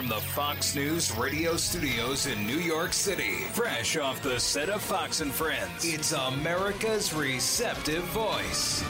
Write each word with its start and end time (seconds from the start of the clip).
from 0.00 0.08
the 0.08 0.14
Fox 0.14 0.74
News 0.74 1.14
radio 1.18 1.58
studios 1.58 2.24
in 2.24 2.46
New 2.46 2.56
York 2.56 2.94
City, 2.94 3.44
fresh 3.52 3.98
off 3.98 4.22
the 4.22 4.40
set 4.40 4.70
of 4.70 4.80
Fox 4.80 5.20
and 5.20 5.30
Friends, 5.30 5.84
it's 5.84 6.12
America's 6.12 7.12
receptive 7.12 8.02
voice. 8.04 8.82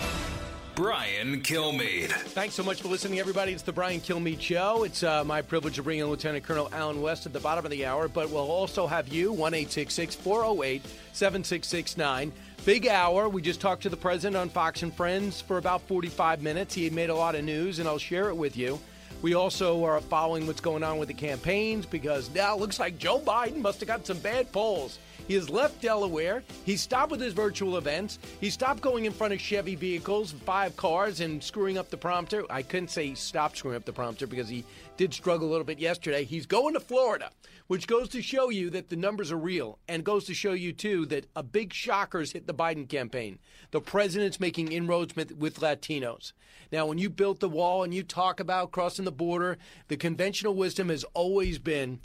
Brian 0.77 1.41
Kilmeade. 1.41 2.13
Thanks 2.13 2.55
so 2.55 2.63
much 2.63 2.81
for 2.81 2.87
listening, 2.87 3.19
everybody. 3.19 3.51
It's 3.51 3.65
the 3.65 3.73
Brian 3.73 4.01
Kilmeade 4.01 4.41
Show. 4.41 4.85
It's 4.85 5.03
uh, 5.03 5.25
my 5.25 5.43
privilege 5.43 5.75
to 5.75 5.83
bring 5.83 5.99
in 5.99 6.07
Lieutenant 6.07 6.45
Colonel 6.45 6.69
Allen 6.73 7.03
West 7.03 7.27
at 7.27 7.33
the 7.33 7.41
bottom 7.41 7.65
of 7.65 7.73
the 7.73 7.87
hour, 7.87 8.07
but 8.07 8.31
we'll 8.31 8.49
also 8.49 8.87
have 8.87 9.09
you, 9.09 9.33
1 9.33 9.53
408 9.53 10.83
7669. 11.13 12.33
Big 12.65 12.87
hour. 12.87 13.29
We 13.29 13.43
just 13.43 13.61
talked 13.61 13.83
to 13.83 13.89
the 13.89 13.97
president 13.97 14.37
on 14.37 14.49
Fox 14.49 14.85
and 14.85 14.95
Friends 14.95 15.41
for 15.41 15.59
about 15.59 15.81
45 15.89 16.41
minutes. 16.41 16.73
He 16.73 16.89
made 16.89 17.11
a 17.11 17.17
lot 17.17 17.35
of 17.35 17.45
news, 17.45 17.81
and 17.81 17.89
I'll 17.89 17.99
share 17.99 18.29
it 18.29 18.37
with 18.37 18.57
you. 18.57 18.79
We 19.23 19.35
also 19.35 19.85
are 19.85 20.01
following 20.01 20.47
what's 20.47 20.63
going 20.63 20.83
on 20.83 20.97
with 20.97 21.09
the 21.09 21.15
campaigns 21.15 21.85
because 21.85 22.31
now 22.35 22.55
it 22.55 22.61
looks 22.61 22.81
like 22.81 22.97
Joe 22.97 23.21
Biden 23.21 23.59
must 23.59 23.81
have 23.81 23.87
got 23.87 24.07
some 24.07 24.19
bad 24.19 24.51
polls. 24.51 24.99
He 25.29 25.35
has 25.35 25.51
left 25.51 25.83
Delaware. 25.83 26.43
He 26.65 26.79
stopped 26.79 27.11
with 27.11 27.21
his 27.21 27.35
virtual 27.35 27.77
events. 27.77 28.19
He 28.41 28.49
stopped 28.49 28.81
going 28.81 29.05
in 29.05 29.13
front 29.13 29.35
of 29.35 29.41
Chevy 29.41 29.75
vehicles, 29.75 30.33
five 30.33 30.75
cars, 30.77 31.21
and 31.21 31.45
screwing 31.45 31.77
up 31.77 31.91
the 31.91 31.99
prompter. 31.99 32.45
I 32.51 32.63
couldn't 32.63 32.89
say 32.89 33.09
he 33.09 33.15
stopped 33.15 33.59
screwing 33.59 33.77
up 33.77 33.85
the 33.85 33.93
prompter 33.93 34.27
because 34.27 34.49
he 34.49 34.65
did 34.97 35.13
struggle 35.13 35.49
a 35.49 35.51
little 35.51 35.65
bit 35.65 35.79
yesterday. 35.79 36.25
He's 36.25 36.47
going 36.47 36.73
to 36.73 36.81
Florida, 36.81 37.31
which 37.71 37.87
goes 37.87 38.09
to 38.09 38.21
show 38.21 38.51
you 38.51 38.69
that 38.69 38.89
the 38.89 38.97
numbers 38.97 39.31
are 39.31 39.37
real 39.37 39.79
and 39.87 40.03
goes 40.03 40.25
to 40.25 40.35
show 40.35 40.55
you, 40.55 40.73
too, 40.73 41.07
that 41.07 41.25
a 41.37 41.43
big 41.45 41.73
shocker's 41.73 42.33
hit 42.33 42.49
the 42.49 42.53
Biden 42.53 42.89
campaign. 42.89 43.39
The 43.71 43.81
president's 43.81 44.41
making 44.41 44.73
inroads 44.73 45.15
with, 45.15 45.37
with 45.37 45.61
Latinos. 45.61 46.33
Now, 46.73 46.87
when 46.87 46.99
you 46.99 47.09
built 47.09 47.39
the 47.39 47.49
wall 47.49 47.85
and 47.85 47.95
you 47.95 48.03
talk 48.03 48.41
about 48.41 48.73
crossing 48.73 49.05
the 49.05 49.13
border, 49.13 49.57
the 49.87 49.97
conventional 49.97 50.57
wisdom 50.57 50.89
has 50.89 51.05
always 51.15 51.61
been 51.61 52.01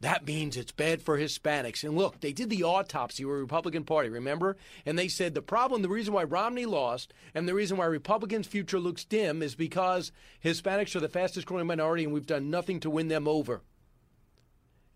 that 0.00 0.26
means 0.26 0.56
it's 0.56 0.72
bad 0.72 1.00
for 1.00 1.16
Hispanics. 1.16 1.84
And 1.84 1.96
look, 1.96 2.20
they 2.20 2.32
did 2.32 2.50
the 2.50 2.64
autopsy 2.64 3.22
of 3.22 3.28
the 3.28 3.36
Republican 3.36 3.84
Party, 3.84 4.08
remember? 4.08 4.56
And 4.84 4.98
they 4.98 5.06
said 5.06 5.32
the 5.34 5.42
problem, 5.42 5.82
the 5.82 5.88
reason 5.88 6.12
why 6.12 6.24
Romney 6.24 6.66
lost, 6.66 7.14
and 7.36 7.48
the 7.48 7.54
reason 7.54 7.76
why 7.76 7.86
Republicans' 7.86 8.48
future 8.48 8.80
looks 8.80 9.04
dim 9.04 9.42
is 9.42 9.54
because 9.54 10.10
Hispanics 10.44 10.96
are 10.96 11.00
the 11.00 11.08
fastest 11.08 11.46
growing 11.46 11.68
minority 11.68 12.02
and 12.02 12.12
we've 12.12 12.26
done 12.26 12.50
nothing 12.50 12.80
to 12.80 12.90
win 12.90 13.06
them 13.06 13.28
over. 13.28 13.62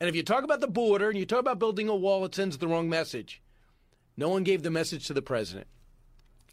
And 0.00 0.08
if 0.08 0.14
you 0.14 0.22
talk 0.22 0.44
about 0.44 0.60
the 0.60 0.68
border 0.68 1.08
and 1.08 1.18
you 1.18 1.26
talk 1.26 1.40
about 1.40 1.58
building 1.58 1.88
a 1.88 1.96
wall, 1.96 2.24
it 2.24 2.34
sends 2.34 2.58
the 2.58 2.68
wrong 2.68 2.88
message. 2.88 3.42
No 4.16 4.28
one 4.28 4.44
gave 4.44 4.62
the 4.62 4.70
message 4.70 5.06
to 5.06 5.14
the 5.14 5.22
president. 5.22 5.66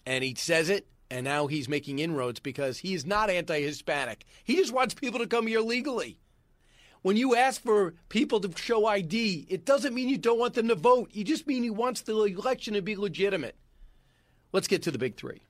And 0.05 0.23
he 0.23 0.35
says 0.35 0.69
it, 0.69 0.87
and 1.09 1.23
now 1.23 1.47
he's 1.47 1.69
making 1.69 1.99
inroads 1.99 2.39
because 2.39 2.79
he 2.79 2.93
is 2.93 3.05
not 3.05 3.29
anti 3.29 3.61
Hispanic. 3.61 4.25
He 4.43 4.55
just 4.55 4.73
wants 4.73 4.93
people 4.93 5.19
to 5.19 5.27
come 5.27 5.47
here 5.47 5.61
legally. 5.61 6.19
When 7.02 7.17
you 7.17 7.35
ask 7.35 7.61
for 7.61 7.93
people 8.09 8.39
to 8.39 8.52
show 8.57 8.87
ID, 8.87 9.45
it 9.47 9.63
doesn't 9.63 9.93
mean 9.93 10.09
you 10.09 10.17
don't 10.17 10.39
want 10.39 10.55
them 10.55 10.67
to 10.69 10.75
vote. 10.75 11.09
You 11.11 11.23
just 11.23 11.45
mean 11.45 11.61
he 11.61 11.69
wants 11.69 12.02
the 12.02 12.19
election 12.19 12.73
to 12.73 12.81
be 12.81 12.95
legitimate. 12.95 13.55
Let's 14.52 14.67
get 14.67 14.81
to 14.83 14.91
the 14.91 14.97
big 14.97 15.15
three. 15.15 15.43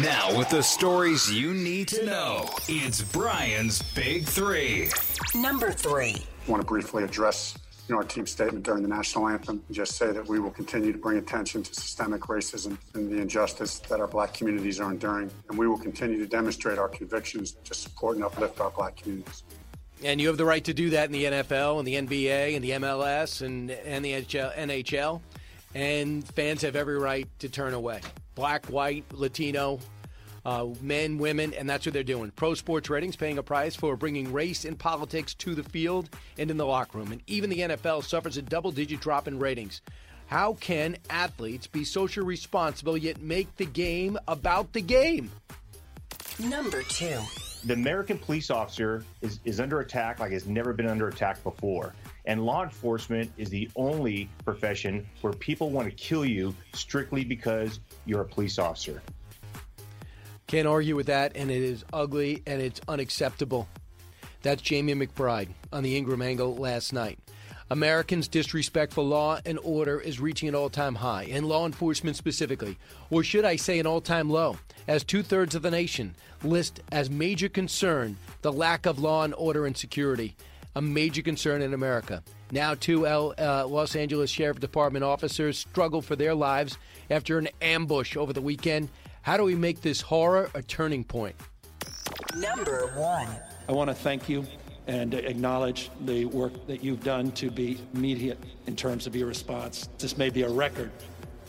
Now, 0.00 0.36
with 0.38 0.48
the 0.48 0.62
stories 0.62 1.30
you 1.30 1.52
need 1.52 1.88
to 1.88 2.06
know, 2.06 2.48
it's 2.66 3.02
Brian's 3.02 3.82
Big 3.94 4.24
Three. 4.24 4.88
Number 5.34 5.70
three. 5.70 6.16
Want 6.46 6.60
to 6.60 6.66
briefly 6.66 7.04
address 7.04 7.56
you 7.88 7.94
know, 7.94 7.98
our 7.98 8.04
team 8.04 8.26
statement 8.26 8.64
during 8.64 8.82
the 8.82 8.88
national 8.88 9.28
anthem 9.28 9.62
and 9.66 9.76
just 9.76 9.96
say 9.96 10.10
that 10.10 10.26
we 10.26 10.40
will 10.40 10.50
continue 10.50 10.92
to 10.92 10.98
bring 10.98 11.18
attention 11.18 11.62
to 11.62 11.74
systemic 11.74 12.22
racism 12.22 12.78
and 12.94 13.10
the 13.10 13.20
injustice 13.20 13.78
that 13.80 14.00
our 14.00 14.06
black 14.06 14.32
communities 14.32 14.80
are 14.80 14.90
enduring. 14.90 15.30
And 15.48 15.58
we 15.58 15.68
will 15.68 15.78
continue 15.78 16.18
to 16.18 16.26
demonstrate 16.26 16.78
our 16.78 16.88
convictions 16.88 17.52
to 17.64 17.74
support 17.74 18.16
and 18.16 18.24
uplift 18.24 18.60
our 18.60 18.70
black 18.70 18.96
communities. 18.96 19.42
And 20.02 20.20
you 20.20 20.28
have 20.28 20.38
the 20.38 20.44
right 20.44 20.64
to 20.64 20.74
do 20.74 20.90
that 20.90 21.06
in 21.06 21.12
the 21.12 21.24
NFL 21.24 21.78
and 21.78 21.86
the 21.86 21.94
NBA 21.94 22.56
and 22.56 22.64
the 22.64 22.70
MLS 22.70 23.42
and, 23.42 23.70
and 23.70 24.04
the 24.04 24.12
NHL. 24.12 25.20
And 25.74 26.26
fans 26.28 26.62
have 26.62 26.76
every 26.76 26.98
right 26.98 27.28
to 27.40 27.48
turn 27.48 27.74
away. 27.74 28.00
Black, 28.34 28.66
white, 28.66 29.04
Latino, 29.12 29.78
uh, 30.44 30.66
men, 30.80 31.18
women, 31.18 31.54
and 31.54 31.68
that's 31.68 31.86
what 31.86 31.92
they're 31.92 32.02
doing. 32.02 32.30
Pro 32.30 32.54
Sports 32.54 32.90
Ratings 32.90 33.16
paying 33.16 33.38
a 33.38 33.42
price 33.42 33.74
for 33.74 33.96
bringing 33.96 34.32
race 34.32 34.64
and 34.64 34.78
politics 34.78 35.34
to 35.34 35.54
the 35.54 35.62
field 35.62 36.08
and 36.38 36.50
in 36.50 36.56
the 36.56 36.66
locker 36.66 36.98
room. 36.98 37.12
And 37.12 37.22
even 37.26 37.50
the 37.50 37.60
NFL 37.60 38.04
suffers 38.04 38.36
a 38.36 38.42
double 38.42 38.70
digit 38.70 39.00
drop 39.00 39.28
in 39.28 39.38
ratings. 39.38 39.82
How 40.26 40.54
can 40.54 40.96
athletes 41.10 41.66
be 41.66 41.84
socially 41.84 42.26
responsible 42.26 42.96
yet 42.96 43.20
make 43.20 43.56
the 43.56 43.66
game 43.66 44.18
about 44.26 44.72
the 44.72 44.80
game? 44.80 45.30
Number 46.38 46.82
two 46.82 47.20
the 47.64 47.72
American 47.74 48.18
police 48.18 48.50
officer 48.50 49.04
is, 49.22 49.40
is 49.44 49.58
under 49.58 49.80
attack 49.80 50.20
like 50.20 50.32
it's 50.32 50.46
never 50.46 50.72
been 50.72 50.86
under 50.86 51.08
attack 51.08 51.42
before. 51.42 51.94
And 52.26 52.44
law 52.44 52.62
enforcement 52.62 53.30
is 53.36 53.48
the 53.50 53.70
only 53.76 54.28
profession 54.44 55.06
where 55.22 55.32
people 55.32 55.70
want 55.70 55.88
to 55.88 55.94
kill 55.94 56.24
you 56.24 56.54
strictly 56.74 57.24
because 57.24 57.80
you're 58.04 58.20
a 58.20 58.26
police 58.26 58.58
officer. 58.58 59.02
Can't 60.46 60.68
argue 60.68 60.96
with 60.96 61.06
that, 61.06 61.36
and 61.36 61.50
it 61.50 61.62
is 61.62 61.84
ugly 61.92 62.42
and 62.46 62.60
it's 62.60 62.80
unacceptable. 62.88 63.68
That's 64.42 64.60
Jamie 64.60 64.94
McBride 64.94 65.48
on 65.72 65.82
the 65.82 65.96
Ingraham 65.96 66.22
Angle 66.22 66.56
last 66.56 66.92
night. 66.92 67.18
Americans' 67.70 68.28
disrespect 68.28 68.92
for 68.92 69.02
law 69.02 69.40
and 69.46 69.58
order 69.62 69.98
is 69.98 70.20
reaching 70.20 70.48
an 70.48 70.54
all 70.54 70.68
time 70.68 70.96
high, 70.96 71.24
and 71.30 71.46
law 71.46 71.64
enforcement 71.64 72.16
specifically, 72.16 72.76
or 73.10 73.24
should 73.24 73.44
I 73.44 73.56
say 73.56 73.78
an 73.78 73.86
all 73.86 74.02
time 74.02 74.28
low, 74.28 74.58
as 74.86 75.02
two 75.02 75.22
thirds 75.22 75.54
of 75.54 75.62
the 75.62 75.70
nation 75.70 76.14
list 76.42 76.80
as 76.92 77.08
major 77.08 77.48
concern 77.48 78.16
the 78.42 78.52
lack 78.52 78.84
of 78.84 78.98
law 78.98 79.24
and 79.24 79.34
order 79.34 79.64
and 79.64 79.74
security, 79.74 80.36
a 80.76 80.82
major 80.82 81.22
concern 81.22 81.62
in 81.62 81.72
America. 81.72 82.22
Now, 82.50 82.74
two 82.74 83.06
L, 83.06 83.34
uh, 83.38 83.66
Los 83.66 83.96
Angeles 83.96 84.30
Sheriff 84.30 84.60
Department 84.60 85.04
officers 85.04 85.58
struggle 85.58 86.02
for 86.02 86.16
their 86.16 86.34
lives 86.34 86.76
after 87.10 87.38
an 87.38 87.48
ambush 87.62 88.16
over 88.16 88.32
the 88.32 88.42
weekend. 88.42 88.90
How 89.24 89.38
do 89.38 89.44
we 89.44 89.54
make 89.54 89.80
this 89.80 90.02
horror 90.02 90.50
a 90.52 90.60
turning 90.60 91.02
point? 91.02 91.34
Number 92.36 92.92
one. 92.94 93.26
I 93.66 93.72
want 93.72 93.88
to 93.88 93.94
thank 93.94 94.28
you 94.28 94.44
and 94.86 95.14
acknowledge 95.14 95.90
the 96.04 96.26
work 96.26 96.66
that 96.66 96.84
you've 96.84 97.02
done 97.02 97.32
to 97.32 97.50
be 97.50 97.80
immediate 97.94 98.38
in 98.66 98.76
terms 98.76 99.06
of 99.06 99.16
your 99.16 99.26
response. 99.26 99.88
This 99.96 100.18
may 100.18 100.28
be 100.28 100.42
a 100.42 100.50
record 100.50 100.92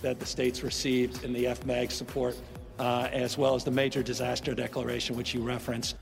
that 0.02 0.22
the 0.22 0.26
states 0.26 0.64
received 0.64 1.26
in 1.26 1.34
the 1.34 1.44
FMAG 1.44 1.92
support, 1.92 2.38
uh, 2.80 3.10
as 3.12 3.38
well 3.38 3.56
as 3.56 3.66
the 3.66 3.72
major 3.72 4.02
disaster 4.02 4.56
declaration, 4.56 5.18
which 5.18 5.34
you 5.34 5.42
referenced. 5.42 5.98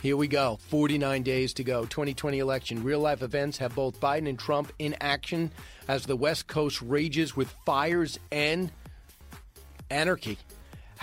Here 0.00 0.16
we 0.16 0.28
go. 0.28 0.60
49 0.68 1.24
days 1.24 1.54
to 1.54 1.64
go. 1.64 1.86
2020 1.86 2.38
election. 2.38 2.84
Real 2.84 3.00
life 3.00 3.22
events 3.22 3.58
have 3.58 3.74
both 3.74 3.98
Biden 3.98 4.28
and 4.28 4.38
Trump 4.38 4.72
in 4.78 4.94
action 5.00 5.50
as 5.88 6.06
the 6.06 6.14
West 6.14 6.46
Coast 6.46 6.80
rages 6.82 7.34
with 7.34 7.52
fires 7.66 8.20
and 8.30 8.70
anarchy 9.90 10.38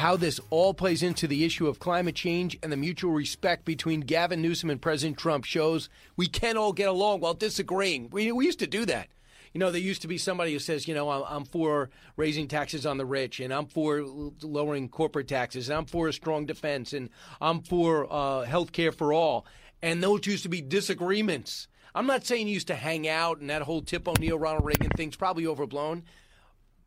how 0.01 0.17
this 0.17 0.39
all 0.49 0.73
plays 0.73 1.03
into 1.03 1.27
the 1.27 1.45
issue 1.45 1.67
of 1.67 1.77
climate 1.77 2.15
change 2.15 2.57
and 2.63 2.71
the 2.71 2.77
mutual 2.77 3.11
respect 3.11 3.65
between 3.65 4.01
Gavin 4.01 4.41
Newsom 4.41 4.71
and 4.71 4.81
President 4.81 5.15
Trump 5.15 5.45
shows 5.45 5.89
we 6.15 6.25
can 6.25 6.57
all 6.57 6.73
get 6.73 6.89
along 6.89 7.19
while 7.19 7.35
disagreeing. 7.35 8.09
We, 8.09 8.31
we 8.31 8.47
used 8.47 8.57
to 8.59 8.67
do 8.67 8.83
that. 8.87 9.09
You 9.53 9.59
know, 9.59 9.69
there 9.69 9.79
used 9.79 10.01
to 10.01 10.07
be 10.07 10.17
somebody 10.17 10.53
who 10.53 10.59
says, 10.59 10.87
you 10.87 10.95
know, 10.95 11.11
I'm, 11.11 11.45
for 11.45 11.91
raising 12.17 12.47
taxes 12.47 12.87
on 12.87 12.97
the 12.97 13.05
rich, 13.05 13.39
and 13.39 13.53
I'm 13.53 13.67
for 13.67 14.01
lowering 14.41 14.89
corporate 14.89 15.27
taxes, 15.27 15.69
and 15.69 15.77
I'm 15.77 15.85
for 15.85 16.07
a 16.07 16.13
strong 16.13 16.47
defense, 16.47 16.93
and 16.93 17.09
I'm 17.39 17.61
for 17.61 18.11
uh, 18.11 18.41
health 18.41 18.71
care 18.71 18.91
for 18.91 19.13
all. 19.13 19.45
And 19.83 20.01
those 20.01 20.25
used 20.25 20.43
to 20.43 20.49
be 20.49 20.61
disagreements. 20.61 21.67
I'm 21.93 22.07
not 22.07 22.25
saying 22.25 22.47
you 22.47 22.55
used 22.55 22.67
to 22.67 22.75
hang 22.75 23.07
out 23.07 23.39
and 23.39 23.51
that 23.51 23.61
whole 23.61 23.81
Tip 23.81 24.07
O'Neill, 24.07 24.39
Ronald 24.39 24.65
Reagan 24.65 24.89
thing's 24.91 25.15
probably 25.15 25.45
overblown. 25.45 26.03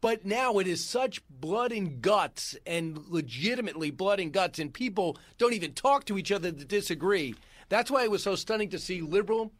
But 0.04 0.26
now 0.26 0.58
it 0.58 0.66
is 0.66 0.84
such 0.84 1.22
blood 1.30 1.72
and 1.72 2.02
guts, 2.02 2.54
and 2.66 3.06
legitimately 3.08 3.90
blood 3.90 4.20
and 4.20 4.34
guts, 4.34 4.58
and 4.58 4.70
people 4.70 5.16
don't 5.38 5.54
even 5.54 5.72
talk 5.72 6.04
to 6.04 6.18
each 6.18 6.30
other 6.30 6.52
to 6.52 6.64
disagree. 6.66 7.34
That's 7.70 7.90
why 7.90 8.04
it 8.04 8.10
was 8.10 8.22
so 8.22 8.34
stunning 8.34 8.68
to 8.68 8.78
see 8.78 9.00
liberal 9.00 9.50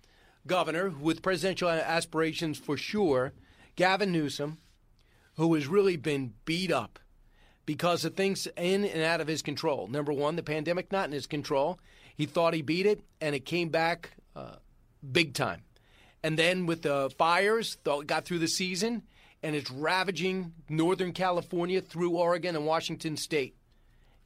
governor 0.46 0.90
with 0.90 1.22
presidential 1.22 1.70
aspirations 1.70 2.58
for 2.58 2.76
sure, 2.76 3.32
Gavin 3.74 4.12
Newsom, 4.12 4.58
who 5.36 5.54
has 5.54 5.66
really 5.66 5.96
been 5.96 6.34
beat 6.44 6.70
up 6.70 6.98
because 7.64 8.04
of 8.04 8.12
things 8.14 8.46
in 8.58 8.84
and 8.84 9.02
out 9.02 9.22
of 9.22 9.28
his 9.28 9.40
control. 9.40 9.86
Number 9.86 10.12
one, 10.12 10.36
the 10.36 10.42
pandemic 10.42 10.92
not 10.92 11.06
in 11.06 11.12
his 11.12 11.26
control. 11.26 11.80
He 12.14 12.26
thought 12.26 12.52
he 12.52 12.60
beat 12.60 12.84
it, 12.84 13.00
and 13.18 13.34
it 13.34 13.46
came 13.46 13.70
back 13.70 14.10
uh, 14.36 14.56
big 15.10 15.32
time. 15.32 15.62
And 16.22 16.38
then 16.38 16.66
with 16.66 16.82
the 16.82 17.08
fires, 17.16 17.78
though 17.84 18.02
got 18.02 18.26
through 18.26 18.40
the 18.40 18.46
season, 18.48 19.04
and 19.44 19.54
it's 19.54 19.70
ravaging 19.70 20.54
Northern 20.70 21.12
California 21.12 21.82
through 21.82 22.16
Oregon 22.16 22.56
and 22.56 22.64
Washington 22.64 23.18
State. 23.18 23.54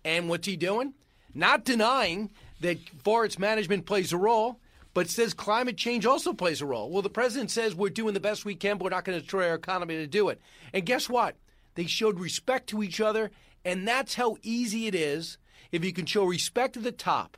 And 0.04 0.28
what's 0.28 0.46
he 0.46 0.56
doing? 0.56 0.94
Not 1.34 1.64
denying 1.64 2.30
that 2.60 2.78
forest 3.02 3.36
management 3.36 3.84
plays 3.84 4.12
a 4.12 4.16
role, 4.16 4.60
but 4.94 5.10
says 5.10 5.34
climate 5.34 5.76
change 5.76 6.06
also 6.06 6.32
plays 6.32 6.60
a 6.60 6.66
role. 6.66 6.88
Well, 6.88 7.02
the 7.02 7.10
president 7.10 7.50
says 7.50 7.74
we're 7.74 7.88
doing 7.88 8.14
the 8.14 8.20
best 8.20 8.44
we 8.44 8.54
can, 8.54 8.78
but 8.78 8.84
we're 8.84 8.90
not 8.90 9.04
going 9.04 9.18
to 9.18 9.22
destroy 9.22 9.48
our 9.48 9.56
economy 9.56 9.96
to 9.96 10.06
do 10.06 10.28
it. 10.28 10.40
And 10.72 10.86
guess 10.86 11.08
what? 11.08 11.34
They 11.74 11.86
showed 11.86 12.20
respect 12.20 12.68
to 12.68 12.84
each 12.84 13.00
other, 13.00 13.32
and 13.64 13.88
that's 13.88 14.14
how 14.14 14.36
easy 14.42 14.86
it 14.86 14.94
is 14.94 15.36
if 15.72 15.84
you 15.84 15.92
can 15.92 16.06
show 16.06 16.24
respect 16.24 16.74
to 16.74 16.80
the 16.80 16.92
top. 16.92 17.36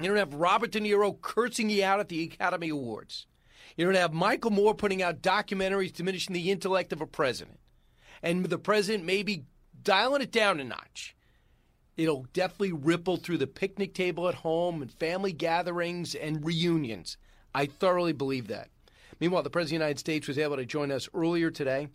You 0.00 0.08
don't 0.08 0.16
have 0.16 0.34
Robert 0.34 0.72
De 0.72 0.80
Niro 0.80 1.20
cursing 1.20 1.70
you 1.70 1.84
out 1.84 2.00
at 2.00 2.08
the 2.08 2.24
Academy 2.24 2.70
Awards. 2.70 3.26
You 3.76 3.84
don't 3.84 3.94
have 3.94 4.12
Michael 4.12 4.50
Moore 4.50 4.74
putting 4.74 5.02
out 5.02 5.22
documentaries 5.22 5.92
diminishing 5.92 6.34
the 6.34 6.50
intellect 6.50 6.92
of 6.92 7.00
a 7.00 7.06
president. 7.06 7.58
And 8.22 8.44
the 8.44 8.58
president 8.58 9.04
maybe 9.04 9.44
dialing 9.82 10.22
it 10.22 10.30
down 10.30 10.60
a 10.60 10.64
notch 10.64 11.16
It'll 11.96 12.26
definitely 12.32 12.72
ripple 12.72 13.18
through 13.18 13.38
the 13.38 13.46
picnic 13.46 13.94
table 13.94 14.28
at 14.28 14.34
home 14.34 14.80
and 14.80 14.90
family 14.90 15.32
gatherings 15.32 16.14
and 16.14 16.44
reunions. 16.44 17.18
I 17.54 17.66
thoroughly 17.66 18.14
believe 18.14 18.48
that. 18.48 18.70
Meanwhile, 19.20 19.42
the 19.42 19.50
President 19.50 19.76
of 19.76 19.80
the 19.80 19.84
United 19.84 19.98
States 19.98 20.26
was 20.26 20.38
able 20.38 20.56
to 20.56 20.64
join 20.64 20.90
us 20.90 21.08
earlier 21.14 21.50
today, 21.50 21.88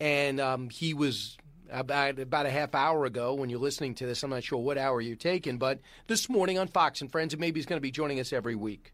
and 0.00 0.40
um, 0.40 0.70
he 0.70 0.94
was 0.94 1.36
about 1.70 2.18
about 2.18 2.46
a 2.46 2.50
half 2.50 2.74
hour 2.74 3.04
ago 3.04 3.34
when 3.34 3.50
you're 3.50 3.58
listening 3.58 3.94
to 3.96 4.06
this. 4.06 4.22
I'm 4.22 4.30
not 4.30 4.44
sure 4.44 4.58
what 4.58 4.78
hour 4.78 5.00
you're 5.00 5.14
taking, 5.14 5.58
but 5.58 5.80
this 6.06 6.28
morning 6.28 6.58
on 6.58 6.68
Fox 6.68 7.02
and 7.02 7.12
Friends, 7.12 7.34
and 7.34 7.40
maybe 7.40 7.60
he's 7.60 7.66
going 7.66 7.76
to 7.76 7.82
be 7.82 7.90
joining 7.90 8.20
us 8.20 8.32
every 8.32 8.54
week. 8.54 8.93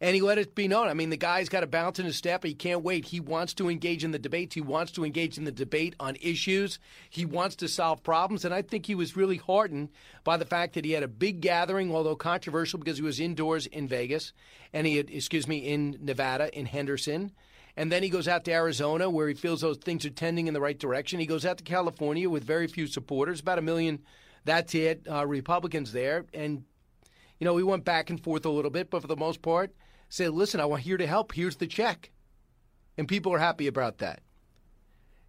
And 0.00 0.14
he 0.14 0.20
let 0.20 0.38
it 0.38 0.54
be 0.54 0.68
known. 0.68 0.86
I 0.86 0.94
mean, 0.94 1.10
the 1.10 1.16
guy's 1.16 1.48
got 1.48 1.64
a 1.64 1.66
bounce 1.66 1.98
in 1.98 2.06
his 2.06 2.14
step. 2.14 2.44
He 2.44 2.54
can't 2.54 2.84
wait. 2.84 3.06
He 3.06 3.18
wants 3.18 3.52
to 3.54 3.68
engage 3.68 4.04
in 4.04 4.12
the 4.12 4.18
debates. 4.18 4.54
He 4.54 4.60
wants 4.60 4.92
to 4.92 5.04
engage 5.04 5.38
in 5.38 5.44
the 5.44 5.50
debate 5.50 5.96
on 5.98 6.16
issues. 6.20 6.78
He 7.10 7.24
wants 7.24 7.56
to 7.56 7.68
solve 7.68 8.04
problems. 8.04 8.44
And 8.44 8.54
I 8.54 8.62
think 8.62 8.86
he 8.86 8.94
was 8.94 9.16
really 9.16 9.38
heartened 9.38 9.88
by 10.22 10.36
the 10.36 10.44
fact 10.44 10.74
that 10.74 10.84
he 10.84 10.92
had 10.92 11.02
a 11.02 11.08
big 11.08 11.40
gathering, 11.40 11.92
although 11.92 12.14
controversial 12.14 12.78
because 12.78 12.98
he 12.98 13.02
was 13.02 13.18
indoors 13.18 13.66
in 13.66 13.88
Vegas 13.88 14.32
and 14.72 14.86
he 14.86 14.98
had, 14.98 15.10
excuse 15.10 15.48
me, 15.48 15.58
in 15.58 15.98
Nevada, 16.00 16.56
in 16.56 16.66
Henderson. 16.66 17.32
And 17.76 17.90
then 17.90 18.04
he 18.04 18.08
goes 18.08 18.28
out 18.28 18.44
to 18.44 18.52
Arizona 18.52 19.10
where 19.10 19.26
he 19.26 19.34
feels 19.34 19.62
those 19.62 19.78
things 19.78 20.06
are 20.06 20.10
tending 20.10 20.46
in 20.46 20.54
the 20.54 20.60
right 20.60 20.78
direction. 20.78 21.18
He 21.18 21.26
goes 21.26 21.44
out 21.44 21.58
to 21.58 21.64
California 21.64 22.30
with 22.30 22.44
very 22.44 22.68
few 22.68 22.86
supporters, 22.86 23.40
about 23.40 23.58
a 23.58 23.62
million, 23.62 23.98
that's 24.44 24.76
it, 24.76 25.06
uh, 25.10 25.26
Republicans 25.26 25.92
there. 25.92 26.24
And, 26.32 26.62
you 27.40 27.44
know, 27.44 27.54
we 27.54 27.64
went 27.64 27.84
back 27.84 28.10
and 28.10 28.22
forth 28.22 28.46
a 28.46 28.50
little 28.50 28.70
bit, 28.70 28.90
but 28.90 29.02
for 29.02 29.08
the 29.08 29.16
most 29.16 29.42
part, 29.42 29.72
say, 30.08 30.28
listen, 30.28 30.60
I 30.60 30.66
want 30.66 30.82
here 30.82 30.96
to 30.96 31.06
help. 31.06 31.32
Here's 31.32 31.56
the 31.56 31.66
check. 31.66 32.10
And 32.96 33.06
people 33.06 33.32
are 33.32 33.38
happy 33.38 33.66
about 33.66 33.98
that. 33.98 34.20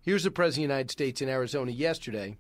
Here's 0.02 0.24
the 0.24 0.31
President 0.31 0.66
of 0.66 0.70
the 0.70 0.74
United 0.74 0.92
States 0.92 1.22
in 1.22 1.30
Arizona 1.30 1.72
yesterday, 1.72 2.38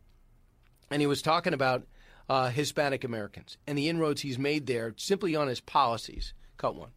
and 0.89 1.01
he 1.01 1.07
was 1.07 1.21
talking 1.21 1.53
about 1.53 1.85
uh, 2.29 2.49
Hispanic 2.49 3.03
Americans 3.03 3.57
and 3.67 3.77
the 3.77 3.89
inroads 3.89 4.21
he's 4.21 4.39
made 4.39 4.65
there 4.65 4.93
simply 4.97 5.35
on 5.35 5.47
his 5.47 5.59
policies. 5.59 6.33
Cut 6.57 6.75
one. 6.75 6.89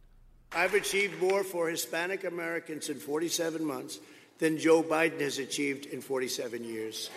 I've 0.55 0.73
achieved 0.73 1.21
more 1.21 1.43
for 1.43 1.67
Hispanic 1.67 2.23
Americans 2.23 2.89
in 2.89 2.97
47 2.97 3.65
months 3.65 3.99
than 4.39 4.57
Joe 4.57 4.83
Biden 4.83 5.19
has 5.21 5.39
achieved 5.39 5.87
in 5.87 6.01
47 6.01 6.63
years. 6.63 7.09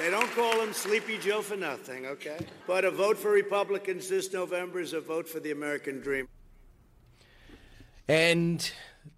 They 0.00 0.10
don't 0.10 0.30
call 0.32 0.60
him 0.60 0.72
Sleepy 0.72 1.18
Joe 1.18 1.40
for 1.40 1.56
nothing, 1.56 2.06
okay? 2.06 2.38
But 2.66 2.84
a 2.84 2.90
vote 2.90 3.16
for 3.16 3.30
Republicans 3.30 4.08
this 4.08 4.32
November 4.32 4.80
is 4.80 4.92
a 4.92 5.00
vote 5.00 5.28
for 5.28 5.38
the 5.38 5.52
American 5.52 6.00
dream. 6.00 6.26
And 8.08 8.70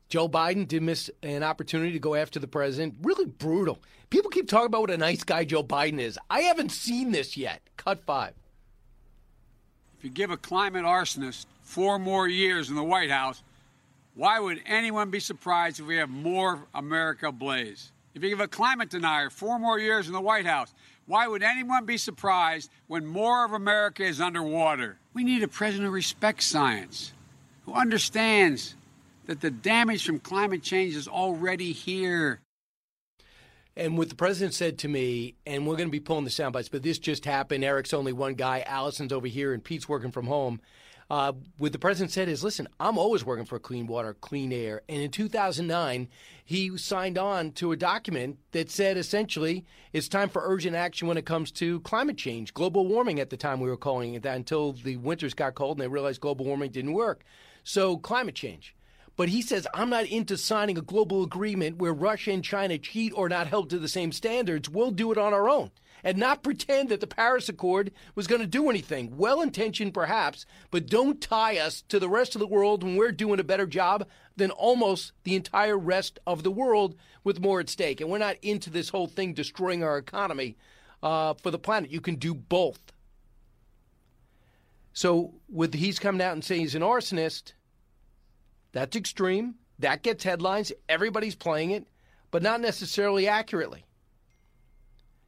Joe 0.09 0.29
Biden 0.29 0.69
did 0.69 0.83
miss 0.83 1.11
an 1.23 1.43
opportunity 1.43 1.93
to 1.93 1.99
go 1.99 2.15
after 2.15 2.39
the 2.39 2.47
president. 2.47 2.97
Really 3.03 3.27
brutal. 3.27 3.81
People 4.11 4.31
keep 4.31 4.49
talking 4.49 4.67
about 4.67 4.83
what 4.83 4.91
a 4.91 4.97
nice 4.97 5.25
guy 5.25 5.45
Joe 5.45 5.65
Biden 5.65 5.99
is. 5.99 6.19
I 6.31 6.43
haven't 6.43 6.71
seen 6.71 7.11
this 7.11 7.37
yet. 7.37 7.61
Cut 7.77 8.05
five. 8.05 8.35
If 9.99 10.05
you 10.05 10.11
give 10.11 10.31
a 10.31 10.37
climate 10.37 10.85
arsonist 10.85 11.47
four 11.63 11.99
more 11.99 12.29
years 12.29 12.69
in 12.69 12.77
the 12.77 12.85
White 12.85 13.11
House, 13.11 13.43
why 14.15 14.39
would 14.39 14.61
anyone 14.65 15.11
be 15.11 15.21
surprised 15.21 15.81
if 15.81 15.87
we 15.87 15.97
have 15.97 16.09
more 16.09 16.67
America 16.75 17.33
blaze? 17.33 17.91
If 18.15 18.23
you 18.23 18.31
give 18.31 18.41
a 18.41 18.49
climate 18.49 18.91
denier 18.91 19.29
four 19.29 19.59
more 19.59 19.79
years 19.79 20.07
in 20.07 20.13
the 20.13 20.21
White 20.21 20.47
House, 20.47 20.73
why 21.07 21.27
would 21.27 21.43
anyone 21.43 21.85
be 21.85 21.99
surprised 21.99 22.71
when 22.87 23.05
more 23.05 23.45
of 23.45 23.53
America 23.53 24.05
is 24.05 24.21
underwater? 24.21 24.99
We 25.13 25.25
need 25.25 25.43
a 25.43 25.49
president 25.49 25.89
who 25.89 25.93
respects 25.93 26.47
science 26.47 27.13
who 27.67 27.75
understands 27.75 28.75
that 29.27 29.41
the 29.41 29.51
damage 29.51 30.07
from 30.07 30.21
climate 30.21 30.63
change 30.63 30.95
is 30.95 31.09
already 31.09 31.73
here. 31.73 32.41
And 33.77 33.99
what 33.99 34.09
the 34.09 34.15
president 34.15 34.55
said 34.55 34.79
to 34.79 34.89
me, 34.89 35.35
and 35.45 35.67
we're 35.67 35.77
going 35.77 35.89
to 35.89 35.93
be 35.93 36.01
pulling 36.01 36.25
the 36.25 36.31
sound 36.31 36.55
bites, 36.55 36.71
but 36.71 36.83
this 36.83 36.99
just 36.99 37.27
happened. 37.27 37.63
Eric's 37.63 37.93
only 37.93 38.13
one 38.13 38.35
guy, 38.35 38.65
Allison's 38.67 39.13
over 39.13 39.27
here, 39.27 39.53
and 39.53 39.63
Pete's 39.63 39.89
working 39.89 40.13
from 40.13 40.27
home. 40.29 40.61
Uh, 41.09 41.33
what 41.59 41.73
the 41.73 41.79
president 41.79 42.11
said 42.11 42.29
is, 42.29 42.43
listen, 42.43 42.67
I'm 42.81 42.99
always 42.99 43.25
working 43.25 43.45
for 43.45 43.59
clean 43.59 43.87
water, 43.87 44.15
clean 44.15 44.53
air. 44.53 44.83
And 44.89 45.03
in 45.03 45.11
2009, 45.11 46.09
he 46.45 46.77
signed 46.79 47.19
on 47.19 47.53
to 47.53 47.73
a 47.73 47.77
document 47.77 48.39
that 48.53 48.71
said 48.71 48.97
essentially 48.97 49.65
it's 49.93 50.09
time 50.09 50.29
for 50.29 50.43
urgent 50.45 50.75
action 50.75 51.07
when 51.07 51.17
it 51.17 51.27
comes 51.27 51.53
to 51.53 51.81
climate 51.81 52.17
change, 52.17 52.55
global 52.55 52.87
warming 52.87 53.21
at 53.21 53.31
the 53.31 53.37
time 53.37 53.61
we 53.61 53.69
were 53.69 53.77
calling 53.77 54.15
it 54.15 54.23
that 54.23 54.37
until 54.37 54.73
the 54.73 54.97
winters 54.97 55.35
got 55.35 55.55
cold 55.55 55.77
and 55.77 55.85
they 55.85 55.89
realized 55.89 56.21
global 56.21 56.45
warming 56.45 56.71
didn't 56.71 56.93
work. 56.93 57.23
So, 57.69 57.97
climate 57.97 58.37
change. 58.37 58.77
But 59.17 59.29
he 59.29 59.43
says, 59.43 59.67
I'm 59.75 59.91
not 59.91 60.07
into 60.07 60.37
signing 60.37 60.79
a 60.79 60.83
global 60.83 61.25
agreement 61.25 61.79
where 61.79 61.93
Russia 61.93 62.31
and 62.31 62.45
China 62.45 62.79
cheat 62.79 63.13
or 63.17 63.29
not 63.29 63.49
held 63.49 63.71
to 63.71 63.81
the 63.81 63.89
same 63.89 64.13
standards. 64.13 64.69
We'll 64.69 64.93
do 64.93 65.11
it 65.11 65.19
on 65.19 65.35
our 65.35 65.49
own 65.49 65.73
and 66.05 66.17
not 66.17 66.45
pretend 66.45 66.91
that 66.91 67.01
the 67.01 67.09
Paris 67.09 67.49
Accord 67.49 67.91
was 68.15 68.29
going 68.29 68.41
to 68.41 68.47
do 68.47 68.71
anything. 68.71 69.17
Well 69.17 69.43
intentioned, 69.43 69.95
perhaps, 69.95 70.47
but 70.71 70.87
don't 70.87 71.21
tie 71.21 71.59
us 71.59 71.83
to 71.89 71.99
the 71.99 72.09
rest 72.09 72.37
of 72.37 72.39
the 72.39 72.47
world 72.47 72.85
when 72.85 72.95
we're 72.95 73.11
doing 73.11 73.41
a 73.41 73.45
better 73.45 73.67
job 73.67 74.07
than 74.37 74.53
almost 74.53 75.11
the 75.25 75.35
entire 75.35 75.77
rest 75.77 76.21
of 76.25 76.45
the 76.45 76.53
world 76.53 76.95
with 77.25 77.41
more 77.41 77.59
at 77.59 77.69
stake. 77.69 78.01
And 78.01 78.09
we're 78.09 78.19
not 78.19 78.37
into 78.43 78.71
this 78.71 78.91
whole 78.91 79.09
thing 79.09 79.35
destroying 79.35 79.83
our 79.83 79.99
economy 79.99 80.57
uh, 81.03 81.35
for 81.35 81.51
the 81.51 81.59
planet. 81.59 81.91
You 81.91 82.01
can 82.01 82.15
do 82.15 82.33
both. 82.33 82.79
So, 84.97 85.35
with 85.51 85.75
he's 85.75 85.99
coming 85.99 86.23
out 86.23 86.33
and 86.33 86.43
saying 86.43 86.63
he's 86.63 86.75
an 86.75 86.81
arsonist, 86.81 87.53
that's 88.73 88.97
extreme. 88.97 89.55
That 89.79 90.03
gets 90.03 90.25
headlines. 90.25 90.73
Everybody's 90.89 91.35
playing 91.35 91.71
it, 91.71 91.87
but 92.31 92.43
not 92.43 92.61
necessarily 92.61 93.29
accurately. 93.29 93.85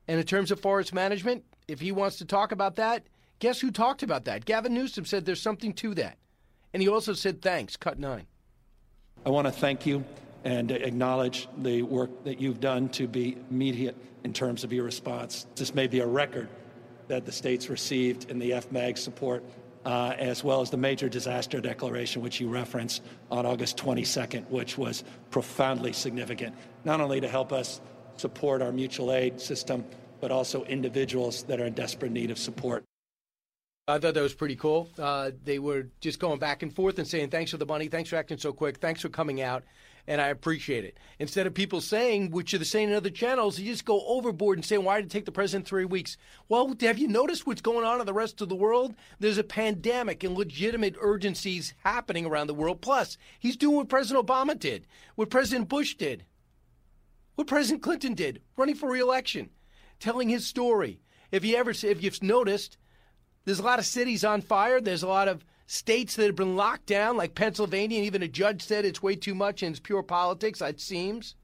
And 0.07 0.19
in 0.19 0.27
terms 0.27 0.51
of 0.51 0.61
forest 0.61 0.95
management, 0.95 1.45
if 1.67 1.81
he 1.81 1.93
wants 1.93 2.17
to 2.19 2.25
talk 2.25 2.51
about 2.53 2.77
that, 2.77 3.07
guess 3.39 3.61
who 3.61 3.71
talked 3.71 4.03
about 4.03 4.25
that? 4.25 4.45
Gavin 4.45 4.73
Newsom 4.73 5.05
said 5.05 5.25
there's 5.25 5.43
something 5.43 5.75
to 5.75 5.95
that. 5.95 6.17
And 6.73 6.83
he 6.83 6.89
also 6.89 7.13
said 7.13 7.43
thanks, 7.43 7.77
cut 7.77 7.99
nine. 7.99 8.27
I 9.27 9.31
want 9.31 9.47
to 9.47 9.53
thank 9.53 9.85
you 9.85 10.05
and 10.45 10.71
acknowledge 10.71 11.49
the 11.59 11.83
work 11.83 12.25
that 12.25 12.41
you've 12.41 12.61
done 12.61 12.89
to 12.91 13.07
be 13.07 13.37
immediate 13.51 13.97
in 14.25 14.33
terms 14.33 14.65
of 14.65 14.73
your 14.73 14.85
response. 14.85 15.47
This 15.57 15.75
may 15.75 15.87
be 15.87 16.01
a 16.01 16.07
record 16.07 16.49
that 17.09 17.27
the 17.27 17.33
states 17.33 17.69
received 17.69 18.31
in 18.31 18.39
the 18.39 18.53
FMAG 18.53 18.99
support, 18.99 19.45
uh, 19.85 20.15
as 20.19 20.45
well 20.45 20.61
as 20.61 20.71
the 20.71 20.77
major 20.77 21.09
disaster 21.09 21.61
declaration, 21.61 22.23
which 22.23 22.41
you 22.41 22.49
referenced 22.49 23.03
on 23.31 23.47
August 23.47 23.77
22nd, 23.77 24.49
which 24.51 24.77
was 24.77 25.05
profoundly 25.31 25.93
significant, 25.93 26.55
not 26.85 27.01
only 27.01 27.21
to 27.21 27.29
help 27.29 27.53
us 27.53 27.81
support 28.17 28.63
our 28.63 28.73
mutual 28.73 29.13
aid 29.13 29.41
system, 29.41 29.85
but 30.21 30.31
also 30.31 30.65
individuals 30.65 31.45
that 31.45 31.61
are 31.61 31.67
in 31.67 31.73
desperate 31.75 32.13
need 32.13 32.31
of 32.31 32.39
support. 32.39 32.85
I 33.87 33.99
thought 33.99 34.15
that 34.15 34.23
was 34.23 34.35
pretty 34.35 34.57
cool. 34.57 34.91
Uh, 34.99 35.31
they 35.45 35.59
were 35.59 35.87
just 36.01 36.19
going 36.19 36.39
back 36.39 36.63
and 36.63 36.75
forth 36.75 36.99
and 36.99 37.09
saying, 37.09 37.31
thanks 37.31 37.53
for 37.53 37.57
the 37.57 37.65
money, 37.65 37.89
thanks 37.89 38.11
for 38.11 38.17
acting 38.17 38.37
so 38.37 38.53
quick, 38.53 38.79
thanks 38.79 39.01
for 39.01 39.09
coming 39.09 39.41
out 39.41 39.65
and 40.09 40.23
I 40.23 40.29
appreciate 40.29 40.87
it. 40.87 40.99
Instead 41.19 41.47
of 41.47 41.53
people 41.53 41.83
saying, 41.83 42.31
which 42.31 42.55
are 42.55 42.59
the 42.59 42.65
same 42.65 42.89
in 42.89 42.95
other 42.95 43.11
channels, 43.11 43.59
you 43.61 43.71
just 43.71 43.85
go 43.85 44.03
overboard 44.07 44.57
and 44.57 44.65
say, 44.65 44.79
why 44.79 44.97
did 44.97 45.11
it 45.11 45.13
take 45.13 45.27
the 45.27 45.33
president 45.33 45.69
three 45.69 45.85
weeks? 45.85 46.17
Well, 46.49 46.75
have 46.81 46.99
you 46.99 47.09
noticed 47.09 47.47
what's 47.47 47.61
going 47.61 47.85
on 47.85 48.01
in 48.01 48.07
the 48.07 48.15
rest 48.15 48.41
of 48.41 48.49
the 48.49 48.57
world? 48.57 48.95
There's 49.21 49.37
a 49.37 49.45
pandemic 49.45 50.25
and 50.25 50.35
legitimate 50.35 50.97
urgencies 50.99 51.75
happening 51.85 52.25
around 52.25 52.47
the 52.47 52.55
world. 52.55 52.81
Plus, 52.81 53.19
he's 53.39 53.59
doing 53.59 53.77
what 53.77 53.91
President 53.91 54.27
Obama 54.27 54.59
did, 54.59 54.87
what 55.15 55.29
President 55.29 55.69
Bush 55.69 55.95
did, 55.95 56.25
what 57.35 57.47
President 57.47 57.83
Clinton 57.83 58.15
did, 58.15 58.41
running 58.57 58.77
for 58.77 58.91
reelection, 58.91 59.51
telling 60.01 60.31
his 60.31 60.47
story. 60.47 61.03
If 61.31 61.45
you 61.45 61.55
ever, 61.57 61.73
if 61.73 62.03
you've 62.03 62.23
noticed, 62.23 62.79
there's 63.45 63.59
a 63.59 63.63
lot 63.63 63.79
of 63.79 63.85
cities 63.85 64.25
on 64.25 64.41
fire. 64.41 64.81
There's 64.81 65.03
a 65.03 65.09
lot 65.09 65.29
of 65.29 65.45
states 65.69 66.17
that 66.17 66.25
have 66.25 66.35
been 66.35 66.57
locked 66.57 66.87
down, 66.87 67.19
like 67.19 67.35
Pennsylvania, 67.35 67.99
and 67.99 68.07
even 68.07 68.23
a 68.23 68.29
judge 68.29 68.63
said 68.63 68.87
it's 68.87 69.03
way 69.03 69.15
too 69.15 69.35
much 69.35 69.63
and 69.63 69.73
it's 69.73 69.81
pure 69.81 70.03
politics, 70.03 70.63
it 70.63 70.81
seems. 70.81 71.35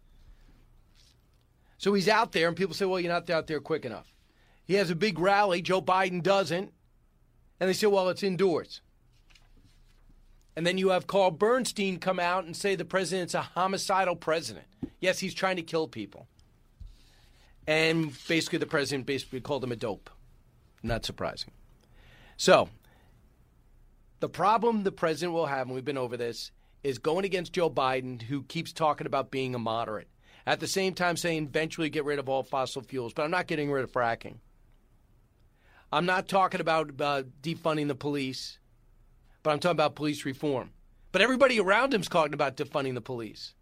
So 1.76 1.93
he's 1.93 2.09
out 2.09 2.33
there, 2.33 2.49
and 2.49 2.57
people 2.57 2.75
say, 2.75 2.87
well, 2.87 2.99
you're 2.99 3.12
not 3.12 3.28
out 3.28 3.47
there 3.47 3.61
quick 3.61 3.85
enough. 3.85 4.11
He 4.64 4.75
has 4.75 4.88
a 4.88 4.95
big 4.95 5.19
rally. 5.19 5.61
Joe 5.61 5.83
Biden 5.83 6.23
doesn't. 6.23 6.73
And 7.61 7.69
they 7.69 7.75
say, 7.75 7.87
well, 7.87 8.09
it's 8.09 8.23
indoors. 8.23 8.81
And 10.57 10.66
then 10.66 10.78
you 10.78 10.88
have 10.88 11.07
Carl 11.07 11.31
Bernstein 11.31 11.99
come 11.99 12.19
out 12.19 12.45
and 12.47 12.57
say 12.57 12.76
the 12.76 12.85
president's 12.87 13.35
a 13.35 13.43
homicidal 13.43 14.16
president. 14.16 14.66
Yes, 15.00 15.19
he's 15.19 15.35
trying 15.35 15.57
to 15.57 15.62
kill 15.62 15.87
people. 15.87 16.28
And 17.66 18.12
basically, 18.26 18.59
the 18.59 18.66
president 18.66 19.04
basically 19.04 19.40
called 19.43 19.64
him 19.64 19.73
a 19.73 19.76
dope. 19.76 20.09
Not 20.83 21.04
surprising. 21.04 21.50
So, 22.38 22.71
the 24.25 24.28
problem 24.31 24.85
the 24.85 24.90
president 24.90 25.35
will 25.35 25.45
have, 25.45 25.66
and 25.66 25.75
we've 25.75 25.85
been 25.85 25.99
over 25.99 26.16
this, 26.16 26.50
is 26.83 26.97
going 26.97 27.26
against 27.26 27.52
Joe 27.52 27.69
Biden, 27.69 28.23
who 28.23 28.43
keeps 28.45 28.73
talking 28.73 29.07
about 29.07 29.31
being 29.31 29.54
a 29.54 29.59
moderate. 29.59 30.09
At 30.47 30.61
the 30.61 30.66
same 30.66 30.95
time, 30.95 31.19
saying 31.19 31.45
eventually 31.45 31.90
get 31.90 32.07
rid 32.07 32.19
of 32.19 32.26
all 32.26 32.43
fossil 32.43 32.81
fuels, 32.81 33.12
but 33.12 33.25
I'm 33.25 33.31
not 33.31 33.49
getting 33.49 33.71
rid 33.71 33.85
of 33.85 33.93
fracking. 33.93 34.37
I'm 35.93 36.07
not 36.07 36.26
talking 36.26 36.62
about 36.62 36.99
uh, 36.99 37.25
defunding 37.43 37.87
the 37.87 37.95
police, 37.95 38.59
but 39.43 39.50
I'm 39.50 39.59
talking 39.59 39.76
about 39.76 39.95
police 39.95 40.25
reform. 40.25 40.71
But 41.12 41.21
everybody 41.21 41.61
around 41.61 41.93
him 41.93 42.00
is 42.00 42.09
talking 42.09 42.33
about 42.33 42.57
defunding 42.57 42.95
the 42.95 43.02
police. 43.02 43.52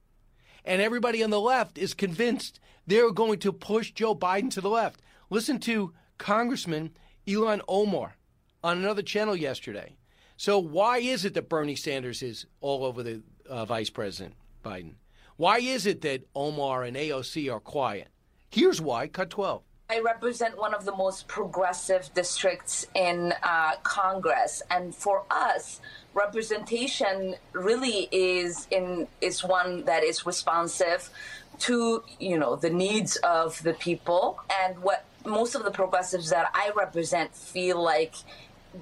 And 0.65 0.81
everybody 0.81 1.25
on 1.25 1.31
the 1.31 1.41
left 1.41 1.77
is 1.77 1.93
convinced 1.93 2.61
they're 2.87 3.11
going 3.11 3.41
to 3.41 3.53
push 3.53 3.91
Joe 3.91 4.15
Biden 4.15 4.53
to 4.53 4.61
the 4.61 4.71
left. 4.71 5.03
Listen 5.29 5.59
to 5.59 5.93
Congressman 6.19 6.93
Ilhan 7.27 7.63
Omar 7.67 8.15
on 8.63 8.79
another 8.79 9.03
channel 9.03 9.35
yesterday. 9.35 9.97
So, 10.37 10.59
why 10.59 10.99
is 10.99 11.25
it 11.25 11.35
that 11.35 11.49
Bernie 11.49 11.77
Sanders 11.77 12.23
is 12.23 12.47
all 12.61 12.85
over 12.85 13.03
the 13.03 13.23
uh, 13.49 13.65
Vice 13.65 13.91
President 13.91 14.35
Biden? 14.65 14.95
Why 15.37 15.59
is 15.59 15.87
it 15.87 16.03
that 16.03 16.27
Omar 16.35 16.85
and 16.85 16.97
AOC 16.97 17.53
are 17.53 17.61
quiet? 17.61 18.09
Here's 18.51 18.81
why. 18.81 19.09
Cut 19.09 19.31
12. 19.31 19.63
I 19.93 20.01
represent 20.01 20.57
one 20.57 20.73
of 20.73 20.87
the 20.87 20.97
most 20.97 21.29
progressive 21.29 22.09
districts 22.15 22.87
in 22.95 23.35
uh, 23.43 23.73
Congress, 23.83 24.63
and 24.71 24.95
for 24.95 25.25
us, 25.31 25.81
representation 26.15 27.35
really 27.53 28.09
is 28.11 28.67
in 28.71 29.07
is 29.21 29.45
one 29.45 29.85
that 29.85 30.03
is 30.03 30.25
responsive 30.25 31.11
to 31.59 32.03
you 32.19 32.39
know 32.39 32.57
the 32.57 32.71
needs 32.71 33.17
of 33.17 33.63
the 33.63 33.75
people 33.75 34.41
and 34.63 34.79
what 34.79 35.05
most 35.27 35.55
of 35.55 35.63
the 35.65 35.71
progressives 35.71 36.31
that 36.31 36.51
I 36.55 36.73
represent 36.75 37.35
feel 37.35 37.83
like 37.83 38.15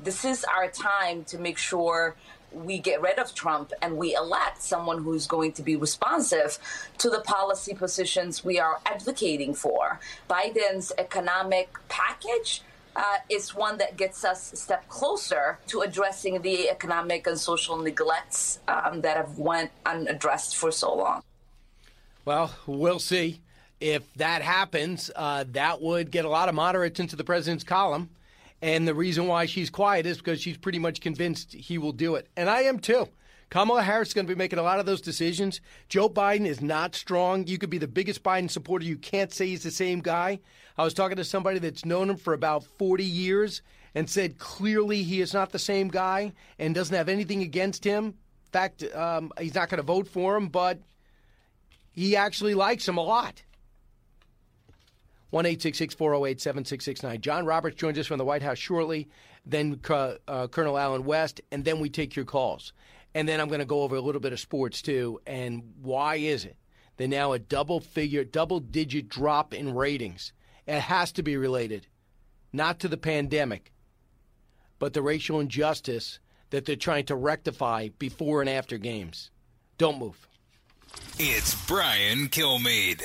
this 0.02 0.24
is 0.24 0.44
our 0.44 0.68
time 0.68 1.24
to 1.24 1.38
make 1.38 1.58
sure 1.58 2.16
we 2.52 2.78
get 2.78 3.00
rid 3.00 3.18
of 3.18 3.34
Trump 3.34 3.72
and 3.80 3.96
we 3.96 4.14
elect 4.14 4.62
someone 4.62 5.02
who's 5.02 5.26
going 5.26 5.52
to 5.52 5.62
be 5.62 5.76
responsive 5.76 6.58
to 6.98 7.08
the 7.08 7.20
policy 7.20 7.74
positions 7.74 8.44
we 8.44 8.58
are 8.58 8.80
advocating 8.86 9.54
for. 9.54 10.00
Biden's 10.28 10.92
economic 10.98 11.70
package 11.88 12.62
uh, 12.96 13.02
is 13.28 13.54
one 13.54 13.78
that 13.78 13.96
gets 13.96 14.24
us 14.24 14.52
a 14.52 14.56
step 14.56 14.88
closer 14.88 15.58
to 15.68 15.80
addressing 15.80 16.42
the 16.42 16.68
economic 16.68 17.26
and 17.26 17.38
social 17.38 17.76
neglects 17.76 18.58
um, 18.66 19.00
that 19.02 19.16
have 19.16 19.38
went 19.38 19.70
unaddressed 19.86 20.56
for 20.56 20.72
so 20.72 20.94
long. 20.94 21.22
Well, 22.24 22.52
we'll 22.66 22.98
see. 22.98 23.40
If 23.80 24.12
that 24.14 24.42
happens, 24.42 25.10
uh, 25.14 25.44
that 25.52 25.80
would 25.80 26.10
get 26.10 26.24
a 26.24 26.28
lot 26.28 26.48
of 26.48 26.54
moderates 26.54 27.00
into 27.00 27.16
the 27.16 27.24
president's 27.24 27.64
column. 27.64 28.10
And 28.62 28.86
the 28.86 28.94
reason 28.94 29.26
why 29.26 29.46
she's 29.46 29.70
quiet 29.70 30.06
is 30.06 30.18
because 30.18 30.40
she's 30.40 30.58
pretty 30.58 30.78
much 30.78 31.00
convinced 31.00 31.52
he 31.54 31.78
will 31.78 31.92
do 31.92 32.14
it. 32.14 32.28
And 32.36 32.50
I 32.50 32.62
am 32.62 32.78
too. 32.78 33.08
Kamala 33.48 33.82
Harris 33.82 34.08
is 34.08 34.14
going 34.14 34.26
to 34.26 34.32
be 34.32 34.38
making 34.38 34.60
a 34.60 34.62
lot 34.62 34.78
of 34.78 34.86
those 34.86 35.00
decisions. 35.00 35.60
Joe 35.88 36.08
Biden 36.08 36.46
is 36.46 36.60
not 36.60 36.94
strong. 36.94 37.46
You 37.48 37.58
could 37.58 37.70
be 37.70 37.78
the 37.78 37.88
biggest 37.88 38.22
Biden 38.22 38.48
supporter. 38.48 38.84
You 38.84 38.96
can't 38.96 39.32
say 39.32 39.48
he's 39.48 39.64
the 39.64 39.72
same 39.72 40.00
guy. 40.00 40.38
I 40.78 40.84
was 40.84 40.94
talking 40.94 41.16
to 41.16 41.24
somebody 41.24 41.58
that's 41.58 41.84
known 41.84 42.10
him 42.10 42.16
for 42.16 42.32
about 42.32 42.62
40 42.62 43.02
years 43.02 43.62
and 43.94 44.08
said 44.08 44.38
clearly 44.38 45.02
he 45.02 45.20
is 45.20 45.34
not 45.34 45.50
the 45.50 45.58
same 45.58 45.88
guy 45.88 46.32
and 46.60 46.74
doesn't 46.74 46.94
have 46.94 47.08
anything 47.08 47.42
against 47.42 47.82
him. 47.82 48.04
In 48.06 48.52
fact, 48.52 48.84
um, 48.94 49.32
he's 49.40 49.54
not 49.54 49.68
going 49.68 49.78
to 49.78 49.82
vote 49.82 50.06
for 50.06 50.36
him, 50.36 50.48
but 50.48 50.78
he 51.90 52.14
actually 52.14 52.54
likes 52.54 52.86
him 52.86 52.98
a 52.98 53.02
lot. 53.02 53.42
1 55.30 55.44
408 55.44 56.40
7669. 56.40 57.20
John 57.20 57.46
Roberts 57.46 57.76
joins 57.76 57.98
us 57.98 58.06
from 58.06 58.18
the 58.18 58.24
White 58.24 58.42
House 58.42 58.58
shortly, 58.58 59.08
then 59.46 59.80
uh, 59.88 60.48
Colonel 60.48 60.76
Allen 60.76 61.04
West, 61.04 61.40
and 61.50 61.64
then 61.64 61.80
we 61.80 61.88
take 61.88 62.16
your 62.16 62.24
calls. 62.24 62.72
And 63.14 63.28
then 63.28 63.40
I'm 63.40 63.48
going 63.48 63.60
to 63.60 63.66
go 63.66 63.82
over 63.82 63.96
a 63.96 64.00
little 64.00 64.20
bit 64.20 64.32
of 64.32 64.40
sports 64.40 64.82
too. 64.82 65.20
And 65.26 65.72
why 65.80 66.16
is 66.16 66.44
it 66.44 66.56
that 66.96 67.08
now 67.08 67.32
a 67.32 67.38
double 67.38 67.80
figure, 67.80 68.24
double 68.24 68.60
digit 68.60 69.08
drop 69.08 69.54
in 69.54 69.74
ratings? 69.74 70.32
It 70.66 70.80
has 70.80 71.12
to 71.12 71.22
be 71.22 71.36
related, 71.36 71.86
not 72.52 72.80
to 72.80 72.88
the 72.88 72.96
pandemic, 72.96 73.72
but 74.78 74.92
the 74.92 75.02
racial 75.02 75.40
injustice 75.40 76.20
that 76.50 76.64
they're 76.64 76.76
trying 76.76 77.06
to 77.06 77.16
rectify 77.16 77.88
before 77.98 78.40
and 78.40 78.50
after 78.50 78.78
games. 78.78 79.30
Don't 79.78 79.98
move. 79.98 80.28
It's 81.18 81.54
Brian 81.66 82.28
Kilmeade. 82.28 83.04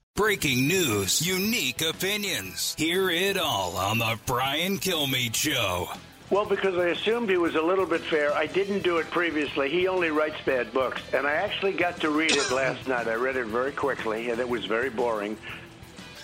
Breaking 0.21 0.67
news, 0.67 1.25
unique 1.25 1.81
opinions. 1.81 2.75
Hear 2.77 3.09
it 3.09 3.37
all 3.37 3.77
on 3.77 3.97
the 3.97 4.19
Brian 4.25 4.77
Kilmeade 4.77 5.33
Show. 5.33 5.87
Well, 6.29 6.43
because 6.43 6.77
I 6.77 6.87
assumed 6.87 7.29
he 7.29 7.37
was 7.37 7.55
a 7.55 7.61
little 7.61 7.85
bit 7.85 8.01
fair, 8.01 8.33
I 8.33 8.45
didn't 8.45 8.83
do 8.83 8.97
it 8.97 9.09
previously. 9.09 9.69
He 9.69 9.87
only 9.87 10.09
writes 10.11 10.35
bad 10.45 10.73
books. 10.73 11.01
And 11.13 11.25
I 11.25 11.31
actually 11.31 11.71
got 11.71 12.01
to 12.01 12.09
read 12.09 12.31
it 12.31 12.51
last 12.51 12.89
night. 12.89 13.07
I 13.07 13.13
read 13.15 13.37
it 13.37 13.45
very 13.45 13.71
quickly, 13.71 14.29
and 14.31 14.39
it 14.41 14.47
was 14.47 14.65
very 14.65 14.89
boring. 14.89 15.37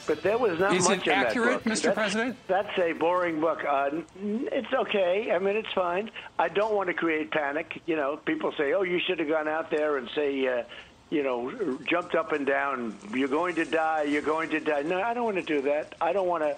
But 0.05 0.21
there 0.21 0.37
was 0.37 0.59
not 0.59 0.73
Is 0.73 0.87
much 0.87 1.07
it 1.07 1.07
in 1.07 1.13
accurate, 1.13 1.63
that 1.63 1.63
book. 1.63 1.73
Mr. 1.73 1.83
That's, 1.83 1.95
President? 1.95 2.37
That's 2.47 2.79
a 2.79 2.91
boring 2.91 3.39
book. 3.39 3.63
Uh, 3.65 3.89
it's 4.21 4.73
okay. 4.73 5.31
I 5.31 5.39
mean, 5.39 5.55
it's 5.55 5.71
fine. 5.73 6.11
I 6.37 6.49
don't 6.49 6.73
want 6.73 6.87
to 6.87 6.93
create 6.93 7.31
panic. 7.31 7.81
You 7.85 7.95
know, 7.95 8.17
people 8.17 8.53
say, 8.57 8.73
"Oh, 8.73 8.83
you 8.83 8.99
should 8.99 9.19
have 9.19 9.29
gone 9.29 9.47
out 9.47 9.71
there 9.71 9.95
and 9.97 10.09
say." 10.13 10.45
Uh, 10.45 10.63
you 11.09 11.23
know, 11.23 11.77
jumped 11.85 12.15
up 12.15 12.31
and 12.31 12.45
down. 12.45 12.95
You're 13.13 13.27
going 13.27 13.55
to 13.55 13.65
die. 13.65 14.03
You're 14.03 14.21
going 14.21 14.49
to 14.49 14.59
die. 14.59 14.81
No, 14.81 15.01
I 15.01 15.13
don't 15.13 15.25
want 15.25 15.37
to 15.37 15.43
do 15.43 15.61
that. 15.61 15.95
I 16.01 16.13
don't 16.13 16.27
want 16.27 16.43
to 16.43 16.57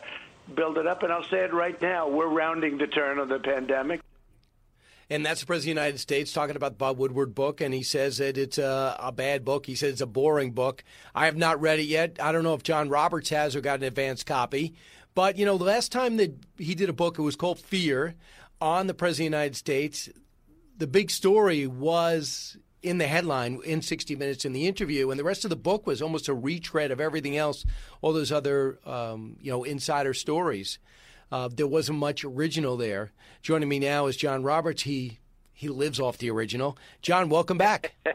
build 0.53 0.77
it 0.77 0.88
up. 0.88 1.03
And 1.03 1.12
I'll 1.12 1.24
say 1.24 1.39
it 1.39 1.53
right 1.53 1.79
now: 1.82 2.08
we're 2.08 2.27
rounding 2.27 2.77
the 2.77 2.88
turn 2.88 3.20
of 3.20 3.29
the 3.29 3.39
pandemic. 3.39 4.01
And 5.12 5.25
that's 5.25 5.41
the 5.41 5.48
President 5.48 5.72
of 5.72 5.82
the 5.82 5.82
United 5.82 6.00
States 6.00 6.34
talking 6.34 6.56
about 6.56 6.77
Bob 6.77 7.00
Woodward 7.00 7.34
book, 7.34 7.62
and 7.62 7.74
he 7.74 7.82
says 7.82 8.18
that 8.18 8.38
it's 8.38 8.60
a, 8.60 8.96
a, 9.00 9.12
bad 9.12 9.44
book. 9.44 9.65
He 9.65 9.74
says 9.74 9.94
it's 9.94 10.01
a 10.01 10.06
boring 10.06 10.51
book. 10.51 10.84
I 11.15 11.25
have 11.25 11.36
not 11.36 11.60
read 11.60 11.79
it 11.79 11.88
yet. 11.88 12.18
I 12.22 12.32
don't 12.32 12.44
know 12.44 12.53
if 12.53 12.62
John 12.62 12.89
Roberts 12.89 13.29
has 13.29 13.56
or 13.56 13.62
got 13.62 13.79
an 13.79 13.86
advance 13.86 14.24
copy. 14.24 14.75
But, 15.15 15.38
you 15.38 15.46
know, 15.46 15.58
the 15.58 15.65
last 15.65 15.91
time 15.91 16.18
that 16.18 16.36
he 16.60 16.75
did 16.75 16.89
a 16.89 16.94
book, 16.94 17.18
it 17.18 17.24
was 17.24 17.36
called 17.36 17.60
Fear 17.60 18.13
on 18.62 18.86
the 18.86 18.94
President 18.94 19.27
of 19.27 19.32
the 19.32 19.38
United 19.38 19.56
States. 19.56 20.10
The 20.77 20.86
big 20.86 21.10
story 21.10 21.65
was 21.65 22.56
in 22.81 22.98
the 22.98 23.07
headline 23.07 23.59
in 23.65 23.81
60 23.81 24.15
Minutes 24.15 24.45
in 24.45 24.53
the 24.53 24.67
interview, 24.67 25.09
and 25.09 25.19
the 25.19 25.24
rest 25.24 25.43
of 25.43 25.50
the 25.50 25.55
book 25.55 25.86
was 25.86 26.01
almost 26.01 26.27
a 26.27 26.33
retread 26.33 26.91
of 26.91 27.01
everything 27.01 27.36
else, 27.38 27.65
all 28.01 28.13
those 28.13 28.31
other, 28.31 28.79
um, 28.86 29.38
you 29.41 29.51
know, 29.51 29.63
insider 29.63 30.13
stories. 30.13 30.79
Uh, 31.31 31.50
there 31.53 31.67
wasn't 31.67 32.00
much 32.00 32.24
original 32.24 32.77
there. 32.77 33.12
Joining 33.41 33.69
me 33.69 33.79
now 33.79 34.07
is 34.07 34.17
John 34.17 34.43
Roberts. 34.43 34.83
He 34.83 35.19
he 35.60 35.68
lives 35.68 36.00
off 36.00 36.18
the 36.18 36.32
original. 36.32 36.78
John, 37.01 37.28
welcome 37.28 37.58
back. 37.58 37.94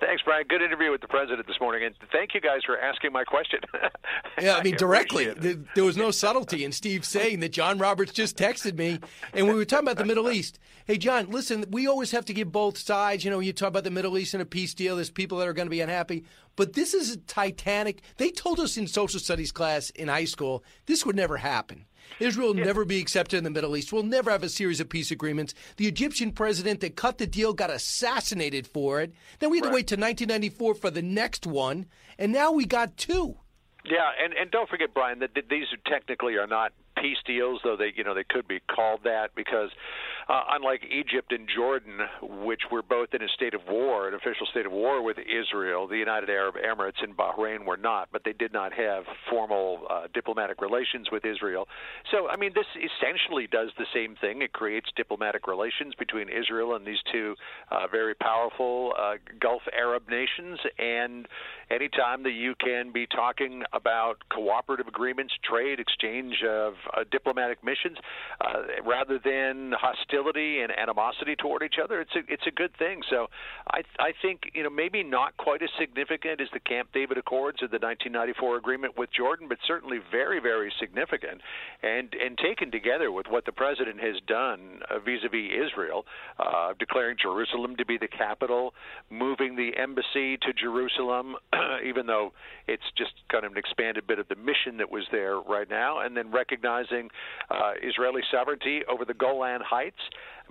Thanks, 0.00 0.22
Brian. 0.24 0.48
Good 0.48 0.62
interview 0.62 0.90
with 0.90 1.00
the 1.00 1.06
president 1.06 1.46
this 1.46 1.60
morning, 1.60 1.84
and 1.84 1.94
thank 2.10 2.34
you 2.34 2.40
guys 2.40 2.62
for 2.66 2.76
asking 2.76 3.12
my 3.12 3.22
question. 3.22 3.60
yeah, 4.42 4.56
I 4.56 4.62
mean, 4.64 4.74
directly. 4.74 5.26
There 5.26 5.84
was 5.84 5.96
no 5.96 6.10
subtlety 6.10 6.64
in 6.64 6.72
Steve 6.72 7.04
saying 7.04 7.38
that 7.40 7.52
John 7.52 7.78
Roberts 7.78 8.12
just 8.12 8.36
texted 8.36 8.76
me, 8.76 8.98
and 9.32 9.46
we 9.46 9.54
were 9.54 9.64
talking 9.64 9.86
about 9.86 9.98
the 9.98 10.04
Middle 10.04 10.28
East. 10.28 10.58
Hey, 10.86 10.98
John, 10.98 11.30
listen, 11.30 11.66
we 11.70 11.86
always 11.86 12.10
have 12.10 12.24
to 12.24 12.32
give 12.32 12.50
both 12.50 12.78
sides. 12.78 13.24
You 13.24 13.30
know, 13.30 13.38
you 13.38 13.52
talk 13.52 13.68
about 13.68 13.84
the 13.84 13.92
Middle 13.92 14.18
East 14.18 14.34
and 14.34 14.42
a 14.42 14.46
peace 14.46 14.74
deal. 14.74 14.96
There's 14.96 15.08
people 15.08 15.38
that 15.38 15.46
are 15.46 15.52
going 15.52 15.66
to 15.66 15.70
be 15.70 15.80
unhappy, 15.80 16.24
but 16.56 16.72
this 16.72 16.94
is 16.94 17.12
a 17.12 17.16
Titanic. 17.16 18.02
They 18.16 18.30
told 18.30 18.58
us 18.58 18.76
in 18.76 18.88
social 18.88 19.20
studies 19.20 19.52
class 19.52 19.90
in 19.90 20.08
high 20.08 20.24
school 20.24 20.64
this 20.86 21.06
would 21.06 21.14
never 21.14 21.36
happen. 21.36 21.86
Israel 22.18 22.48
will 22.48 22.58
yeah. 22.58 22.64
never 22.64 22.84
be 22.84 23.00
accepted 23.00 23.36
in 23.36 23.44
the 23.44 23.50
Middle 23.50 23.76
East. 23.76 23.92
We'll 23.92 24.02
never 24.02 24.30
have 24.30 24.42
a 24.42 24.48
series 24.48 24.80
of 24.80 24.88
peace 24.88 25.10
agreements. 25.10 25.54
The 25.76 25.86
Egyptian 25.86 26.32
president 26.32 26.80
that 26.80 26.96
cut 26.96 27.18
the 27.18 27.26
deal 27.26 27.52
got 27.52 27.70
assassinated 27.70 28.66
for 28.66 29.00
it. 29.00 29.12
Then 29.38 29.50
we 29.50 29.58
had 29.58 29.66
right. 29.66 29.70
to 29.70 29.74
wait 29.74 29.86
to 29.88 29.94
1994 29.94 30.74
for 30.74 30.90
the 30.90 31.02
next 31.02 31.46
one, 31.46 31.86
and 32.18 32.32
now 32.32 32.52
we 32.52 32.64
got 32.66 32.96
two. 32.96 33.36
Yeah, 33.84 34.10
and 34.22 34.34
and 34.34 34.50
don't 34.50 34.68
forget, 34.68 34.92
Brian, 34.92 35.20
that 35.20 35.30
these 35.48 35.66
technically 35.86 36.36
are 36.36 36.46
not 36.46 36.72
peace 36.96 37.18
deals, 37.24 37.60
though 37.64 37.76
they 37.76 37.92
you 37.94 38.04
know 38.04 38.14
they 38.14 38.24
could 38.24 38.46
be 38.46 38.60
called 38.60 39.00
that 39.04 39.34
because 39.34 39.70
uh, 40.30 40.44
unlike 40.50 40.82
Egypt 40.88 41.32
and 41.32 41.48
Jordan, 41.52 41.98
which 42.44 42.60
were 42.70 42.82
both 42.82 43.08
in 43.12 43.22
a 43.22 43.28
state 43.34 43.52
of 43.52 43.62
war, 43.68 44.06
an 44.06 44.14
official 44.14 44.46
state 44.46 44.64
of 44.64 44.70
war 44.70 45.02
with 45.02 45.16
Israel, 45.18 45.88
the 45.88 45.96
United 45.96 46.30
Arab 46.30 46.54
Emirates 46.54 47.02
and 47.02 47.16
Bahrain 47.16 47.66
were 47.66 47.76
not, 47.76 48.08
but 48.12 48.22
they 48.24 48.32
did 48.32 48.52
not 48.52 48.72
have 48.72 49.02
formal 49.28 49.80
uh, 49.90 50.02
diplomatic 50.14 50.60
relations 50.60 51.08
with 51.10 51.24
Israel. 51.24 51.66
So, 52.12 52.28
I 52.28 52.36
mean, 52.36 52.52
this 52.54 52.66
essentially 52.76 53.48
does 53.48 53.70
the 53.76 53.86
same 53.92 54.14
thing. 54.20 54.40
It 54.42 54.52
creates 54.52 54.86
diplomatic 54.94 55.48
relations 55.48 55.94
between 55.98 56.28
Israel 56.28 56.76
and 56.76 56.86
these 56.86 57.02
two 57.10 57.34
uh, 57.72 57.88
very 57.90 58.14
powerful 58.14 58.92
uh, 58.96 59.14
Gulf 59.40 59.62
Arab 59.76 60.08
nations. 60.08 60.60
And 60.78 61.26
anytime 61.72 62.22
that 62.22 62.34
you 62.34 62.54
can 62.54 62.92
be 62.92 63.08
talking 63.08 63.64
about 63.72 64.18
cooperative 64.32 64.86
agreements, 64.86 65.34
trade, 65.42 65.80
exchange 65.80 66.36
of 66.48 66.74
uh, 66.96 67.02
diplomatic 67.10 67.64
missions, 67.64 67.98
uh, 68.40 68.62
rather 68.86 69.18
than 69.18 69.72
hostility 69.76 70.19
hostility 70.20 70.60
and 70.60 70.72
animosity 70.76 71.36
toward 71.36 71.62
each 71.62 71.76
other, 71.82 72.00
it's 72.00 72.14
a 72.14 72.20
it's 72.28 72.46
a 72.46 72.50
good 72.50 72.70
thing. 72.78 73.02
So 73.10 73.26
I 73.70 73.82
I 73.98 74.12
think 74.22 74.50
you 74.54 74.62
know 74.62 74.70
maybe 74.70 75.02
not 75.02 75.36
quite 75.36 75.62
as 75.62 75.68
significant 75.78 76.40
as 76.40 76.48
the 76.52 76.60
Camp 76.60 76.88
David 76.92 77.18
Accords 77.18 77.62
or 77.62 77.68
the 77.68 77.78
1994 77.78 78.56
agreement 78.56 78.98
with 78.98 79.10
Jordan, 79.12 79.48
but 79.48 79.58
certainly 79.66 79.98
very 80.10 80.40
very 80.40 80.72
significant. 80.78 81.40
And 81.82 82.14
and 82.14 82.38
taken 82.38 82.70
together 82.70 83.12
with 83.12 83.26
what 83.28 83.44
the 83.44 83.52
president 83.52 84.00
has 84.00 84.16
done 84.26 84.80
vis-a-vis 85.04 85.68
Israel, 85.68 86.04
uh, 86.38 86.74
declaring 86.78 87.16
Jerusalem 87.20 87.76
to 87.76 87.86
be 87.86 87.98
the 87.98 88.08
capital, 88.08 88.74
moving 89.10 89.56
the 89.56 89.72
embassy 89.76 90.36
to 90.38 90.52
Jerusalem, 90.52 91.36
even 91.84 92.06
though 92.06 92.32
it's 92.68 92.82
just 92.96 93.12
kind 93.30 93.44
of 93.44 93.52
an 93.52 93.58
expanded 93.58 94.06
bit 94.06 94.18
of 94.18 94.28
the 94.28 94.36
mission 94.36 94.76
that 94.78 94.90
was 94.90 95.04
there 95.12 95.40
right 95.40 95.68
now, 95.68 96.00
and 96.00 96.16
then 96.16 96.30
recognizing 96.30 97.08
uh, 97.50 97.72
Israeli 97.82 98.22
sovereignty 98.30 98.82
over 98.90 99.04
the 99.04 99.14
Golan 99.14 99.60
Heights 99.64 100.00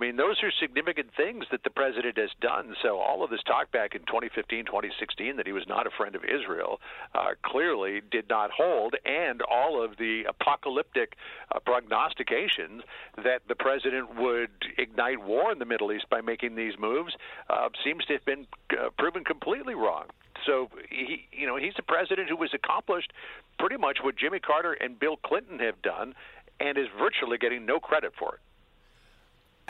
I 0.00 0.02
mean, 0.02 0.16
those 0.16 0.42
are 0.42 0.50
significant 0.58 1.08
things 1.14 1.44
that 1.50 1.62
the 1.62 1.68
president 1.68 2.16
has 2.16 2.30
done. 2.40 2.74
So 2.82 2.98
all 2.98 3.22
of 3.22 3.28
this 3.28 3.42
talk 3.46 3.70
back 3.70 3.94
in 3.94 4.00
2015, 4.00 4.64
2016 4.64 5.36
that 5.36 5.46
he 5.46 5.52
was 5.52 5.64
not 5.68 5.86
a 5.86 5.90
friend 5.90 6.14
of 6.14 6.22
Israel 6.24 6.80
uh, 7.14 7.32
clearly 7.44 8.00
did 8.10 8.28
not 8.28 8.50
hold, 8.50 8.94
and 9.04 9.42
all 9.42 9.82
of 9.84 9.98
the 9.98 10.24
apocalyptic 10.26 11.16
uh, 11.54 11.58
prognostications 11.60 12.82
that 13.22 13.42
the 13.46 13.54
president 13.54 14.16
would 14.16 14.50
ignite 14.78 15.22
war 15.22 15.52
in 15.52 15.58
the 15.58 15.66
Middle 15.66 15.92
East 15.92 16.06
by 16.08 16.22
making 16.22 16.54
these 16.54 16.78
moves 16.78 17.12
uh, 17.50 17.68
seems 17.84 18.04
to 18.06 18.14
have 18.14 18.24
been 18.24 18.46
uh, 18.72 18.88
proven 18.96 19.22
completely 19.22 19.74
wrong. 19.74 20.06
So 20.46 20.70
he, 20.88 21.28
you 21.30 21.46
know, 21.46 21.56
he's 21.56 21.74
a 21.78 21.82
president 21.82 22.30
who 22.30 22.40
has 22.40 22.50
accomplished 22.54 23.12
pretty 23.58 23.76
much 23.76 23.98
what 24.02 24.16
Jimmy 24.16 24.40
Carter 24.40 24.72
and 24.72 24.98
Bill 24.98 25.16
Clinton 25.16 25.58
have 25.58 25.82
done, 25.82 26.14
and 26.58 26.78
is 26.78 26.86
virtually 26.98 27.38
getting 27.38 27.66
no 27.66 27.80
credit 27.80 28.12
for 28.18 28.34
it. 28.34 28.40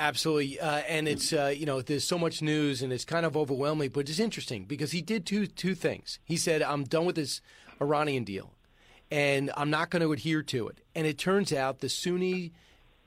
Absolutely, 0.01 0.59
uh, 0.59 0.79
and 0.89 1.07
it's 1.07 1.31
uh, 1.31 1.53
you 1.55 1.67
know 1.67 1.83
there's 1.83 2.05
so 2.05 2.17
much 2.17 2.41
news 2.41 2.81
and 2.81 2.91
it's 2.91 3.05
kind 3.05 3.27
of 3.27 3.37
overwhelming, 3.37 3.91
but 3.91 4.09
it's 4.09 4.19
interesting 4.19 4.65
because 4.65 4.93
he 4.93 5.03
did 5.03 5.27
two 5.27 5.47
two 5.47 5.75
things. 5.75 6.19
He 6.25 6.39
said, 6.39 6.63
"I'm 6.63 6.85
done 6.85 7.05
with 7.05 7.17
this 7.17 7.43
Iranian 7.83 8.25
deal, 8.25 8.55
and 9.11 9.51
I'm 9.59 9.69
not 9.69 9.91
going 9.91 10.01
to 10.01 10.11
adhere 10.13 10.43
to 10.43 10.69
it." 10.69 10.81
And 10.95 11.07
it 11.07 11.19
turns 11.19 11.53
out 11.53 11.81
the 11.81 11.91
Sunni 11.91 12.55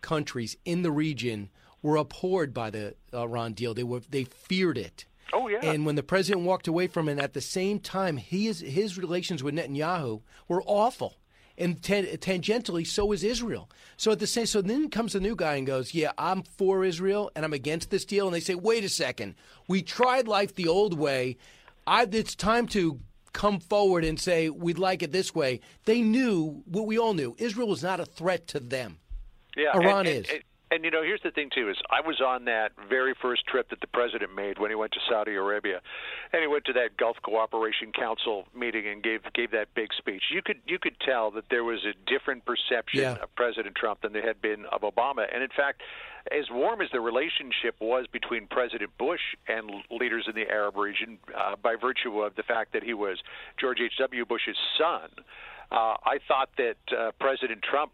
countries 0.01 0.55
in 0.65 0.83
the 0.83 0.91
region 0.91 1.49
were 1.81 1.97
abhorred 1.97 2.53
by 2.53 2.69
the 2.69 2.93
Iran 3.11 3.53
deal. 3.53 3.73
They 3.73 3.83
were 3.83 4.01
they 4.07 4.25
feared 4.25 4.77
it. 4.77 5.05
Oh 5.33 5.47
yeah. 5.47 5.61
And 5.63 5.87
when 5.87 5.95
the 5.95 6.03
president 6.03 6.45
walked 6.45 6.67
away 6.67 6.85
from 6.85 7.09
it, 7.09 7.17
at 7.17 7.33
the 7.33 7.41
same 7.41 7.79
time, 7.79 8.17
his 8.17 8.59
his 8.59 8.99
relations 8.99 9.41
with 9.41 9.55
Netanyahu 9.55 10.21
were 10.47 10.61
awful 10.67 11.17
and 11.57 11.81
tangentially, 11.81 12.85
so 12.85 13.11
is 13.11 13.23
Israel. 13.23 13.69
So 13.97 14.11
at 14.11 14.19
the 14.19 14.27
same, 14.27 14.45
so 14.45 14.61
then 14.61 14.89
comes 14.89 15.13
the 15.13 15.19
new 15.19 15.35
guy 15.35 15.55
and 15.55 15.67
goes, 15.67 15.93
"Yeah, 15.93 16.11
I'm 16.17 16.43
for 16.43 16.83
Israel 16.83 17.31
and 17.35 17.45
I'm 17.45 17.53
against 17.53 17.89
this 17.89 18.05
deal." 18.05 18.25
And 18.25 18.35
they 18.35 18.39
say, 18.39 18.55
"Wait 18.55 18.83
a 18.83 18.89
second, 18.89 19.35
we 19.67 19.81
tried 19.81 20.27
life 20.27 20.55
the 20.55 20.67
old 20.67 20.97
way. 20.97 21.37
I, 21.85 22.07
it's 22.11 22.35
time 22.35 22.67
to." 22.67 22.99
Come 23.33 23.59
forward 23.59 24.05
and 24.05 24.19
say 24.19 24.51
we'd 24.51 24.77
like 24.77 25.01
it 25.01 25.11
this 25.11 25.33
way. 25.33 25.59
They 25.85 26.03
knew 26.03 26.61
what 26.65 26.85
we 26.85 26.99
all 26.99 27.15
knew: 27.15 27.35
Israel 27.39 27.67
was 27.67 27.81
not 27.81 27.99
a 27.99 28.05
threat 28.05 28.45
to 28.49 28.59
them. 28.59 28.99
Yeah, 29.57 29.71
Iran 29.73 30.05
and, 30.05 30.23
is. 30.23 30.31
And, 30.73 30.83
you 30.83 30.89
know, 30.89 31.03
here's 31.03 31.21
the 31.21 31.29
thing 31.29 31.51
too: 31.53 31.69
is 31.69 31.77
I 31.91 32.01
was 32.01 32.19
on 32.19 32.45
that 32.45 32.71
very 32.89 33.13
first 33.21 33.45
trip 33.45 33.69
that 33.69 33.79
the 33.79 33.87
president 33.87 34.33
made 34.33 34.57
when 34.57 34.71
he 34.71 34.75
went 34.75 34.91
to 34.93 34.99
Saudi 35.07 35.35
Arabia, 35.35 35.81
and 36.31 36.41
he 36.41 36.47
went 36.47 36.65
to 36.65 36.73
that 36.73 36.97
Gulf 36.97 37.17
Cooperation 37.21 37.91
Council 37.91 38.45
meeting 38.57 38.87
and 38.87 39.03
gave 39.03 39.21
gave 39.35 39.51
that 39.51 39.67
big 39.75 39.89
speech. 39.95 40.23
You 40.31 40.41
could 40.41 40.57
you 40.65 40.79
could 40.79 40.95
tell 40.99 41.29
that 41.31 41.43
there 41.51 41.63
was 41.63 41.85
a 41.85 41.93
different 42.09 42.43
perception 42.45 43.01
yeah. 43.01 43.21
of 43.21 43.35
President 43.35 43.75
Trump 43.75 44.01
than 44.01 44.13
there 44.13 44.25
had 44.25 44.41
been 44.41 44.65
of 44.71 44.81
Obama, 44.81 45.25
and 45.31 45.43
in 45.43 45.49
fact. 45.55 45.81
As 46.31 46.45
warm 46.49 46.79
as 46.79 46.87
the 46.93 47.01
relationship 47.01 47.75
was 47.81 48.05
between 48.09 48.47
President 48.47 48.97
Bush 48.97 49.19
and 49.49 49.69
leaders 49.91 50.23
in 50.25 50.35
the 50.35 50.49
Arab 50.49 50.77
region, 50.77 51.17
uh, 51.35 51.57
by 51.61 51.75
virtue 51.75 52.21
of 52.21 52.37
the 52.37 52.43
fact 52.43 52.71
that 52.71 52.81
he 52.81 52.93
was 52.93 53.17
George 53.59 53.79
H.W. 53.81 54.23
Bush's 54.23 54.55
son, 54.79 55.09
uh, 55.69 55.99
I 56.05 56.19
thought 56.25 56.47
that 56.57 56.77
uh, 56.97 57.11
President 57.19 57.61
Trump 57.61 57.91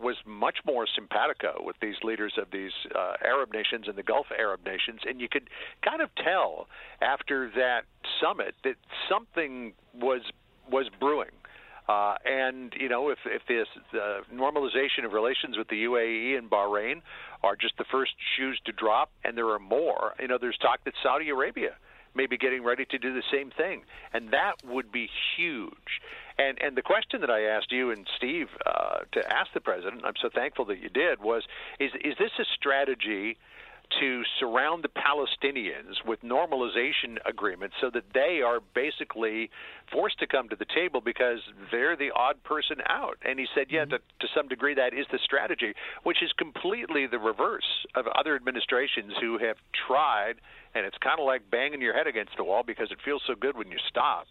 was 0.00 0.16
much 0.24 0.58
more 0.66 0.86
simpatico 0.92 1.62
with 1.64 1.76
these 1.80 1.96
leaders 2.02 2.34
of 2.38 2.50
these 2.50 2.72
uh, 2.94 3.14
Arab 3.24 3.52
nations 3.52 3.86
and 3.88 3.96
the 3.96 4.02
Gulf 4.02 4.26
Arab 4.36 4.60
nations, 4.64 5.00
and 5.06 5.20
you 5.20 5.28
could 5.28 5.48
kind 5.84 6.00
of 6.00 6.10
tell 6.22 6.68
after 7.00 7.50
that 7.56 7.82
summit 8.20 8.54
that 8.64 8.76
something 9.08 9.72
was 9.94 10.22
was 10.70 10.86
brewing. 11.00 11.30
Uh, 11.88 12.16
and 12.24 12.74
you 12.78 12.88
know, 12.88 13.10
if 13.10 13.18
if 13.26 13.42
this 13.46 13.68
the 13.92 14.20
normalization 14.34 15.04
of 15.04 15.12
relations 15.12 15.56
with 15.56 15.68
the 15.68 15.84
UAE 15.84 16.36
and 16.36 16.50
Bahrain 16.50 17.02
are 17.44 17.54
just 17.54 17.76
the 17.78 17.84
first 17.90 18.12
shoes 18.36 18.60
to 18.66 18.72
drop, 18.72 19.10
and 19.24 19.36
there 19.36 19.48
are 19.50 19.60
more, 19.60 20.14
you 20.18 20.26
know, 20.26 20.38
there's 20.40 20.58
talk 20.58 20.82
that 20.84 20.94
Saudi 21.02 21.28
Arabia 21.28 21.76
may 22.16 22.26
be 22.26 22.36
getting 22.36 22.64
ready 22.64 22.84
to 22.86 22.98
do 22.98 23.14
the 23.14 23.22
same 23.30 23.50
thing, 23.56 23.82
and 24.12 24.32
that 24.32 24.54
would 24.64 24.90
be 24.90 25.08
huge. 25.36 26.00
And 26.38 26.60
and 26.62 26.76
the 26.76 26.82
question 26.82 27.20
that 27.22 27.30
I 27.30 27.42
asked 27.42 27.72
you 27.72 27.90
and 27.90 28.06
Steve 28.16 28.48
uh, 28.66 29.00
to 29.12 29.32
ask 29.32 29.52
the 29.54 29.60
president, 29.60 30.02
I'm 30.04 30.16
so 30.20 30.28
thankful 30.28 30.66
that 30.66 30.78
you 30.78 30.88
did, 30.88 31.20
was 31.20 31.44
is 31.80 31.92
is 32.04 32.14
this 32.18 32.32
a 32.38 32.44
strategy 32.54 33.38
to 34.00 34.22
surround 34.38 34.84
the 34.84 34.88
Palestinians 34.88 36.04
with 36.06 36.20
normalization 36.22 37.18
agreements 37.24 37.74
so 37.80 37.90
that 37.90 38.04
they 38.12 38.40
are 38.44 38.60
basically 38.74 39.50
forced 39.92 40.18
to 40.18 40.26
come 40.26 40.48
to 40.48 40.56
the 40.56 40.66
table 40.74 41.00
because 41.00 41.38
they're 41.70 41.96
the 41.96 42.10
odd 42.14 42.42
person 42.44 42.76
out. 42.88 43.16
And 43.24 43.38
he 43.38 43.46
said, 43.54 43.66
yeah, 43.70 43.82
mm-hmm. 43.82 43.90
to, 43.90 43.98
to 43.98 44.26
some 44.34 44.48
degree, 44.48 44.74
that 44.74 44.92
is 44.92 45.06
the 45.12 45.18
strategy, 45.24 45.74
which 46.02 46.22
is 46.22 46.32
completely 46.38 47.06
the 47.06 47.18
reverse 47.18 47.86
of 47.94 48.06
other 48.08 48.34
administrations 48.34 49.12
who 49.20 49.38
have 49.38 49.56
tried, 49.86 50.34
and 50.74 50.84
it's 50.84 50.98
kind 50.98 51.20
of 51.20 51.26
like 51.26 51.50
banging 51.50 51.80
your 51.80 51.94
head 51.94 52.06
against 52.06 52.32
the 52.36 52.44
wall 52.44 52.62
because 52.66 52.90
it 52.90 52.98
feels 53.04 53.22
so 53.26 53.34
good 53.34 53.56
when 53.56 53.70
you 53.70 53.78
stop 53.88 54.26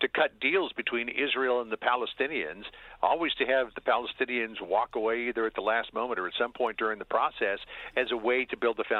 to 0.00 0.08
cut 0.08 0.40
deals 0.40 0.72
between 0.72 1.08
Israel 1.08 1.60
and 1.60 1.70
the 1.70 1.76
Palestinians, 1.76 2.64
always 3.02 3.32
to 3.34 3.44
have 3.44 3.68
the 3.74 3.82
Palestinians 3.82 4.56
walk 4.62 4.96
away 4.96 5.28
either 5.28 5.46
at 5.46 5.54
the 5.54 5.60
last 5.60 5.92
moment 5.92 6.18
or 6.18 6.26
at 6.26 6.32
some 6.38 6.52
point 6.52 6.78
during 6.78 6.98
the 6.98 7.04
process 7.04 7.58
as 7.96 8.06
a 8.10 8.16
way 8.16 8.46
to 8.46 8.56
build 8.56 8.78
the 8.78 8.84
foundation 8.88 8.99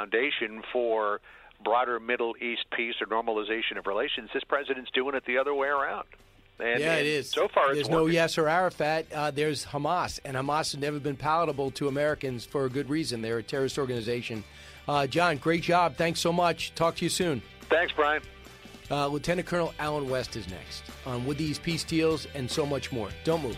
for 0.71 1.21
broader 1.63 1.99
Middle 1.99 2.35
East 2.41 2.65
peace 2.75 2.95
or 3.01 3.07
normalization 3.07 3.77
of 3.77 3.85
relations. 3.85 4.29
This 4.33 4.43
president's 4.43 4.91
doing 4.91 5.15
it 5.15 5.23
the 5.25 5.37
other 5.37 5.53
way 5.53 5.67
around. 5.67 6.07
And, 6.59 6.79
yeah, 6.79 6.95
it 6.95 7.07
is. 7.07 7.29
So 7.29 7.47
far, 7.47 7.73
there's 7.73 7.89
no 7.89 8.05
Yasser 8.05 8.49
Arafat. 8.49 9.11
Uh, 9.11 9.31
there's 9.31 9.65
Hamas, 9.65 10.19
and 10.23 10.37
Hamas 10.37 10.71
has 10.71 10.77
never 10.77 10.99
been 10.99 11.15
palatable 11.15 11.71
to 11.71 11.87
Americans 11.87 12.45
for 12.45 12.65
a 12.65 12.69
good 12.69 12.89
reason. 12.89 13.21
They're 13.21 13.39
a 13.39 13.43
terrorist 13.43 13.79
organization. 13.79 14.43
Uh, 14.87 15.07
John, 15.07 15.37
great 15.37 15.63
job. 15.63 15.95
Thanks 15.95 16.19
so 16.19 16.31
much. 16.31 16.75
Talk 16.75 16.95
to 16.97 17.05
you 17.05 17.09
soon. 17.09 17.41
Thanks, 17.69 17.93
Brian. 17.93 18.21
Uh, 18.91 19.07
Lieutenant 19.07 19.47
Colonel 19.47 19.73
Allen 19.79 20.09
West 20.09 20.35
is 20.35 20.47
next 20.49 20.83
on 21.05 21.25
With 21.25 21.37
These 21.37 21.57
Peace 21.57 21.83
Deals 21.83 22.27
and 22.35 22.49
so 22.49 22.65
much 22.65 22.91
more. 22.91 23.09
Don't 23.23 23.41
move. 23.41 23.57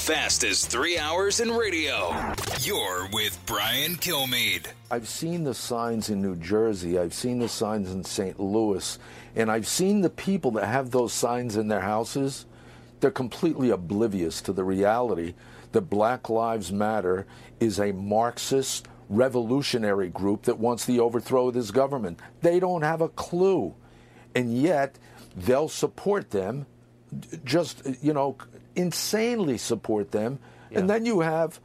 fastest 0.00 0.70
three 0.70 0.96
hours 0.96 1.40
in 1.40 1.50
radio. 1.50 2.10
You're 2.60 3.06
with 3.12 3.38
Brian 3.44 3.96
Kilmeade. 3.96 4.64
I've 4.90 5.06
seen 5.06 5.44
the 5.44 5.52
signs 5.52 6.08
in 6.08 6.22
New 6.22 6.36
Jersey, 6.36 6.98
I've 6.98 7.12
seen 7.12 7.38
the 7.38 7.50
signs 7.50 7.92
in 7.92 8.02
St. 8.02 8.40
Louis, 8.40 8.98
and 9.36 9.50
I've 9.50 9.68
seen 9.68 10.00
the 10.00 10.08
people 10.08 10.52
that 10.52 10.64
have 10.64 10.90
those 10.90 11.12
signs 11.12 11.58
in 11.58 11.68
their 11.68 11.82
houses. 11.82 12.46
They're 13.00 13.10
completely 13.10 13.68
oblivious 13.68 14.40
to 14.42 14.54
the 14.54 14.64
reality 14.64 15.34
that 15.72 15.82
Black 15.82 16.30
Lives 16.30 16.72
Matter 16.72 17.26
is 17.60 17.78
a 17.78 17.92
Marxist 17.92 18.88
revolutionary 19.10 20.08
group 20.08 20.44
that 20.44 20.58
wants 20.58 20.86
the 20.86 20.98
overthrow 20.98 21.48
of 21.48 21.54
this 21.54 21.70
government. 21.70 22.18
They 22.40 22.58
don't 22.58 22.82
have 22.82 23.02
a 23.02 23.10
clue. 23.10 23.74
And 24.34 24.56
yet, 24.56 24.98
they'll 25.36 25.68
support 25.68 26.30
them 26.30 26.64
just, 27.44 27.82
you 28.00 28.14
know, 28.14 28.36
insanely 28.76 29.58
support 29.58 30.10
them. 30.12 30.38
Yeah. 30.70 30.80
And 30.80 30.90
then 30.90 31.06
you 31.06 31.20
have 31.20 31.60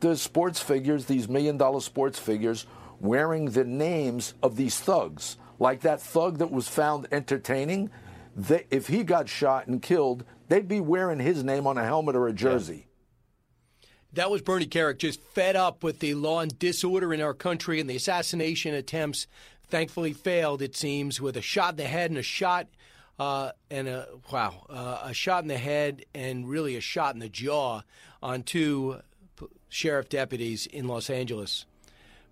the 0.00 0.16
sports 0.16 0.60
figures, 0.60 1.06
these 1.06 1.28
million 1.28 1.56
dollar 1.56 1.80
sports 1.80 2.18
figures, 2.18 2.66
wearing 3.00 3.46
the 3.46 3.64
names 3.64 4.34
of 4.42 4.56
these 4.56 4.78
thugs. 4.78 5.36
Like 5.58 5.80
that 5.80 6.00
thug 6.00 6.38
that 6.38 6.50
was 6.50 6.68
found 6.68 7.08
entertaining, 7.12 7.90
they, 8.34 8.66
if 8.70 8.88
he 8.88 9.04
got 9.04 9.28
shot 9.28 9.66
and 9.66 9.80
killed, 9.80 10.24
they'd 10.48 10.68
be 10.68 10.80
wearing 10.80 11.18
his 11.18 11.42
name 11.42 11.66
on 11.66 11.78
a 11.78 11.84
helmet 11.84 12.14
or 12.14 12.28
a 12.28 12.32
jersey. 12.32 12.74
Yeah. 12.74 12.82
That 14.12 14.30
was 14.30 14.40
Bernie 14.40 14.66
Kerik, 14.66 14.98
just 14.98 15.20
fed 15.20 15.56
up 15.56 15.82
with 15.82 15.98
the 15.98 16.14
law 16.14 16.40
and 16.40 16.58
disorder 16.58 17.12
in 17.12 17.20
our 17.20 17.34
country 17.34 17.80
and 17.80 17.90
the 17.90 17.96
assassination 17.96 18.74
attempts. 18.74 19.26
Thankfully, 19.68 20.14
failed, 20.14 20.62
it 20.62 20.74
seems, 20.74 21.20
with 21.20 21.36
a 21.36 21.42
shot 21.42 21.72
in 21.72 21.76
the 21.76 21.84
head 21.84 22.10
and 22.10 22.18
a 22.18 22.22
shot 22.22 22.68
uh, 23.18 23.52
and 23.70 23.88
a 23.88 24.08
wow, 24.30 24.66
uh, 24.68 25.00
a 25.04 25.14
shot 25.14 25.42
in 25.42 25.48
the 25.48 25.58
head 25.58 26.04
and 26.14 26.48
really 26.48 26.76
a 26.76 26.80
shot 26.80 27.14
in 27.14 27.20
the 27.20 27.28
jaw 27.28 27.82
on 28.22 28.42
two 28.42 29.00
sheriff 29.68 30.08
deputies 30.08 30.66
in 30.66 30.86
Los 30.86 31.10
Angeles. 31.10 31.66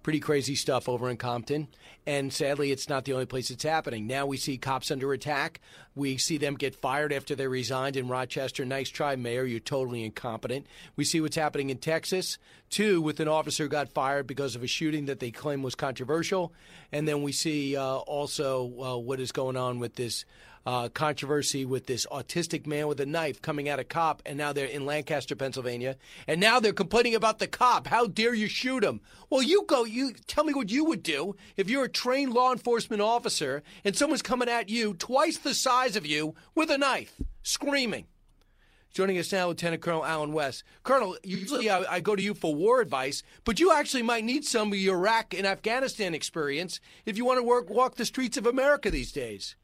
Pretty 0.02 0.20
crazy 0.20 0.54
stuff 0.54 0.86
over 0.86 1.08
in 1.08 1.16
Compton. 1.16 1.68
And 2.06 2.30
sadly, 2.30 2.70
it's 2.70 2.90
not 2.90 3.06
the 3.06 3.14
only 3.14 3.24
place 3.24 3.50
it's 3.50 3.62
happening. 3.62 4.06
Now 4.06 4.26
we 4.26 4.36
see 4.36 4.58
cops 4.58 4.90
under 4.90 5.14
attack. 5.14 5.62
We 5.94 6.18
see 6.18 6.36
them 6.36 6.56
get 6.56 6.74
fired 6.74 7.10
after 7.10 7.34
they 7.34 7.46
resigned 7.46 7.96
in 7.96 8.08
Rochester. 8.08 8.66
Nice 8.66 8.90
try, 8.90 9.16
Mayor. 9.16 9.44
You're 9.44 9.60
totally 9.60 10.04
incompetent. 10.04 10.66
We 10.94 11.04
see 11.04 11.22
what's 11.22 11.36
happening 11.36 11.70
in 11.70 11.78
Texas, 11.78 12.36
too, 12.68 13.00
with 13.00 13.18
an 13.20 13.28
officer 13.28 13.66
got 13.66 13.88
fired 13.88 14.26
because 14.26 14.54
of 14.54 14.62
a 14.62 14.66
shooting 14.66 15.06
that 15.06 15.20
they 15.20 15.30
claim 15.30 15.62
was 15.62 15.74
controversial. 15.74 16.52
And 16.92 17.08
then 17.08 17.22
we 17.22 17.32
see 17.32 17.74
uh, 17.74 17.82
also 17.82 18.64
uh, 18.82 18.98
what 18.98 19.20
is 19.20 19.32
going 19.32 19.56
on 19.56 19.78
with 19.78 19.94
this 19.94 20.26
uh, 20.66 20.88
controversy 20.88 21.64
with 21.64 21.86
this 21.86 22.06
autistic 22.06 22.66
man 22.66 22.86
with 22.86 23.00
a 23.00 23.06
knife 23.06 23.42
coming 23.42 23.68
at 23.68 23.78
a 23.78 23.84
cop, 23.84 24.22
and 24.24 24.38
now 24.38 24.52
they're 24.52 24.66
in 24.66 24.86
Lancaster, 24.86 25.36
Pennsylvania, 25.36 25.96
and 26.26 26.40
now 26.40 26.60
they're 26.60 26.72
complaining 26.72 27.14
about 27.14 27.38
the 27.38 27.46
cop. 27.46 27.86
How 27.86 28.06
dare 28.06 28.34
you 28.34 28.48
shoot 28.48 28.82
him? 28.82 29.00
Well, 29.30 29.42
you 29.42 29.64
go. 29.66 29.84
You 29.84 30.12
tell 30.26 30.44
me 30.44 30.54
what 30.54 30.70
you 30.70 30.84
would 30.84 31.02
do 31.02 31.36
if 31.56 31.68
you're 31.68 31.84
a 31.84 31.88
trained 31.88 32.32
law 32.32 32.52
enforcement 32.52 33.02
officer 33.02 33.62
and 33.84 33.96
someone's 33.96 34.22
coming 34.22 34.48
at 34.48 34.68
you 34.68 34.94
twice 34.94 35.38
the 35.38 35.54
size 35.54 35.96
of 35.96 36.06
you 36.06 36.34
with 36.54 36.70
a 36.70 36.78
knife, 36.78 37.20
screaming. 37.42 38.06
Joining 38.94 39.18
us 39.18 39.32
now, 39.32 39.48
Lieutenant 39.48 39.82
Colonel 39.82 40.04
Allen 40.04 40.32
West. 40.32 40.62
Colonel, 40.84 41.16
usually 41.24 41.68
I, 41.68 41.94
I, 41.94 41.98
go 41.98 42.14
to 42.14 42.22
you 42.22 42.32
for 42.32 42.54
war 42.54 42.80
advice, 42.80 43.24
but 43.44 43.58
you 43.58 43.72
actually 43.72 44.04
might 44.04 44.22
need 44.22 44.44
some 44.44 44.72
of 44.72 44.78
your 44.78 44.96
Iraq 44.96 45.34
and 45.34 45.44
Afghanistan 45.44 46.14
experience 46.14 46.78
if 47.04 47.16
you 47.16 47.24
want 47.24 47.38
to 47.38 47.42
work, 47.42 47.68
walk 47.68 47.96
the 47.96 48.04
streets 48.04 48.36
of 48.36 48.46
America 48.46 48.92
these 48.92 49.10
days. 49.10 49.56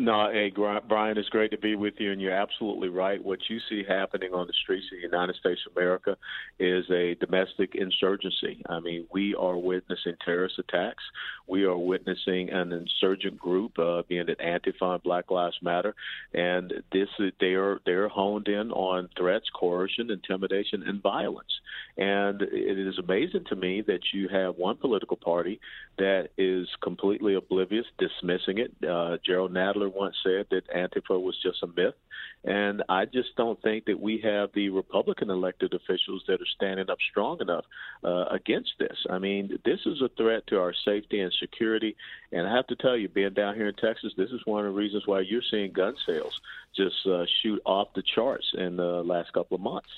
No, 0.00 0.30
hey, 0.32 0.50
Brian, 0.88 1.18
it's 1.18 1.28
great 1.28 1.50
to 1.50 1.58
be 1.58 1.76
with 1.76 1.92
you, 1.98 2.10
and 2.10 2.22
you're 2.22 2.32
absolutely 2.32 2.88
right. 2.88 3.22
What 3.22 3.38
you 3.50 3.58
see 3.68 3.84
happening 3.86 4.32
on 4.32 4.46
the 4.46 4.52
streets 4.62 4.86
of 4.90 4.96
the 4.96 5.02
United 5.02 5.36
States 5.36 5.60
of 5.66 5.76
America 5.76 6.16
is 6.58 6.86
a 6.90 7.16
domestic 7.16 7.74
insurgency. 7.74 8.62
I 8.66 8.80
mean, 8.80 9.06
we 9.12 9.34
are 9.34 9.58
witnessing 9.58 10.14
terrorist 10.24 10.58
attacks. 10.58 11.04
We 11.46 11.64
are 11.64 11.76
witnessing 11.76 12.48
an 12.48 12.72
insurgent 12.72 13.38
group, 13.38 13.78
uh, 13.78 14.04
being 14.08 14.30
it 14.30 14.38
Antifa 14.38 14.94
and 14.94 15.02
Black 15.02 15.30
Lives 15.30 15.58
Matter, 15.60 15.94
and 16.32 16.72
this 16.92 17.08
they 17.38 17.52
are 17.52 17.80
they're 17.84 18.08
honed 18.08 18.48
in 18.48 18.72
on 18.72 19.10
threats, 19.18 19.50
coercion, 19.54 20.10
intimidation, 20.10 20.82
and 20.86 21.02
violence. 21.02 21.52
And 21.98 22.40
it 22.40 22.78
is 22.78 22.98
amazing 22.98 23.44
to 23.50 23.56
me 23.56 23.82
that 23.82 24.00
you 24.14 24.28
have 24.28 24.56
one 24.56 24.76
political 24.76 25.18
party 25.18 25.60
that 25.98 26.28
is 26.38 26.66
completely 26.82 27.34
oblivious, 27.34 27.84
dismissing 27.98 28.58
it. 28.58 28.72
Uh, 28.82 29.18
Jerrold 29.26 29.52
Nadler 29.52 29.89
once 29.94 30.16
said 30.22 30.46
that 30.50 30.68
Antifa 30.68 31.20
was 31.20 31.36
just 31.42 31.62
a 31.62 31.66
myth. 31.66 31.94
And 32.42 32.82
I 32.88 33.04
just 33.04 33.36
don't 33.36 33.60
think 33.60 33.84
that 33.84 34.00
we 34.00 34.18
have 34.24 34.50
the 34.54 34.70
Republican 34.70 35.28
elected 35.28 35.74
officials 35.74 36.24
that 36.26 36.40
are 36.40 36.52
standing 36.56 36.88
up 36.88 36.98
strong 37.10 37.40
enough 37.40 37.66
uh, 38.02 38.24
against 38.30 38.72
this. 38.78 38.96
I 39.10 39.18
mean, 39.18 39.58
this 39.64 39.80
is 39.84 40.00
a 40.00 40.08
threat 40.16 40.46
to 40.46 40.58
our 40.58 40.72
safety 40.84 41.20
and 41.20 41.32
security. 41.38 41.96
And 42.32 42.46
I 42.46 42.54
have 42.56 42.66
to 42.68 42.76
tell 42.76 42.96
you, 42.96 43.08
being 43.08 43.34
down 43.34 43.56
here 43.56 43.68
in 43.68 43.74
Texas, 43.74 44.14
this 44.16 44.30
is 44.30 44.40
one 44.46 44.64
of 44.64 44.72
the 44.72 44.78
reasons 44.78 45.06
why 45.06 45.20
you're 45.20 45.42
seeing 45.50 45.72
gun 45.72 45.96
sales 46.06 46.40
just 46.74 47.06
uh, 47.06 47.26
shoot 47.42 47.60
off 47.66 47.88
the 47.94 48.02
charts 48.02 48.46
in 48.56 48.76
the 48.76 49.02
last 49.02 49.32
couple 49.32 49.56
of 49.56 49.60
months. 49.60 49.90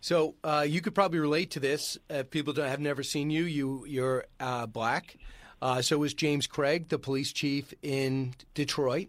So 0.00 0.34
uh, 0.44 0.66
you 0.68 0.82
could 0.82 0.94
probably 0.94 1.18
relate 1.18 1.52
to 1.52 1.60
this. 1.60 1.96
If 2.10 2.30
people 2.30 2.54
have 2.56 2.80
never 2.80 3.02
seen 3.02 3.30
you, 3.30 3.44
you 3.44 3.86
you're 3.86 4.26
uh, 4.38 4.66
black. 4.66 5.16
Uh, 5.62 5.82
so 5.82 6.02
is 6.02 6.14
James 6.14 6.46
Craig, 6.46 6.88
the 6.88 6.98
police 6.98 7.32
chief 7.32 7.72
in 7.82 8.34
Detroit. 8.54 9.08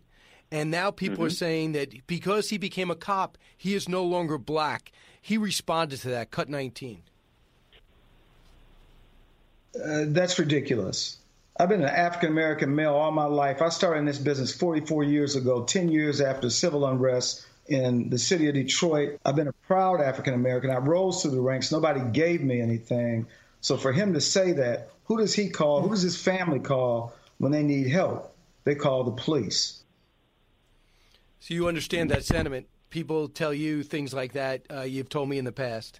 And 0.52 0.72
now 0.72 0.92
people 0.92 1.18
mm-hmm. 1.18 1.26
are 1.26 1.30
saying 1.32 1.72
that 1.74 2.08
because 2.08 2.50
he 2.50 2.58
became 2.58 2.92
a 2.92 2.96
cop, 2.96 3.38
he 3.58 3.74
is 3.74 3.90
no 3.90 4.04
longer 4.04 4.38
black. 4.38 4.92
He 5.22 5.38
responded 5.38 6.00
to 6.02 6.10
that. 6.10 6.32
Cut 6.32 6.50
19. 6.50 7.02
Uh, 9.76 10.06
that's 10.08 10.40
ridiculous. 10.40 11.18
I've 11.58 11.70
been 11.70 11.82
an 11.82 11.90
African 11.90 12.30
American 12.30 12.76
male 12.76 12.94
all 12.94 13.12
my 13.12 13.26
life. 13.26 13.62
I 13.62 13.70
started 13.70 14.00
in 14.00 14.06
this 14.06 14.20
business 14.20 14.54
44 14.54 15.04
years 15.04 15.36
ago, 15.36 15.64
10 15.64 15.90
years 15.90 16.22
after 16.22 16.50
civil 16.50 16.86
unrest 16.86 17.46
in 17.68 18.10
the 18.10 18.18
city 18.18 18.48
of 18.48 18.54
Detroit. 18.54 19.20
I've 19.26 19.36
been 19.36 19.48
a 19.48 19.54
proud 19.68 20.02
African 20.02 20.34
American. 20.34 20.70
I 20.70 20.78
rose 20.78 21.22
through 21.22 21.32
the 21.32 21.42
ranks. 21.42 21.72
Nobody 21.72 22.02
gave 22.12 22.42
me 22.42 22.62
anything. 22.62 23.28
So 23.62 23.78
for 23.78 23.92
him 23.92 24.14
to 24.14 24.22
say 24.22 24.52
that, 24.54 24.90
who 25.06 25.18
does 25.18 25.34
he 25.34 25.50
call? 25.50 25.82
Who 25.82 25.90
does 25.90 26.02
his 26.02 26.22
family 26.22 26.60
call 26.60 27.14
when 27.38 27.52
they 27.52 27.64
need 27.64 27.88
help? 27.88 28.36
They 28.64 28.76
call 28.76 29.04
the 29.04 29.12
police. 29.12 29.84
So 31.40 31.54
you 31.54 31.68
understand 31.68 32.12
that 32.12 32.26
sentiment. 32.26 32.68
people 32.90 33.28
tell 33.28 33.54
you 33.54 33.84
things 33.84 34.14
like 34.14 34.34
that. 34.34 34.66
Uh, 34.72 34.82
you've 34.82 35.10
told 35.10 35.30
me 35.30 35.38
in 35.38 35.46
the 35.46 35.52
past. 35.52 36.00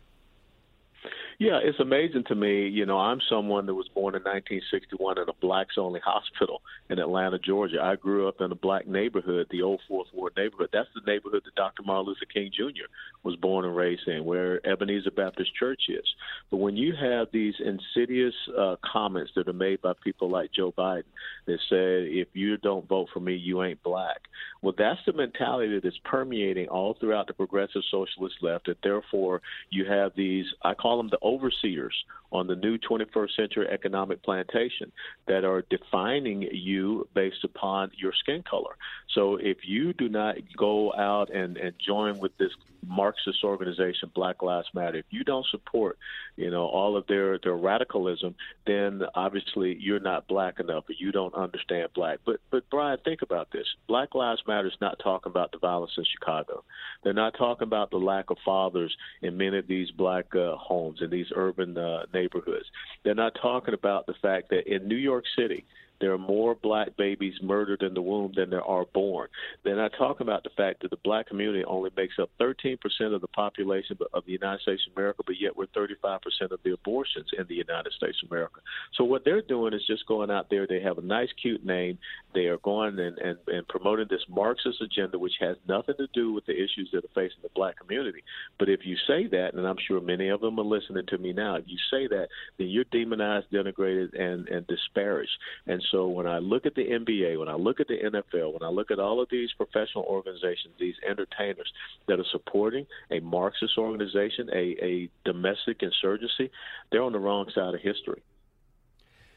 Yeah, 1.38 1.60
it's 1.62 1.80
amazing 1.80 2.24
to 2.28 2.36
me. 2.36 2.68
You 2.68 2.86
know, 2.86 2.98
I'm 2.98 3.20
someone 3.30 3.66
that 3.66 3.74
was 3.74 3.90
born 3.90 4.16
in 4.16 4.22
1961 4.22 5.20
in 5.20 5.28
a 5.28 5.34
blacks 5.34 5.76
only 5.78 6.00
hospital 6.00 6.62
in 6.90 7.00
Atlanta, 7.00 7.38
Georgia. 7.40 7.82
I 7.82 7.96
grew 7.96 8.28
up 8.28 8.40
in 8.40 8.52
a 8.52 8.56
black 8.56 8.88
neighborhood, 8.88 9.48
the 9.52 9.62
old 9.62 9.82
Fourth 9.88 10.08
Ward 10.14 10.34
neighborhood. 10.38 10.70
That's 10.72 10.88
the 10.96 11.02
neighborhood 11.06 11.42
that 11.46 11.56
Dr. 11.56 11.84
Martin 11.84 12.08
Luther 12.08 12.26
King 12.34 12.52
Jr. 12.56 12.88
was 13.24 13.36
born 13.36 13.66
and 13.66 13.76
raised 13.76 14.08
in, 14.08 14.24
where 14.24 14.66
Ebenezer 14.66 15.12
Baptist 15.12 15.54
Church 15.56 15.84
is. 15.90 16.06
But 16.52 16.58
when 16.58 16.78
you 16.78 16.94
have 16.96 17.28
these 17.34 17.56
insidious 17.60 18.36
uh, 18.58 18.78
comments 18.90 19.32
that 19.36 19.50
are 19.50 19.54
made 19.54 19.82
by 19.82 19.94
people 20.04 20.30
like 20.30 20.52
Joe 20.54 20.74
Biden 20.78 21.04
that 21.48 21.60
say, 21.70 22.08
if 22.18 22.30
you 22.34 22.58
don't 22.58 22.88
vote 22.88 23.10
for 23.14 23.20
me, 23.20 23.36
you 23.36 23.62
ain't 23.64 23.84
black. 23.84 24.22
Well, 24.62 24.74
that's 24.78 25.00
the 25.06 25.14
mentality 25.14 25.76
that 25.76 25.88
is 25.88 26.00
permeating 26.06 26.68
all 26.70 26.96
throughout 27.00 27.28
the 27.28 27.34
progressive 27.34 27.84
socialist 27.92 28.36
left, 28.42 28.68
and 28.68 28.78
therefore 28.82 29.42
you 29.70 29.86
have 29.86 30.14
these, 30.16 30.46
I 30.64 30.74
call 30.74 30.98
them 30.98 31.10
the 31.10 31.20
overseers 31.26 31.96
on 32.32 32.48
the 32.48 32.56
new 32.56 32.78
21st 32.78 33.36
century 33.36 33.68
economic 33.70 34.22
plantation 34.24 34.92
that 35.28 35.44
are 35.44 35.64
defining 35.70 36.44
you 36.44 37.08
based 37.14 37.44
upon 37.44 37.92
your 37.98 38.14
skin 38.14 38.44
color. 38.44 38.78
So 39.14 39.38
if 39.38 39.58
you 39.64 39.94
do 39.94 40.10
not 40.10 40.36
go 40.56 40.94
out 40.94 41.34
and, 41.34 41.58
and 41.58 41.74
join 41.80 42.20
with 42.20 42.38
this 42.38 42.52
Marxist 42.88 43.44
organization, 43.44 44.12
Black 44.14 44.42
Lives 44.42 44.68
Matter, 44.74 44.98
if 44.98 45.06
you 45.10 45.24
don't 45.24 45.46
support, 45.48 45.98
you 46.36 46.52
know, 46.52 46.66
all 46.66 46.98
of 46.98 47.08
their, 47.08 47.40
their 47.40 47.56
radicalism, 47.56 48.36
then 48.66 49.02
obviously 49.16 49.78
you're 49.80 50.00
not 50.00 50.28
black 50.28 50.60
enough 50.60 50.84
or 50.90 50.94
you 50.98 51.12
don't 51.12 51.34
understand 51.34 51.90
black. 51.96 52.20
But 52.26 52.42
but 52.52 52.70
Brian, 52.70 53.00
think 53.04 53.22
about 53.22 53.52
this. 53.52 53.66
Black 53.88 54.14
Lives 54.14 54.44
Matter 54.48 54.68
is 54.68 54.78
not 54.82 55.00
talking 55.00 55.32
about 55.32 55.52
the 55.52 55.58
violence 55.58 55.94
in 55.98 56.06
Chicago. 56.06 56.64
They're 57.04 57.14
not 57.14 57.36
talking 57.38 57.68
about 57.68 57.92
the 57.92 57.98
lack 57.98 58.30
of 58.30 58.38
fathers 58.46 58.96
in 59.22 59.38
many 59.38 59.58
of 59.58 59.68
these 59.68 59.92
black 59.92 60.36
uh, 60.36 60.56
homes 60.56 61.02
in 61.02 61.10
these 61.16 61.32
urban 61.36 61.78
uh, 61.78 62.06
neighborhoods. 62.14 62.66
They're 63.04 63.16
not 63.16 63.38
talking 63.42 63.74
about 63.74 64.06
the 64.06 64.16
fact 64.22 64.50
that 64.50 64.68
in 64.68 64.88
New 64.88 64.96
York 64.98 65.26
City, 65.38 65.66
there 66.00 66.14
are 66.14 66.18
more 66.18 66.56
black 66.56 66.96
babies 66.98 67.36
murdered 67.42 67.82
in 67.82 67.94
the 67.94 68.02
womb 68.02 68.34
than 68.36 68.50
there 68.50 68.64
are 68.64 68.86
born. 68.94 69.28
They're 69.64 69.76
not 69.76 69.94
talking 69.98 70.28
about 70.28 70.44
the 70.44 70.50
fact 70.58 70.82
that 70.82 70.92
the 70.92 70.98
black 71.04 71.28
community 71.28 71.64
only 71.66 71.90
makes 71.96 72.16
up 72.20 72.30
13% 72.40 72.78
of 73.14 73.22
the 73.22 73.28
population 73.28 73.98
of 74.14 74.26
the 74.26 74.32
United 74.32 74.62
States 74.62 74.84
of 74.88 74.98
America, 74.98 75.24
but 75.26 75.36
yet 75.40 75.56
we're 75.56 75.68
35% 75.68 76.20
of 76.52 76.60
the 76.64 76.74
abortions 76.74 77.30
in 77.38 77.46
the 77.48 77.56
United 77.56 77.94
States 77.94 78.18
of 78.24 78.32
America. 78.32 78.60
So 78.96 79.04
what 79.04 79.24
they're 79.26 79.42
doing 79.42 79.74
is 79.74 79.86
just 79.88 80.06
going 80.08 80.32
out 80.32 80.50
there. 80.50 80.68
They 80.68 80.82
have 80.82 80.98
a 80.98 81.02
nice, 81.02 81.30
cute 81.42 81.66
name. 81.66 81.98
They 82.34 82.46
are 82.46 82.58
going 82.58 83.00
and, 83.00 83.18
and, 83.18 83.38
and 83.48 83.68
promoting 83.68 84.08
this 84.10 84.26
Marxist 84.30 84.82
agenda, 84.82 85.18
which 85.18 85.34
has 85.40 85.58
nothing 85.68 85.96
to 85.98 86.08
do 86.14 86.34
with 86.34 86.46
the 86.46 86.54
issues 86.54 86.90
that 86.92 87.06
are 87.06 87.16
facing 87.16 87.42
the 87.42 87.50
black 87.56 87.78
community. 87.80 88.24
But 88.60 88.70
if 88.70 88.82
you 88.84 88.96
say 89.08 89.28
that, 89.28 89.54
and 89.54 89.66
I'm 89.66 89.78
sure 89.88 90.02
many 90.02 90.30
of 90.30 90.42
them 90.42 90.60
are 90.60 90.66
listening 90.66 91.06
to 91.08 91.18
me 91.18 91.34
now, 91.34 91.56
if 91.56 91.66
you 91.68 91.78
say 91.90 92.08
that, 92.08 92.28
then 92.58 92.68
you're 92.68 92.86
demonized, 92.92 93.48
denigrated, 93.52 94.20
and, 94.20 94.48
and 94.50 94.68
disparaged. 94.68 95.32
And 95.68 95.82
so 95.92 95.95
when 96.04 96.28
I 96.28 96.40
look 96.40 96.66
at 96.66 96.76
the 96.76 96.84
NBA, 96.84 97.40
when 97.40 97.48
I 97.48 97.56
look 97.56 97.80
at 97.80 97.88
the 97.88 97.98
NFL, 97.98 98.54
when 98.54 98.64
I 98.64 98.70
look 98.70 98.92
at 98.92 99.00
all 99.00 99.22
of 99.22 99.30
these 99.30 99.50
professional 99.54 100.04
organizations, 100.06 100.74
these 100.80 100.96
entertainers 101.08 101.72
that 102.08 102.20
are 102.20 102.26
supporting 102.32 102.86
a 103.12 103.20
Marxist 103.20 103.78
organization, 103.78 104.50
a, 104.52 104.76
a 104.84 105.10
domestic 105.24 105.82
insurgency, 105.82 106.52
they're 106.92 107.04
on 107.04 107.14
the 107.14 107.20
wrong 107.20 107.50
side 107.54 107.74
of 107.74 107.82
history. 107.82 108.22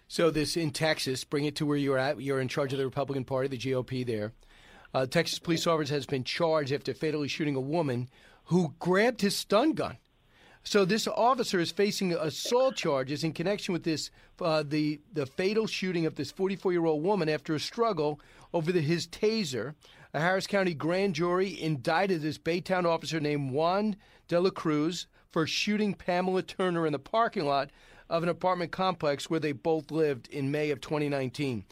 So 0.08 0.30
this 0.30 0.56
in 0.56 0.70
Texas, 0.70 1.24
bring 1.24 1.44
it 1.44 1.54
to 1.56 1.66
where 1.66 1.76
you're 1.76 1.98
at. 1.98 2.20
You're 2.20 2.40
in 2.40 2.48
charge 2.48 2.72
of 2.72 2.78
the 2.78 2.86
Republican 2.86 3.24
Party, 3.24 3.48
the 3.48 3.58
GOP 3.58 4.06
there. 4.06 4.32
Uh, 4.94 5.04
Texas 5.06 5.38
police 5.38 5.66
officer 5.66 5.94
has 5.94 6.06
been 6.06 6.24
charged 6.24 6.72
after 6.72 6.94
fatally 6.94 7.28
shooting 7.28 7.56
a 7.56 7.60
woman 7.60 8.08
who 8.44 8.74
grabbed 8.78 9.20
his 9.20 9.36
stun 9.36 9.72
gun. 9.72 9.98
So 10.68 10.84
this 10.84 11.08
officer 11.08 11.58
is 11.60 11.72
facing 11.72 12.12
assault 12.12 12.76
charges 12.76 13.24
in 13.24 13.32
connection 13.32 13.72
with 13.72 13.84
this 13.84 14.10
uh, 14.38 14.62
the 14.62 15.00
the 15.14 15.24
fatal 15.24 15.66
shooting 15.66 16.04
of 16.04 16.16
this 16.16 16.30
44 16.30 16.72
year 16.72 16.84
old 16.84 17.02
woman 17.02 17.30
after 17.30 17.54
a 17.54 17.58
struggle 17.58 18.20
over 18.52 18.70
the, 18.70 18.82
his 18.82 19.06
taser. 19.06 19.76
A 20.12 20.20
Harris 20.20 20.46
County 20.46 20.74
grand 20.74 21.14
jury 21.14 21.58
indicted 21.58 22.20
this 22.20 22.36
Baytown 22.36 22.84
officer 22.84 23.18
named 23.18 23.50
Juan 23.50 23.96
De 24.28 24.38
La 24.38 24.50
Cruz 24.50 25.06
for 25.30 25.46
shooting 25.46 25.94
Pamela 25.94 26.42
Turner 26.42 26.84
in 26.86 26.92
the 26.92 26.98
parking 26.98 27.46
lot 27.46 27.70
of 28.10 28.22
an 28.22 28.28
apartment 28.28 28.70
complex 28.70 29.30
where 29.30 29.40
they 29.40 29.52
both 29.52 29.90
lived 29.90 30.28
in 30.28 30.50
May 30.50 30.70
of 30.70 30.82
2019. 30.82 31.64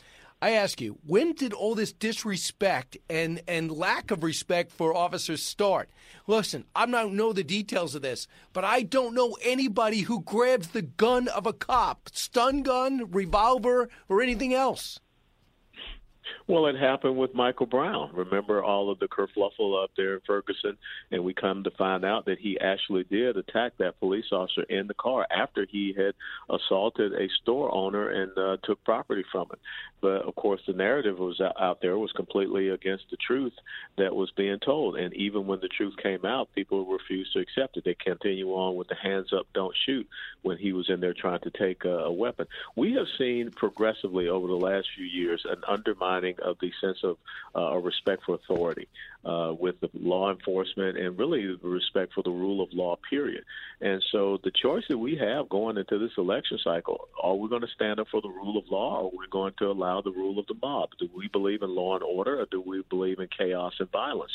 I 0.42 0.50
ask 0.50 0.82
you, 0.82 0.98
when 1.06 1.32
did 1.32 1.54
all 1.54 1.74
this 1.74 1.92
disrespect 1.92 2.98
and, 3.08 3.40
and 3.48 3.72
lack 3.72 4.10
of 4.10 4.22
respect 4.22 4.70
for 4.70 4.94
officers 4.94 5.42
start? 5.42 5.88
Listen, 6.26 6.66
I 6.74 6.84
don't 6.84 7.16
know 7.16 7.32
the 7.32 7.42
details 7.42 7.94
of 7.94 8.02
this, 8.02 8.28
but 8.52 8.62
I 8.62 8.82
don't 8.82 9.14
know 9.14 9.38
anybody 9.42 10.00
who 10.00 10.20
grabs 10.20 10.68
the 10.68 10.82
gun 10.82 11.28
of 11.28 11.46
a 11.46 11.54
cop, 11.54 12.10
stun 12.12 12.62
gun, 12.62 13.10
revolver, 13.10 13.88
or 14.10 14.20
anything 14.20 14.52
else. 14.52 15.00
Well, 16.46 16.66
it 16.66 16.76
happened 16.76 17.16
with 17.16 17.34
Michael 17.34 17.66
Brown. 17.66 18.10
Remember 18.14 18.62
all 18.62 18.90
of 18.90 18.98
the 18.98 19.08
kerfluffle 19.08 19.82
up 19.82 19.90
there 19.96 20.14
in 20.14 20.20
Ferguson, 20.26 20.76
and 21.10 21.24
we 21.24 21.34
come 21.34 21.64
to 21.64 21.70
find 21.72 22.04
out 22.04 22.26
that 22.26 22.38
he 22.38 22.58
actually 22.60 23.04
did 23.04 23.36
attack 23.36 23.72
that 23.78 23.98
police 24.00 24.26
officer 24.32 24.62
in 24.62 24.86
the 24.86 24.94
car 24.94 25.26
after 25.30 25.66
he 25.70 25.94
had 25.96 26.14
assaulted 26.50 27.12
a 27.12 27.28
store 27.42 27.72
owner 27.74 28.10
and 28.10 28.36
uh, 28.36 28.56
took 28.64 28.82
property 28.84 29.24
from 29.30 29.48
it. 29.52 29.58
But 30.00 30.22
of 30.22 30.34
course, 30.34 30.60
the 30.66 30.72
narrative 30.72 31.18
was 31.18 31.40
out 31.40 31.80
there 31.80 31.98
was 31.98 32.12
completely 32.12 32.68
against 32.68 33.04
the 33.10 33.16
truth 33.16 33.54
that 33.98 34.14
was 34.14 34.30
being 34.36 34.58
told, 34.58 34.96
and 34.96 35.14
even 35.14 35.46
when 35.46 35.60
the 35.60 35.68
truth 35.68 35.94
came 36.02 36.24
out, 36.24 36.54
people 36.54 36.86
refused 36.86 37.32
to 37.32 37.40
accept 37.40 37.76
it. 37.76 37.84
They 37.84 37.94
continue 37.94 38.48
on 38.50 38.76
with 38.76 38.88
the 38.88 38.94
hands 38.94 39.32
up, 39.32 39.46
don't 39.54 39.74
shoot 39.84 40.08
when 40.42 40.58
he 40.58 40.72
was 40.72 40.88
in 40.90 41.00
there 41.00 41.14
trying 41.14 41.40
to 41.40 41.50
take 41.50 41.84
a, 41.84 41.88
a 41.88 42.12
weapon. 42.12 42.46
We 42.76 42.94
have 42.94 43.06
seen 43.18 43.50
progressively 43.50 44.28
over 44.28 44.46
the 44.46 44.54
last 44.54 44.88
few 44.94 45.04
years 45.04 45.44
an 45.48 45.62
undermining 45.66 46.15
of 46.24 46.56
the 46.60 46.72
sense 46.80 46.98
of 47.02 47.16
uh, 47.54 47.76
respect 47.78 48.22
for 48.24 48.34
authority 48.34 48.88
uh, 49.24 49.52
with 49.58 49.76
law 49.94 50.30
enforcement 50.30 50.96
and 50.96 51.18
really 51.18 51.46
respect 51.62 52.12
for 52.14 52.22
the 52.22 52.30
rule 52.30 52.62
of 52.62 52.72
law, 52.72 52.96
period. 53.10 53.44
And 53.80 54.02
so 54.12 54.38
the 54.42 54.50
choice 54.50 54.84
that 54.88 54.98
we 54.98 55.16
have 55.16 55.48
going 55.48 55.76
into 55.76 55.98
this 55.98 56.12
election 56.16 56.58
cycle 56.62 57.08
are 57.20 57.34
we 57.34 57.48
going 57.48 57.62
to 57.62 57.68
stand 57.74 58.00
up 58.00 58.08
for 58.10 58.20
the 58.20 58.28
rule 58.28 58.56
of 58.56 58.64
law 58.70 59.00
or 59.00 59.06
are 59.06 59.18
we 59.18 59.26
going 59.30 59.54
to 59.58 59.66
allow 59.66 60.00
the 60.00 60.12
rule 60.12 60.38
of 60.38 60.46
the 60.46 60.54
mob? 60.62 60.90
Do 60.98 61.08
we 61.14 61.28
believe 61.28 61.62
in 61.62 61.74
law 61.74 61.94
and 61.94 62.04
order 62.04 62.40
or 62.40 62.46
do 62.46 62.60
we 62.60 62.82
believe 62.88 63.18
in 63.18 63.28
chaos 63.36 63.74
and 63.80 63.90
violence? 63.90 64.32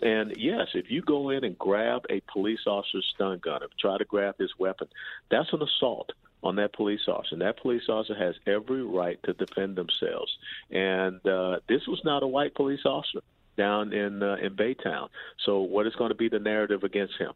And 0.00 0.34
yes, 0.36 0.68
if 0.74 0.90
you 0.90 1.02
go 1.02 1.30
in 1.30 1.44
and 1.44 1.58
grab 1.58 2.04
a 2.10 2.20
police 2.30 2.66
officer's 2.66 3.10
stun 3.14 3.38
gun 3.38 3.62
or 3.62 3.68
try 3.80 3.98
to 3.98 4.04
grab 4.04 4.36
his 4.38 4.50
weapon, 4.58 4.88
that's 5.30 5.52
an 5.52 5.62
assault 5.62 6.12
on 6.44 6.56
that 6.56 6.74
police 6.74 7.00
officer. 7.08 7.34
And 7.34 7.42
that 7.42 7.56
police 7.56 7.88
officer 7.88 8.14
has 8.14 8.36
every 8.46 8.82
right 8.82 9.18
to 9.24 9.32
defend 9.32 9.76
themselves. 9.76 10.36
And 10.70 11.26
uh, 11.26 11.60
this 11.68 11.86
was 11.88 12.00
not 12.04 12.22
a 12.22 12.26
white 12.26 12.54
police 12.54 12.84
officer 12.84 13.20
down 13.56 13.92
in 13.92 14.22
uh, 14.22 14.36
in 14.40 14.54
Baytown. 14.54 15.08
So, 15.44 15.60
what 15.60 15.86
is 15.86 15.94
going 15.94 16.10
to 16.10 16.14
be 16.14 16.28
the 16.28 16.38
narrative 16.38 16.84
against 16.84 17.14
him? 17.16 17.32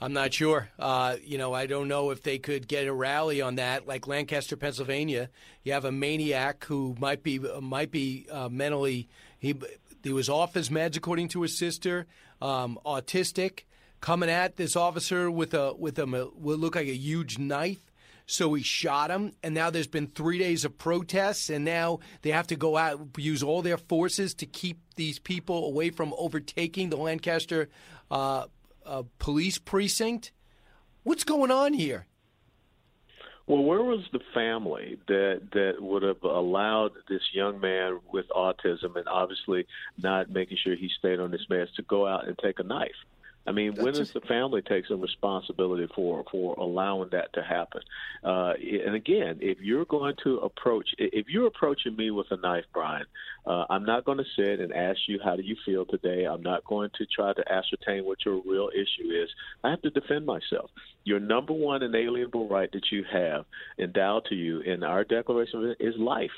I'm 0.00 0.12
not 0.12 0.34
sure. 0.34 0.68
Uh, 0.78 1.16
you 1.24 1.38
know, 1.38 1.54
I 1.54 1.66
don't 1.66 1.88
know 1.88 2.10
if 2.10 2.22
they 2.22 2.38
could 2.38 2.68
get 2.68 2.86
a 2.86 2.92
rally 2.92 3.40
on 3.40 3.54
that. 3.54 3.88
Like 3.88 4.06
Lancaster, 4.06 4.56
Pennsylvania, 4.56 5.30
you 5.62 5.72
have 5.72 5.84
a 5.84 5.92
maniac 5.92 6.64
who 6.64 6.94
might 6.98 7.22
be 7.22 7.38
might 7.38 7.90
be 7.90 8.26
uh, 8.30 8.48
mentally 8.50 9.08
he 9.38 9.54
he 10.02 10.12
was 10.12 10.28
off 10.28 10.52
his 10.52 10.68
meds 10.68 10.96
according 10.96 11.28
to 11.28 11.42
his 11.42 11.56
sister, 11.56 12.06
um, 12.42 12.78
autistic 12.84 13.60
coming 14.04 14.28
at 14.28 14.56
this 14.56 14.76
officer 14.76 15.30
with 15.30 15.54
a 15.54 15.72
with 15.72 15.98
a 15.98 16.04
what 16.04 16.58
looked 16.58 16.76
like 16.76 16.86
a 16.86 16.94
huge 16.94 17.38
knife. 17.38 17.90
So 18.26 18.52
he 18.52 18.62
shot 18.62 19.10
him, 19.10 19.32
and 19.42 19.54
now 19.54 19.70
there's 19.70 19.86
been 19.86 20.08
three 20.08 20.36
days 20.36 20.66
of 20.66 20.76
protests, 20.76 21.48
and 21.48 21.64
now 21.64 22.00
they 22.20 22.30
have 22.30 22.46
to 22.48 22.56
go 22.56 22.76
out 22.76 23.00
use 23.16 23.42
all 23.42 23.62
their 23.62 23.78
forces 23.78 24.34
to 24.34 24.46
keep 24.46 24.78
these 24.96 25.18
people 25.18 25.64
away 25.64 25.88
from 25.88 26.12
overtaking 26.18 26.90
the 26.90 26.98
Lancaster 26.98 27.70
uh, 28.10 28.44
uh, 28.84 29.04
police 29.18 29.56
precinct. 29.56 30.32
What's 31.04 31.24
going 31.24 31.50
on 31.50 31.72
here? 31.72 32.06
Well, 33.46 33.62
where 33.62 33.82
was 33.82 34.04
the 34.12 34.20
family 34.34 34.98
that 35.08 35.40
that 35.52 35.76
would 35.80 36.02
have 36.02 36.22
allowed 36.24 36.92
this 37.08 37.22
young 37.32 37.58
man 37.58 38.00
with 38.12 38.26
autism 38.36 38.96
and 38.96 39.08
obviously 39.08 39.66
not 40.02 40.28
making 40.28 40.58
sure 40.62 40.76
he 40.76 40.90
stayed 40.98 41.20
on 41.20 41.32
his 41.32 41.46
meds 41.50 41.74
to 41.76 41.82
go 41.82 42.06
out 42.06 42.28
and 42.28 42.36
take 42.38 42.58
a 42.58 42.64
knife? 42.64 42.92
I 43.46 43.52
mean, 43.52 43.74
when 43.74 43.92
does 43.92 44.12
the 44.12 44.22
family 44.22 44.62
take 44.62 44.86
some 44.86 45.00
responsibility 45.00 45.86
for 45.94 46.24
for 46.30 46.54
allowing 46.54 47.10
that 47.10 47.32
to 47.34 47.42
happen? 47.42 47.82
Uh, 48.22 48.54
and 48.86 48.94
again, 48.94 49.38
if 49.42 49.58
you're 49.60 49.84
going 49.84 50.14
to 50.24 50.38
approach, 50.38 50.94
if 50.98 51.26
you're 51.28 51.46
approaching 51.46 51.94
me 51.94 52.10
with 52.10 52.26
a 52.30 52.38
knife, 52.38 52.64
Brian, 52.72 53.04
uh, 53.46 53.66
I'm 53.68 53.84
not 53.84 54.06
going 54.06 54.18
to 54.18 54.24
sit 54.36 54.60
and 54.60 54.72
ask 54.72 54.98
you 55.06 55.20
how 55.22 55.36
do 55.36 55.42
you 55.42 55.56
feel 55.66 55.84
today. 55.84 56.24
I'm 56.24 56.42
not 56.42 56.64
going 56.64 56.90
to 56.96 57.06
try 57.06 57.34
to 57.34 57.52
ascertain 57.52 58.04
what 58.04 58.24
your 58.24 58.40
real 58.46 58.70
issue 58.74 59.10
is. 59.10 59.28
I 59.62 59.70
have 59.70 59.82
to 59.82 59.90
defend 59.90 60.24
myself. 60.24 60.70
Your 61.04 61.20
number 61.20 61.52
one 61.52 61.82
inalienable 61.82 62.48
right 62.48 62.72
that 62.72 62.90
you 62.90 63.04
have 63.12 63.44
endowed 63.78 64.24
to 64.26 64.34
you 64.34 64.60
in 64.60 64.82
our 64.82 65.04
Declaration 65.04 65.74
is 65.78 65.94
life. 65.98 66.30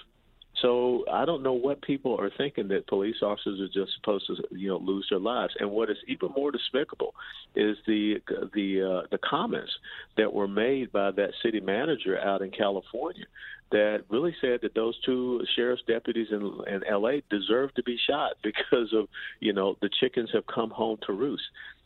So 0.63 1.05
I 1.13 1.27
don't 1.27 1.43
know 1.43 1.53
what 1.53 1.83
people 1.83 2.19
are 2.19 2.31
thinking 2.39 2.69
that 2.69 2.87
police 2.87 3.17
officers 3.23 3.61
are 3.61 3.69
just 3.69 3.95
supposed 3.97 4.27
to, 4.29 4.37
you 4.53 4.69
know, 4.69 4.79
lose 4.79 5.07
their 5.11 5.19
lives. 5.19 5.55
And 5.61 5.71
what 5.71 5.91
is 5.91 5.99
even 6.09 6.31
more 6.35 6.51
despicable 6.51 7.15
is 7.55 7.77
the 7.87 8.17
the 8.55 9.03
uh, 9.03 9.07
the 9.11 9.19
comments 9.19 9.73
that 10.17 10.33
were 10.33 10.49
made 10.49 10.93
by 10.93 11.11
that 11.11 11.31
city 11.43 11.61
manager 11.61 12.19
out 12.19 12.41
in 12.41 12.51
California 12.51 13.27
that 13.73 14.05
really 14.09 14.35
said 14.41 14.61
that 14.63 14.75
those 14.75 14.95
two 15.05 15.43
sheriff's 15.57 15.83
deputies 15.89 16.29
in, 16.31 16.61
in 16.69 16.85
L.A. 16.89 17.23
deserve 17.31 17.75
to 17.75 17.83
be 17.83 17.99
shot 18.09 18.33
because 18.43 18.93
of 18.95 19.09
you 19.41 19.53
know 19.53 19.77
the 19.83 19.91
chickens 20.01 20.31
have 20.33 20.47
come 20.47 20.71
home 20.71 20.99
to 21.07 21.13
roost. 21.13 21.45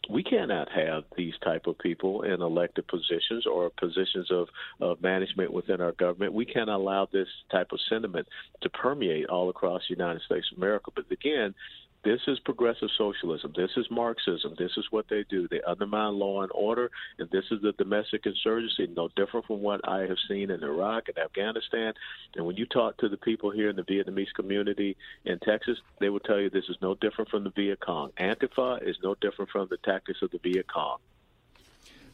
We 0.09 0.23
cannot 0.23 0.69
have 0.73 1.05
these 1.17 1.35
type 1.45 1.67
of 1.67 1.79
people 1.79 2.23
in 2.23 2.41
elected 2.41 2.89
positions 2.89 3.47
or 3.47 3.71
positions 3.71 4.31
of, 4.31 4.49
of 4.81 5.03
management 5.03 5.53
within 5.53 5.81
our 5.81 5.93
government. 5.93 6.33
We 6.33 6.47
can't 6.47 6.71
allow 6.71 7.07
this 7.13 7.29
type 7.51 7.69
of 7.73 7.81
sentiment 7.89 8.27
to 8.63 8.71
permeate 8.71 9.27
all 9.27 9.51
across 9.51 9.83
the 9.89 9.95
United 9.95 10.23
States 10.23 10.47
of 10.51 10.59
America. 10.59 10.91
But 10.95 11.05
again, 11.11 11.55
this 12.03 12.21
is 12.27 12.39
progressive 12.41 12.89
socialism. 12.97 13.53
This 13.55 13.71
is 13.77 13.87
Marxism. 13.91 14.55
This 14.59 14.73
is 14.79 14.87
what 14.91 15.07
they 15.11 15.25
do. 15.29 15.47
They 15.49 15.61
undermine 15.61 16.15
law 16.15 16.43
and 16.43 16.51
order, 16.55 16.91
and 17.19 17.29
this 17.31 17.45
is 17.51 17.61
the 17.61 17.73
domestic 17.73 18.25
insurgency, 18.25 18.89
no 18.97 19.09
different 19.17 19.47
from 19.47 19.61
what 19.61 19.87
I 19.87 20.01
have 20.01 20.17
seen 20.27 20.51
in 20.51 20.65
Iraq 20.65 21.09
and 21.09 21.19
Afghanistan. 21.19 21.93
And 22.37 22.47
when 22.47 22.57
you 22.57 22.65
talk 22.65 22.97
to 22.99 23.09
the 23.09 23.19
people 23.19 23.51
here 23.51 23.69
in 23.69 23.77
the 23.77 23.83
Vietnamese 23.83 24.33
community 24.35 24.97
in 25.27 25.39
Texas, 25.41 25.79
they 26.01 26.09
will 26.09 26.21
tell 26.21 26.41
you 26.41 26.49
this 26.49 26.71
is 26.71 26.77
no 26.81 26.95
different 26.95 27.31
from 27.31 27.45
the 27.45 27.51
Viet 27.51 27.81
Cong. 27.81 28.13
Antifa 28.19 28.83
is 28.83 28.97
no 29.03 29.15
different 29.21 29.51
from 29.51 29.69
the 29.71 29.77
tactics 29.79 30.23
of 30.23 30.31
the 30.31 30.39
Viet 30.39 30.67
Cong. 30.73 30.99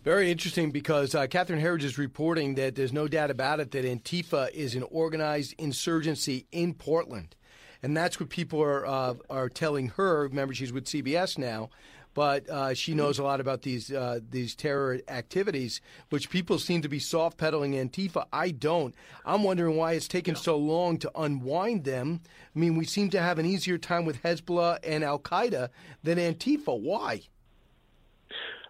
Very 0.03 0.31
interesting 0.31 0.71
because 0.71 1.15
uh, 1.15 1.27
Catherine 1.27 1.61
Herridge 1.61 1.85
is 1.85 1.99
reporting 1.99 2.55
that 2.57 2.77
there's 2.77 2.93
no 2.93 3.09
doubt 3.09 3.31
about 3.31 3.61
it 3.61 3.73
that 3.73 3.85
Antifa 3.85 4.51
is 4.53 4.75
an 4.75 4.85
organized 4.85 5.55
insurgency 5.59 6.47
in 6.51 6.75
Portland 6.75 7.35
and 7.83 7.97
that's 7.97 8.19
what 8.21 8.29
people 8.29 8.63
are 8.63 8.87
uh, 8.87 9.15
are 9.31 9.49
telling 9.49 9.89
her. 9.91 10.23
Remember, 10.23 10.55
she's 10.55 10.73
with 10.73 10.85
CBS 10.85 11.39
now, 11.39 11.71
but 12.17 12.49
uh, 12.49 12.73
she 12.73 12.95
knows 12.95 13.19
a 13.19 13.23
lot 13.23 13.41
about 13.41 13.61
these 13.61 13.93
uh, 13.93 14.21
these 14.31 14.55
terror 14.55 15.01
activities, 15.07 15.83
which 16.09 16.31
people 16.31 16.59
seem 16.59 16.81
to 16.81 16.89
be 16.89 16.99
soft 16.99 17.37
pedaling 17.37 17.73
Antifa. 17.73 18.25
I 18.33 18.53
don't. 18.53 18.95
I'm 19.25 19.43
wondering 19.43 19.77
why 19.77 19.93
it's 19.93 20.09
taken 20.09 20.35
so 20.35 20.57
long 20.57 20.97
to 20.99 21.11
unwind 21.15 21.85
them. 21.85 22.23
I 22.55 22.59
mean, 22.59 22.77
we 22.77 22.87
seem 22.87 23.11
to 23.11 23.21
have 23.21 23.39
an 23.39 23.45
easier 23.45 23.77
time 23.77 24.07
with 24.07 24.23
Hezbollah 24.23 24.79
and 24.83 25.05
Al 25.05 25.19
Qaeda 25.19 25.69
than 26.03 26.17
Antifa. 26.17 26.81
Why? 26.81 27.21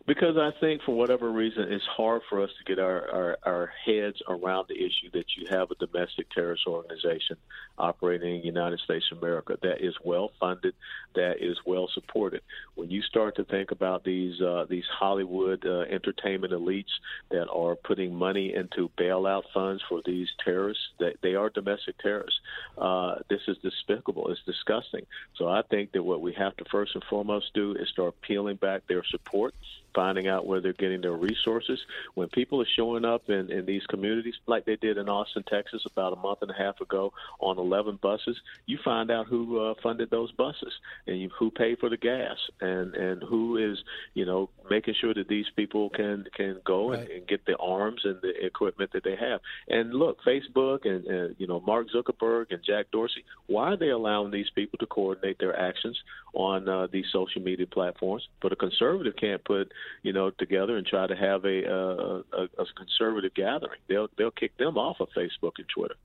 Because 0.07 0.37
I 0.37 0.53
think, 0.61 0.83
for 0.83 0.95
whatever 0.95 1.29
reason, 1.33 1.65
it's 1.73 1.85
hard 1.85 2.23
for 2.31 2.41
us 2.41 2.51
to 2.59 2.65
get 2.65 2.79
our, 2.79 3.11
our, 3.11 3.39
our 3.43 3.73
heads 3.85 4.23
around 4.29 4.67
the 4.69 4.77
issue 4.77 5.11
that 5.15 5.25
you 5.37 5.49
have 5.51 5.73
a 5.73 5.75
domestic 5.85 6.31
terrorist 6.31 6.63
organization 6.65 7.37
operating 7.77 8.37
in 8.37 8.41
the 8.41 8.47
United 8.47 8.79
States 8.79 9.05
of 9.11 9.19
America 9.19 9.59
that 9.63 9.85
is 9.85 9.95
well 10.05 10.31
funded, 10.39 10.75
that 11.17 11.43
is 11.43 11.59
well 11.67 11.89
supported. 11.93 12.43
When 12.77 12.89
you 12.89 13.03
start 13.03 13.35
to 13.37 13.45
think 13.45 13.73
about 13.73 14.05
these 14.05 14.41
uh, 14.41 14.67
these 14.69 14.85
Hollywood 14.97 15.67
uh, 15.67 15.81
entertainment 15.81 16.53
elites 16.53 16.93
that 17.31 17.49
are 17.51 17.75
putting 17.75 18.15
money 18.15 18.55
into 18.55 18.89
bailout 18.97 19.43
funds 19.53 19.83
for 19.89 20.03
these 20.07 20.29
terrorists, 20.45 20.85
that 21.01 21.17
they 21.21 21.35
are 21.35 21.51
domestic 21.51 21.99
terrorists. 21.99 22.39
Uh, 22.79 23.17
this 23.29 23.41
is 23.49 23.57
despicable. 23.59 24.29
It's 24.29 24.41
disgusting. 24.47 25.05
So 25.35 25.49
I 25.49 25.63
think 25.63 25.91
that 25.93 26.05
what 26.05 26.21
we 26.21 26.33
have 26.35 26.57
to 26.59 26.65
first 26.71 26.95
and 26.95 27.03
foremost 27.11 27.53
do 27.55 27.73
is 27.73 27.89
start 27.89 28.15
peeling 28.21 28.57
back 28.57 28.87
their 28.87 29.03
support 29.05 29.53
finding 29.97 30.29
out 30.29 30.47
where 30.47 30.61
they're 30.61 30.75
getting 30.75 31.01
their 31.01 31.17
resources. 31.17 31.81
When 32.15 32.29
people 32.29 32.61
are 32.61 32.67
showing 32.77 33.05
up 33.05 33.29
in, 33.29 33.51
in 33.51 33.67
these 33.67 33.85
communities, 33.87 34.35
like 34.47 34.67
they 34.67 34.77
did 34.77 34.99
in 34.99 35.09
Austin, 35.09 35.43
Texas, 35.49 35.83
about 35.91 36.13
a 36.13 36.17
month 36.17 36.41
and 36.43 36.51
a 36.51 36.55
half 36.55 36.81
ago, 36.81 37.13
on 37.41 37.59
11 37.59 37.99
buses, 38.03 38.37
you 38.67 38.79
find 38.85 39.11
out 39.11 39.27
who 39.27 39.59
uh, 39.59 39.75
funded 39.83 40.11
those 40.11 40.31
buses 40.33 40.73
and 41.07 41.21
you, 41.21 41.31
who 41.39 41.51
paid 41.51 41.79
for 41.79 41.89
the 41.89 41.97
gas 41.97 42.37
and 42.61 42.95
and 42.95 43.23
who 43.23 43.57
is 43.57 43.79
you 44.15 44.25
know 44.25 44.51
making 44.71 44.95
sure 45.01 45.15
that 45.15 45.29
these 45.29 45.47
people 45.57 45.89
can 45.91 46.25
can 46.35 46.61
go 46.65 46.91
right. 46.91 47.01
and, 47.01 47.11
and 47.11 47.27
get 47.27 47.45
the 47.47 47.57
arms 47.57 48.03
and 48.05 48.21
the 48.23 48.45
equipment 48.45 48.93
that 48.93 49.03
they 49.03 49.17
have. 49.17 49.41
And 49.69 49.95
look, 49.95 50.19
Facebook 50.27 50.85
and, 50.85 51.05
and 51.07 51.37
you 51.39 51.47
know 51.47 51.61
Mark 51.61 51.87
Zuckerberg 51.95 52.47
and 52.51 52.63
Jack 52.63 52.91
Dorsey, 52.93 53.25
why 53.47 53.73
are 53.73 53.77
they 53.77 53.89
allowing 53.89 54.31
these 54.31 54.51
people 54.55 54.79
to 54.79 54.87
coordinate 54.87 55.39
their 55.39 55.59
actions 55.59 55.99
on 56.35 56.69
uh, 56.69 56.87
these 56.93 57.07
social 57.13 57.41
media 57.43 57.67
platforms? 57.67 58.29
But 58.43 58.53
a 58.53 58.57
conservative 58.57 59.15
can't 59.17 59.43
put 59.45 59.73
you 60.03 60.13
know, 60.13 60.31
together 60.31 60.77
and 60.77 60.87
try 60.87 61.07
to 61.07 61.17
have 61.17 61.45
a, 61.45 61.65
a, 61.65 62.43
a 62.59 62.67
conservative 62.77 63.35
gathering. 63.35 63.81
They'll 63.89 64.09
they'll 64.17 64.31
kick 64.31 64.57
them 64.57 64.79
off 64.79 65.01
of 65.01 65.09
Facebook 65.17 65.53
and 65.59 65.69
Twitter. 65.69 65.97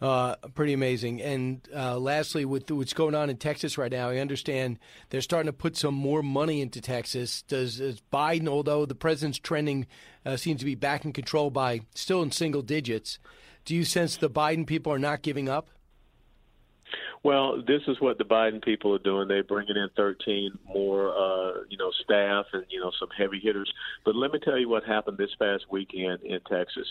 Uh, 0.00 0.34
pretty 0.54 0.72
amazing. 0.72 1.20
And 1.20 1.60
uh, 1.76 1.98
lastly, 1.98 2.46
with 2.46 2.70
what's 2.70 2.94
going 2.94 3.14
on 3.14 3.28
in 3.28 3.36
Texas 3.36 3.76
right 3.76 3.92
now, 3.92 4.08
I 4.08 4.16
understand 4.16 4.78
they're 5.10 5.20
starting 5.20 5.52
to 5.52 5.56
put 5.56 5.76
some 5.76 5.94
more 5.94 6.22
money 6.22 6.62
into 6.62 6.80
Texas. 6.80 7.42
Does, 7.42 7.76
does 7.76 8.00
Biden, 8.10 8.48
although 8.48 8.86
the 8.86 8.94
president's 8.94 9.38
trending 9.38 9.86
uh, 10.24 10.38
seems 10.38 10.60
to 10.60 10.64
be 10.64 10.74
back 10.74 11.04
in 11.04 11.12
control 11.12 11.50
by 11.50 11.82
still 11.94 12.22
in 12.22 12.32
single 12.32 12.62
digits, 12.62 13.18
do 13.66 13.74
you 13.74 13.84
sense 13.84 14.16
the 14.16 14.30
Biden 14.30 14.66
people 14.66 14.90
are 14.90 14.98
not 14.98 15.20
giving 15.20 15.50
up? 15.50 15.68
Well, 17.22 17.62
this 17.66 17.82
is 17.86 18.00
what 18.00 18.16
the 18.16 18.24
Biden 18.24 18.64
people 18.64 18.94
are 18.94 18.98
doing. 18.98 19.28
They're 19.28 19.44
bringing 19.44 19.76
in 19.76 19.90
13 19.94 20.58
more, 20.64 21.10
uh, 21.10 21.64
you 21.68 21.76
know, 21.76 21.90
staff 22.02 22.46
and 22.54 22.64
you 22.70 22.80
know 22.80 22.90
some 22.98 23.10
heavy 23.16 23.38
hitters. 23.38 23.70
But 24.06 24.16
let 24.16 24.32
me 24.32 24.38
tell 24.42 24.58
you 24.58 24.70
what 24.70 24.84
happened 24.84 25.18
this 25.18 25.34
past 25.38 25.64
weekend 25.70 26.22
in 26.22 26.40
Texas. 26.50 26.90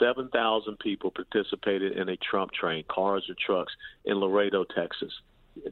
7,000 0.00 0.78
people 0.80 1.12
participated 1.12 1.96
in 1.96 2.08
a 2.08 2.16
Trump 2.16 2.50
train, 2.52 2.84
cars 2.88 3.24
and 3.28 3.38
trucks, 3.38 3.72
in 4.04 4.16
Laredo, 4.16 4.64
Texas. 4.64 5.12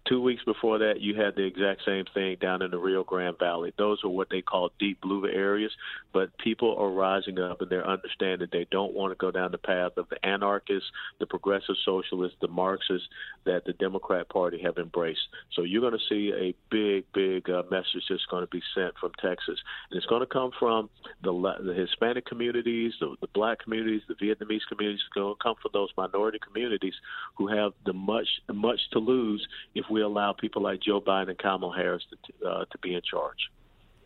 Two 0.08 0.20
weeks 0.20 0.42
before 0.44 0.78
that, 0.78 1.00
you 1.00 1.14
had 1.14 1.36
the 1.36 1.44
exact 1.44 1.82
same 1.84 2.04
thing 2.14 2.36
down 2.40 2.62
in 2.62 2.70
the 2.70 2.78
Rio 2.78 3.04
Grande 3.04 3.38
Valley. 3.38 3.72
Those 3.76 4.02
are 4.04 4.08
what 4.08 4.28
they 4.30 4.42
call 4.42 4.70
deep 4.78 5.00
blue 5.00 5.26
areas, 5.28 5.72
but 6.12 6.36
people 6.38 6.76
are 6.78 6.90
rising 6.90 7.38
up 7.38 7.60
and 7.60 7.70
they're 7.70 7.86
understanding 7.86 8.48
they 8.52 8.66
don't 8.70 8.94
want 8.94 9.12
to 9.12 9.16
go 9.16 9.30
down 9.30 9.52
the 9.52 9.58
path 9.58 9.92
of 9.96 10.08
the 10.08 10.24
anarchists, 10.24 10.90
the 11.18 11.26
progressive 11.26 11.76
socialists, 11.84 12.36
the 12.40 12.48
Marxists 12.48 13.08
that 13.44 13.64
the 13.64 13.72
Democrat 13.74 14.28
Party 14.28 14.60
have 14.62 14.78
embraced. 14.78 15.20
So 15.54 15.62
you're 15.62 15.80
going 15.80 15.98
to 15.98 16.08
see 16.08 16.32
a 16.32 16.54
big, 16.70 17.04
big 17.12 17.50
uh, 17.50 17.62
message 17.70 18.04
that's 18.08 18.26
going 18.30 18.44
to 18.44 18.50
be 18.50 18.62
sent 18.74 18.94
from 18.98 19.12
Texas, 19.20 19.58
and 19.90 19.96
it's 19.96 20.06
going 20.06 20.20
to 20.20 20.26
come 20.26 20.50
from 20.58 20.88
the, 21.22 21.32
the 21.64 21.74
Hispanic 21.74 22.26
communities, 22.26 22.94
the, 23.00 23.14
the 23.20 23.28
black 23.34 23.58
communities, 23.62 24.02
the 24.08 24.14
Vietnamese 24.14 24.66
communities. 24.68 25.00
It's 25.06 25.14
going 25.14 25.34
to 25.34 25.42
come 25.42 25.56
from 25.60 25.70
those 25.72 25.90
minority 25.96 26.38
communities 26.44 26.94
who 27.36 27.48
have 27.48 27.72
the 27.84 27.92
much, 27.92 28.28
much 28.52 28.80
to 28.92 28.98
lose 28.98 29.46
if 29.76 29.90
we 29.90 30.02
allow 30.02 30.32
people 30.32 30.62
like 30.62 30.80
Joe 30.80 31.00
Biden 31.00 31.28
and 31.28 31.38
Kamala 31.38 31.76
Harris 31.76 32.04
to 32.10 32.48
uh, 32.48 32.64
to 32.64 32.78
be 32.78 32.94
in 32.94 33.02
charge. 33.02 33.50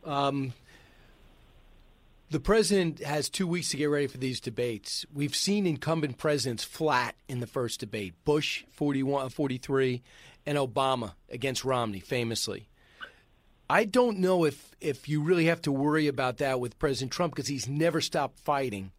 Um, 0.04 0.52
the 2.30 2.40
president 2.40 3.00
has 3.00 3.28
two 3.28 3.46
weeks 3.46 3.70
to 3.70 3.76
get 3.76 3.86
ready 3.86 4.06
for 4.06 4.18
these 4.18 4.40
debates. 4.40 5.04
We've 5.12 5.34
seen 5.34 5.66
incumbent 5.66 6.16
presidents 6.16 6.62
flat 6.62 7.16
in 7.28 7.40
the 7.40 7.46
first 7.46 7.80
debate 7.80 8.14
Bush, 8.24 8.64
41, 8.70 9.30
43, 9.30 10.02
and 10.46 10.56
Obama 10.56 11.14
against 11.28 11.64
Romney, 11.64 11.98
famously. 11.98 12.68
I 13.68 13.84
don't 13.84 14.18
know 14.18 14.44
if, 14.44 14.74
if 14.80 15.08
you 15.08 15.22
really 15.22 15.46
have 15.46 15.62
to 15.62 15.72
worry 15.72 16.06
about 16.06 16.38
that 16.38 16.60
with 16.60 16.78
President 16.78 17.12
Trump 17.12 17.34
because 17.34 17.48
he's 17.48 17.68
never 17.68 18.00
stopped 18.00 18.38
fighting. 18.38 18.92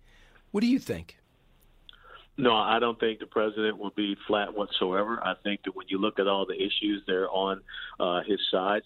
What 0.52 0.62
do 0.62 0.68
you 0.68 0.80
think? 0.80 1.18
No, 2.38 2.56
I 2.56 2.80
don't 2.80 3.00
think 3.00 3.20
the 3.20 3.26
president 3.26 3.78
will 3.78 3.92
be 3.92 4.16
flat 4.28 4.54
whatsoever. 4.54 5.20
I 5.24 5.34
think 5.44 5.62
that 5.66 5.76
when 5.76 5.88
you 5.90 6.00
look 6.00 6.18
at 6.18 6.28
all 6.28 6.46
the 6.46 6.56
issues, 6.56 7.04
they're 7.06 7.30
on 7.30 7.62
uh, 8.00 8.22
his 8.26 8.40
side. 8.50 8.82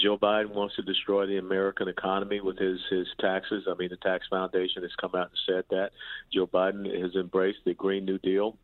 Joe 0.00 0.16
Biden 0.18 0.54
wants 0.54 0.74
to 0.76 0.82
destroy 0.82 1.26
the 1.26 1.38
American 1.38 1.88
economy 1.88 2.40
with 2.40 2.58
his 2.58 2.80
his 2.90 3.06
taxes. 3.20 3.64
I 3.68 3.74
mean, 3.74 3.90
the 3.90 3.96
Tax 3.96 4.26
Foundation 4.28 4.82
has 4.82 4.92
come 5.00 5.14
out 5.14 5.30
and 5.30 5.38
said 5.46 5.64
that. 5.70 5.90
Joe 6.32 6.46
Biden 6.46 6.84
has 7.00 7.14
embraced 7.14 7.60
the 7.64 7.74
Green 7.74 8.04
New 8.04 8.18
Deal 8.18 8.56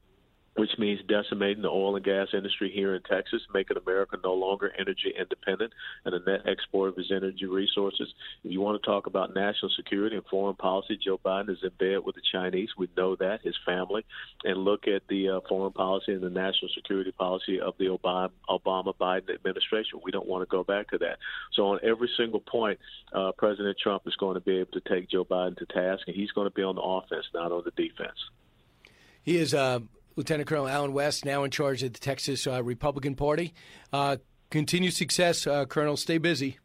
which 0.56 0.70
means 0.78 1.00
decimating 1.08 1.62
the 1.62 1.68
oil 1.68 1.94
and 1.94 2.04
gas 2.04 2.28
industry 2.32 2.70
here 2.74 2.94
in 2.94 3.02
Texas, 3.02 3.40
making 3.54 3.76
America 3.76 4.16
no 4.22 4.34
longer 4.34 4.72
energy 4.78 5.14
independent 5.18 5.72
and 6.04 6.14
a 6.14 6.18
net 6.28 6.40
exporter 6.46 6.90
of 6.90 6.98
its 6.98 7.10
energy 7.10 7.46
resources. 7.46 8.12
If 8.42 8.50
you 8.50 8.60
want 8.60 8.82
to 8.82 8.86
talk 8.86 9.06
about 9.06 9.32
national 9.34 9.70
security 9.76 10.16
and 10.16 10.24
foreign 10.26 10.56
policy, 10.56 10.98
Joe 11.02 11.20
Biden 11.24 11.50
is 11.50 11.62
in 11.62 11.70
bed 11.78 12.04
with 12.04 12.16
the 12.16 12.22
Chinese. 12.32 12.70
We 12.76 12.88
know 12.96 13.14
that, 13.16 13.42
his 13.42 13.54
family. 13.64 14.04
And 14.44 14.58
look 14.58 14.88
at 14.88 15.02
the 15.08 15.28
uh, 15.28 15.40
foreign 15.48 15.72
policy 15.72 16.12
and 16.12 16.22
the 16.22 16.30
national 16.30 16.70
security 16.74 17.12
policy 17.12 17.60
of 17.60 17.74
the 17.78 17.86
Obama 17.86 18.94
Biden 19.00 19.32
administration. 19.32 20.00
We 20.04 20.10
don't 20.10 20.26
want 20.26 20.42
to 20.42 20.50
go 20.50 20.64
back 20.64 20.88
to 20.90 20.98
that. 20.98 21.18
So, 21.52 21.68
on 21.68 21.80
every 21.82 22.10
single 22.16 22.40
point, 22.40 22.80
uh, 23.12 23.32
President 23.38 23.76
Trump 23.80 24.02
is 24.06 24.16
going 24.16 24.34
to 24.34 24.40
be 24.40 24.58
able 24.58 24.72
to 24.72 24.80
take 24.80 25.08
Joe 25.08 25.24
Biden 25.24 25.56
to 25.58 25.66
task, 25.66 26.02
and 26.08 26.16
he's 26.16 26.32
going 26.32 26.48
to 26.48 26.54
be 26.54 26.62
on 26.62 26.74
the 26.74 26.82
offense, 26.82 27.26
not 27.32 27.52
on 27.52 27.62
the 27.64 27.70
defense. 27.70 28.18
He 29.22 29.36
is. 29.36 29.54
Uh 29.54 29.80
Lieutenant 30.16 30.48
Colonel 30.48 30.68
Allen 30.68 30.92
West, 30.92 31.24
now 31.24 31.44
in 31.44 31.50
charge 31.50 31.82
of 31.82 31.92
the 31.92 31.98
Texas 31.98 32.46
uh, 32.46 32.62
Republican 32.62 33.14
Party. 33.14 33.54
Uh, 33.92 34.16
continue 34.50 34.90
success, 34.90 35.46
uh, 35.46 35.64
Colonel. 35.64 35.96
Stay 35.96 36.18
busy. 36.18 36.58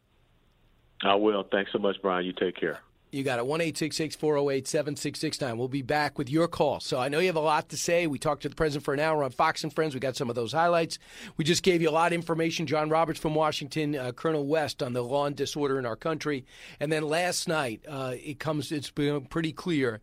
I 1.02 1.14
will. 1.14 1.44
Thanks 1.50 1.72
so 1.72 1.78
much, 1.78 1.96
Brian. 2.02 2.24
You 2.24 2.32
take 2.32 2.56
care. 2.56 2.80
You 3.12 3.22
got 3.22 3.38
it. 3.38 3.46
1 3.46 3.60
408 3.60 4.66
7669. 4.66 5.56
We'll 5.56 5.68
be 5.68 5.80
back 5.80 6.18
with 6.18 6.28
your 6.28 6.48
call. 6.48 6.80
So 6.80 6.98
I 6.98 7.08
know 7.08 7.20
you 7.20 7.28
have 7.28 7.36
a 7.36 7.40
lot 7.40 7.68
to 7.68 7.76
say. 7.76 8.06
We 8.06 8.18
talked 8.18 8.42
to 8.42 8.48
the 8.48 8.54
president 8.54 8.84
for 8.84 8.92
an 8.94 9.00
hour 9.00 9.22
on 9.22 9.30
Fox 9.30 9.62
and 9.62 9.72
Friends. 9.72 9.94
We 9.94 10.00
got 10.00 10.16
some 10.16 10.28
of 10.28 10.34
those 10.34 10.52
highlights. 10.52 10.98
We 11.36 11.44
just 11.44 11.62
gave 11.62 11.80
you 11.80 11.88
a 11.88 11.92
lot 11.92 12.08
of 12.08 12.14
information. 12.14 12.66
John 12.66 12.90
Roberts 12.90 13.20
from 13.20 13.34
Washington, 13.34 13.96
uh, 13.96 14.12
Colonel 14.12 14.44
West 14.44 14.82
on 14.82 14.92
the 14.92 15.02
law 15.02 15.24
and 15.24 15.36
disorder 15.36 15.78
in 15.78 15.86
our 15.86 15.96
country. 15.96 16.44
And 16.80 16.90
then 16.90 17.04
last 17.04 17.46
night, 17.46 17.80
uh, 17.88 18.14
it 18.16 18.40
comes, 18.40 18.72
it's 18.72 18.90
been 18.90 19.24
pretty 19.26 19.52
clear 19.52 20.00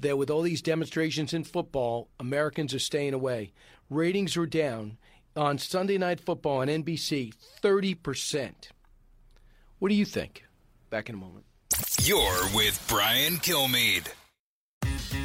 that 0.00 0.18
with 0.18 0.30
all 0.30 0.42
these 0.42 0.62
demonstrations 0.62 1.32
in 1.32 1.44
football, 1.44 2.08
Americans 2.20 2.74
are 2.74 2.78
staying 2.78 3.14
away. 3.14 3.52
Ratings 3.90 4.36
are 4.36 4.46
down 4.46 4.98
on 5.36 5.58
Sunday 5.58 5.98
Night 5.98 6.20
Football 6.20 6.58
on 6.58 6.68
NBC 6.68 7.32
30%. 7.62 8.52
What 9.78 9.88
do 9.88 9.94
you 9.94 10.04
think? 10.04 10.44
Back 10.90 11.08
in 11.08 11.14
a 11.14 11.18
moment. 11.18 11.44
You're 12.02 12.46
with 12.54 12.82
Brian 12.88 13.34
Kilmeade. 13.34 14.08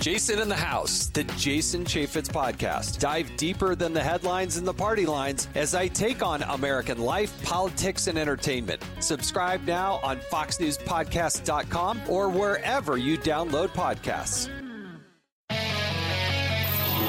Jason 0.01 0.39
in 0.39 0.49
the 0.49 0.55
House, 0.55 1.07
the 1.07 1.23
Jason 1.37 1.85
Chaffetz 1.85 2.27
podcast. 2.27 2.99
Dive 2.99 3.31
deeper 3.37 3.75
than 3.75 3.93
the 3.93 4.01
headlines 4.01 4.57
and 4.57 4.67
the 4.67 4.73
party 4.73 5.05
lines 5.05 5.47
as 5.53 5.75
I 5.75 5.87
take 5.87 6.23
on 6.23 6.41
American 6.41 6.97
life, 6.97 7.39
politics, 7.43 8.07
and 8.07 8.17
entertainment. 8.17 8.83
Subscribe 8.99 9.63
now 9.63 9.99
on 10.01 10.17
FoxNewsPodcast.com 10.17 12.01
or 12.07 12.29
wherever 12.29 12.97
you 12.97 13.17
download 13.19 13.69
podcasts. 13.69 14.49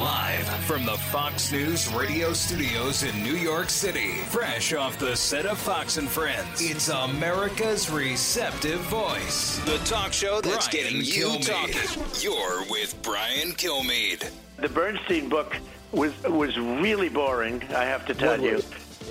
Live 0.03 0.49
from 0.65 0.85
the 0.85 0.97
Fox 0.97 1.53
News 1.53 1.87
radio 1.95 2.33
studios 2.33 3.05
in 3.05 3.23
New 3.23 3.37
York 3.37 3.71
City, 3.71 4.15
fresh 4.31 4.73
off 4.75 4.99
the 4.99 5.15
set 5.15 5.47
of 5.47 5.57
Fox 5.59 5.97
and 5.97 6.09
Friends, 6.09 6.61
it's 6.61 6.89
America's 6.89 7.89
receptive 7.89 8.81
voice. 8.81 9.61
The 9.65 9.79
talk 9.85 10.13
show 10.13 10.41
that's 10.41 10.67
Brian 10.67 10.85
getting 10.85 11.03
you 11.03 11.27
Kilmeade. 11.39 11.47
talking. 11.47 12.21
You're 12.21 12.69
with 12.69 13.01
Brian 13.03 13.53
Kilmeade. 13.53 14.29
The 14.57 14.69
Bernstein 14.69 15.29
book 15.29 15.57
was 15.93 16.21
was 16.25 16.59
really 16.59 17.09
boring. 17.09 17.63
I 17.71 17.85
have 17.85 18.05
to 18.07 18.15
tell 18.15 18.41
you. 18.41 18.61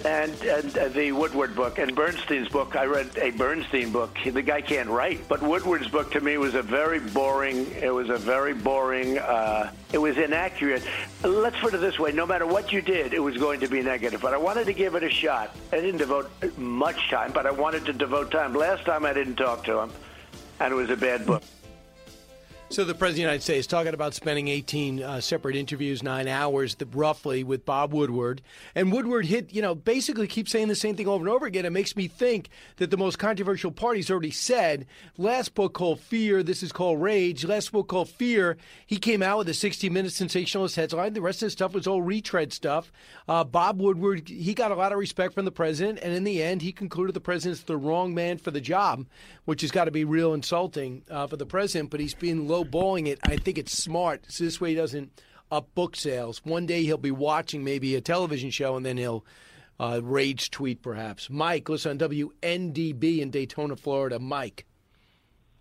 And, 0.04 0.34
and 0.44 0.72
the 0.94 1.12
Woodward 1.12 1.56
book 1.56 1.78
and 1.78 1.96
Bernstein's 1.96 2.50
book, 2.50 2.76
I 2.76 2.86
read 2.86 3.16
a 3.18 3.30
Bernstein 3.30 3.92
book. 3.92 4.18
The 4.24 4.42
guy 4.42 4.62
can't 4.62 4.90
write, 4.90 5.28
but 5.28 5.44
Woodward's 5.44 5.88
book 5.90 6.12
to 6.14 6.22
me 6.22 6.38
was 6.38 6.56
a 6.56 6.64
very 6.64 7.00
boring. 7.00 7.72
It 7.74 7.94
was 7.94 8.10
a 8.10 8.18
very 8.18 8.56
boring. 8.56 9.20
Uh, 9.20 9.72
it 9.94 10.00
was 10.00 10.18
inaccurate. 10.18 10.82
Let's 11.24 11.60
put 11.60 11.76
it 11.76 11.82
this 11.82 12.00
way: 12.00 12.12
no 12.14 12.26
matter 12.26 12.48
what 12.48 12.72
you 12.72 12.82
did, 12.82 13.14
it 13.14 13.22
was 13.22 13.38
going 13.38 13.60
to 13.60 13.68
be 13.68 13.84
negative. 13.84 14.22
But 14.22 14.34
I 14.34 14.38
wanted 14.38 14.66
to 14.66 14.74
give 14.74 14.96
it 14.96 15.04
a 15.04 15.10
shot. 15.10 15.56
I 15.72 15.76
didn't 15.76 15.98
devote 15.98 16.32
much 16.58 17.10
time, 17.12 17.32
but 17.32 17.46
I 17.46 17.52
wanted 17.52 17.86
to 17.86 17.94
devote 17.94 18.32
time. 18.32 18.56
Last 18.56 18.86
time 18.86 19.06
I 19.06 19.14
didn't 19.14 19.36
talk 19.36 19.64
to 19.66 19.82
him, 19.82 19.92
and 20.60 20.74
it 20.74 20.76
was 20.76 20.90
a 20.90 20.98
bad 20.98 21.28
book. 21.28 21.44
So 22.72 22.86
the 22.86 22.94
president 22.94 23.10
of 23.10 23.16
the 23.16 23.22
United 23.22 23.44
States 23.44 23.68
talking 23.68 23.94
about 23.94 24.14
spending 24.14 24.48
18 24.48 25.04
uh, 25.04 25.20
separate 25.20 25.58
interviews, 25.58 26.02
nine 26.02 26.30
hours, 26.30 26.76
the, 26.76 26.86
roughly, 26.86 27.44
with 27.44 27.66
Bob 27.66 27.92
Woodward, 27.92 28.42
and 28.74 28.94
Woodward 28.94 29.26
hit, 29.26 29.52
you 29.52 29.62
know, 29.62 29.76
basically 29.76 30.26
keeps 30.26 30.54
saying 30.54 30.70
the 30.70 30.76
same 30.76 30.96
thing 30.96 31.06
over 31.06 31.22
and 31.22 31.28
over 31.28 31.46
again. 31.46 31.66
It 31.66 31.74
makes 31.74 31.98
me 31.98 32.08
think 32.08 32.48
that 32.78 32.90
the 32.90 32.96
most 32.96 33.20
controversial 33.20 33.74
party's 33.74 34.10
already 34.10 34.32
said. 34.32 34.86
Last 35.18 35.54
book 35.54 35.74
called 35.74 36.00
Fear, 36.00 36.44
this 36.44 36.64
is 36.64 36.72
called 36.72 37.02
Rage. 37.02 37.44
Last 37.44 37.74
book 37.74 37.90
called 37.90 38.08
Fear, 38.08 38.56
he 38.88 38.96
came 38.96 39.22
out 39.22 39.40
with 39.40 39.50
a 39.50 39.52
60-minute 39.52 40.14
sensationalist 40.14 40.78
headline. 40.78 41.12
The 41.12 41.20
rest 41.20 41.42
of 41.42 41.48
the 41.48 41.52
stuff 41.52 41.74
was 41.74 41.88
all 41.88 42.02
retread 42.02 42.54
stuff. 42.54 42.90
Uh, 43.28 43.44
Bob 43.44 43.82
Woodward, 43.82 44.30
he 44.30 44.54
got 44.54 44.72
a 44.72 44.76
lot 44.76 44.94
of 44.94 44.98
respect 44.98 45.34
from 45.34 45.44
the 45.44 45.52
president, 45.52 46.00
and 46.02 46.14
in 46.14 46.24
the 46.24 46.42
end, 46.42 46.62
he 46.62 46.72
concluded 46.72 47.16
the 47.16 47.20
president's 47.20 47.64
the 47.64 47.76
wrong 47.76 48.16
man 48.16 48.38
for 48.38 48.52
the 48.52 48.62
job, 48.62 49.08
which 49.44 49.60
has 49.60 49.72
got 49.72 49.86
to 49.86 49.92
be 49.92 50.06
real 50.06 50.34
insulting 50.34 51.04
uh, 51.12 51.28
for 51.28 51.36
the 51.36 51.46
president. 51.46 51.90
But 51.90 52.00
he's 52.00 52.14
been 52.14 52.48
low 52.48 52.61
balling 52.64 53.08
it. 53.08 53.20
I 53.24 53.38
think 53.38 53.58
it's 53.58 53.78
smart, 53.78 54.26
so 54.30 54.44
this 54.44 54.62
way 54.62 54.70
he 54.70 54.76
doesn't 54.76 55.22
up 55.52 55.74
book 55.76 55.96
sales. 55.96 56.42
One 56.46 56.66
day 56.66 56.84
he'll 56.84 56.98
be 56.98 57.12
watching 57.12 57.64
maybe 57.64 57.96
a 57.96 58.02
television 58.02 58.52
show, 58.52 58.76
and 58.76 58.86
then 58.86 58.98
he'll 58.98 59.26
uh, 59.80 60.00
rage 60.04 60.52
tweet 60.52 60.82
perhaps. 60.82 61.30
Mike, 61.30 61.68
listen 61.68 61.92
on 61.92 62.10
WNDB 62.10 63.20
in 63.20 63.32
Daytona, 63.32 63.76
Florida. 63.76 64.20
Mike. 64.20 64.66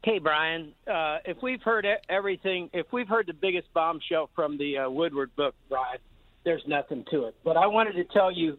Hey 0.03 0.18
Brian, 0.18 0.72
uh, 0.90 1.18
if 1.26 1.36
we've 1.42 1.61
heard 1.61 1.86
everything, 2.09 2.70
if 2.72 2.86
we've 2.90 3.09
heard 3.09 3.26
the 3.26 3.34
biggest 3.34 3.70
bombshell 3.74 4.30
from 4.34 4.57
the 4.57 4.78
uh, 4.78 4.90
Woodward 4.90 5.34
book, 5.36 5.55
Brian, 5.68 5.98
there's 6.42 6.62
nothing 6.66 7.05
to 7.11 7.24
it. 7.24 7.34
But 7.44 7.59
I 7.59 7.66
wanted 7.66 7.92
to 7.92 8.05
tell 8.05 8.32
you, 8.32 8.59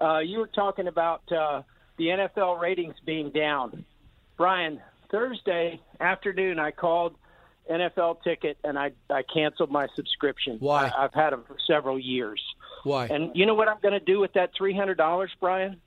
uh, 0.00 0.20
you 0.20 0.38
were 0.38 0.46
talking 0.46 0.86
about 0.86 1.22
uh, 1.32 1.62
the 1.98 2.04
NFL 2.04 2.60
ratings 2.60 2.94
being 3.04 3.30
down. 3.30 3.84
Brian, 4.36 4.80
Thursday 5.10 5.80
afternoon, 5.98 6.60
I 6.60 6.70
called 6.70 7.16
NFL 7.70 8.22
Ticket 8.22 8.58
and 8.64 8.78
I 8.78 8.92
I 9.10 9.22
canceled 9.22 9.70
my 9.70 9.88
subscription. 9.94 10.56
Why? 10.60 10.86
I, 10.86 11.04
I've 11.04 11.14
had 11.14 11.30
them 11.32 11.44
for 11.46 11.56
several 11.66 11.98
years. 11.98 12.42
Why? 12.84 13.06
And 13.06 13.32
you 13.34 13.46
know 13.46 13.54
what 13.54 13.68
I'm 13.68 13.80
going 13.80 13.94
to 13.94 14.04
do 14.04 14.20
with 14.20 14.32
that 14.34 14.50
three 14.56 14.74
hundred 14.74 14.96
dollars, 14.96 15.30
Brian? 15.40 15.80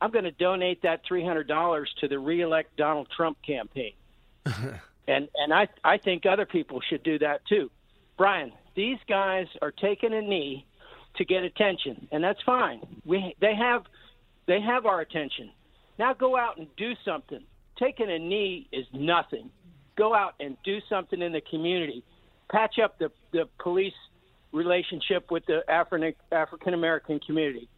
I'm 0.00 0.10
going 0.10 0.24
to 0.24 0.32
donate 0.32 0.82
that 0.82 1.02
three 1.06 1.24
hundred 1.24 1.48
dollars 1.48 1.90
to 2.00 2.08
the 2.08 2.18
reelect 2.18 2.76
Donald 2.76 3.08
Trump 3.16 3.38
campaign, 3.46 3.94
and 4.46 5.28
and 5.34 5.52
I 5.52 5.68
I 5.82 5.98
think 5.98 6.26
other 6.26 6.46
people 6.46 6.80
should 6.88 7.02
do 7.02 7.18
that 7.20 7.46
too. 7.46 7.70
Brian, 8.16 8.52
these 8.74 8.98
guys 9.08 9.46
are 9.62 9.72
taking 9.72 10.12
a 10.12 10.20
knee 10.20 10.66
to 11.16 11.24
get 11.24 11.44
attention, 11.44 12.08
and 12.12 12.22
that's 12.22 12.42
fine. 12.42 12.80
We 13.04 13.34
they 13.40 13.54
have 13.54 13.84
they 14.46 14.60
have 14.60 14.86
our 14.86 15.00
attention. 15.00 15.50
Now 15.98 16.12
go 16.12 16.36
out 16.36 16.58
and 16.58 16.66
do 16.76 16.94
something. 17.04 17.42
Taking 17.78 18.10
a 18.10 18.18
knee 18.18 18.68
is 18.72 18.86
nothing. 18.92 19.50
Go 19.96 20.14
out 20.14 20.34
and 20.40 20.56
do 20.64 20.78
something 20.88 21.20
in 21.22 21.32
the 21.32 21.40
community. 21.40 22.02
Patch 22.50 22.78
up 22.82 22.98
the 22.98 23.10
the 23.32 23.48
police 23.58 23.94
relationship 24.52 25.30
with 25.30 25.44
the 25.46 25.62
African 25.68 26.14
African 26.32 26.74
American 26.74 27.20
community. 27.20 27.68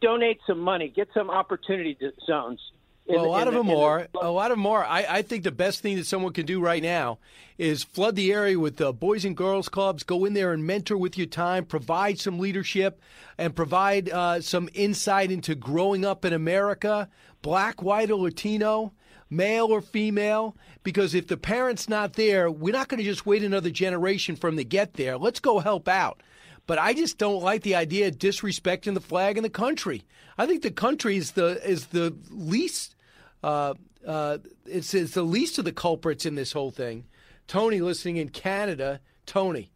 Donate 0.00 0.38
some 0.46 0.60
money. 0.60 0.88
Get 0.88 1.08
some 1.12 1.28
opportunity 1.30 1.96
zones. 2.26 2.60
Well, 3.06 3.24
a 3.24 3.26
lot 3.26 3.42
in 3.42 3.48
of 3.48 3.54
the- 3.54 3.60
them 3.60 3.68
in 3.70 3.74
the- 3.76 3.82
are. 3.82 4.08
A 4.20 4.30
lot 4.30 4.50
of 4.50 4.56
them 4.58 4.66
are. 4.66 4.84
I, 4.84 5.06
I 5.08 5.22
think 5.22 5.42
the 5.44 5.50
best 5.50 5.80
thing 5.80 5.96
that 5.96 6.06
someone 6.06 6.32
can 6.32 6.44
do 6.46 6.60
right 6.60 6.82
now 6.82 7.18
is 7.56 7.82
flood 7.82 8.16
the 8.16 8.32
area 8.32 8.58
with 8.58 8.80
uh, 8.80 8.92
boys 8.92 9.24
and 9.24 9.36
girls 9.36 9.68
clubs. 9.68 10.02
Go 10.02 10.24
in 10.26 10.34
there 10.34 10.52
and 10.52 10.66
mentor 10.66 10.96
with 10.98 11.16
your 11.16 11.26
time. 11.26 11.64
Provide 11.64 12.18
some 12.18 12.38
leadership 12.38 13.00
and 13.38 13.54
provide 13.56 14.10
uh, 14.10 14.40
some 14.42 14.68
insight 14.74 15.30
into 15.30 15.54
growing 15.54 16.04
up 16.04 16.24
in 16.24 16.32
America, 16.34 17.08
black, 17.40 17.82
white, 17.82 18.10
or 18.10 18.18
Latino, 18.18 18.92
male 19.30 19.66
or 19.66 19.80
female. 19.80 20.56
Because 20.82 21.14
if 21.14 21.26
the 21.26 21.36
parent's 21.36 21.88
not 21.88 22.14
there, 22.14 22.50
we're 22.50 22.72
not 22.72 22.88
going 22.88 22.98
to 22.98 23.04
just 23.04 23.26
wait 23.26 23.42
another 23.42 23.70
generation 23.70 24.36
for 24.36 24.50
them 24.50 24.56
to 24.56 24.64
get 24.64 24.94
there. 24.94 25.16
Let's 25.18 25.40
go 25.40 25.58
help 25.58 25.88
out. 25.88 26.22
But 26.66 26.78
I 26.78 26.92
just 26.92 27.18
don't 27.18 27.42
like 27.42 27.62
the 27.62 27.74
idea 27.74 28.08
of 28.08 28.18
disrespecting 28.18 28.94
the 28.94 29.00
flag 29.00 29.38
and 29.38 29.44
the 29.44 29.50
country. 29.50 30.04
I 30.36 30.46
think 30.46 30.62
the 30.62 30.70
country 30.70 31.16
is 31.16 31.32
the 31.32 31.60
is 31.66 31.86
the 31.86 32.14
least 32.30 32.94
uh, 33.42 33.74
uh, 34.06 34.38
it's, 34.66 34.94
it's 34.94 35.14
the 35.14 35.22
least 35.22 35.58
of 35.58 35.64
the 35.64 35.72
culprits 35.72 36.26
in 36.26 36.34
this 36.34 36.52
whole 36.52 36.70
thing. 36.70 37.04
Tony, 37.46 37.80
listening 37.80 38.16
in 38.16 38.28
Canada, 38.28 39.00
Tony. 39.26 39.70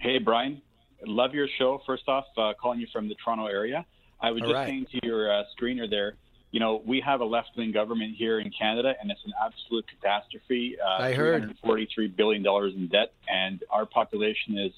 Hey, 0.00 0.18
Brian. 0.18 0.60
Love 1.06 1.34
your 1.34 1.48
show. 1.58 1.80
First 1.84 2.04
off, 2.08 2.24
uh, 2.36 2.52
calling 2.60 2.80
you 2.80 2.86
from 2.92 3.08
the 3.08 3.16
Toronto 3.22 3.46
area. 3.46 3.84
I 4.20 4.30
was 4.30 4.42
All 4.42 4.48
just 4.48 4.54
right. 4.54 4.68
saying 4.68 4.86
to 4.92 5.06
your 5.06 5.32
uh, 5.32 5.42
screener 5.58 5.90
there, 5.90 6.14
you 6.52 6.60
know, 6.60 6.82
we 6.86 7.00
have 7.00 7.20
a 7.20 7.24
left 7.24 7.50
wing 7.56 7.72
government 7.72 8.14
here 8.16 8.38
in 8.38 8.50
Canada, 8.50 8.92
and 9.00 9.10
it's 9.10 9.24
an 9.24 9.32
absolute 9.44 9.86
catastrophe. 9.88 10.76
Uh, 10.78 11.02
I 11.02 11.14
heard. 11.14 11.56
$343 11.64 12.14
billion 12.14 12.46
in 12.46 12.88
debt, 12.88 13.14
and 13.26 13.64
our 13.70 13.86
population 13.86 14.58
is 14.58 14.72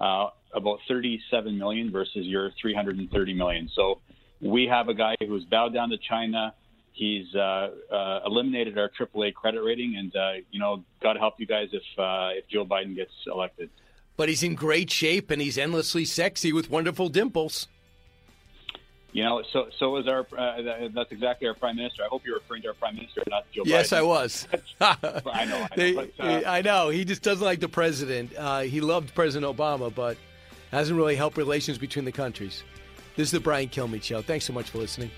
uh, 0.00 0.30
about 0.52 0.80
37 0.88 1.56
million 1.56 1.92
versus 1.92 2.26
your 2.26 2.50
330 2.60 3.34
million. 3.34 3.70
So 3.74 4.00
we 4.40 4.66
have 4.66 4.88
a 4.88 4.94
guy 4.94 5.14
who's 5.20 5.44
bowed 5.44 5.72
down 5.72 5.90
to 5.90 5.98
China. 5.98 6.52
He's 6.92 7.32
uh, 7.36 7.70
uh, 7.92 8.20
eliminated 8.26 8.76
our 8.76 8.90
AAA 8.90 9.34
credit 9.34 9.62
rating, 9.62 9.94
and 9.96 10.14
uh, 10.16 10.32
you 10.50 10.58
know, 10.58 10.82
God 11.00 11.16
help 11.16 11.34
you 11.38 11.46
guys 11.46 11.68
if 11.72 11.82
uh, 11.96 12.30
if 12.36 12.48
Joe 12.48 12.64
Biden 12.64 12.96
gets 12.96 13.12
elected. 13.28 13.70
But 14.16 14.28
he's 14.28 14.42
in 14.42 14.56
great 14.56 14.90
shape 14.90 15.30
and 15.30 15.40
he's 15.40 15.56
endlessly 15.56 16.04
sexy 16.04 16.52
with 16.52 16.68
wonderful 16.68 17.08
dimples. 17.08 17.68
You 19.12 19.24
know, 19.24 19.42
so 19.52 19.66
so 19.78 19.96
is 19.96 20.06
our. 20.06 20.26
Uh, 20.36 20.88
that's 20.94 21.10
exactly 21.10 21.48
our 21.48 21.54
prime 21.54 21.76
minister. 21.76 22.02
I 22.04 22.06
hope 22.08 22.22
you're 22.24 22.36
referring 22.36 22.62
to 22.62 22.68
our 22.68 22.74
prime 22.74 22.94
minister, 22.94 23.22
not 23.28 23.44
Joe 23.50 23.62
Yes, 23.66 23.90
Biden. 23.90 23.96
I 23.98 24.02
was. 24.02 24.48
I 24.80 24.96
know, 25.02 25.20
I 25.32 25.44
know. 25.44 25.66
They- 25.76 25.92
but, 25.94 26.10
uh, 26.20 26.42
I 26.46 26.62
know. 26.62 26.88
He 26.90 27.04
just 27.04 27.22
doesn't 27.22 27.44
like 27.44 27.60
the 27.60 27.68
president. 27.68 28.32
Uh, 28.36 28.60
he 28.60 28.80
loved 28.80 29.14
President 29.14 29.56
Obama, 29.56 29.92
but 29.92 30.16
hasn't 30.70 30.96
really 30.96 31.16
helped 31.16 31.36
relations 31.36 31.78
between 31.78 32.04
the 32.04 32.12
countries. 32.12 32.62
This 33.16 33.28
is 33.28 33.32
the 33.32 33.40
Brian 33.40 33.68
Kilmeade 33.68 34.04
Show. 34.04 34.22
Thanks 34.22 34.44
so 34.44 34.52
much 34.52 34.70
for 34.70 34.78
listening. 34.78 35.10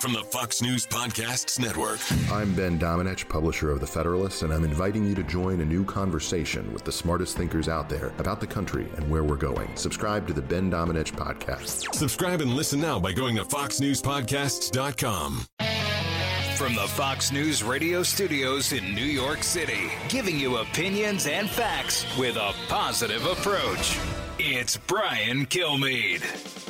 From 0.00 0.12
the 0.12 0.22
Fox 0.24 0.60
News 0.60 0.86
Podcasts 0.86 1.58
Network. 1.58 1.98
I'm 2.30 2.54
Ben 2.54 2.78
Domenech, 2.78 3.28
publisher 3.28 3.70
of 3.70 3.80
The 3.80 3.86
Federalist, 3.86 4.42
and 4.42 4.52
I'm 4.52 4.64
inviting 4.64 5.06
you 5.06 5.14
to 5.14 5.22
join 5.22 5.60
a 5.60 5.64
new 5.64 5.84
conversation 5.84 6.72
with 6.72 6.84
the 6.84 6.92
smartest 6.92 7.36
thinkers 7.36 7.68
out 7.68 7.88
there 7.88 8.12
about 8.18 8.40
the 8.40 8.46
country 8.46 8.86
and 8.96 9.08
where 9.10 9.24
we're 9.24 9.36
going. 9.36 9.74
Subscribe 9.76 10.26
to 10.26 10.32
the 10.32 10.42
Ben 10.42 10.70
Domenech 10.70 11.12
Podcast. 11.12 11.94
Subscribe 11.94 12.40
and 12.40 12.54
listen 12.54 12.80
now 12.80 12.98
by 13.00 13.12
going 13.12 13.36
to 13.36 13.44
foxnewspodcasts.com. 13.44 15.46
From 16.56 16.74
the 16.74 16.88
Fox 16.88 17.32
News 17.32 17.62
radio 17.62 18.02
studios 18.02 18.72
in 18.72 18.94
New 18.94 19.04
York 19.04 19.42
City, 19.42 19.90
giving 20.08 20.38
you 20.38 20.56
opinions 20.56 21.26
and 21.26 21.50
facts 21.50 22.06
with 22.18 22.36
a 22.36 22.54
positive 22.68 23.24
approach. 23.26 23.98
It's 24.38 24.76
Brian 24.76 25.46
Kilmeade. 25.46 26.65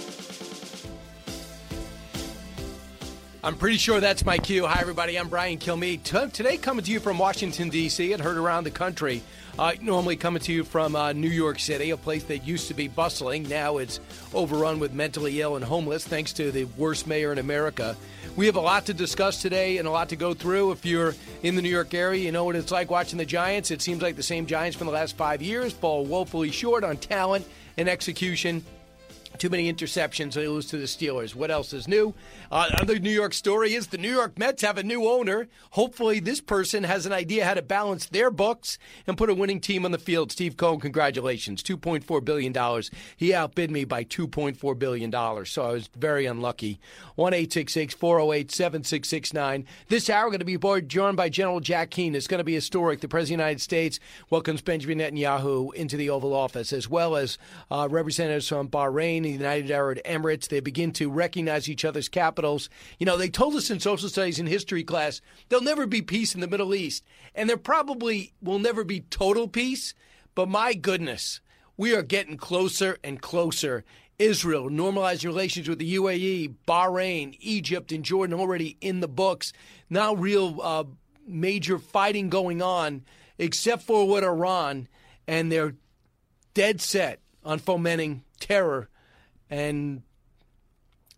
I'm 3.46 3.56
pretty 3.56 3.76
sure 3.76 4.00
that's 4.00 4.24
my 4.24 4.38
cue. 4.38 4.66
Hi, 4.66 4.80
everybody. 4.80 5.16
I'm 5.16 5.28
Brian 5.28 5.58
Kilmeade. 5.58 6.02
T- 6.02 6.30
today, 6.30 6.56
coming 6.56 6.84
to 6.84 6.90
you 6.90 6.98
from 6.98 7.16
Washington, 7.16 7.68
D.C., 7.68 8.12
and 8.12 8.20
heard 8.20 8.38
around 8.38 8.64
the 8.64 8.72
country. 8.72 9.22
Uh, 9.56 9.72
normally 9.80 10.16
coming 10.16 10.42
to 10.42 10.52
you 10.52 10.64
from 10.64 10.96
uh, 10.96 11.12
New 11.12 11.28
York 11.28 11.60
City, 11.60 11.90
a 11.90 11.96
place 11.96 12.24
that 12.24 12.44
used 12.44 12.66
to 12.66 12.74
be 12.74 12.88
bustling. 12.88 13.44
Now 13.44 13.78
it's 13.78 14.00
overrun 14.34 14.80
with 14.80 14.94
mentally 14.94 15.40
ill 15.40 15.54
and 15.54 15.64
homeless, 15.64 16.04
thanks 16.04 16.32
to 16.32 16.50
the 16.50 16.64
worst 16.76 17.06
mayor 17.06 17.30
in 17.30 17.38
America. 17.38 17.96
We 18.34 18.46
have 18.46 18.56
a 18.56 18.60
lot 18.60 18.84
to 18.86 18.94
discuss 18.94 19.40
today 19.40 19.78
and 19.78 19.86
a 19.86 19.92
lot 19.92 20.08
to 20.08 20.16
go 20.16 20.34
through. 20.34 20.72
If 20.72 20.84
you're 20.84 21.14
in 21.44 21.54
the 21.54 21.62
New 21.62 21.70
York 21.70 21.94
area, 21.94 22.24
you 22.24 22.32
know 22.32 22.42
what 22.42 22.56
it's 22.56 22.72
like 22.72 22.90
watching 22.90 23.16
the 23.16 23.24
Giants. 23.24 23.70
It 23.70 23.80
seems 23.80 24.02
like 24.02 24.16
the 24.16 24.24
same 24.24 24.46
Giants 24.46 24.76
from 24.76 24.88
the 24.88 24.92
last 24.92 25.16
five 25.16 25.40
years 25.40 25.72
fall 25.72 26.04
woefully 26.04 26.50
short 26.50 26.82
on 26.82 26.96
talent 26.96 27.46
and 27.76 27.88
execution. 27.88 28.64
Too 29.38 29.50
many 29.50 29.72
interceptions. 29.72 30.32
They 30.32 30.48
lose 30.48 30.66
to 30.66 30.78
the 30.78 30.84
Steelers. 30.84 31.34
What 31.34 31.50
else 31.50 31.72
is 31.72 31.86
new? 31.86 32.14
Uh, 32.50 32.68
another 32.72 32.98
New 32.98 33.10
York 33.10 33.34
story 33.34 33.74
is 33.74 33.88
the 33.88 33.98
New 33.98 34.12
York 34.12 34.38
Mets 34.38 34.62
have 34.62 34.78
a 34.78 34.82
new 34.82 35.06
owner. 35.06 35.48
Hopefully, 35.70 36.20
this 36.20 36.40
person 36.40 36.84
has 36.84 37.04
an 37.04 37.12
idea 37.12 37.44
how 37.44 37.54
to 37.54 37.62
balance 37.62 38.06
their 38.06 38.30
books 38.30 38.78
and 39.06 39.18
put 39.18 39.28
a 39.28 39.34
winning 39.34 39.60
team 39.60 39.84
on 39.84 39.90
the 39.90 39.98
field. 39.98 40.32
Steve 40.32 40.56
Cohen, 40.56 40.80
congratulations. 40.80 41.62
$2.4 41.62 42.24
billion. 42.24 42.82
He 43.16 43.34
outbid 43.34 43.70
me 43.70 43.84
by 43.84 44.04
$2.4 44.04 44.78
billion, 44.78 45.12
so 45.44 45.62
I 45.62 45.72
was 45.72 45.88
very 45.88 46.24
unlucky. 46.26 46.80
1 47.16 47.32
408 47.32 48.50
7669. 48.50 49.66
This 49.88 50.08
hour, 50.08 50.30
going 50.30 50.38
to 50.38 50.44
be 50.44 50.58
joined 50.86 51.16
by 51.16 51.28
General 51.28 51.60
Jack 51.60 51.90
Keane. 51.90 52.14
It's 52.14 52.26
going 52.26 52.38
to 52.38 52.44
be 52.44 52.54
historic. 52.54 53.00
The 53.00 53.08
President 53.08 53.40
of 53.40 53.44
the 53.44 53.48
United 53.48 53.62
States 53.62 54.00
welcomes 54.30 54.62
Benjamin 54.62 54.98
Netanyahu 54.98 55.74
into 55.74 55.96
the 55.96 56.10
Oval 56.10 56.34
Office, 56.34 56.72
as 56.72 56.88
well 56.88 57.16
as 57.16 57.38
uh, 57.70 57.88
representatives 57.90 58.48
from 58.48 58.68
Bahrain 58.68 59.25
the 59.26 59.38
United 59.38 59.70
Arab 59.70 59.98
Emirates. 60.04 60.48
They 60.48 60.60
begin 60.60 60.92
to 60.92 61.10
recognize 61.10 61.68
each 61.68 61.84
other's 61.84 62.08
capitals. 62.08 62.68
You 62.98 63.06
know, 63.06 63.16
they 63.16 63.28
told 63.28 63.54
us 63.54 63.70
in 63.70 63.80
social 63.80 64.08
studies 64.08 64.38
and 64.38 64.48
history 64.48 64.84
class 64.84 65.20
there'll 65.48 65.64
never 65.64 65.86
be 65.86 66.02
peace 66.02 66.34
in 66.34 66.40
the 66.40 66.46
Middle 66.46 66.74
East, 66.74 67.04
and 67.34 67.48
there 67.48 67.56
probably 67.56 68.32
will 68.42 68.58
never 68.58 68.84
be 68.84 69.00
total 69.00 69.48
peace. 69.48 69.94
But 70.34 70.48
my 70.48 70.74
goodness, 70.74 71.40
we 71.76 71.94
are 71.94 72.02
getting 72.02 72.36
closer 72.36 72.98
and 73.02 73.20
closer. 73.20 73.84
Israel 74.18 74.70
normalizing 74.70 75.26
relations 75.26 75.68
with 75.68 75.78
the 75.78 75.96
UAE, 75.96 76.54
Bahrain, 76.66 77.36
Egypt, 77.40 77.92
and 77.92 78.02
Jordan 78.04 78.38
already 78.38 78.78
in 78.80 79.00
the 79.00 79.08
books. 79.08 79.52
Now, 79.90 80.14
real 80.14 80.58
uh, 80.62 80.84
major 81.26 81.78
fighting 81.78 82.30
going 82.30 82.62
on, 82.62 83.04
except 83.38 83.82
for 83.82 84.08
what 84.08 84.24
Iran, 84.24 84.88
and 85.28 85.52
they're 85.52 85.74
dead 86.54 86.80
set 86.80 87.20
on 87.44 87.58
fomenting 87.58 88.22
terror 88.40 88.88
and 89.50 90.02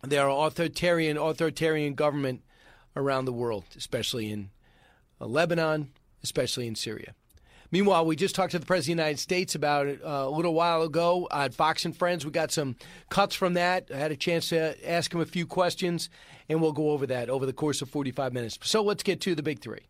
there 0.03 0.27
are 0.29 0.47
authoritarian 0.47 1.17
authoritarian 1.17 1.93
government 1.93 2.41
around 2.95 3.25
the 3.25 3.33
world, 3.33 3.65
especially 3.77 4.31
in 4.31 4.49
uh, 5.19 5.25
Lebanon, 5.25 5.91
especially 6.23 6.67
in 6.67 6.75
Syria. 6.75 7.13
Meanwhile, 7.71 8.05
we 8.05 8.15
just 8.15 8.33
talked 8.33 8.51
to 8.51 8.59
the 8.59 8.65
President 8.65 8.93
of 8.93 8.97
the 8.97 9.03
United 9.03 9.19
States 9.19 9.53
about 9.53 9.87
it 9.87 10.01
uh, 10.03 10.25
a 10.25 10.29
little 10.29 10.55
while 10.55 10.81
ago 10.81 11.27
at 11.31 11.53
Fox 11.53 11.85
and 11.85 11.95
Friends. 11.95 12.25
We 12.25 12.31
got 12.31 12.51
some 12.51 12.75
cuts 13.09 13.35
from 13.35 13.53
that. 13.53 13.89
I 13.93 13.97
had 13.97 14.11
a 14.11 14.15
chance 14.15 14.49
to 14.49 14.89
ask 14.89 15.13
him 15.13 15.21
a 15.21 15.25
few 15.25 15.45
questions, 15.45 16.09
and 16.47 16.61
we'll 16.61 16.71
go 16.71 16.89
over 16.89 17.05
that 17.07 17.29
over 17.29 17.45
the 17.45 17.53
course 17.53 17.81
of 17.83 17.89
45 17.89 18.33
minutes. 18.33 18.57
So 18.63 18.81
let's 18.81 19.03
get 19.03 19.21
to 19.21 19.35
the 19.35 19.43
big 19.43 19.59
three. 19.59 19.81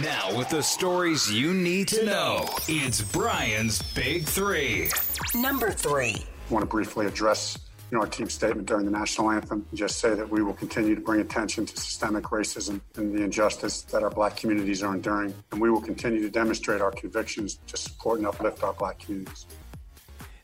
Now, 0.00 0.36
with 0.36 0.48
the 0.48 0.62
stories 0.62 1.30
you 1.30 1.52
need 1.52 1.88
to 1.88 2.06
know, 2.06 2.48
it's 2.66 3.02
Brian's 3.02 3.82
Big 3.92 4.24
Three. 4.24 4.90
Number 5.34 5.70
three. 5.70 6.24
I 6.48 6.52
want 6.52 6.62
to 6.62 6.66
briefly 6.66 7.06
address 7.06 7.58
you 7.90 7.96
know, 7.96 8.02
our 8.02 8.10
team 8.10 8.28
statement 8.28 8.66
during 8.66 8.84
the 8.84 8.90
national 8.90 9.30
anthem 9.30 9.64
and 9.70 9.78
just 9.78 9.98
say 9.98 10.14
that 10.14 10.28
we 10.28 10.42
will 10.42 10.52
continue 10.52 10.94
to 10.94 11.00
bring 11.00 11.20
attention 11.20 11.64
to 11.64 11.76
systemic 11.76 12.24
racism 12.24 12.80
and 12.96 13.16
the 13.16 13.22
injustice 13.22 13.82
that 13.82 14.02
our 14.02 14.10
black 14.10 14.36
communities 14.36 14.82
are 14.82 14.94
enduring. 14.94 15.32
And 15.52 15.60
we 15.60 15.70
will 15.70 15.80
continue 15.80 16.20
to 16.20 16.28
demonstrate 16.28 16.80
our 16.80 16.90
convictions 16.90 17.60
to 17.66 17.76
support 17.76 18.18
and 18.18 18.26
uplift 18.26 18.62
our 18.62 18.74
black 18.74 18.98
communities. 18.98 19.46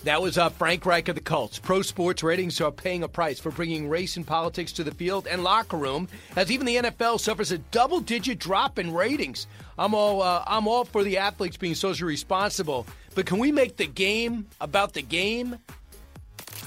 That 0.05 0.23
was 0.23 0.39
uh, 0.39 0.49
Frank 0.49 0.87
Reich 0.87 1.09
of 1.09 1.15
the 1.15 1.21
Colts. 1.21 1.59
Pro 1.59 1.83
sports 1.83 2.23
ratings 2.23 2.59
are 2.63 2.73
paying 2.73 3.03
a 3.03 3.09
price 3.09 3.39
for 3.39 3.51
bringing 3.51 3.91
race 3.91 4.17
and 4.17 4.27
politics 4.27 4.73
to 4.73 4.85
the 4.85 4.93
field 4.93 5.27
and 5.27 5.45
locker 5.45 5.77
room, 5.77 6.09
as 6.37 6.51
even 6.51 6.65
the 6.65 6.77
NFL 6.77 7.21
suffers 7.21 7.53
a 7.53 7.59
double-digit 7.59 8.39
drop 8.39 8.79
in 8.79 8.95
ratings. 8.95 9.47
I'm 9.79 9.95
all 9.95 10.23
uh, 10.23 10.43
I'm 10.47 10.67
all 10.67 10.87
for 10.87 11.05
the 11.05 11.19
athletes 11.19 11.59
being 11.59 11.75
socially 11.75 12.09
responsible, 12.09 12.87
but 13.15 13.27
can 13.27 13.39
we 13.39 13.53
make 13.53 13.77
the 13.77 13.87
game 13.87 14.47
about 14.59 14.95
the 14.95 15.03
game 15.03 15.59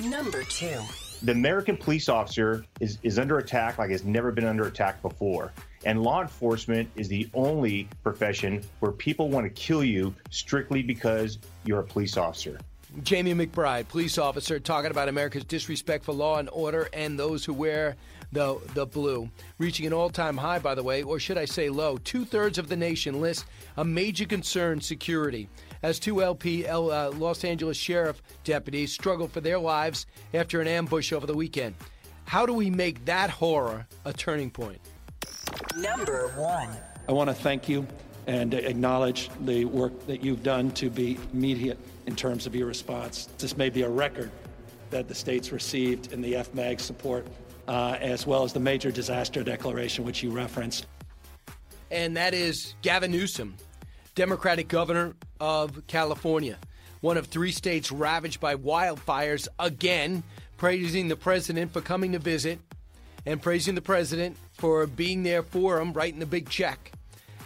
Number 0.02 0.44
two. 0.44 0.80
The 1.22 1.32
American 1.32 1.78
police 1.78 2.10
officer 2.10 2.66
is, 2.80 2.98
is 3.04 3.18
under 3.20 3.38
attack 3.38 3.78
like 3.78 3.92
it's 3.92 4.04
never 4.04 4.32
been 4.32 4.46
under 4.46 4.68
attack 4.68 5.02
before. 5.02 5.54
And 5.86 6.02
law 6.02 6.22
enforcement 6.22 6.90
is 6.96 7.08
the 7.08 7.30
only 7.34 7.88
profession 8.04 8.64
where 8.80 8.92
people 8.92 9.30
want 9.30 9.46
to 9.46 9.50
kill 9.50 9.84
you 9.84 10.14
strictly 10.32 10.82
because 10.82 11.40
you're 11.64 11.80
a 11.80 11.84
police 11.84 12.18
officer. 12.18 12.60
Jamie 13.04 13.34
McBride, 13.34 13.88
police 13.88 14.18
officer, 14.18 14.60
talking 14.60 14.92
about 14.92 15.10
America's 15.10 15.44
disrespect 15.44 16.06
for 16.06 16.14
law 16.14 16.38
and 16.38 16.50
order 16.52 16.90
and 16.94 17.18
those 17.18 17.44
who 17.44 17.54
wear 17.54 17.96
the 18.32 18.60
the 18.74 18.86
blue, 18.86 19.30
reaching 19.58 19.86
an 19.86 19.94
all-time 19.94 20.38
high, 20.38 20.60
by 20.60 20.76
the 20.76 20.84
way, 20.84 21.04
or 21.04 21.20
should 21.20 21.38
I 21.38 21.46
say 21.46 21.70
low. 21.70 21.98
Two 21.98 22.26
thirds 22.26 22.58
of 22.58 22.68
the 22.68 22.76
nation 22.76 23.22
list 23.22 23.46
a 23.78 23.86
major 23.86 24.26
concern: 24.26 24.82
security 24.82 25.50
as 25.84 26.00
two 26.00 26.24
LP 26.24 26.66
uh, 26.66 27.12
Los 27.12 27.44
Angeles 27.44 27.78
sheriff 27.78 28.24
deputies 28.44 28.92
struggle 28.92 29.28
for 29.28 29.42
their 29.42 29.60
lives 29.60 30.08
after 30.34 30.62
an 30.62 30.68
ambush 30.68 31.14
over 31.14 31.28
the 31.28 31.36
weekend. 31.36 31.76
How 32.26 32.46
do 32.46 32.54
we 32.54 32.70
make 32.70 33.06
that 33.06 33.30
horror 33.30 33.86
a 34.06 34.14
turning 34.14 34.50
point? 34.50 34.80
Number 35.76 36.30
one. 36.38 36.70
I 37.08 37.12
want 37.12 37.30
to 37.30 37.34
thank 37.34 37.68
you 37.68 37.86
and 38.28 38.54
acknowledge 38.54 39.30
the 39.42 39.66
work 39.66 40.08
that 40.08 40.24
you've 40.24 40.44
done 40.44 40.72
to 40.72 40.90
be 40.90 41.20
immediate 41.34 41.78
in 42.06 42.16
terms 42.16 42.48
of 42.48 42.56
your 42.56 42.68
response. 42.68 43.28
This 43.38 43.58
may 43.58 43.70
be 43.70 43.82
a 43.82 43.90
record 43.90 44.32
that 44.90 45.10
the 45.10 45.16
states 45.16 45.52
received 45.52 46.14
in 46.14 46.22
the 46.22 46.34
FMAG 46.34 46.80
support, 46.80 47.28
uh, 47.68 47.98
as 48.00 48.26
well 48.26 48.44
as 48.44 48.54
the 48.54 48.60
major 48.60 48.92
disaster 48.92 49.44
declaration, 49.44 50.06
which 50.06 50.24
you 50.24 50.32
referenced. 50.32 50.88
And 51.92 52.16
that 52.16 52.34
is 52.34 52.76
Gavin 52.82 53.12
Newsom, 53.12 53.56
Democratic 54.16 54.68
governor 54.68 55.16
of 55.40 55.88
California, 55.88 56.58
one 57.02 57.18
of 57.18 57.28
three 57.28 57.52
states 57.52 57.92
ravaged 57.92 58.40
by 58.40 58.56
wildfires, 58.56 59.48
again 59.58 60.24
praising 60.58 61.08
the 61.08 61.16
president 61.16 61.74
for 61.74 61.82
coming 61.82 62.12
to 62.12 62.20
visit 62.20 62.60
and 63.26 63.42
praising 63.42 63.76
the 63.76 63.82
president 63.82 64.38
for 64.54 64.86
being 64.86 65.24
there 65.24 65.44
for 65.44 65.80
him, 65.80 65.94
writing 65.94 66.20
the 66.20 66.26
big 66.26 66.48
check. 66.50 66.92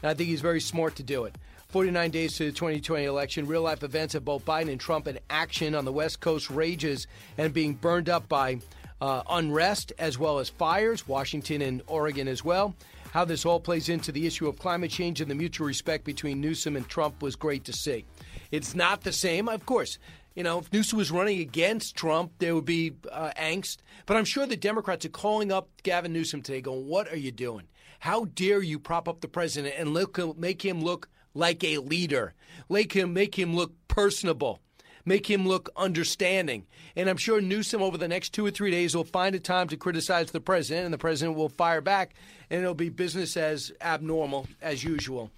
And 0.01 0.11
I 0.11 0.13
think 0.13 0.29
he's 0.29 0.41
very 0.41 0.61
smart 0.61 0.95
to 0.97 1.03
do 1.03 1.23
it. 1.23 1.35
49 1.69 2.11
days 2.11 2.35
to 2.37 2.45
the 2.45 2.51
2020 2.51 3.05
election, 3.05 3.47
real 3.47 3.61
life 3.61 3.83
events 3.83 4.15
of 4.15 4.23
both 4.23 4.45
Biden 4.45 4.69
and 4.69 4.79
Trump 4.79 5.07
in 5.07 5.19
action 5.29 5.75
on 5.75 5.85
the 5.85 5.91
West 5.91 6.19
Coast 6.19 6.49
rages 6.49 7.07
and 7.37 7.53
being 7.53 7.73
burned 7.73 8.09
up 8.09 8.27
by 8.29 8.59
uh, 9.01 9.23
unrest 9.29 9.93
as 9.99 10.17
well 10.17 10.39
as 10.39 10.49
fires, 10.49 11.07
Washington 11.07 11.61
and 11.61 11.81
Oregon 11.87 12.27
as 12.27 12.43
well. 12.43 12.73
How 13.11 13.25
this 13.25 13.45
all 13.45 13.59
plays 13.59 13.89
into 13.89 14.11
the 14.11 14.27
issue 14.27 14.47
of 14.47 14.59
climate 14.59 14.91
change 14.91 15.21
and 15.21 15.31
the 15.31 15.35
mutual 15.35 15.65
respect 15.65 16.03
between 16.03 16.41
Newsom 16.41 16.75
and 16.75 16.87
Trump 16.87 17.21
was 17.21 17.35
great 17.35 17.63
to 17.65 17.73
see. 17.73 18.05
It's 18.51 18.75
not 18.75 19.01
the 19.01 19.13
same, 19.13 19.47
of 19.47 19.65
course. 19.65 19.97
You 20.35 20.43
know, 20.43 20.59
if 20.59 20.71
Newsom 20.71 20.99
was 20.99 21.09
running 21.09 21.39
against 21.39 21.95
Trump, 21.95 22.31
there 22.37 22.53
would 22.53 22.65
be 22.65 22.93
uh, 23.11 23.31
angst. 23.37 23.77
But 24.05 24.17
I'm 24.17 24.25
sure 24.25 24.45
the 24.45 24.55
Democrats 24.55 25.03
are 25.05 25.09
calling 25.09 25.51
up 25.51 25.69
Gavin 25.81 26.13
Newsom 26.13 26.43
today, 26.43 26.61
going, 26.61 26.87
"What 26.87 27.11
are 27.11 27.17
you 27.17 27.31
doing? 27.31 27.67
How 27.99 28.25
dare 28.25 28.61
you 28.61 28.77
prop 28.77 29.07
up 29.07 29.21
the 29.21 29.27
president 29.27 29.73
and 29.77 29.95
look, 29.95 30.19
make 30.37 30.63
him 30.63 30.81
look 30.81 31.09
like 31.33 31.63
a 31.63 31.79
leader? 31.79 32.35
Make 32.69 32.93
him 32.93 33.13
make 33.13 33.37
him 33.37 33.55
look 33.55 33.73
personable." 33.87 34.61
Make 35.07 35.29
him 35.29 35.47
look 35.47 35.69
understanding. 35.77 36.65
And 36.97 37.09
I'm 37.09 37.17
sure 37.17 37.39
Newsom 37.39 37.81
over 37.81 37.97
the 37.97 38.09
next 38.09 38.33
two 38.33 38.45
or 38.45 38.51
three 38.51 38.71
days 38.71 38.93
will 38.93 39.05
find 39.05 39.33
a 39.35 39.39
time 39.39 39.69
to 39.69 39.77
criticize 39.77 40.31
the 40.31 40.41
president, 40.41 40.83
and 40.83 40.93
the 40.93 40.97
president 40.97 41.37
will 41.37 41.47
fire 41.47 41.79
back, 41.79 42.13
and 42.49 42.61
it'll 42.61 42.73
be 42.73 42.89
business 42.89 43.37
as 43.37 43.71
abnormal 43.81 44.47
as 44.61 44.83
usual. 44.83 45.31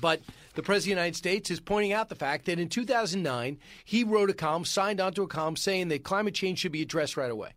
But 0.00 0.20
the 0.54 0.62
President 0.62 0.76
of 0.76 0.84
the 0.84 0.90
United 1.02 1.16
States 1.16 1.50
is 1.50 1.60
pointing 1.60 1.92
out 1.92 2.08
the 2.08 2.14
fact 2.14 2.46
that 2.46 2.58
in 2.58 2.68
2009, 2.68 3.58
he 3.84 4.04
wrote 4.04 4.30
a 4.30 4.34
column, 4.34 4.64
signed 4.64 5.00
onto 5.00 5.22
a 5.22 5.28
column 5.28 5.56
saying 5.56 5.88
that 5.88 6.04
climate 6.04 6.34
change 6.34 6.60
should 6.60 6.72
be 6.72 6.82
addressed 6.82 7.16
right 7.16 7.30
away. 7.30 7.50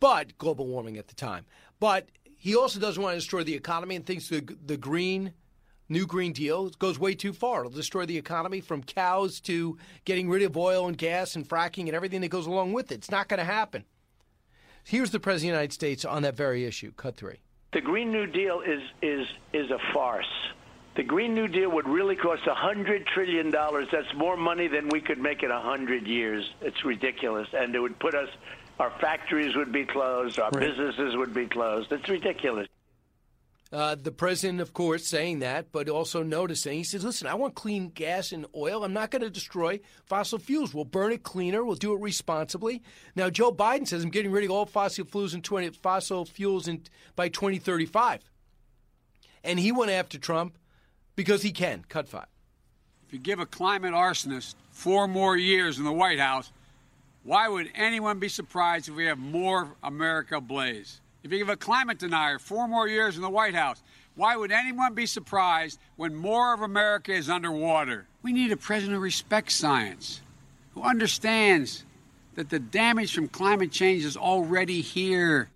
But 0.00 0.38
global 0.38 0.66
warming 0.66 0.98
at 0.98 1.08
the 1.08 1.14
time. 1.14 1.44
But 1.80 2.08
he 2.36 2.54
also 2.54 2.78
doesn't 2.78 3.02
want 3.02 3.14
to 3.14 3.18
destroy 3.18 3.42
the 3.42 3.54
economy 3.54 3.96
and 3.96 4.06
thinks 4.06 4.28
the 4.28 4.40
the 4.64 4.76
green 4.76 5.32
new 5.88 6.06
green 6.06 6.32
deal 6.32 6.68
goes 6.70 6.98
way 6.98 7.14
too 7.14 7.32
far. 7.32 7.60
It'll 7.60 7.70
destroy 7.72 8.06
the 8.06 8.16
economy 8.18 8.60
from 8.60 8.82
cows 8.82 9.40
to 9.42 9.78
getting 10.04 10.28
rid 10.28 10.42
of 10.42 10.56
oil 10.56 10.86
and 10.88 10.96
gas 10.96 11.36
and 11.36 11.48
fracking 11.48 11.86
and 11.86 11.94
everything 11.94 12.20
that 12.20 12.28
goes 12.28 12.46
along 12.46 12.72
with 12.72 12.92
it. 12.92 12.96
It's 12.96 13.10
not 13.10 13.28
going 13.28 13.38
to 13.38 13.44
happen. 13.44 13.84
Here's 14.84 15.10
the 15.10 15.20
president 15.20 15.50
of 15.52 15.56
the 15.56 15.58
United 15.60 15.72
States 15.74 16.04
on 16.04 16.22
that 16.22 16.36
very 16.36 16.64
issue. 16.64 16.92
Cut 16.96 17.16
three. 17.16 17.40
The 17.72 17.80
Green 17.82 18.10
New 18.10 18.26
Deal 18.26 18.60
is 18.62 18.80
is 19.02 19.26
is 19.52 19.70
a 19.70 19.78
farce. 19.92 20.24
The 20.96 21.02
Green 21.02 21.34
New 21.34 21.46
Deal 21.46 21.70
would 21.70 21.86
really 21.86 22.16
cost 22.16 22.46
a 22.46 22.54
hundred 22.54 23.06
trillion 23.06 23.50
dollars. 23.50 23.88
That's 23.92 24.12
more 24.16 24.36
money 24.36 24.66
than 24.66 24.88
we 24.88 25.00
could 25.02 25.18
make 25.18 25.42
in 25.42 25.50
a 25.50 25.60
hundred 25.60 26.06
years. 26.06 26.50
It's 26.62 26.84
ridiculous, 26.84 27.46
and 27.52 27.74
it 27.74 27.80
would 27.80 27.98
put 27.98 28.14
us. 28.14 28.28
Our 28.80 28.90
factories 29.00 29.54
would 29.56 29.72
be 29.72 29.84
closed. 29.84 30.38
Our 30.38 30.50
Right. 30.50 30.60
businesses 30.70 31.16
would 31.16 31.34
be 31.34 31.46
closed. 31.46 31.92
It's 31.92 32.08
ridiculous. 32.08 32.68
Uh, 33.70 33.94
the 33.94 34.10
president, 34.10 34.62
of 34.62 34.72
course, 34.72 35.06
saying 35.06 35.40
that, 35.40 35.70
but 35.72 35.90
also 35.90 36.22
noticing. 36.22 36.78
He 36.78 36.84
says, 36.84 37.04
"Listen, 37.04 37.26
I 37.26 37.34
want 37.34 37.54
clean 37.54 37.90
gas 37.90 38.32
and 38.32 38.46
oil. 38.56 38.82
I'm 38.82 38.94
not 38.94 39.10
going 39.10 39.20
to 39.20 39.28
destroy 39.28 39.80
fossil 40.06 40.38
fuels. 40.38 40.72
We'll 40.72 40.86
burn 40.86 41.12
it 41.12 41.22
cleaner. 41.22 41.62
We'll 41.62 41.76
do 41.76 41.92
it 41.92 42.00
responsibly." 42.00 42.82
Now, 43.14 43.28
Joe 43.28 43.52
Biden 43.52 43.86
says, 43.86 44.02
"I'm 44.02 44.10
getting 44.10 44.32
rid 44.32 44.44
of 44.44 44.50
all 44.50 44.64
fossil 44.64 45.04
fuels 45.04 45.34
in 45.34 45.42
20 45.42 45.70
fossil 45.70 46.24
fuels 46.24 46.66
in, 46.66 46.82
by 47.14 47.28
2035," 47.28 48.22
and 49.44 49.60
he 49.60 49.70
went 49.70 49.90
after 49.90 50.18
Trump 50.18 50.56
because 51.14 51.42
he 51.42 51.52
can. 51.52 51.84
Cut 51.90 52.08
five. 52.08 52.26
If 53.06 53.12
you 53.12 53.18
give 53.18 53.38
a 53.38 53.46
climate 53.46 53.92
arsonist 53.92 54.54
four 54.70 55.06
more 55.08 55.36
years 55.36 55.78
in 55.78 55.84
the 55.84 55.92
White 55.92 56.20
House, 56.20 56.52
why 57.22 57.48
would 57.48 57.70
anyone 57.74 58.18
be 58.18 58.30
surprised 58.30 58.88
if 58.88 58.94
we 58.94 59.04
have 59.04 59.18
more 59.18 59.76
America 59.82 60.36
ablaze? 60.36 61.02
If 61.22 61.32
you 61.32 61.38
give 61.38 61.48
a 61.48 61.56
climate 61.56 61.98
denier 61.98 62.38
four 62.38 62.68
more 62.68 62.88
years 62.88 63.16
in 63.16 63.22
the 63.22 63.30
White 63.30 63.54
House, 63.54 63.82
why 64.14 64.36
would 64.36 64.52
anyone 64.52 64.94
be 64.94 65.06
surprised 65.06 65.78
when 65.96 66.14
more 66.14 66.54
of 66.54 66.62
America 66.62 67.12
is 67.12 67.28
underwater? 67.28 68.06
We 68.22 68.32
need 68.32 68.52
a 68.52 68.56
president 68.56 68.96
who 68.96 69.02
respects 69.02 69.54
science, 69.54 70.20
who 70.74 70.82
understands 70.82 71.84
that 72.34 72.50
the 72.50 72.58
damage 72.58 73.14
from 73.14 73.28
climate 73.28 73.72
change 73.72 74.04
is 74.04 74.16
already 74.16 74.80
here. 74.80 75.50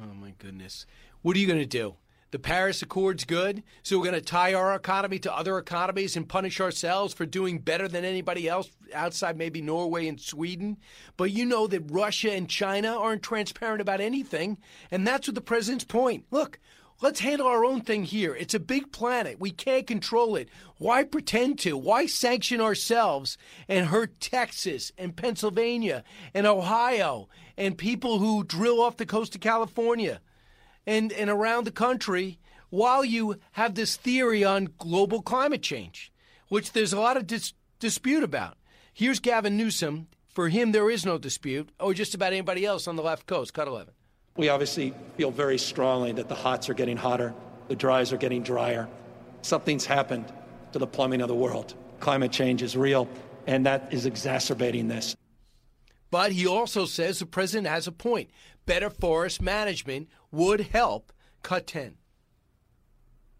Oh 0.00 0.14
my 0.14 0.32
goodness. 0.38 0.86
What 1.22 1.36
are 1.36 1.40
you 1.40 1.46
going 1.46 1.58
to 1.58 1.66
do? 1.66 1.94
The 2.36 2.42
Paris 2.42 2.82
Accord's 2.82 3.24
good, 3.24 3.62
so 3.82 3.96
we're 3.96 4.04
going 4.04 4.14
to 4.14 4.20
tie 4.20 4.52
our 4.52 4.74
economy 4.74 5.18
to 5.20 5.34
other 5.34 5.56
economies 5.56 6.18
and 6.18 6.28
punish 6.28 6.60
ourselves 6.60 7.14
for 7.14 7.24
doing 7.24 7.60
better 7.60 7.88
than 7.88 8.04
anybody 8.04 8.46
else 8.46 8.70
outside 8.92 9.38
maybe 9.38 9.62
Norway 9.62 10.06
and 10.06 10.20
Sweden. 10.20 10.76
But 11.16 11.30
you 11.30 11.46
know 11.46 11.66
that 11.66 11.90
Russia 11.90 12.32
and 12.32 12.46
China 12.46 12.94
aren't 12.94 13.22
transparent 13.22 13.80
about 13.80 14.02
anything, 14.02 14.58
and 14.90 15.06
that's 15.06 15.26
what 15.26 15.34
the 15.34 15.40
president's 15.40 15.86
point. 15.86 16.26
Look, 16.30 16.58
let's 17.00 17.20
handle 17.20 17.46
our 17.46 17.64
own 17.64 17.80
thing 17.80 18.04
here. 18.04 18.34
It's 18.34 18.52
a 18.52 18.60
big 18.60 18.92
planet. 18.92 19.40
We 19.40 19.50
can't 19.50 19.86
control 19.86 20.36
it. 20.36 20.50
Why 20.76 21.04
pretend 21.04 21.58
to? 21.60 21.78
Why 21.78 22.04
sanction 22.04 22.60
ourselves 22.60 23.38
and 23.66 23.86
hurt 23.86 24.20
Texas 24.20 24.92
and 24.98 25.16
Pennsylvania 25.16 26.04
and 26.34 26.46
Ohio 26.46 27.30
and 27.56 27.78
people 27.78 28.18
who 28.18 28.44
drill 28.44 28.82
off 28.82 28.98
the 28.98 29.06
coast 29.06 29.34
of 29.34 29.40
California? 29.40 30.20
And, 30.86 31.12
and 31.12 31.28
around 31.28 31.64
the 31.64 31.70
country 31.70 32.38
while 32.70 33.04
you 33.04 33.38
have 33.52 33.74
this 33.74 33.96
theory 33.96 34.44
on 34.44 34.68
global 34.78 35.22
climate 35.22 35.62
change, 35.62 36.12
which 36.48 36.72
there's 36.72 36.92
a 36.92 37.00
lot 37.00 37.16
of 37.16 37.26
dis- 37.26 37.52
dispute 37.78 38.22
about. 38.22 38.56
Here's 38.92 39.20
Gavin 39.20 39.56
Newsom. 39.56 40.08
For 40.28 40.50
him, 40.50 40.72
there 40.72 40.90
is 40.90 41.06
no 41.06 41.16
dispute, 41.16 41.70
or 41.80 41.94
just 41.94 42.14
about 42.14 42.34
anybody 42.34 42.66
else 42.66 42.86
on 42.86 42.96
the 42.96 43.02
left 43.02 43.26
coast. 43.26 43.54
Cut 43.54 43.68
11. 43.68 43.94
We 44.36 44.50
obviously 44.50 44.92
feel 45.16 45.30
very 45.30 45.56
strongly 45.56 46.12
that 46.12 46.28
the 46.28 46.34
hots 46.34 46.68
are 46.68 46.74
getting 46.74 46.98
hotter, 46.98 47.32
the 47.68 47.74
dries 47.74 48.12
are 48.12 48.18
getting 48.18 48.42
drier. 48.42 48.86
Something's 49.40 49.86
happened 49.86 50.30
to 50.72 50.78
the 50.78 50.86
plumbing 50.86 51.22
of 51.22 51.28
the 51.28 51.34
world. 51.34 51.74
Climate 52.00 52.32
change 52.32 52.62
is 52.62 52.76
real, 52.76 53.08
and 53.46 53.64
that 53.64 53.88
is 53.94 54.04
exacerbating 54.04 54.88
this. 54.88 55.16
But 56.10 56.32
he 56.32 56.46
also 56.46 56.84
says 56.86 57.18
the 57.18 57.26
president 57.26 57.66
has 57.66 57.86
a 57.86 57.92
point. 57.92 58.30
Better 58.64 58.90
forest 58.90 59.42
management 59.42 60.08
would 60.30 60.60
help 60.60 61.12
cut 61.42 61.66
10. 61.66 61.96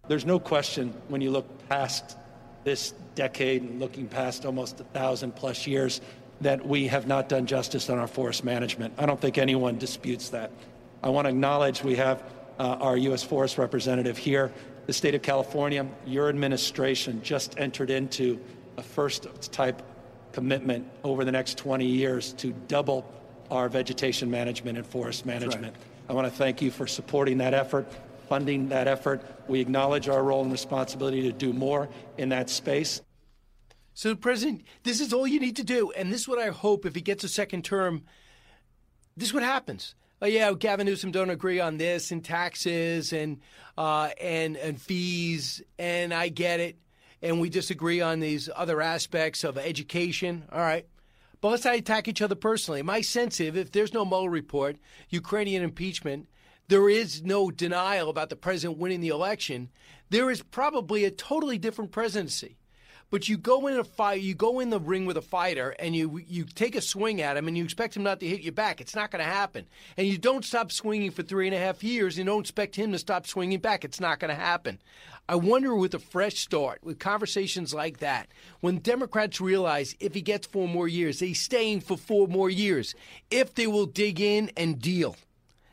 There's 0.08 0.26
no 0.26 0.38
question 0.38 0.94
when 1.08 1.20
you 1.20 1.30
look 1.30 1.68
past 1.68 2.16
this 2.64 2.94
decade 3.14 3.62
and 3.62 3.80
looking 3.80 4.06
past 4.06 4.44
almost 4.44 4.80
a 4.80 4.84
thousand 4.84 5.34
plus 5.34 5.66
years 5.66 6.00
that 6.40 6.66
we 6.66 6.86
have 6.88 7.06
not 7.06 7.28
done 7.28 7.46
justice 7.46 7.88
on 7.88 7.98
our 7.98 8.06
forest 8.06 8.44
management. 8.44 8.94
I 8.98 9.06
don't 9.06 9.20
think 9.20 9.38
anyone 9.38 9.78
disputes 9.78 10.30
that. 10.30 10.50
I 11.02 11.08
want 11.08 11.26
to 11.26 11.30
acknowledge 11.30 11.82
we 11.82 11.96
have 11.96 12.22
uh, 12.58 12.76
our 12.80 12.96
U.S. 12.96 13.22
Forest 13.22 13.58
Representative 13.58 14.18
here. 14.18 14.52
The 14.86 14.92
state 14.92 15.14
of 15.14 15.22
California, 15.22 15.86
your 16.04 16.28
administration 16.28 17.22
just 17.22 17.58
entered 17.58 17.90
into 17.90 18.40
a 18.76 18.82
first 18.82 19.26
type 19.52 19.82
commitment 20.37 20.87
over 21.03 21.24
the 21.24 21.32
next 21.32 21.57
20 21.57 21.87
years 21.87 22.34
to 22.34 22.53
double 22.68 23.11
our 23.51 23.70
vegetation 23.70 24.30
management 24.30 24.76
and 24.76 24.87
forest 24.87 25.24
management. 25.24 25.74
I 26.11 26.12
want 26.12 26.26
to 26.26 26.30
thank 26.30 26.61
you 26.61 26.70
for 26.70 26.87
supporting 26.87 27.39
that 27.39 27.55
effort, 27.55 27.91
funding 28.28 28.68
that 28.68 28.87
effort. 28.87 29.22
We 29.49 29.61
acknowledge 29.61 30.11
our 30.11 30.22
role 30.22 30.43
and 30.43 30.53
responsibility 30.53 31.22
to 31.22 31.32
do 31.32 31.55
more 31.55 31.89
in 32.18 32.28
that 32.28 32.51
space. 32.51 33.01
So, 33.95 34.14
President, 34.14 34.64
this 34.82 35.01
is 35.01 35.14
all 35.14 35.26
you 35.26 35.41
need 35.41 35.57
to 35.57 35.64
do. 35.64 35.91
And 35.93 36.12
this 36.12 36.20
is 36.20 36.28
what 36.28 36.39
I 36.39 36.49
hope 36.49 36.84
if 36.84 36.95
he 36.95 37.01
gets 37.01 37.24
a 37.24 37.30
second 37.30 37.64
term, 37.64 38.03
this 39.16 39.28
is 39.28 39.34
what 39.34 39.43
happens. 39.43 39.95
Oh, 40.20 40.26
yeah, 40.26 40.53
Gavin 40.53 40.84
Newsom 40.84 41.12
don't 41.12 41.30
agree 41.30 41.61
on 41.61 41.78
this 41.78 42.11
and 42.11 42.22
taxes 42.22 43.14
and, 43.14 43.41
uh, 43.78 44.11
and, 44.20 44.59
and 44.59 44.78
fees, 44.78 45.62
and 45.78 46.12
I 46.12 46.28
get 46.28 46.61
it. 46.61 46.76
And 47.22 47.40
we 47.40 47.48
disagree 47.48 48.00
on 48.00 48.20
these 48.20 48.48
other 48.54 48.80
aspects 48.82 49.44
of 49.44 49.56
education. 49.58 50.44
All 50.52 50.60
right. 50.60 50.86
But 51.40 51.50
let's 51.50 51.64
not 51.64 51.76
attack 51.76 52.08
each 52.08 52.22
other 52.22 52.34
personally. 52.34 52.82
My 52.82 53.00
sense 53.00 53.40
is 53.40 53.54
if 53.54 53.72
there's 53.72 53.94
no 53.94 54.04
Mueller 54.04 54.30
report, 54.30 54.76
Ukrainian 55.10 55.62
impeachment, 55.62 56.28
there 56.68 56.88
is 56.88 57.22
no 57.22 57.50
denial 57.50 58.10
about 58.10 58.30
the 58.30 58.36
president 58.36 58.78
winning 58.78 59.00
the 59.00 59.08
election, 59.08 59.70
there 60.10 60.30
is 60.30 60.42
probably 60.42 61.04
a 61.04 61.10
totally 61.10 61.58
different 61.58 61.92
presidency. 61.92 62.56
But 63.08 63.28
you 63.28 63.38
go 63.38 63.68
in 63.68 63.78
a 63.78 63.84
fight, 63.84 64.20
you 64.20 64.34
go 64.34 64.58
in 64.58 64.70
the 64.70 64.80
ring 64.80 65.06
with 65.06 65.16
a 65.16 65.22
fighter, 65.22 65.76
and 65.78 65.94
you 65.94 66.18
you 66.26 66.44
take 66.44 66.74
a 66.74 66.80
swing 66.80 67.20
at 67.22 67.36
him, 67.36 67.46
and 67.46 67.56
you 67.56 67.62
expect 67.62 67.96
him 67.96 68.02
not 68.02 68.18
to 68.18 68.26
hit 68.26 68.40
you 68.40 68.50
back. 68.50 68.80
It's 68.80 68.96
not 68.96 69.12
going 69.12 69.24
to 69.24 69.30
happen. 69.30 69.66
And 69.96 70.08
you 70.08 70.18
don't 70.18 70.44
stop 70.44 70.72
swinging 70.72 71.12
for 71.12 71.22
three 71.22 71.46
and 71.46 71.54
a 71.54 71.58
half 71.58 71.84
years, 71.84 72.18
and 72.18 72.26
don't 72.26 72.40
expect 72.40 72.74
him 72.74 72.90
to 72.90 72.98
stop 72.98 73.28
swinging 73.28 73.60
back. 73.60 73.84
It's 73.84 74.00
not 74.00 74.18
going 74.18 74.30
to 74.30 74.40
happen. 74.40 74.80
I 75.29 75.35
wonder 75.35 75.74
with 75.74 75.95
a 75.95 75.99
fresh 75.99 76.37
start, 76.39 76.85
with 76.85 77.01
conversations 77.01 77.74
like 77.74 77.99
that, 77.99 78.29
when 78.61 78.79
Democrats 78.79 79.41
realize 79.41 79.97
if 79.99 80.14
he 80.14 80.22
gets 80.22 80.47
four 80.47 80.68
more 80.68 80.87
years, 80.87 81.18
he's 81.18 81.41
staying 81.41 81.81
for 81.81 81.97
four 81.97 82.29
more 82.29 82.49
years, 82.49 82.95
if 83.31 83.55
they 83.55 83.66
will 83.66 83.87
dig 83.87 84.20
in 84.20 84.51
and 84.57 84.81
deal. 84.81 85.16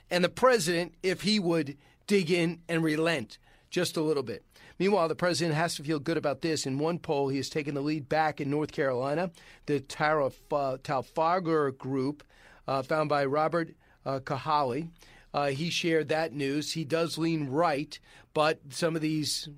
And 0.09 0.23
the 0.23 0.29
president, 0.29 0.95
if 1.03 1.21
he 1.21 1.39
would 1.39 1.77
dig 2.07 2.31
in 2.31 2.61
and 2.67 2.83
relent 2.83 3.37
just 3.69 3.95
a 3.95 4.01
little 4.01 4.23
bit. 4.23 4.43
Meanwhile, 4.79 5.07
the 5.07 5.15
president 5.15 5.55
has 5.55 5.75
to 5.75 5.83
feel 5.83 5.99
good 5.99 6.17
about 6.17 6.41
this. 6.41 6.65
In 6.65 6.79
one 6.79 6.97
poll, 6.97 7.29
he 7.29 7.37
has 7.37 7.49
taken 7.49 7.75
the 7.75 7.81
lead 7.81 8.09
back 8.09 8.41
in 8.41 8.49
North 8.49 8.71
Carolina. 8.71 9.31
The 9.67 9.79
Tara, 9.79 10.27
uh, 10.27 10.77
Talfagar 10.77 11.77
group, 11.77 12.23
uh, 12.67 12.81
found 12.81 13.09
by 13.09 13.25
Robert 13.25 13.75
uh, 14.05 14.19
Cahaly, 14.19 14.89
uh, 15.33 15.47
he 15.47 15.69
shared 15.69 16.09
that 16.09 16.33
news. 16.33 16.73
He 16.73 16.83
does 16.83 17.17
lean 17.17 17.49
right, 17.49 17.99
but 18.33 18.59
some 18.69 18.95
of 18.95 19.01
these 19.01 19.49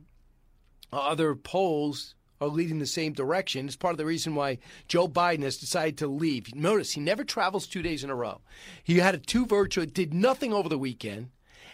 other 0.92 1.36
polls 1.36 2.16
are 2.42 2.48
leading 2.48 2.80
the 2.80 2.86
same 2.86 3.14
direction. 3.14 3.66
It's 3.66 3.76
part 3.76 3.94
of 3.94 3.98
the 3.98 4.06
reason 4.06 4.36
why 4.36 4.60
Joe 4.88 5.08
Biden 5.08 5.44
has 5.44 5.58
decided 5.58 5.98
to 6.00 6.08
leave. 6.08 6.54
Notice 6.56 6.92
he 6.92 7.02
never 7.02 7.24
travels 7.24 7.68
two 7.68 7.82
days 7.82 8.04
in 8.04 8.10
a 8.10 8.16
row. 8.16 8.42
He 8.84 8.98
had 9.00 9.16
a 9.16 9.20
two 9.20 9.46
virtual, 9.46 9.86
did 9.86 10.14
nothing 10.14 10.54
over 10.54 10.70
the 10.70 10.78
weekend. 10.78 11.30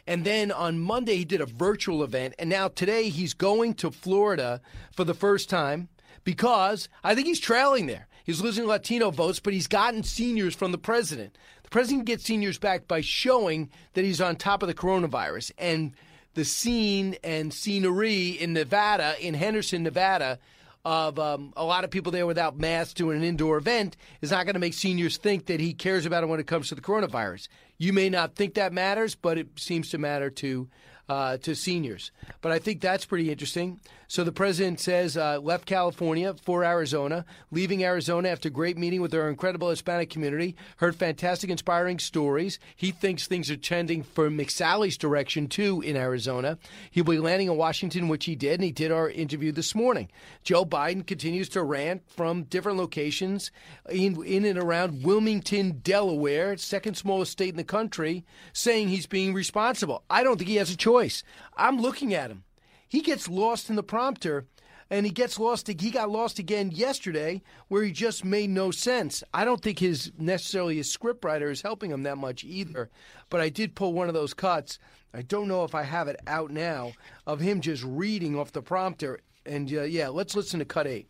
And 0.08 0.24
then 0.24 0.52
on 0.52 0.80
Monday, 0.80 1.18
he 1.18 1.26
did 1.26 1.42
a 1.42 1.46
virtual 1.46 2.04
event. 2.04 2.34
And 2.40 2.50
now 2.50 2.68
today, 2.68 3.10
he's 3.10 3.34
going 3.34 3.76
to 3.76 3.92
Florida 3.92 4.62
for 4.92 5.04
the 5.04 5.14
first 5.14 5.50
time 5.50 5.90
because 6.24 6.90
I 7.04 7.14
think 7.14 7.28
he's 7.28 7.40
trailing 7.40 7.86
there. 7.86 8.08
He's 8.24 8.42
losing 8.42 8.66
Latino 8.66 9.12
votes, 9.12 9.40
but 9.40 9.54
he's 9.54 9.68
gotten 9.68 10.04
seniors 10.04 10.56
from 10.56 10.72
the 10.72 10.78
president. 10.78 11.38
President 11.72 12.06
gets 12.06 12.26
seniors 12.26 12.60
back 12.60 12.88
by 12.88 13.02
showing 13.02 13.72
that 13.94 14.06
he's 14.06 14.22
on 14.22 14.36
top 14.36 14.62
of 14.62 14.68
the 14.68 14.76
coronavirus. 14.76 15.52
And 15.58 15.94
the 16.36 16.46
scene 16.46 17.16
and 17.24 17.52
scenery 17.52 18.30
in 18.30 18.54
Nevada, 18.54 19.16
in 19.20 19.34
Henderson, 19.34 19.82
Nevada, 19.82 20.38
of 20.84 21.18
um, 21.20 21.54
a 21.56 21.64
lot 21.64 21.84
of 21.84 21.90
people 21.90 22.12
there 22.12 22.26
without 22.26 22.58
masks 22.58 22.94
doing 22.94 23.18
an 23.18 23.24
indoor 23.24 23.58
event 23.58 23.96
is 24.22 24.32
not 24.32 24.46
going 24.46 24.56
to 24.56 24.60
make 24.60 24.74
seniors 24.74 25.18
think 25.18 25.46
that 25.46 25.60
he 25.60 25.74
cares 25.74 26.06
about 26.06 26.24
it 26.24 26.28
when 26.28 26.40
it 26.40 26.48
comes 26.48 26.70
to 26.70 26.76
the 26.76 26.82
coronavirus. 26.82 27.48
You 27.78 27.94
may 27.94 28.10
not 28.10 28.36
think 28.36 28.56
that 28.56 28.74
matters, 28.74 29.16
but 29.16 29.38
it 29.38 29.48
seems 29.58 29.90
to 29.92 29.98
matter 29.98 30.30
to 30.30 30.68
uh, 31.10 31.38
to 31.38 31.56
seniors. 31.56 32.12
But 32.42 32.52
I 32.52 32.60
think 32.60 32.80
that's 32.80 33.06
pretty 33.06 33.32
interesting. 33.32 33.82
So 34.12 34.26
the 34.26 34.34
president 34.34 34.82
says 34.82 35.16
uh, 35.16 35.40
left 35.40 35.66
California 35.66 36.34
for 36.34 36.66
Arizona, 36.66 37.24
leaving 37.50 37.86
Arizona 37.86 38.28
after 38.28 38.50
a 38.50 38.52
great 38.52 38.78
meeting 38.78 39.00
with 39.00 39.14
our 39.14 39.30
incredible 39.30 39.70
Hispanic 39.70 40.10
community. 40.10 40.58
Heard 40.80 40.98
fantastic, 40.98 41.50
inspiring 41.50 41.98
stories. 41.98 42.60
He 42.76 42.92
thinks 42.92 43.26
things 43.26 43.50
are 43.50 43.56
trending 43.56 44.04
for 44.04 44.30
McSally's 44.30 44.98
direction 44.98 45.48
too 45.48 45.80
in 45.80 45.96
Arizona. 45.96 46.58
He'll 46.92 47.06
be 47.06 47.20
landing 47.20 47.48
in 47.48 47.56
Washington, 47.56 48.10
which 48.10 48.26
he 48.26 48.36
did, 48.36 48.56
and 48.56 48.66
he 48.66 48.74
did 48.74 48.92
our 48.92 49.10
interview 49.10 49.54
this 49.54 49.74
morning. 49.74 50.10
Joe 50.44 50.66
Biden 50.66 51.08
continues 51.08 51.48
to 51.48 51.64
rant 51.64 52.02
from 52.10 52.44
different 52.44 52.80
locations 52.80 53.50
in, 53.90 54.22
in 54.26 54.44
and 54.44 54.60
around 54.60 55.06
Wilmington, 55.06 55.80
Delaware, 55.84 56.58
second 56.58 56.98
smallest 56.98 57.32
state 57.32 57.52
in 57.52 57.56
the 57.56 57.64
country, 57.64 58.26
saying 58.52 58.90
he's 58.90 59.08
being 59.08 59.34
responsible. 59.34 60.04
I 60.10 60.24
don't 60.26 60.36
think 60.36 60.50
he 60.50 60.58
has 60.58 60.70
a 60.70 60.76
choice. 60.76 61.24
I'm 61.56 61.80
looking 61.80 62.14
at 62.14 62.30
him. 62.30 62.44
He 62.92 63.00
gets 63.00 63.30
lost 63.30 63.70
in 63.70 63.78
the 63.78 63.84
prompter 63.84 64.48
and 64.90 65.06
he 65.06 65.14
gets 65.14 65.40
lost. 65.40 65.70
He 65.70 65.92
got 65.92 66.10
lost 66.10 66.40
again 66.40 66.72
yesterday, 66.72 67.42
where 67.70 67.84
he 67.84 67.94
just 67.94 68.26
made 68.26 68.50
no 68.50 68.70
sense. 68.70 69.24
I 69.34 69.46
don't 69.46 69.62
think 69.62 69.80
his 69.80 70.12
necessarily 70.18 70.76
his 70.76 70.94
scriptwriter 70.94 71.50
is 71.50 71.62
helping 71.62 71.90
him 71.90 72.04
that 72.04 72.18
much 72.18 72.44
either. 72.44 72.90
But 73.30 73.40
I 73.40 73.48
did 73.48 73.76
pull 73.76 73.94
one 73.94 74.10
of 74.10 74.14
those 74.14 74.34
cuts. 74.34 74.78
I 75.14 75.22
don't 75.22 75.48
know 75.48 75.64
if 75.64 75.74
I 75.74 75.84
have 75.84 76.10
it 76.10 76.20
out 76.28 76.52
now 76.52 76.92
of 77.26 77.40
him 77.40 77.62
just 77.62 77.82
reading 77.86 78.38
off 78.38 78.52
the 78.52 78.62
prompter. 78.62 79.22
And 79.46 79.72
uh, 79.72 79.84
yeah, 79.84 80.10
let's 80.10 80.36
listen 80.36 80.60
to 80.60 80.66
cut 80.66 80.86
eight. 80.86 81.08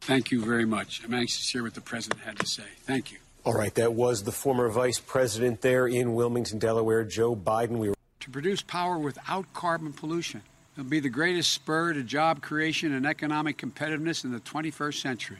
Thank 0.00 0.30
you 0.30 0.42
very 0.42 0.64
much. 0.64 1.02
I'm 1.04 1.12
anxious 1.12 1.44
to 1.48 1.52
hear 1.52 1.64
what 1.64 1.74
the 1.74 1.82
president 1.82 2.22
had 2.22 2.38
to 2.38 2.46
say. 2.46 2.64
Thank 2.84 3.12
you. 3.12 3.18
All 3.44 3.52
right, 3.52 3.74
that 3.74 3.92
was 3.92 4.22
the 4.22 4.32
former 4.32 4.70
vice 4.70 5.00
president 5.00 5.60
there 5.60 5.86
in 5.86 6.14
Wilmington, 6.14 6.58
Delaware, 6.58 7.04
Joe 7.04 7.36
Biden. 7.36 7.76
We 7.76 7.90
were 7.90 7.94
to 8.24 8.30
produce 8.30 8.62
power 8.62 8.96
without 8.96 9.44
carbon 9.52 9.92
pollution. 9.92 10.40
It'll 10.74 10.88
be 10.88 11.00
the 11.00 11.10
greatest 11.10 11.52
spur 11.52 11.92
to 11.92 12.02
job 12.02 12.40
creation 12.40 12.94
and 12.94 13.04
economic 13.04 13.58
competitiveness 13.58 14.24
in 14.24 14.32
the 14.32 14.40
21st 14.40 14.94
century. 14.94 15.36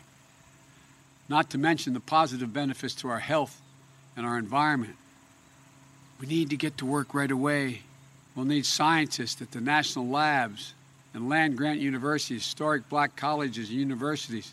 Not 1.26 1.48
to 1.50 1.58
mention 1.58 1.94
the 1.94 2.00
positive 2.00 2.52
benefits 2.52 2.94
to 2.96 3.08
our 3.08 3.20
health 3.20 3.58
and 4.18 4.26
our 4.26 4.36
environment. 4.36 4.96
We 6.20 6.26
need 6.26 6.50
to 6.50 6.58
get 6.58 6.76
to 6.76 6.84
work 6.84 7.14
right 7.14 7.30
away. 7.30 7.80
We'll 8.36 8.44
need 8.44 8.66
scientists 8.66 9.40
at 9.40 9.52
the 9.52 9.62
national 9.62 10.08
labs 10.08 10.74
and 11.14 11.26
land 11.30 11.56
grant 11.56 11.80
universities, 11.80 12.44
historic 12.44 12.90
black 12.90 13.16
colleges 13.16 13.70
and 13.70 13.78
universities 13.78 14.52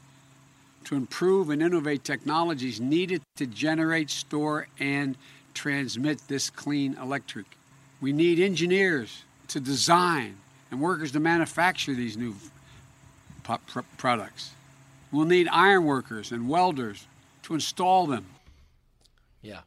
to 0.85 0.95
improve 0.95 1.49
and 1.49 1.61
innovate 1.61 2.05
technologies 2.05 2.79
needed 2.79 3.21
to 3.35 3.45
generate, 3.45 4.09
store, 4.09 4.67
and 4.79 5.17
transmit 5.53 6.25
this 6.29 6.49
clean 6.49 6.97
electric. 6.97 7.45
We 8.01 8.11
need 8.11 8.39
engineers 8.39 9.23
to 9.49 9.59
design 9.59 10.37
and 10.71 10.81
workers 10.81 11.11
to 11.11 11.19
manufacture 11.19 11.93
these 11.93 12.17
new 12.17 12.35
products. 13.97 14.51
We'll 15.11 15.25
need 15.25 15.47
iron 15.51 15.85
workers 15.85 16.31
and 16.31 16.49
welders 16.49 17.05
to 17.43 17.53
install 17.53 18.07
them. 18.07 18.25
Yeah. 19.41 19.61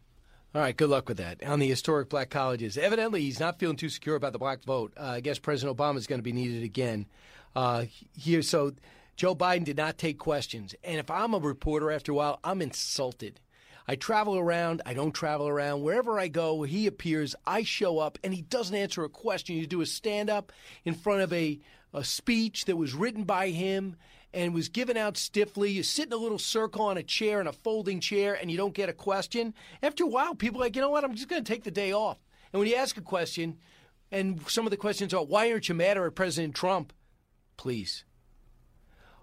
All 0.54 0.60
right, 0.60 0.76
good 0.76 0.88
luck 0.88 1.08
with 1.08 1.18
that. 1.18 1.44
On 1.44 1.58
the 1.58 1.68
historic 1.68 2.08
black 2.08 2.30
colleges, 2.30 2.78
evidently 2.78 3.20
he's 3.22 3.40
not 3.40 3.58
feeling 3.58 3.76
too 3.76 3.88
secure 3.88 4.16
about 4.16 4.32
the 4.32 4.38
black 4.38 4.62
vote. 4.64 4.92
Uh, 4.96 5.04
I 5.04 5.20
guess 5.20 5.38
President 5.38 5.76
Obama 5.76 5.96
is 5.96 6.06
going 6.06 6.20
to 6.20 6.24
be 6.24 6.32
needed 6.32 6.62
again 6.62 7.06
uh, 7.56 7.84
here. 8.16 8.40
So 8.40 8.72
Joe 9.16 9.34
Biden 9.34 9.64
did 9.64 9.76
not 9.76 9.98
take 9.98 10.18
questions, 10.18 10.74
and 10.84 10.98
if 10.98 11.10
I'm 11.10 11.34
a 11.34 11.38
reporter 11.38 11.90
after 11.90 12.12
a 12.12 12.14
while, 12.14 12.38
I'm 12.44 12.62
insulted. 12.62 13.40
I 13.86 13.96
travel 13.96 14.38
around, 14.38 14.80
I 14.86 14.94
don't 14.94 15.12
travel 15.12 15.46
around. 15.46 15.82
Wherever 15.82 16.18
I 16.18 16.28
go, 16.28 16.62
he 16.62 16.86
appears, 16.86 17.34
I 17.46 17.64
show 17.64 17.98
up, 17.98 18.18
and 18.24 18.32
he 18.32 18.40
doesn't 18.40 18.74
answer 18.74 19.04
a 19.04 19.10
question. 19.10 19.56
You 19.56 19.66
do 19.66 19.82
a 19.82 19.86
stand 19.86 20.30
up 20.30 20.52
in 20.84 20.94
front 20.94 21.20
of 21.20 21.32
a, 21.32 21.60
a 21.92 22.02
speech 22.02 22.64
that 22.64 22.76
was 22.76 22.94
written 22.94 23.24
by 23.24 23.50
him 23.50 23.96
and 24.32 24.54
was 24.54 24.70
given 24.70 24.96
out 24.96 25.16
stiffly. 25.16 25.70
You 25.70 25.82
sit 25.82 26.06
in 26.06 26.12
a 26.14 26.16
little 26.16 26.38
circle 26.38 26.82
on 26.86 26.96
a 26.96 27.02
chair, 27.02 27.40
in 27.40 27.46
a 27.46 27.52
folding 27.52 28.00
chair, 28.00 28.34
and 28.34 28.50
you 28.50 28.56
don't 28.56 28.74
get 28.74 28.88
a 28.88 28.94
question. 28.94 29.52
After 29.82 30.04
a 30.04 30.08
while, 30.08 30.34
people 30.34 30.60
are 30.60 30.64
like, 30.64 30.76
you 30.76 30.82
know 30.82 30.90
what, 30.90 31.04
I'm 31.04 31.14
just 31.14 31.28
going 31.28 31.44
to 31.44 31.52
take 31.52 31.64
the 31.64 31.70
day 31.70 31.92
off. 31.92 32.18
And 32.52 32.60
when 32.60 32.68
you 32.68 32.76
ask 32.76 32.96
a 32.96 33.02
question, 33.02 33.58
and 34.10 34.40
some 34.48 34.66
of 34.66 34.70
the 34.70 34.76
questions 34.78 35.12
are, 35.12 35.24
why 35.24 35.52
aren't 35.52 35.68
you 35.68 35.74
mad 35.74 35.98
at 35.98 36.14
President 36.14 36.54
Trump? 36.54 36.92
Please 37.56 38.04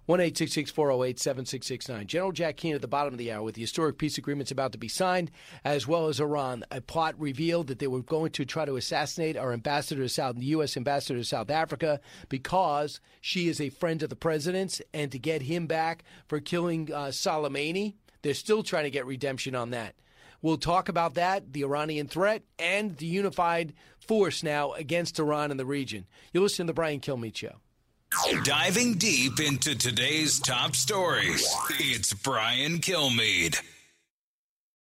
1 0.08 0.18
408 0.18 1.20
7669. 1.20 2.08
General 2.08 2.32
Jack 2.32 2.58
Keane 2.58 2.74
at 2.74 2.82
the 2.82 2.88
bottom 2.88 3.14
of 3.14 3.18
the 3.20 3.32
hour 3.32 3.44
with 3.44 3.56
the 3.56 3.62
historic 3.62 3.98
peace 4.00 4.18
agreements 4.18 4.52
about 4.52 4.72
to 4.72 4.78
be 4.78 4.88
signed, 4.88 5.30
as 5.64 5.88
well 5.88 6.08
as 6.08 6.20
Iran. 6.20 6.64
A 6.72 6.82
plot 6.82 7.14
revealed 7.20 7.68
that 7.68 7.78
they 7.80 7.88
were 7.88 8.02
going 8.02 8.32
to 8.32 8.44
try 8.44 8.66
to 8.66 8.78
assassinate 8.78 9.38
our 9.38 9.54
ambassador 9.54 10.02
to 10.02 10.10
South, 10.10 10.38
the 10.38 10.46
U.S. 10.46 10.76
ambassador 10.76 11.20
to 11.20 11.26
South 11.26 11.52
Africa 11.52 12.00
because 12.30 13.00
she 13.22 13.48
is 13.48 13.62
a 13.62 13.70
friend 13.70 14.02
of 14.02 14.10
the 14.10 14.16
president's, 14.16 14.82
and 14.94 15.12
to 15.12 15.20
get 15.20 15.44
him 15.44 15.68
back 15.68 16.04
for 16.28 16.40
killing 16.40 16.92
uh, 16.92 17.08
Soleimani. 17.08 17.94
They're 18.24 18.34
still 18.34 18.64
trying 18.64 18.84
to 18.86 18.92
get 18.92 19.06
redemption 19.06 19.56
on 19.56 19.70
that. 19.72 19.96
We'll 20.42 20.58
talk 20.58 20.90
about 20.90 21.14
that, 21.14 21.54
the 21.54 21.64
Iranian 21.64 22.08
threat, 22.08 22.44
and 22.58 22.98
the 22.98 23.06
unified 23.06 23.74
force 24.00 24.42
now 24.42 24.74
against 24.74 25.20
Iran 25.20 25.52
in 25.52 25.58
the 25.58 25.66
region. 25.66 26.08
You 26.34 26.42
listen 26.42 26.66
to 26.66 26.72
the 26.72 26.76
Brian 26.76 27.00
Kilmeade 27.00 27.36
Show. 27.36 27.58
Diving 28.44 28.96
deep 28.96 29.40
into 29.40 29.74
today's 29.76 30.40
top 30.40 30.76
stories, 30.76 31.48
it's 31.72 32.14
Brian 32.14 32.80
Kilmeade. 32.80 33.58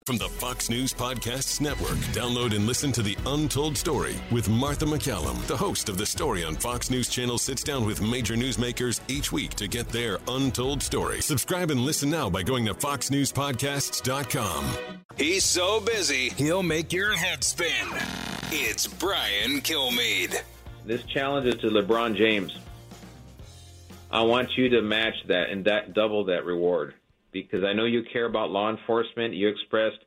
From 0.06 0.18
the 0.18 0.28
Fox 0.28 0.70
News 0.70 0.94
Podcasts 0.94 1.62
Network, 1.62 1.98
download 2.12 2.54
and 2.54 2.68
listen 2.68 2.92
to 2.92 3.02
The 3.02 3.16
Untold 3.26 3.78
Story 3.78 4.16
with 4.32 4.50
Martha 4.50 4.86
McCallum. 4.86 5.40
The 5.48 5.56
host 5.56 5.88
of 5.88 5.98
the 5.98 6.06
story 6.06 6.44
on 6.44 6.56
Fox 6.56 6.90
News 6.90 7.08
Channel 7.08 7.38
sits 7.38 7.64
down 7.64 7.86
with 7.86 8.02
major 8.02 8.34
newsmakers 8.34 9.00
each 9.08 9.32
week 9.32 9.52
to 9.56 9.68
get 9.68 9.88
their 9.90 10.18
untold 10.28 10.84
story. 10.84 11.22
Subscribe 11.22 11.72
and 11.72 11.82
listen 11.82 12.10
now 12.10 12.30
by 12.30 12.44
going 12.44 12.66
to 12.66 12.74
foxnewspodcasts.com. 12.74 14.66
He's 15.18 15.46
so 15.46 15.80
busy, 15.80 16.30
he'll 16.32 16.64
make 16.64 16.92
your 16.92 17.16
head 17.16 17.44
spin. 17.44 17.88
It's 18.52 18.88
Brian 18.88 19.62
Kilmeade. 19.62 20.42
This 20.86 21.04
challenge 21.04 21.48
is 21.48 21.62
to 21.62 21.70
LeBron 21.70 22.16
James. 22.16 22.58
I 24.12 24.24
want 24.24 24.50
you 24.58 24.70
to 24.70 24.82
match 24.82 25.14
that 25.30 25.50
and 25.50 25.66
that 25.66 25.94
double 25.94 26.26
that 26.26 26.46
reward 26.46 26.94
because 27.32 27.64
I 27.64 27.72
know 27.72 27.86
you 27.86 28.04
care 28.12 28.26
about 28.26 28.50
law 28.50 28.70
enforcement. 28.70 29.34
You 29.34 29.48
expressed 29.48 30.00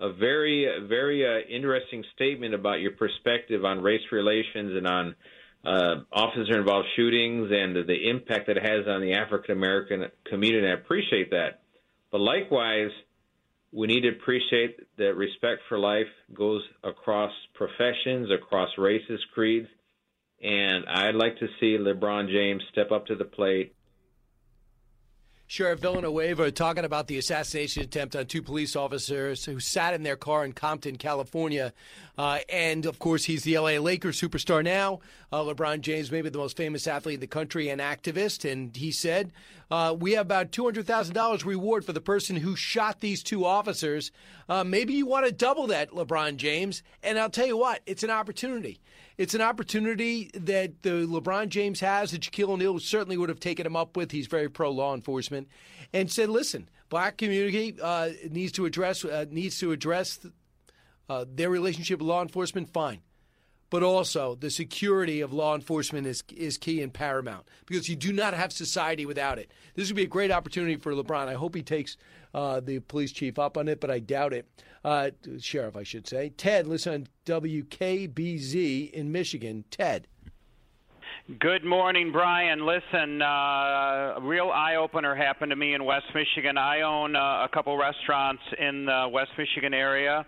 a 0.00 0.10
very, 0.10 0.66
very 0.88 1.26
uh, 1.26 1.46
interesting 1.46 2.02
statement 2.14 2.54
about 2.54 2.80
your 2.80 2.92
perspective 2.92 3.64
on 3.66 3.82
race 3.82 4.00
relations 4.10 4.76
and 4.76 4.86
on 4.86 5.14
uh, 5.62 5.94
officer 6.10 6.58
involved 6.58 6.88
shootings 6.96 7.50
and 7.52 7.76
the, 7.76 7.82
the 7.82 8.08
impact 8.08 8.46
that 8.46 8.56
it 8.56 8.62
has 8.62 8.88
on 8.88 9.02
the 9.02 9.12
African 9.12 9.58
American 9.58 10.06
community. 10.24 10.66
I 10.66 10.72
appreciate 10.72 11.30
that. 11.32 11.60
But 12.10 12.22
likewise, 12.22 12.90
we 13.72 13.86
need 13.86 14.00
to 14.00 14.08
appreciate 14.08 14.78
that 14.96 15.16
respect 15.16 15.60
for 15.68 15.78
life 15.78 16.08
goes 16.32 16.62
across 16.82 17.30
professions, 17.54 18.30
across 18.30 18.70
races, 18.78 19.20
creeds, 19.34 19.68
and 20.40 20.86
I'd 20.86 21.14
like 21.14 21.38
to 21.38 21.48
see 21.58 21.76
LeBron 21.76 22.30
James 22.30 22.62
step 22.70 22.90
up 22.90 23.06
to 23.06 23.14
the 23.14 23.24
plate. 23.24 23.74
Sheriff 25.50 25.80
Villanueva 25.80 26.52
talking 26.52 26.84
about 26.84 27.08
the 27.08 27.18
assassination 27.18 27.82
attempt 27.82 28.14
on 28.14 28.26
two 28.26 28.40
police 28.40 28.76
officers 28.76 29.44
who 29.44 29.58
sat 29.58 29.94
in 29.94 30.04
their 30.04 30.14
car 30.14 30.44
in 30.44 30.52
Compton, 30.52 30.94
California. 30.94 31.72
Uh, 32.16 32.38
and 32.48 32.86
of 32.86 33.00
course, 33.00 33.24
he's 33.24 33.42
the 33.42 33.58
LA 33.58 33.80
Lakers 33.80 34.20
superstar 34.20 34.62
now. 34.62 35.00
Uh, 35.32 35.40
LeBron 35.40 35.80
James, 35.80 36.12
maybe 36.12 36.28
the 36.28 36.38
most 36.38 36.56
famous 36.56 36.86
athlete 36.86 37.14
in 37.14 37.20
the 37.20 37.26
country 37.26 37.68
and 37.68 37.80
activist. 37.80 38.48
And 38.48 38.76
he 38.76 38.92
said, 38.92 39.32
uh, 39.72 39.96
We 39.98 40.12
have 40.12 40.26
about 40.26 40.52
$200,000 40.52 41.44
reward 41.44 41.84
for 41.84 41.92
the 41.92 42.00
person 42.00 42.36
who 42.36 42.54
shot 42.54 43.00
these 43.00 43.20
two 43.20 43.44
officers. 43.44 44.12
Uh, 44.48 44.62
maybe 44.62 44.94
you 44.94 45.04
want 45.04 45.26
to 45.26 45.32
double 45.32 45.66
that, 45.66 45.90
LeBron 45.90 46.36
James. 46.36 46.84
And 47.02 47.18
I'll 47.18 47.28
tell 47.28 47.48
you 47.48 47.56
what, 47.56 47.80
it's 47.86 48.04
an 48.04 48.10
opportunity. 48.10 48.78
It's 49.18 49.34
an 49.34 49.40
opportunity 49.40 50.30
that 50.34 50.82
the 50.82 51.06
LeBron 51.06 51.48
James 51.48 51.80
has 51.80 52.12
that 52.12 52.22
Shaquille 52.22 52.50
O'Neal 52.50 52.78
certainly 52.78 53.16
would 53.16 53.28
have 53.28 53.40
taken 53.40 53.66
him 53.66 53.76
up 53.76 53.96
with. 53.96 54.12
He's 54.12 54.26
very 54.26 54.48
pro 54.48 54.70
law 54.70 54.94
enforcement, 54.94 55.48
and 55.92 56.10
said, 56.10 56.28
"Listen, 56.28 56.68
black 56.88 57.16
community 57.18 57.76
uh, 57.82 58.10
needs 58.30 58.52
to 58.52 58.66
address 58.66 59.04
uh, 59.04 59.26
needs 59.30 59.58
to 59.60 59.72
address 59.72 60.20
uh, 61.08 61.24
their 61.28 61.50
relationship 61.50 61.98
with 61.98 62.08
law 62.08 62.22
enforcement. 62.22 62.72
Fine." 62.72 63.00
But 63.70 63.84
also, 63.84 64.34
the 64.34 64.50
security 64.50 65.20
of 65.20 65.32
law 65.32 65.54
enforcement 65.54 66.06
is, 66.06 66.24
is 66.34 66.58
key 66.58 66.82
and 66.82 66.92
paramount 66.92 67.46
because 67.66 67.88
you 67.88 67.94
do 67.94 68.12
not 68.12 68.34
have 68.34 68.52
society 68.52 69.06
without 69.06 69.38
it. 69.38 69.52
This 69.76 69.88
would 69.88 69.96
be 69.96 70.02
a 70.02 70.08
great 70.08 70.32
opportunity 70.32 70.74
for 70.76 70.92
LeBron. 70.92 71.28
I 71.28 71.34
hope 71.34 71.54
he 71.54 71.62
takes 71.62 71.96
uh, 72.34 72.58
the 72.58 72.80
police 72.80 73.12
chief 73.12 73.38
up 73.38 73.56
on 73.56 73.68
it, 73.68 73.80
but 73.80 73.90
I 73.90 74.00
doubt 74.00 74.32
it 74.32 74.46
uh, 74.84 75.10
sheriff, 75.38 75.76
I 75.76 75.84
should 75.84 76.08
say. 76.08 76.30
Ted, 76.30 76.66
listen 76.66 76.92
on 76.94 77.06
WKBZ 77.26 78.90
in 78.90 79.12
Michigan. 79.12 79.64
Ted. 79.70 80.08
Good 81.38 81.64
morning, 81.64 82.10
Brian. 82.10 82.66
Listen, 82.66 83.22
uh, 83.22 84.14
a 84.16 84.20
real 84.20 84.50
eye 84.50 84.76
opener 84.76 85.14
happened 85.14 85.50
to 85.50 85.56
me 85.56 85.74
in 85.74 85.84
West 85.84 86.06
Michigan. 86.12 86.58
I 86.58 86.80
own 86.80 87.14
uh, 87.14 87.44
a 87.44 87.48
couple 87.52 87.76
restaurants 87.76 88.42
in 88.58 88.86
the 88.86 89.08
West 89.12 89.30
Michigan 89.38 89.72
area. 89.72 90.26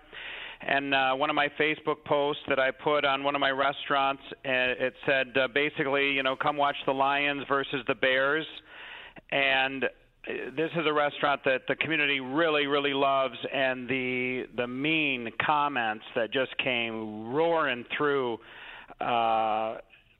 And 0.67 0.95
uh, 0.95 1.13
one 1.15 1.29
of 1.29 1.37
my 1.37 1.49
Facebook 1.61 2.05
posts 2.05 2.43
that 2.49 2.59
I 2.59 2.71
put 2.71 3.05
on 3.05 3.25
one 3.25 3.35
of 3.35 3.41
my 3.41 3.51
restaurants, 3.51 4.23
uh, 4.31 4.35
it 4.45 4.95
said 5.07 5.37
uh, 5.37 5.49
basically, 5.53 6.13
you 6.13 6.23
know, 6.23 6.37
come 6.37 6.57
watch 6.57 6.77
the 6.87 6.93
Lions 6.93 7.43
versus 7.49 7.83
the 7.89 7.95
Bears. 7.95 8.47
And 9.33 9.85
uh, 9.85 9.89
this 10.57 10.71
is 10.77 10.87
a 10.87 10.93
restaurant 10.93 11.41
that 11.45 11.63
the 11.67 11.75
community 11.77 12.21
really, 12.21 12.67
really 12.67 12.95
loves, 12.95 13.37
and 13.53 13.89
the 13.89 14.45
the 14.57 14.67
mean 14.67 15.31
comments 15.45 16.05
that 16.15 16.33
just 16.33 16.57
came 16.59 17.33
roaring 17.33 17.85
through 17.97 18.39
uh, 19.01 19.79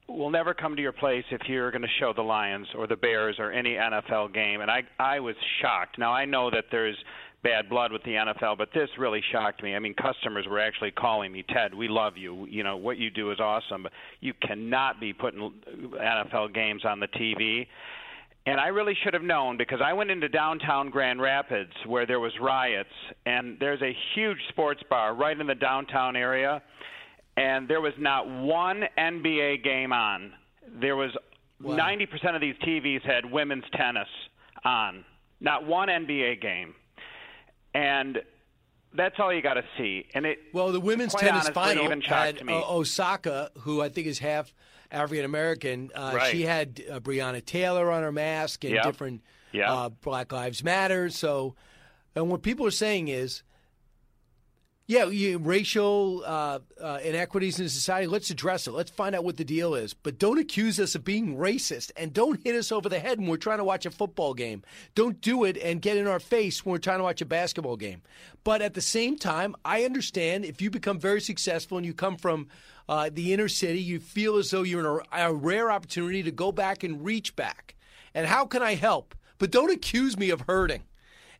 will 0.09 0.31
never 0.31 0.55
come 0.55 0.75
to 0.75 0.83
your 0.83 0.93
place 0.93 1.25
if 1.31 1.43
you're 1.47 1.71
going 1.71 1.83
to 1.83 1.89
show 2.01 2.13
the 2.13 2.23
Lions 2.23 2.67
or 2.77 2.89
the 2.89 2.97
Bears 2.97 3.37
or 3.39 3.53
any 3.53 3.75
NFL 3.75 4.35
game. 4.35 4.61
And 4.61 4.71
I 4.71 4.83
I 4.99 5.21
was 5.21 5.37
shocked. 5.61 5.99
Now 5.99 6.13
I 6.13 6.25
know 6.25 6.51
that 6.51 6.65
there's 6.73 6.97
bad 7.43 7.69
blood 7.69 7.93
with 7.93 8.03
the 8.05 8.13
NFL, 8.13 8.57
but 8.59 8.69
this 8.75 8.89
really 8.99 9.23
shocked 9.33 9.63
me. 9.63 9.75
I 9.75 9.79
mean, 9.79 9.95
customers 9.95 10.47
were 10.49 10.61
actually 10.61 10.93
calling 10.93 11.33
me, 11.33 11.45
Ted, 11.49 11.75
we 11.75 11.89
love 11.89 12.17
you. 12.17 12.47
You 12.47 12.63
know, 12.63 12.77
what 12.77 12.99
you 12.99 13.11
do 13.11 13.33
is 13.33 13.41
awesome, 13.41 13.85
but 13.85 13.93
you 14.21 14.33
cannot 14.43 15.01
be 15.01 15.13
putting 15.13 15.53
NFL 15.71 16.55
games 16.55 16.85
on 16.85 17.01
the 17.01 17.09
TV. 17.09 17.67
And 18.47 18.61
I 18.61 18.69
really 18.69 18.97
should 19.03 19.15
have 19.15 19.23
known 19.23 19.57
because 19.57 19.81
I 19.85 19.93
went 19.93 20.11
into 20.11 20.29
downtown 20.29 20.91
Grand 20.91 21.21
Rapids 21.21 21.73
where 21.87 22.07
there 22.07 22.21
was 22.21 22.33
riots 22.41 22.91
and 23.25 23.57
there's 23.61 23.83
a 23.83 23.97
huge 24.15 24.39
sports 24.49 24.83
bar 24.91 25.15
right 25.15 25.39
in 25.39 25.47
the 25.47 25.55
downtown 25.55 26.17
area 26.17 26.61
and 27.37 27.69
there 27.69 27.81
was 27.81 27.93
not 27.99 28.29
one 28.29 28.83
NBA 28.99 29.63
game 29.63 29.93
on. 29.93 30.33
There 30.81 30.97
was 30.97 31.11
Wow. 31.63 31.77
90% 31.77 32.35
of 32.35 32.41
these 32.41 32.57
TVs 32.67 33.03
had 33.03 33.31
women's 33.31 33.65
tennis 33.75 34.09
on. 34.65 35.05
Not 35.41 35.67
one 35.67 35.89
NBA 35.89 36.41
game. 36.41 36.75
And 37.75 38.23
that's 38.95 39.15
all 39.19 39.33
you 39.33 39.43
got 39.43 39.55
to 39.55 39.65
see. 39.79 40.07
And 40.15 40.27
it 40.27 40.39
Well, 40.53 40.73
the 40.73 40.81
women's 40.81 41.15
tennis 41.15 41.47
honestly, 41.47 41.55
final 41.55 41.85
even 41.85 42.01
had 42.03 42.45
me. 42.45 42.53
Osaka, 42.55 43.51
who 43.61 43.81
I 43.81 43.89
think 43.89 44.07
is 44.07 44.19
half 44.19 44.53
African 44.91 45.25
American. 45.25 45.91
Uh, 45.95 46.13
Right. 46.15 46.31
She 46.33 46.43
had 46.43 46.83
uh, 46.91 47.01
Breonna 47.01 47.45
Taylor 47.45 47.91
on 47.91 48.03
her 48.03 48.13
mask 48.13 48.65
and 48.65 48.75
Yep. 48.75 48.85
different 48.85 49.23
Yep. 49.53 49.69
uh, 49.69 49.89
Black 49.89 50.33
Lives 50.33 50.63
Matter. 50.63 51.09
So, 51.11 51.55
and 52.15 52.29
what 52.31 52.43
people 52.43 52.67
are 52.67 52.71
saying 52.71 53.09
is, 53.09 53.43
yeah, 54.87 55.07
you, 55.07 55.39
racial 55.39 56.23
uh, 56.27 56.59
uh, 56.81 56.99
inequities 57.05 57.61
in 57.61 57.69
society. 57.69 58.07
Let's 58.09 58.31
address 58.31 58.67
it. 58.67 58.73
Let's 58.73 58.91
find 58.91 59.15
out 59.15 59.23
what 59.25 59.37
the 59.37 59.45
deal 59.45 59.75
is. 59.75 59.95
But 59.95 60.19
don't 60.19 60.39
accuse 60.39 60.81
us 60.81 60.95
of 60.95 61.05
being 61.05 61.37
racist, 61.37 61.93
and 61.97 62.13
don't 62.13 62.43
hit 62.43 62.57
us 62.57 62.73
over 62.73 62.89
the 62.89 62.99
head 62.99 63.19
when 63.19 63.29
we're 63.29 63.37
trying 63.37 63.59
to 63.59 63.65
watch 63.65 63.87
a 63.87 63.91
football 63.91 64.35
game. 64.35 64.63
Don't 64.95 65.21
do 65.21 65.45
it 65.45 65.57
and 65.57 65.81
get 65.81 65.97
in 65.97 66.09
our 66.09 66.19
face 66.19 66.65
when 66.65 66.73
we're 66.73 66.79
trying 66.79 66.99
to 66.99 67.05
watch 67.05 67.21
a 67.21 67.27
basketball 67.27 67.77
game. 67.77 68.03
But 68.43 68.61
at 68.61 68.75
the 68.75 68.81
same 68.81 69.17
time, 69.17 69.55
I 69.65 69.85
understand 69.85 70.45
if 70.45 70.61
you 70.61 70.69
become 70.69 70.99
very 70.99 71.21
successful 71.21 71.79
and 71.79 71.87
you 71.87 71.95
come 71.95 72.17
from 72.17 72.49
uh, 72.89 73.09
the 73.13 73.33
inner 73.33 73.49
city, 73.49 73.81
you 73.81 74.01
feel 74.01 74.37
as 74.37 74.51
though 74.51 74.63
you're 74.63 74.81
in 74.81 75.07
a, 75.13 75.29
a 75.29 75.33
rare 75.33 75.71
opportunity 75.71 76.25
to 76.25 76.33
go 76.33 76.51
back 76.51 76.83
and 76.83 77.05
reach 77.05 77.37
back. 77.37 77.77
And 78.15 78.27
how 78.27 78.47
can 78.47 78.63
I 78.63 78.75
help? 78.75 79.15
But 79.39 79.53
don't 79.53 79.71
accuse 79.71 80.19
me 80.19 80.31
of 80.31 80.43
hurting. 80.43 80.83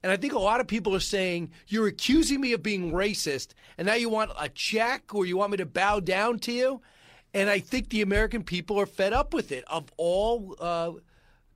And 0.03 0.11
I 0.11 0.17
think 0.17 0.33
a 0.33 0.39
lot 0.39 0.61
of 0.61 0.67
people 0.67 0.95
are 0.95 1.01
saying, 1.01 1.51
you're 1.69 1.87
accusing 1.87 2.41
me 2.41 2.53
of 2.53 2.63
being 2.63 2.93
racist, 2.93 3.55
and 3.79 3.87
now 3.87 3.95
you 3.95 4.09
want 4.09 4.33
a 4.39 4.49
check 4.49 5.15
or 5.15 5.25
you 5.25 5.37
want 5.37 5.53
me 5.53 5.57
to 5.59 5.67
bow 5.67 6.01
down 6.01 6.39
to 6.41 6.53
you. 6.53 6.83
And 7.35 7.49
I 7.49 7.61
think 7.61 7.89
the 7.89 8.03
American 8.03 8.43
people 8.43 8.79
are 8.81 8.87
fed 8.87 9.13
up 9.13 9.33
with 9.33 9.53
it 9.53 9.65
of 9.69 9.91
all 9.97 10.57
uh, 10.61 10.93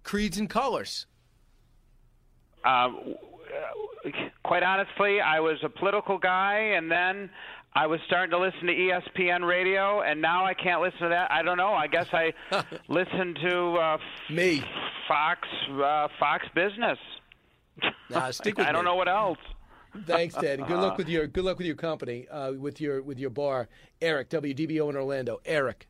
creeds 0.04 0.38
and 0.38 0.48
colors. 0.48 1.06
Uh, 2.64 2.88
quite 4.44 4.62
honestly, 4.62 5.20
I 5.20 5.40
was 5.40 5.58
a 5.62 5.68
political 5.68 6.18
guy, 6.18 6.58
and 6.76 6.90
then 6.90 7.30
I 7.74 7.86
was 7.86 8.00
starting 8.06 8.30
to 8.30 8.38
listen 8.38 8.66
to 8.68 8.72
ESPN 8.72 9.46
radio, 9.46 10.00
and 10.00 10.22
now 10.22 10.46
I 10.46 10.54
can't 10.54 10.80
listen 10.80 11.00
to 11.00 11.08
that. 11.10 11.30
I 11.30 11.42
don't 11.42 11.58
know. 11.58 11.74
I 11.74 11.88
guess 11.88 12.06
I 12.12 12.32
listen 12.88 13.34
to 13.42 13.72
uh, 13.74 13.98
me 14.30 14.62
Fox 15.06 15.46
uh, 15.70 16.08
Fox 16.18 16.46
Business. 16.54 16.98
Nah, 18.08 18.30
stick 18.30 18.56
with 18.56 18.66
I 18.66 18.72
don't 18.72 18.84
know 18.84 18.94
what 18.94 19.08
else. 19.08 19.38
Thanks, 20.06 20.34
Ted. 20.34 20.60
And 20.60 20.68
good 20.68 20.78
luck 20.78 20.96
with 20.98 21.08
your 21.08 21.26
good 21.26 21.44
luck 21.44 21.58
with 21.58 21.66
your 21.66 21.76
company, 21.76 22.28
uh, 22.28 22.52
with 22.52 22.80
your 22.80 23.02
with 23.02 23.18
your 23.18 23.30
bar. 23.30 23.68
Eric, 24.00 24.28
WDBO 24.30 24.88
in 24.90 24.96
Orlando. 24.96 25.40
Eric. 25.44 25.88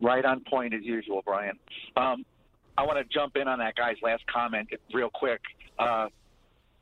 right 0.00 0.24
on 0.24 0.42
point 0.48 0.72
as 0.74 0.82
usual, 0.82 1.22
Brian. 1.24 1.58
Um, 1.96 2.24
I 2.78 2.84
want 2.84 2.98
to 2.98 3.04
jump 3.12 3.36
in 3.36 3.48
on 3.48 3.58
that 3.58 3.74
guy's 3.74 3.96
last 4.02 4.22
comment 4.32 4.68
real 4.94 5.10
quick. 5.12 5.40
Uh, 5.78 6.08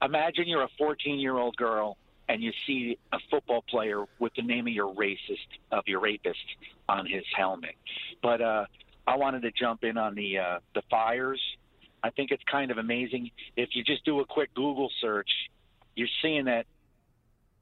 imagine 0.02 0.46
you're 0.46 0.62
a 0.64 0.68
14 0.78 1.18
year 1.18 1.36
old 1.36 1.56
girl 1.56 1.96
and 2.28 2.42
you 2.42 2.52
see 2.66 2.98
a 3.12 3.18
football 3.30 3.62
player 3.68 4.04
with 4.18 4.32
the 4.36 4.42
name 4.42 4.66
of 4.66 4.72
your 4.72 4.94
racist 4.94 5.48
of 5.72 5.84
your 5.86 6.00
rapist 6.00 6.38
on 6.88 7.06
his 7.06 7.24
helmet. 7.36 7.76
But 8.22 8.40
uh, 8.40 8.66
I 9.06 9.16
wanted 9.16 9.42
to 9.42 9.50
jump 9.52 9.84
in 9.84 9.96
on 9.96 10.14
the 10.14 10.38
uh, 10.38 10.58
the 10.74 10.82
fires. 10.90 11.40
I 12.02 12.10
think 12.10 12.30
it's 12.30 12.42
kind 12.50 12.70
of 12.70 12.78
amazing 12.78 13.30
if 13.56 13.70
you 13.72 13.82
just 13.82 14.04
do 14.04 14.20
a 14.20 14.24
quick 14.24 14.54
Google 14.54 14.90
search. 15.00 15.30
You're 15.94 16.08
seeing 16.22 16.44
that 16.44 16.66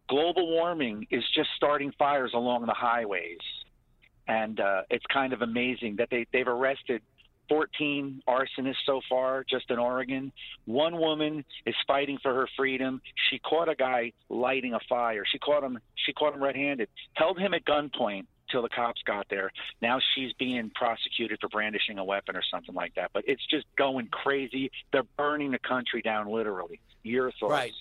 global 0.08 0.50
warming 0.50 1.06
is 1.10 1.24
just 1.34 1.48
starting 1.56 1.92
fires 1.98 2.32
along 2.34 2.66
the 2.66 2.74
highways 2.74 3.38
and 4.26 4.60
uh, 4.60 4.82
it's 4.90 5.04
kind 5.12 5.32
of 5.32 5.42
amazing 5.42 5.96
that 5.96 6.08
they 6.10 6.26
they've 6.32 6.48
arrested 6.48 7.02
14 7.48 8.22
arsonists 8.26 8.76
so 8.86 9.02
far 9.08 9.44
just 9.48 9.70
in 9.70 9.78
Oregon. 9.78 10.32
One 10.64 10.96
woman 10.96 11.44
is 11.66 11.74
fighting 11.86 12.18
for 12.22 12.32
her 12.32 12.48
freedom. 12.56 13.02
She 13.28 13.38
caught 13.38 13.68
a 13.68 13.74
guy 13.74 14.12
lighting 14.30 14.72
a 14.72 14.80
fire. 14.88 15.24
She 15.30 15.38
caught 15.38 15.62
him 15.62 15.78
she 16.06 16.12
caught 16.12 16.34
him 16.34 16.42
red-handed. 16.42 16.88
Held 17.14 17.38
him 17.38 17.54
at 17.54 17.64
gunpoint 17.64 18.26
till 18.54 18.62
the 18.62 18.68
cops 18.68 19.02
got 19.04 19.26
there. 19.28 19.50
Now 19.82 19.98
she's 20.14 20.32
being 20.34 20.70
prosecuted 20.76 21.40
for 21.40 21.48
brandishing 21.48 21.98
a 21.98 22.04
weapon 22.04 22.36
or 22.36 22.42
something 22.52 22.74
like 22.74 22.94
that. 22.94 23.10
But 23.12 23.24
it's 23.26 23.44
just 23.50 23.66
going 23.76 24.06
crazy. 24.06 24.70
They're 24.92 25.02
burning 25.16 25.50
the 25.50 25.58
country 25.58 26.02
down 26.02 26.32
literally. 26.32 26.80
Your 27.02 27.32
thoughts? 27.32 27.50
Right. 27.50 27.72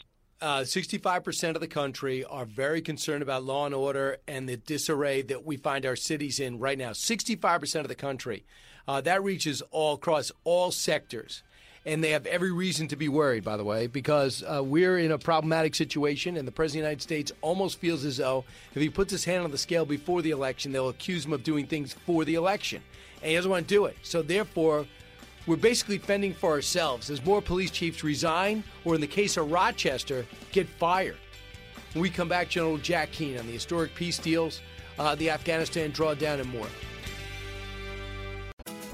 Uh, 0.42 0.62
65% 0.62 1.54
of 1.56 1.62
the 1.62 1.68
country 1.68 2.26
are 2.26 2.44
very 2.44 2.82
concerned 2.82 3.22
about 3.22 3.44
law 3.44 3.68
and 3.68 3.76
order 3.76 4.18
and 4.28 4.50
the 4.50 4.58
disarray 4.58 5.22
that 5.22 5.46
we 5.46 5.58
find 5.58 5.86
our 5.86 5.96
cities 5.96 6.40
in 6.40 6.58
right 6.58 6.78
now. 6.78 6.90
65% 6.90 7.82
of 7.82 7.88
the 7.88 7.96
country. 7.96 8.44
Uh, 8.88 9.00
that 9.02 9.24
reaches 9.24 9.62
all 9.70 9.94
across 9.94 10.32
all 10.44 10.72
sectors. 10.72 11.44
And 11.86 12.02
they 12.02 12.12
have 12.12 12.26
every 12.26 12.52
reason 12.52 12.88
to 12.90 12.96
be 12.96 13.10
worried, 13.10 13.44
by 13.44 13.58
the 13.58 13.64
way, 13.64 13.88
because 13.88 14.42
uh, 14.44 14.64
we're 14.64 15.00
in 15.00 15.12
a 15.12 15.18
problematic 15.18 15.76
situation, 15.76 16.38
and 16.38 16.48
the 16.48 16.52
President 16.52 16.80
of 16.80 16.84
the 16.84 16.90
United 16.90 17.02
States 17.02 17.32
almost 17.42 17.78
feels 17.80 18.06
as 18.06 18.18
though 18.18 18.46
if 18.74 18.82
he 18.82 18.90
puts 18.90 19.12
his 19.12 19.26
hand 19.26 19.44
on 19.44 19.52
the 19.52 19.58
scale 19.58 19.86
before 19.86 20.22
the 20.22 20.32
election, 20.32 20.72
they'll 20.72 20.88
accuse 20.88 21.26
him 21.26 21.34
of 21.34 21.44
doing 21.44 21.68
things 21.68 21.94
for 22.06 22.24
the 22.24 22.36
election. 22.36 22.82
And 23.22 23.32
he 23.32 23.36
doesn't 23.36 23.52
want 23.52 23.68
to 23.68 23.74
do 23.74 23.86
it. 23.86 23.98
So, 24.02 24.22
therefore, 24.22 24.86
we're 25.46 25.58
basically 25.58 25.98
fending 25.98 26.34
for 26.34 26.52
ourselves 26.52 27.10
as 27.10 27.24
more 27.26 27.42
police 27.42 27.72
chiefs 27.72 28.02
resign, 28.02 28.64
or 28.86 28.96
in 28.96 29.02
the 29.02 29.08
case 29.08 29.36
of 29.36 29.52
Rochester, 29.52 30.26
get 30.54 30.70
fired. 30.70 31.18
When 31.92 32.02
we 32.02 32.10
come 32.10 32.30
back, 32.30 32.48
General 32.48 32.78
Jack 32.78 33.12
Keane 33.12 33.38
on 33.38 33.46
the 33.46 33.52
historic 33.52 33.94
peace 33.94 34.18
deals, 34.18 34.62
uh, 34.98 35.16
the 35.16 35.30
Afghanistan 35.30 35.92
drawdown, 35.92 36.40
and 36.40 36.50
more. 36.50 36.68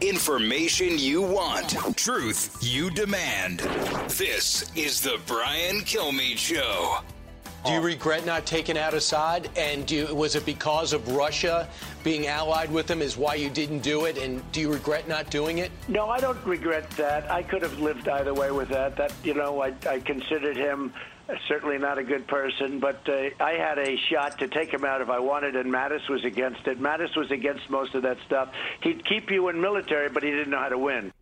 Information 0.00 0.98
you 0.98 1.20
want, 1.20 1.76
truth 1.94 2.56
you 2.62 2.90
demand. 2.90 3.58
This 4.08 4.74
is 4.74 5.02
the 5.02 5.20
Brian 5.26 5.80
Kilmeade 5.80 6.38
Show. 6.38 7.00
Do 7.66 7.72
you 7.72 7.82
regret 7.82 8.24
not 8.24 8.46
taking 8.46 8.78
out 8.78 8.94
Assad? 8.94 9.50
And 9.58 9.84
do 9.84 9.94
you, 9.94 10.14
was 10.14 10.36
it 10.36 10.46
because 10.46 10.94
of 10.94 11.06
Russia 11.14 11.68
being 12.02 12.28
allied 12.28 12.72
with 12.72 12.90
him 12.90 13.02
is 13.02 13.18
why 13.18 13.34
you 13.34 13.50
didn't 13.50 13.80
do 13.80 14.06
it? 14.06 14.16
And 14.16 14.40
do 14.52 14.62
you 14.62 14.72
regret 14.72 15.06
not 15.06 15.28
doing 15.28 15.58
it? 15.58 15.70
No, 15.86 16.08
I 16.08 16.18
don't 16.18 16.42
regret 16.46 16.88
that. 16.92 17.30
I 17.30 17.42
could 17.42 17.60
have 17.60 17.78
lived 17.78 18.08
either 18.08 18.32
way 18.32 18.50
with 18.50 18.70
that. 18.70 18.96
That 18.96 19.12
you 19.22 19.34
know, 19.34 19.62
I, 19.62 19.74
I 19.86 20.00
considered 20.00 20.56
him 20.56 20.94
certainly 21.48 21.78
not 21.78 21.98
a 21.98 22.04
good 22.04 22.26
person, 22.26 22.80
but 22.80 23.08
uh, 23.08 23.30
I 23.40 23.52
had 23.52 23.78
a 23.78 23.96
shot 24.10 24.38
to 24.38 24.48
take 24.48 24.72
him 24.72 24.84
out 24.84 25.00
if 25.00 25.08
I 25.08 25.18
wanted, 25.18 25.56
and 25.56 25.72
Mattis 25.72 26.08
was 26.08 26.24
against 26.24 26.66
it. 26.66 26.80
Mattis 26.80 27.16
was 27.16 27.30
against 27.30 27.68
most 27.70 27.94
of 27.94 28.02
that 28.02 28.18
stuff. 28.26 28.50
He'd 28.82 29.04
keep 29.04 29.30
you 29.30 29.48
in 29.48 29.60
military, 29.60 30.08
but 30.08 30.22
he 30.22 30.30
didn't 30.30 30.50
know 30.50 30.58
how 30.58 30.68
to 30.68 30.78
win. 30.78 31.12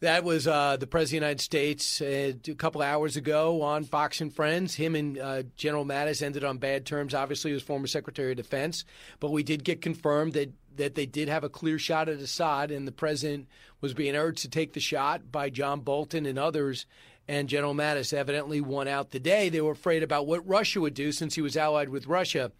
That 0.00 0.24
was 0.24 0.48
uh, 0.48 0.78
the 0.78 0.88
President 0.88 1.04
of 1.04 1.10
the 1.10 1.26
United 1.26 1.40
States 1.40 2.00
uh, 2.00 2.32
a 2.50 2.54
couple 2.56 2.82
hours 2.82 3.16
ago 3.16 3.62
on 3.62 3.84
Fox 3.84 4.20
and 4.20 4.34
Friends. 4.34 4.74
Him 4.74 4.96
and 4.96 5.16
uh, 5.16 5.42
General 5.56 5.84
Mattis 5.84 6.22
ended 6.22 6.42
on 6.42 6.58
bad 6.58 6.84
terms. 6.84 7.14
Obviously, 7.14 7.52
he 7.52 7.54
was 7.54 7.62
former 7.62 7.86
Secretary 7.86 8.32
of 8.32 8.36
Defense, 8.36 8.84
but 9.20 9.30
we 9.30 9.44
did 9.44 9.62
get 9.62 9.80
confirmed 9.80 10.32
that 10.32 10.52
that 10.76 10.94
they 10.96 11.06
did 11.06 11.28
have 11.28 11.44
a 11.44 11.48
clear 11.48 11.78
shot 11.78 12.08
at 12.08 12.18
Assad, 12.18 12.70
and 12.72 12.88
the 12.88 12.92
president 12.92 13.46
was 13.80 13.94
being 13.94 14.16
urged 14.16 14.42
to 14.42 14.48
take 14.48 14.72
the 14.72 14.80
shot 14.80 15.30
by 15.30 15.50
John 15.50 15.80
Bolton 15.80 16.26
and 16.26 16.38
others. 16.38 16.86
And 17.32 17.48
General 17.48 17.74
Mattis 17.74 18.12
evidently 18.12 18.60
won 18.60 18.86
out 18.86 19.10
the 19.10 19.18
day. 19.18 19.48
They 19.48 19.62
were 19.62 19.72
afraid 19.72 20.02
about 20.02 20.26
what 20.26 20.46
Russia 20.46 20.82
would 20.82 20.92
do 20.92 21.12
since 21.12 21.34
he 21.34 21.40
was 21.40 21.56
allied 21.56 21.88
with 21.88 22.06
Russia. 22.06 22.52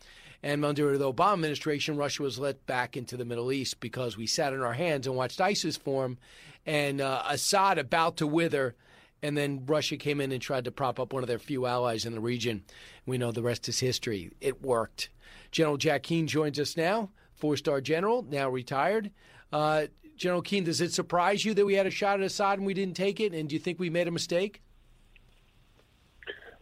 And 0.42 0.64
under 0.64 0.96
the 0.96 1.12
Obama 1.12 1.34
administration, 1.34 1.98
Russia 1.98 2.22
was 2.22 2.38
let 2.38 2.64
back 2.64 2.96
into 2.96 3.18
the 3.18 3.26
Middle 3.26 3.52
East 3.52 3.80
because 3.80 4.16
we 4.16 4.26
sat 4.26 4.54
on 4.54 4.62
our 4.62 4.72
hands 4.72 5.06
and 5.06 5.14
watched 5.14 5.42
ISIS 5.42 5.76
form 5.76 6.16
and 6.64 7.02
uh, 7.02 7.22
Assad 7.28 7.76
about 7.76 8.16
to 8.16 8.26
wither. 8.26 8.74
And 9.22 9.36
then 9.36 9.66
Russia 9.66 9.98
came 9.98 10.22
in 10.22 10.32
and 10.32 10.40
tried 10.40 10.64
to 10.64 10.72
prop 10.72 10.98
up 10.98 11.12
one 11.12 11.22
of 11.22 11.28
their 11.28 11.38
few 11.38 11.66
allies 11.66 12.06
in 12.06 12.14
the 12.14 12.20
region. 12.20 12.64
We 13.04 13.18
know 13.18 13.30
the 13.30 13.42
rest 13.42 13.68
is 13.68 13.80
history. 13.80 14.32
It 14.40 14.62
worked. 14.62 15.10
General 15.50 15.76
Jack 15.76 16.04
Keane 16.04 16.26
joins 16.26 16.58
us 16.58 16.78
now, 16.78 17.10
four 17.34 17.58
star 17.58 17.82
general, 17.82 18.24
now 18.26 18.48
retired. 18.48 19.10
Uh, 19.52 19.88
General 20.22 20.40
Keane, 20.40 20.62
does 20.62 20.80
it 20.80 20.92
surprise 20.92 21.44
you 21.44 21.52
that 21.54 21.66
we 21.66 21.74
had 21.74 21.84
a 21.84 21.90
shot 21.90 22.20
at 22.20 22.24
Assad 22.24 22.58
and 22.58 22.66
we 22.66 22.74
didn't 22.74 22.94
take 22.94 23.18
it? 23.18 23.34
And 23.34 23.48
do 23.48 23.56
you 23.56 23.58
think 23.58 23.80
we 23.80 23.90
made 23.90 24.06
a 24.06 24.12
mistake? 24.12 24.62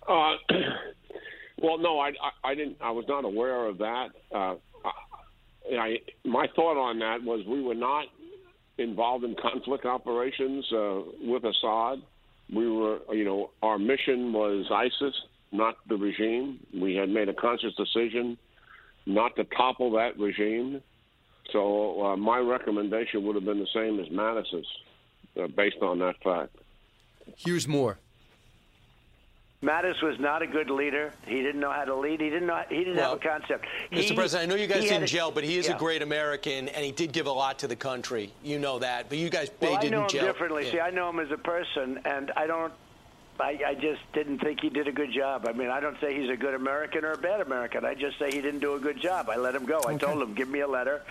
Uh, 0.08 0.36
well, 1.62 1.76
no, 1.76 2.00
I, 2.00 2.08
I, 2.08 2.50
I, 2.50 2.54
didn't. 2.54 2.78
I 2.80 2.90
was 2.90 3.04
not 3.06 3.26
aware 3.26 3.66
of 3.66 3.76
that. 3.78 4.08
Uh, 4.34 4.54
I, 5.78 5.98
my 6.24 6.48
thought 6.56 6.78
on 6.78 7.00
that 7.00 7.22
was 7.22 7.44
we 7.46 7.62
were 7.62 7.74
not 7.74 8.06
involved 8.78 9.24
in 9.24 9.36
conflict 9.36 9.84
operations 9.84 10.64
uh, 10.72 11.00
with 11.20 11.44
Assad. 11.44 11.98
We 12.52 12.66
were, 12.66 13.00
you 13.12 13.26
know, 13.26 13.50
our 13.62 13.78
mission 13.78 14.32
was 14.32 14.64
ISIS, 14.72 15.14
not 15.52 15.76
the 15.86 15.96
regime. 15.96 16.60
We 16.74 16.94
had 16.94 17.10
made 17.10 17.28
a 17.28 17.34
conscious 17.34 17.74
decision 17.76 18.38
not 19.04 19.36
to 19.36 19.44
topple 19.44 19.90
that 19.92 20.18
regime. 20.18 20.80
So 21.52 22.04
uh, 22.04 22.16
my 22.16 22.38
recommendation 22.38 23.24
would 23.24 23.34
have 23.34 23.44
been 23.44 23.58
the 23.58 23.66
same 23.74 24.00
as 24.00 24.10
Mattis's, 24.10 24.66
uh, 25.40 25.46
based 25.48 25.82
on 25.82 25.98
that 26.00 26.16
fact. 26.22 26.54
Here's 27.36 27.68
more. 27.68 27.98
Mattis 29.62 30.02
was 30.02 30.18
not 30.18 30.40
a 30.40 30.46
good 30.46 30.70
leader. 30.70 31.12
He 31.26 31.42
didn't 31.42 31.60
know 31.60 31.70
how 31.70 31.84
to 31.84 31.94
lead. 31.94 32.20
He 32.20 32.30
didn't 32.30 32.46
know. 32.46 32.62
He 32.70 32.78
didn't 32.78 32.96
well, 32.96 33.10
have 33.10 33.18
a 33.18 33.28
concept. 33.28 33.66
Mr. 33.92 34.00
He, 34.00 34.14
President, 34.14 34.50
I 34.50 34.54
know 34.54 34.60
you 34.60 34.66
guys 34.66 34.84
didn't 34.84 35.06
gel, 35.06 35.30
but 35.30 35.44
he 35.44 35.58
is 35.58 35.68
yeah. 35.68 35.76
a 35.76 35.78
great 35.78 36.00
American, 36.00 36.68
and 36.68 36.82
he 36.82 36.92
did 36.92 37.12
give 37.12 37.26
a 37.26 37.32
lot 37.32 37.58
to 37.58 37.68
the 37.68 37.76
country. 37.76 38.32
You 38.42 38.58
know 38.58 38.78
that, 38.78 39.10
but 39.10 39.18
you 39.18 39.28
guys 39.28 39.50
well, 39.60 39.78
didn't 39.78 39.94
I 39.94 39.96
know 39.98 40.02
him 40.04 40.08
gel. 40.08 40.24
differently. 40.24 40.64
Yeah. 40.66 40.72
See, 40.72 40.80
I 40.80 40.90
know 40.90 41.10
him 41.10 41.20
as 41.20 41.30
a 41.30 41.36
person, 41.36 42.00
and 42.06 42.32
I 42.36 42.46
don't. 42.46 42.72
I, 43.38 43.58
I 43.68 43.74
just 43.74 44.00
didn't 44.12 44.40
think 44.40 44.60
he 44.60 44.68
did 44.68 44.86
a 44.86 44.92
good 44.92 45.12
job. 45.12 45.46
I 45.46 45.52
mean, 45.52 45.68
I 45.68 45.80
don't 45.80 45.98
say 45.98 46.18
he's 46.18 46.30
a 46.30 46.36
good 46.36 46.54
American 46.54 47.04
or 47.04 47.12
a 47.12 47.18
bad 47.18 47.40
American. 47.40 47.86
I 47.86 47.94
just 47.94 48.18
say 48.18 48.30
he 48.30 48.42
didn't 48.42 48.60
do 48.60 48.74
a 48.74 48.78
good 48.78 49.00
job. 49.00 49.30
I 49.30 49.36
let 49.36 49.54
him 49.54 49.64
go. 49.64 49.78
Okay. 49.78 49.94
I 49.94 49.96
told 49.96 50.22
him, 50.22 50.34
give 50.34 50.48
me 50.48 50.60
a 50.60 50.68
letter, 50.68 51.02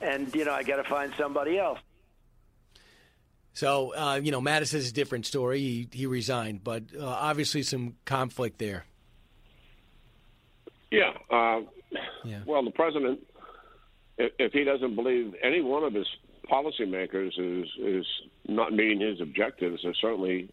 and 0.00 0.34
you 0.34 0.44
know, 0.44 0.52
I 0.52 0.62
got 0.62 0.76
to 0.76 0.84
find 0.84 1.12
somebody 1.18 1.58
else. 1.58 1.78
So, 3.52 3.94
uh, 3.96 4.20
you 4.22 4.32
know, 4.32 4.42
Mattis 4.42 4.74
is 4.74 4.90
a 4.90 4.92
different 4.92 5.24
story. 5.24 5.60
He, 5.60 5.88
he 5.90 6.06
resigned, 6.06 6.62
but 6.62 6.82
uh, 6.94 7.06
obviously 7.06 7.62
some 7.62 7.94
conflict 8.04 8.58
there. 8.58 8.84
Yeah. 10.90 11.12
Uh, 11.30 11.60
yeah. 12.22 12.40
Well, 12.46 12.62
the 12.64 12.70
president, 12.70 13.20
if, 14.18 14.32
if, 14.38 14.52
he 14.52 14.64
doesn't 14.64 14.94
believe 14.94 15.34
any 15.42 15.62
one 15.62 15.84
of 15.84 15.94
his 15.94 16.06
policymakers 16.50 17.32
is 17.38 17.68
is 17.78 18.06
not 18.46 18.72
meeting 18.72 19.00
his 19.00 19.20
objectives, 19.20 19.80
it's 19.84 20.00
certainly 20.00 20.50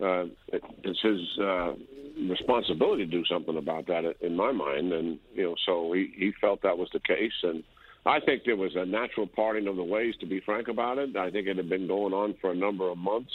uh, 0.00 0.24
it's 0.48 1.00
his 1.02 1.20
uh, 1.38 1.74
responsibility 2.28 3.04
to 3.04 3.10
do 3.10 3.24
something 3.26 3.56
about 3.56 3.86
that, 3.88 4.16
in 4.22 4.34
my 4.34 4.50
mind. 4.50 4.92
And 4.92 5.18
you 5.34 5.42
know, 5.42 5.54
so 5.66 5.92
he, 5.92 6.12
he 6.16 6.32
felt 6.40 6.62
that 6.62 6.78
was 6.78 6.88
the 6.92 7.00
case, 7.00 7.32
and 7.42 7.62
I 8.06 8.20
think 8.20 8.44
there 8.44 8.56
was 8.56 8.76
a 8.76 8.86
natural 8.86 9.26
parting 9.26 9.66
of 9.68 9.76
the 9.76 9.84
ways. 9.84 10.14
To 10.20 10.26
be 10.26 10.40
frank 10.40 10.68
about 10.68 10.98
it, 10.98 11.16
I 11.16 11.30
think 11.30 11.46
it 11.46 11.56
had 11.56 11.68
been 11.68 11.86
going 11.86 12.14
on 12.14 12.34
for 12.40 12.50
a 12.50 12.54
number 12.54 12.88
of 12.88 12.98
months. 12.98 13.32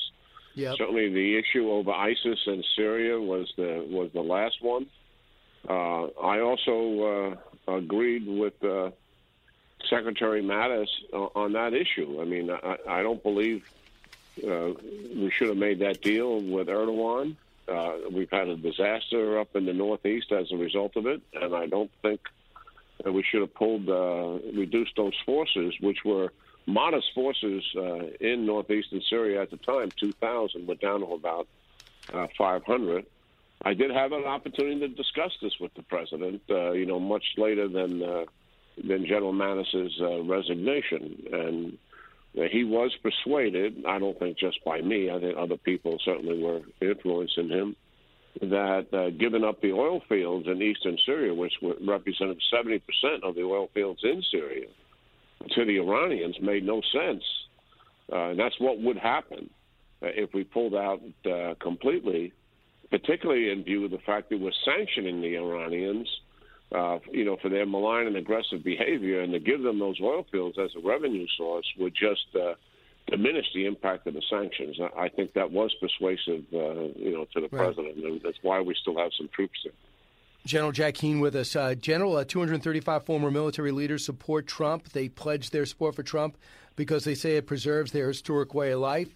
Yep. 0.55 0.75
Certainly, 0.77 1.13
the 1.13 1.37
issue 1.37 1.69
over 1.69 1.91
ISIS 1.91 2.39
and 2.47 2.65
Syria 2.75 3.19
was 3.19 3.51
the 3.57 3.85
was 3.87 4.11
the 4.13 4.21
last 4.21 4.61
one. 4.61 4.87
Uh, 5.67 6.05
I 6.21 6.39
also 6.39 7.37
uh, 7.67 7.75
agreed 7.75 8.25
with 8.25 8.63
uh, 8.63 8.91
Secretary 9.89 10.41
Mattis 10.41 10.87
on 11.13 11.53
that 11.53 11.73
issue. 11.73 12.19
I 12.21 12.25
mean, 12.25 12.49
I, 12.49 12.77
I 12.87 13.03
don't 13.03 13.21
believe 13.21 13.69
uh, 14.43 14.71
we 15.15 15.31
should 15.31 15.49
have 15.49 15.57
made 15.57 15.79
that 15.79 16.01
deal 16.01 16.41
with 16.41 16.67
Erdogan. 16.67 17.35
Uh, 17.67 17.93
we've 18.11 18.29
had 18.29 18.47
a 18.47 18.55
disaster 18.55 19.39
up 19.39 19.55
in 19.55 19.65
the 19.65 19.73
Northeast 19.73 20.31
as 20.31 20.51
a 20.51 20.57
result 20.57 20.95
of 20.95 21.07
it, 21.07 21.21
and 21.33 21.55
I 21.55 21.65
don't 21.65 21.91
think 22.01 22.21
that 23.03 23.11
we 23.11 23.23
should 23.23 23.41
have 23.41 23.53
pulled, 23.53 23.89
uh, 23.89 24.39
reduced 24.57 24.95
those 24.95 25.15
forces, 25.25 25.73
which 25.81 25.99
were 26.05 26.31
modest 26.65 27.07
forces 27.13 27.63
in 28.19 28.45
northeastern 28.45 29.01
Syria 29.09 29.41
at 29.41 29.51
the 29.51 29.57
time. 29.57 29.91
2,000 29.99 30.67
were 30.67 30.75
down 30.75 31.01
to 31.01 31.13
about 31.13 31.47
500 32.37 33.05
I 33.63 33.73
did 33.73 33.91
have 33.91 34.11
an 34.11 34.25
opportunity 34.25 34.79
to 34.81 34.87
discuss 34.87 35.31
this 35.41 35.53
with 35.59 35.73
the 35.73 35.81
president, 35.83 36.41
uh, 36.49 36.71
you 36.71 36.85
know, 36.85 36.99
much 36.99 37.23
later 37.37 37.67
than 37.67 38.03
uh, 38.03 38.25
than 38.77 39.05
General 39.05 39.31
Mattis's 39.31 39.93
uh, 40.01 40.21
resignation, 40.23 41.23
and 41.31 41.77
uh, 42.37 42.43
he 42.51 42.63
was 42.63 42.93
persuaded. 43.01 43.85
I 43.87 43.97
don't 43.99 44.17
think 44.19 44.37
just 44.37 44.63
by 44.65 44.81
me. 44.81 45.09
I 45.09 45.19
think 45.19 45.37
other 45.37 45.57
people 45.57 45.97
certainly 46.03 46.43
were 46.43 46.61
influencing 46.81 47.49
him. 47.49 47.75
That 48.41 48.93
uh, 48.93 49.11
giving 49.17 49.43
up 49.45 49.61
the 49.61 49.71
oil 49.71 50.01
fields 50.09 50.47
in 50.47 50.61
eastern 50.61 50.97
Syria, 51.05 51.33
which 51.33 51.53
represented 51.61 52.37
70% 52.53 52.81
of 53.23 53.35
the 53.35 53.43
oil 53.43 53.69
fields 53.73 54.01
in 54.03 54.21
Syria, 54.29 54.67
to 55.51 55.65
the 55.65 55.77
Iranians 55.77 56.35
made 56.41 56.65
no 56.65 56.81
sense. 56.91 57.23
Uh, 58.11 58.31
and 58.31 58.39
that's 58.39 58.59
what 58.59 58.79
would 58.79 58.97
happen 58.97 59.49
uh, 60.03 60.07
if 60.07 60.33
we 60.33 60.43
pulled 60.43 60.75
out 60.75 61.01
uh, 61.25 61.55
completely 61.61 62.33
particularly 62.89 63.49
in 63.49 63.63
view 63.63 63.85
of 63.85 63.91
the 63.91 63.99
fact 63.99 64.29
that 64.29 64.39
we're 64.39 64.51
sanctioning 64.63 65.21
the 65.21 65.35
Iranians, 65.35 66.07
uh, 66.73 66.99
you 67.11 67.25
know, 67.25 67.37
for 67.41 67.49
their 67.49 67.65
malign 67.65 68.07
and 68.07 68.15
aggressive 68.15 68.63
behavior, 68.63 69.21
and 69.21 69.33
to 69.33 69.39
give 69.39 69.61
them 69.61 69.79
those 69.79 69.99
oil 70.01 70.25
fields 70.31 70.57
as 70.57 70.71
a 70.75 70.87
revenue 70.87 71.25
source 71.37 71.65
would 71.77 71.93
just 71.93 72.25
uh, 72.35 72.53
diminish 73.07 73.45
the 73.53 73.65
impact 73.65 74.07
of 74.07 74.13
the 74.13 74.21
sanctions. 74.29 74.77
I 74.97 75.09
think 75.09 75.33
that 75.33 75.51
was 75.51 75.73
persuasive, 75.79 76.43
uh, 76.53 76.93
you 76.95 77.11
know, 77.13 77.25
to 77.33 77.41
the 77.41 77.49
right. 77.51 77.51
president, 77.51 77.97
and 77.97 78.21
that's 78.23 78.37
why 78.41 78.61
we 78.61 78.75
still 78.79 78.97
have 78.97 79.11
some 79.17 79.29
troops 79.33 79.59
there. 79.63 79.73
General 80.45 80.71
Jack 80.71 80.95
Keane 80.95 81.19
with 81.19 81.35
us. 81.35 81.55
Uh, 81.55 81.73
General, 81.73 82.17
uh, 82.17 82.23
235 82.23 83.05
former 83.05 83.31
military 83.31 83.71
leaders 83.71 84.05
support 84.05 84.45
Trump. 84.45 84.89
They 84.89 85.09
pledge 85.09 85.49
their 85.49 85.65
support 85.65 85.95
for 85.95 86.03
Trump 86.03 86.37
because 86.75 87.03
they 87.03 87.15
say 87.15 87.37
it 87.37 87.47
preserves 87.47 87.91
their 87.91 88.07
historic 88.07 88.53
way 88.53 88.71
of 88.71 88.79
life. 88.79 89.09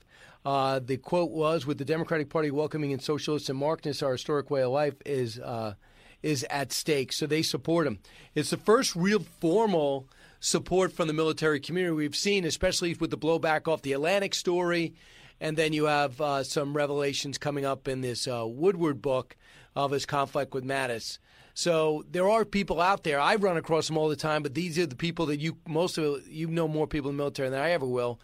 Uh, 0.43 0.79
the 0.79 0.97
quote 0.97 1.31
was, 1.31 1.65
"With 1.65 1.77
the 1.77 1.85
Democratic 1.85 2.29
Party 2.29 2.49
welcoming 2.49 2.91
in 2.91 2.99
socialists 2.99 3.49
and 3.49 3.59
Marxists, 3.59 4.01
our 4.01 4.13
historic 4.13 4.49
way 4.49 4.63
of 4.63 4.71
life 4.71 4.95
is 5.05 5.37
uh, 5.39 5.75
is 6.23 6.45
at 6.49 6.71
stake." 6.71 7.11
So 7.11 7.27
they 7.27 7.41
support 7.41 7.85
him. 7.85 7.99
It's 8.33 8.49
the 8.49 8.57
first 8.57 8.95
real 8.95 9.19
formal 9.19 10.07
support 10.39 10.91
from 10.93 11.07
the 11.07 11.13
military 11.13 11.59
community 11.59 11.93
we've 11.93 12.15
seen, 12.15 12.45
especially 12.45 12.93
with 12.95 13.11
the 13.11 13.17
blowback 13.17 13.67
off 13.67 13.81
the 13.81 13.93
Atlantic 13.93 14.33
story, 14.33 14.93
and 15.39 15.57
then 15.57 15.73
you 15.73 15.85
have 15.85 16.19
uh, 16.19 16.43
some 16.43 16.75
revelations 16.75 17.37
coming 17.37 17.65
up 17.65 17.87
in 17.87 18.01
this 18.01 18.27
uh, 18.27 18.45
Woodward 18.45 19.01
book 19.01 19.35
of 19.75 19.91
his 19.91 20.05
conflict 20.05 20.53
with 20.53 20.65
Mattis. 20.65 21.19
So 21.53 22.03
there 22.09 22.29
are 22.29 22.45
people 22.45 22.79
out 22.79 23.03
there. 23.03 23.19
I 23.19 23.35
run 23.35 23.57
across 23.57 23.87
them 23.87 23.97
all 23.97 24.09
the 24.09 24.15
time, 24.15 24.43
but 24.43 24.53
these 24.53 24.79
are 24.79 24.85
the 24.85 24.95
people 24.95 25.25
that 25.27 25.39
you 25.39 25.57
most 25.67 25.97
of 25.97 26.27
you 26.27 26.47
know 26.47 26.67
more 26.67 26.87
people 26.87 27.09
in 27.09 27.17
the 27.17 27.21
military 27.21 27.49
than 27.49 27.59
I 27.59 27.71
ever 27.71 27.85
will 27.85 28.19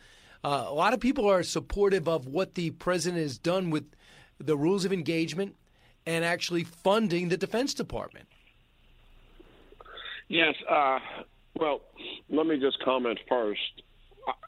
uh, 0.45 0.65
a 0.67 0.73
lot 0.73 0.93
of 0.93 0.99
people 0.99 1.27
are 1.27 1.41
supportive 1.41 2.07
of 2.07 2.27
what 2.27 2.53
the 2.53 2.69
president 2.69 3.19
has 3.19 3.39
done 3.39 3.71
with 3.71 3.83
the 4.37 4.55
rules 4.55 4.85
of 4.85 4.93
engagement 4.93 5.55
and 6.05 6.23
actually 6.23 6.63
funding 6.63 7.29
the 7.29 7.37
Defense 7.37 7.73
Department. 7.73 8.27
Yes. 10.27 10.53
Uh, 10.69 10.99
well, 11.59 11.81
let 12.29 12.45
me 12.45 12.59
just 12.59 12.77
comment 12.83 13.19
first. 13.29 13.61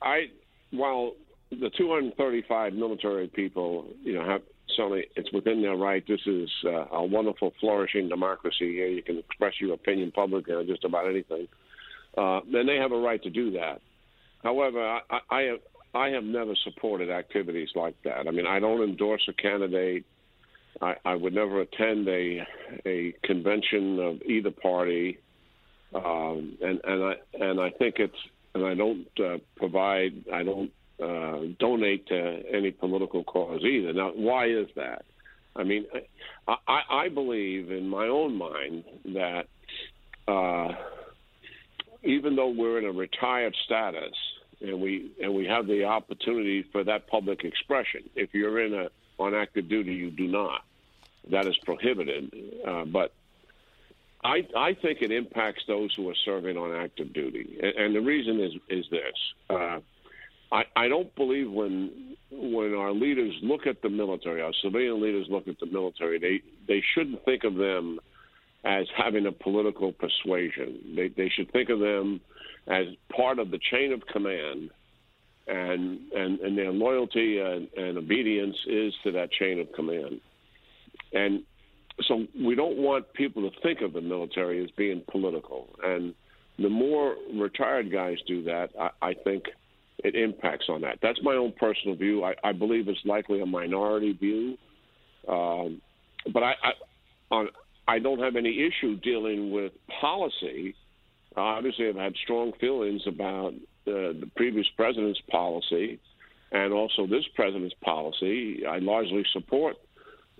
I, 0.01 0.26
while 0.72 1.14
the 1.51 1.70
235 1.78 2.74
military 2.74 3.28
people, 3.28 3.88
you 4.03 4.14
know, 4.14 4.26
have 4.26 4.41
certainly 4.76 5.05
it's 5.16 5.32
within 5.32 5.62
their 5.62 5.76
right. 5.76 6.03
This 6.08 6.20
is 6.26 6.49
uh, 6.66 6.86
a 6.91 7.05
wonderful, 7.05 7.53
flourishing 7.60 8.10
democracy 8.10 8.74
here. 8.74 8.88
You 8.88 9.01
can 9.01 9.18
express 9.18 9.53
your 9.60 9.74
opinion 9.74 10.12
publicly 10.12 10.53
on 10.53 10.68
just 10.68 10.84
about 10.84 11.08
anything, 11.08 11.47
uh, 12.18 12.41
and 12.41 12.68
they 12.68 12.76
have 12.76 12.91
a 12.91 12.99
right 12.99 13.22
to 13.24 13.30
do 13.30 13.51
that. 13.51 13.82
However, 14.43 14.99
I, 15.10 15.20
I, 15.30 15.55
I 15.93 16.10
have 16.10 16.24
never 16.24 16.53
supported 16.64 17.10
activities 17.10 17.70
like 17.76 17.95
that. 18.03 18.28
I 18.28 18.32
mean, 18.32 18.45
I 18.45 18.60
don't 18.60 18.84
endorse 18.84 19.28
a 19.30 19.34
candidate. 19.34 20.05
I, 20.82 20.95
I 21.05 21.16
would 21.16 21.34
never 21.34 21.62
attend 21.62 22.08
a 22.08 22.45
a 22.86 23.14
convention 23.24 23.99
of 23.99 24.22
either 24.24 24.51
party, 24.51 25.18
um, 25.94 26.58
and 26.62 26.82
and 26.84 27.04
I 27.04 27.16
and 27.34 27.60
I 27.60 27.70
think 27.72 27.96
it's 28.00 28.18
and 28.54 28.66
I 28.66 28.74
don't 28.74 29.08
uh, 29.20 29.38
provide. 29.56 30.26
I 30.32 30.44
don't 30.44 30.72
uh, 31.02 31.40
donate 31.60 32.08
to 32.08 32.44
any 32.52 32.72
political 32.72 33.24
cause 33.24 33.62
either. 33.64 33.94
Now, 33.94 34.12
why 34.16 34.48
is 34.48 34.68
that? 34.76 35.06
I 35.56 35.64
mean, 35.64 35.86
I, 36.48 36.56
I, 36.68 36.82
I 36.90 37.10
believe 37.10 37.72
in 37.72 37.88
my 37.88 38.08
own 38.08 38.36
mind 38.36 38.84
that 39.06 39.48
uh, 40.28 40.74
even 42.04 42.36
though 42.36 42.50
we're 42.50 42.80
in 42.80 42.86
a 42.86 42.92
retired 42.92 43.56
status 43.66 44.16
and 44.62 44.82
we 44.82 45.12
and 45.22 45.34
we 45.34 45.46
have 45.46 45.68
the 45.68 45.86
opportunity 45.86 46.64
for 46.72 46.84
that 46.84 47.08
public 47.08 47.44
expression, 47.44 48.10
if 48.16 48.34
you're 48.34 48.60
in 48.60 48.74
a 48.74 48.90
on 49.20 49.34
active 49.34 49.68
duty, 49.68 49.94
you 49.94 50.12
do 50.12 50.28
not. 50.28 50.64
That 51.32 51.48
is 51.48 51.58
prohibited. 51.58 52.34
Uh, 52.66 52.86
but 52.86 53.14
I, 54.24 54.47
I 54.55 54.74
think 54.74 55.01
it 55.01 55.11
impacts 55.11 55.63
those 55.68 55.93
who 55.95 56.09
are 56.09 56.15
serving 56.26 56.57
on 56.57 56.76
active 56.76 57.13
duty, 57.13 57.57
and, 57.61 57.76
and 57.76 57.95
the 57.95 58.01
reason 58.01 58.39
is 58.39 58.53
is 58.70 58.86
this: 58.89 59.13
uh, 59.49 59.80
I, 60.51 60.63
I 60.76 60.88
don't 60.88 61.13
believe 61.15 61.51
when 61.51 62.15
when 62.32 62.74
our 62.74 62.91
leaders 62.91 63.34
look 63.41 63.68
at 63.68 63.82
the 63.82 63.89
military, 63.89 64.41
our 64.41 64.53
civilian 64.61 65.01
leaders 65.01 65.28
look 65.30 65.47
at 65.47 65.59
the 65.59 65.68
military, 65.68 66.20
they 66.20 66.41
they 66.68 66.84
shouldn't 66.93 67.24
think 67.26 67.43
of 67.43 67.55
them 67.55 67.99
as 68.63 68.88
having 68.95 69.26
a 69.26 69.32
political 69.32 69.91
persuasion. 69.91 70.93
They 70.95 71.09
they 71.09 71.30
should 71.30 71.51
think 71.51 71.70
of 71.70 71.80
them 71.80 72.22
as 72.68 72.88
part 73.15 73.39
of 73.39 73.51
the 73.51 73.59
chain 73.59 73.93
of 73.93 74.05
command, 74.07 74.72
and 75.47 75.99
and, 76.13 76.39
and 76.39 76.57
their 76.57 76.72
loyalty 76.72 77.39
and, 77.39 77.68
and 77.78 77.97
obedience 77.97 78.57
is 78.68 78.93
to 79.03 79.11
that 79.11 79.32
chain 79.32 79.59
of 79.59 79.72
command. 79.74 80.22
And 81.13 81.43
so 82.04 82.26
we 82.39 82.56
don't 82.56 82.78
want 82.78 83.12
people 83.14 83.50
to 83.50 83.60
think 83.62 83.82
of 83.82 83.93
the 83.93 84.02
military 84.02 84.64
as 84.64 84.70
being 84.72 85.02
political. 85.10 85.70
And 85.84 86.14
the 86.60 86.70
more 86.70 87.16
retired 87.34 87.91
guys 87.91 88.18
do 88.28 88.43
that, 88.43 88.70
I, 88.80 88.89
I 89.02 89.14
think 89.14 89.45
it 90.04 90.16
impacts 90.16 90.66
on 90.70 90.82
that. 90.82 91.00
That's 91.02 91.20
my 91.24 91.34
own 91.34 91.54
personal 91.60 91.95
view. 91.95 92.24
I, 92.24 92.36
I 92.43 92.52
believe 92.52 92.88
it's 92.88 93.00
likely 93.06 93.41
a 93.41 93.45
minority 93.45 94.14
view, 94.14 94.58
um, 95.28 95.82
but 96.34 96.43
I, 96.43 96.54
I, 96.64 96.72
on, 97.32 97.48
I 97.88 98.00
don't 98.00 98.20
have 98.20 98.36
any 98.36 98.68
issue 98.68 98.98
dealing 98.98 99.52
with 99.52 99.72
policy. 100.02 100.76
Obviously, 101.36 101.89
I've 101.89 101.95
had 101.95 102.14
strong 102.24 102.54
feelings 102.60 103.02
about 103.08 103.54
uh, 103.88 104.14
the 104.14 104.30
previous 104.36 104.68
president's 104.76 105.22
policy 105.32 106.00
and 106.52 106.74
also 106.74 107.08
this 107.08 107.26
president's 107.36 107.76
policy. 107.84 108.66
I 108.66 108.80
largely 108.80 109.24
support 109.34 109.76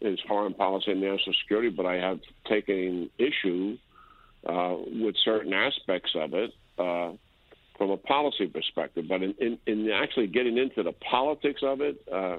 his 0.02 0.20
foreign 0.28 0.54
policy 0.54 0.91
and 0.91 1.02
national 1.02 1.36
security, 1.41 1.70
but 1.70 1.86
I 1.86 1.95
have 1.95 2.20
taken 2.48 3.10
issue 3.18 3.78
uh, 4.45 4.76
with 4.88 5.16
certain 5.24 5.54
aspects 5.54 6.12
of 6.16 6.34
it. 6.34 6.52
Uh, 6.78 7.14
from 7.78 7.91
a 7.91 7.98
policy 7.98 8.48
perspective. 8.48 9.06
But 9.08 9.24
in, 9.24 9.36
in, 9.39 9.60
in 9.66 9.91
actually 9.91 10.28
getting 10.28 10.58
into 10.58 10.84
the 10.84 10.91
politics 10.91 11.62
of 11.64 11.82
it, 11.82 12.02
uh, 12.12 12.38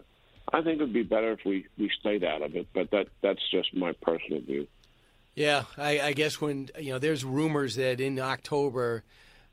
I 0.52 0.62
think 0.62 0.80
it 0.80 0.80
would 0.80 0.92
be 0.92 1.02
better 1.02 1.32
if 1.32 1.40
we, 1.44 1.66
we 1.78 1.90
stayed 2.00 2.24
out 2.24 2.42
of 2.42 2.56
it. 2.56 2.66
But 2.74 2.90
that 2.90 3.08
that's 3.22 3.42
just 3.50 3.74
my 3.74 3.92
personal 3.92 4.40
view. 4.40 4.66
Yeah, 5.34 5.64
I, 5.76 6.00
I 6.00 6.12
guess 6.12 6.40
when 6.40 6.68
you 6.78 6.92
know 6.92 6.98
there's 6.98 7.24
rumors 7.24 7.76
that 7.76 8.00
in 8.00 8.18
October 8.18 9.04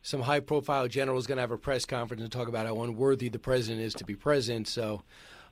some 0.01 0.21
high 0.21 0.39
profile 0.39 0.87
general 0.87 1.17
is 1.17 1.25
going 1.25 1.37
to 1.37 1.41
have 1.41 1.51
a 1.51 1.57
press 1.57 1.83
conference 1.85 2.21
and 2.21 2.31
talk 2.31 2.47
about 2.47 2.67
how 2.67 2.79
unworthy 2.83 3.27
the 3.27 3.39
president 3.39 3.83
is 3.83 3.93
to 3.95 4.05
be 4.05 4.15
president. 4.15 4.67
So 4.67 5.01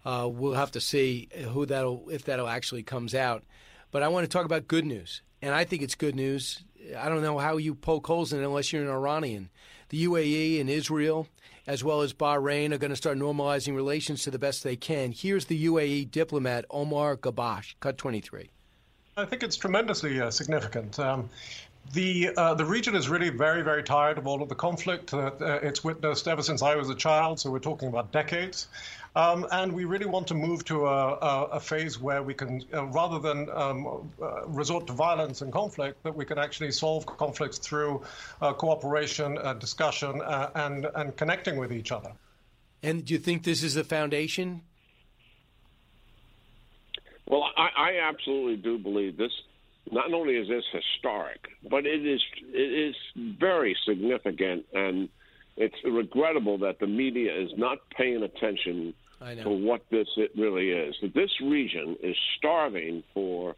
uh, 0.06 0.30
we'll 0.32 0.54
have 0.54 0.72
to 0.72 0.82
see 0.82 1.30
who 1.52 1.66
that'll 1.66 2.10
if 2.10 2.26
that'll 2.26 2.48
actually 2.48 2.84
comes 2.84 3.16
out. 3.16 3.44
But 3.92 4.04
I 4.04 4.08
want 4.08 4.24
to 4.24 4.28
talk 4.28 4.46
about 4.46 4.68
good 4.68 4.86
news, 4.86 5.22
and 5.42 5.54
I 5.54 5.64
think 5.64 5.82
it's 5.82 5.96
good 5.96 6.16
news. 6.16 6.64
I 6.98 7.10
don't 7.10 7.22
know 7.22 7.38
how 7.38 7.58
you 7.58 7.76
poke 7.76 8.08
holes 8.08 8.34
in 8.34 8.42
it 8.42 8.46
unless 8.46 8.74
you're 8.74 8.84
an 8.84 8.90
Iranian. 8.90 9.50
The 9.90 10.06
UAE 10.06 10.60
and 10.60 10.70
Israel, 10.70 11.28
as 11.68 11.84
well 11.84 12.02
as 12.02 12.14
Bahrain, 12.14 12.74
are 12.74 12.78
going 12.78 12.90
to 12.90 12.96
start 12.96 13.18
normalizing 13.18 13.76
relations 13.76 14.24
to 14.24 14.32
the 14.32 14.40
best 14.40 14.64
they 14.64 14.76
can. 14.76 15.12
Here's 15.12 15.46
the 15.46 15.66
UAE 15.66 16.12
diplomat 16.12 16.66
Anwar 16.70 17.16
Gargash, 17.16 17.76
cut 17.80 17.98
23. 17.98 18.50
I 19.16 19.26
think 19.26 19.44
it's 19.44 19.56
tremendously 19.56 20.20
uh, 20.20 20.32
significant. 20.32 20.98
Um, 21.00 21.30
the 21.92 22.32
uh, 22.38 22.54
the 22.54 22.66
region 22.66 22.96
is 22.96 23.10
really 23.10 23.30
very 23.30 23.62
very 23.62 23.84
tired 23.84 24.18
of 24.18 24.26
all 24.26 24.42
of 24.42 24.50
the 24.50 24.56
conflict 24.56 25.12
that 25.12 25.42
uh, 25.42 25.60
it's 25.62 25.84
witnessed 25.84 26.28
ever 26.28 26.42
since 26.42 26.62
I 26.62 26.76
was 26.76 26.90
a 26.90 26.96
child. 26.96 27.40
So 27.40 27.52
we're 27.52 27.60
talking 27.60 27.90
about 27.90 28.12
decades. 28.12 28.68
Um, 29.16 29.46
and 29.52 29.72
we 29.72 29.86
really 29.86 30.08
want 30.08 30.28
to 30.28 30.34
move 30.34 30.66
to 30.66 30.88
a, 30.88 31.14
a, 31.14 31.44
a 31.54 31.60
phase 31.60 32.00
where 32.00 32.24
we 32.24 32.34
can, 32.34 32.64
uh, 32.74 32.86
rather 32.88 33.20
than 33.20 33.48
um, 33.52 34.12
uh, 34.20 34.48
resort 34.48 34.88
to 34.88 34.94
violence 34.94 35.42
and 35.42 35.54
conflict, 35.54 36.02
that 36.04 36.16
we 36.16 36.26
can 36.26 36.40
actually 36.40 36.72
solve 36.72 37.06
conflicts 37.06 37.60
through 37.60 38.02
uh, 38.42 38.54
cooperation, 38.54 39.38
uh, 39.38 39.54
discussion, 39.54 40.20
uh, 40.22 40.50
and 40.56 40.88
and 40.96 41.16
connecting 41.16 41.58
with 41.58 41.72
each 41.72 41.92
other. 41.92 42.12
And 42.82 43.06
do 43.06 43.14
you 43.14 43.20
think 43.20 43.44
this 43.44 43.62
is 43.62 43.76
a 43.76 43.84
foundation? 43.84 44.62
Well, 47.28 47.46
I, 47.56 47.70
I 47.78 48.10
absolutely 48.10 48.58
do 48.58 48.80
believe 48.80 49.16
this. 49.16 49.32
Not 49.92 50.12
only 50.12 50.36
is 50.38 50.48
this 50.48 50.64
historic, 50.72 51.50
but 51.70 51.86
it 51.86 52.04
is 52.06 52.22
it 52.52 52.90
is 52.90 52.96
very 53.16 53.78
significant 53.86 54.66
and 54.74 55.10
it's 55.56 55.76
regrettable 55.84 56.58
that 56.60 56.80
the 56.80 56.88
media 56.88 57.32
is 57.40 57.52
not 57.58 57.78
paying 57.96 58.24
attention 58.24 58.96
to 59.44 59.50
what 59.50 59.82
this 59.92 60.08
it 60.18 60.32
really 60.38 60.70
is. 60.72 60.96
That 61.02 61.14
this 61.14 61.32
region 61.42 61.98
is 62.02 62.16
starving 62.38 63.04
for 63.14 63.56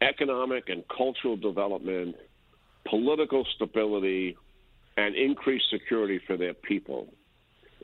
economic 0.00 0.68
and 0.68 0.84
cultural 0.94 1.36
development, 1.36 2.16
political 2.88 3.46
stability, 3.56 4.36
and 4.96 5.14
increased 5.14 5.66
security 5.70 6.20
for 6.26 6.36
their 6.36 6.54
people. 6.54 7.08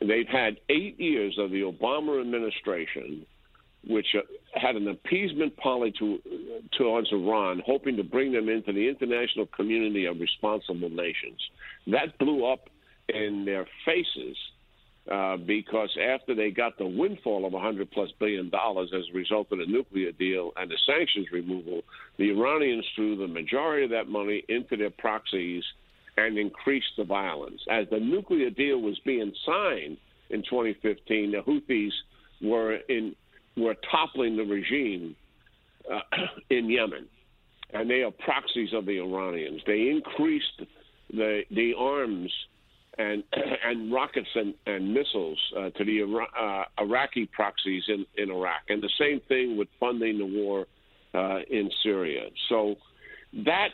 they've 0.01 0.29
had 0.29 0.57
eight 0.71 0.99
years 0.99 1.37
of 1.39 1.51
the 1.51 1.61
Obama 1.61 2.21
administration, 2.21 3.27
which 3.87 4.07
uh, 4.17 4.21
had 4.55 4.77
an 4.77 4.89
appeasement 4.89 5.57
policy 5.57 5.93
to, 5.99 6.19
towards 6.79 7.13
Iran, 7.13 7.63
hoping 7.67 7.97
to 7.97 8.05
bring 8.05 8.33
them 8.33 8.49
into 8.49 8.73
the 8.73 8.89
international 8.89 9.47
community 9.47 10.07
of 10.07 10.21
responsible 10.21 10.89
nations. 10.89 11.41
That 11.87 12.19
blew 12.19 12.47
up 12.47 12.69
in 13.09 13.45
their 13.45 13.67
faces 13.85 14.37
uh, 15.11 15.37
because 15.37 15.91
after 16.01 16.35
they 16.35 16.51
got 16.51 16.79
the 16.79 16.87
windfall 16.87 17.45
of 17.45 17.53
100 17.53 17.91
plus 17.91 18.11
billion 18.21 18.49
dollars 18.49 18.91
as 18.95 19.03
a 19.13 19.17
result 19.17 19.49
of 19.51 19.59
the 19.59 19.67
nuclear 19.67 20.13
deal 20.13 20.53
and 20.57 20.71
the 20.71 20.79
sanctions 20.87 21.27
removal, 21.33 21.83
the 22.17 22.31
Iranians 22.31 22.87
threw 22.95 23.17
the 23.17 23.27
majority 23.27 23.85
of 23.85 23.91
that 23.91 24.09
money 24.09 24.45
into 24.49 24.77
their 24.77 24.91
proxies 24.91 25.65
and 26.17 26.39
increased 26.39 26.93
the 26.97 27.05
violence. 27.05 27.61
As 27.69 27.87
the 27.91 27.99
nuclear 27.99 28.51
deal 28.51 28.81
was 28.81 28.99
being 29.05 29.33
signed 29.45 29.97
in 30.31 30.43
2015, 30.43 31.33
the 31.33 31.39
Houthis 31.39 31.93
were 32.41 32.77
in 32.89 33.15
were 33.57 33.75
toppling 33.91 34.37
the 34.37 34.45
regime 34.45 35.17
uh, 35.93 36.01
in 36.51 36.71
Yemen, 36.71 37.07
and 37.73 37.91
they 37.91 38.03
are 38.03 38.13
proxies 38.13 38.73
of 38.73 38.87
the 38.87 39.01
Iranians. 39.01 39.61
They 39.67 39.89
increased 39.89 40.63
the 41.13 41.43
the 41.51 41.75
arms 41.77 42.33
and 43.01 43.25
and 43.65 43.93
rockets 43.93 44.29
and, 44.35 44.55
and 44.67 44.93
missiles 44.93 45.39
uh, 45.57 45.71
to 45.71 45.85
the 45.85 46.03
uh, 46.39 46.65
Iraqi 46.81 47.27
proxies 47.27 47.85
in, 47.89 48.07
in 48.17 48.31
Iraq, 48.31 48.63
and 48.69 48.83
the 48.83 48.91
same 48.99 49.21
thing 49.29 49.57
with 49.57 49.69
funding 49.79 50.19
the 50.19 50.27
war 50.27 50.67
uh, 51.15 51.41
in 51.49 51.71
Syria. 51.83 52.29
So 52.49 52.77
that 53.45 53.71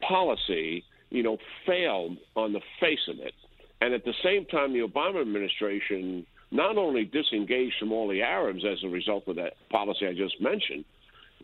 policy, 0.00 0.84
you 1.10 1.22
know, 1.22 1.38
failed 1.66 2.18
on 2.34 2.52
the 2.52 2.60
face 2.80 3.08
of 3.08 3.18
it, 3.18 3.34
and 3.80 3.94
at 3.94 4.04
the 4.04 4.14
same 4.22 4.44
time, 4.46 4.72
the 4.72 4.86
Obama 4.86 5.20
administration 5.20 6.26
not 6.52 6.78
only 6.78 7.04
disengaged 7.04 7.74
from 7.80 7.90
all 7.90 8.08
the 8.08 8.22
Arabs 8.22 8.64
as 8.64 8.78
a 8.84 8.88
result 8.88 9.26
of 9.26 9.36
that 9.36 9.54
policy 9.70 10.06
I 10.06 10.14
just 10.14 10.40
mentioned. 10.40 10.84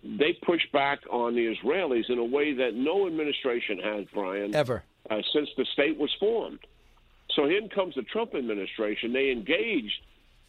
They 0.04 0.32
pushed 0.44 0.70
back 0.72 1.00
on 1.10 1.34
the 1.34 1.54
Israelis 1.54 2.08
in 2.08 2.18
a 2.18 2.24
way 2.24 2.54
that 2.54 2.74
no 2.74 3.06
administration 3.06 3.78
has, 3.78 4.06
Brian, 4.12 4.54
ever 4.54 4.82
uh, 5.10 5.18
since 5.32 5.48
the 5.56 5.64
state 5.72 5.98
was 5.98 6.10
formed. 6.18 6.60
So 7.34 7.46
in 7.46 7.68
comes 7.68 7.94
the 7.94 8.02
Trump 8.02 8.34
administration. 8.34 9.12
They 9.12 9.30
engaged 9.30 10.00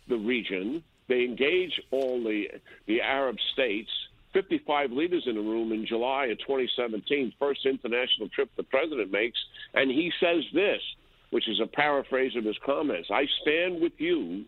the 0.08 0.18
region. 0.18 0.84
They 1.08 1.24
engaged 1.24 1.82
all 1.92 2.24
the 2.24 2.46
the 2.88 3.02
Arab 3.02 3.38
states. 3.54 3.90
55 4.34 4.92
leaders 4.92 5.24
in 5.28 5.36
the 5.36 5.42
room 5.42 5.72
in 5.72 5.86
July 5.86 6.26
of 6.26 6.40
2017, 6.40 7.34
first 7.38 7.68
international 7.68 8.30
trip 8.30 8.50
the 8.58 8.64
president 8.64 9.12
makes, 9.12 9.38
and 9.76 9.92
he 9.92 10.12
says 10.20 10.44
this, 10.52 10.82
which 11.30 11.48
is 11.48 11.60
a 11.62 11.68
paraphrase 11.68 12.36
of 12.36 12.44
his 12.44 12.58
comments: 12.66 13.10
"I 13.12 13.28
stand 13.42 13.80
with 13.80 13.94
you, 14.00 14.46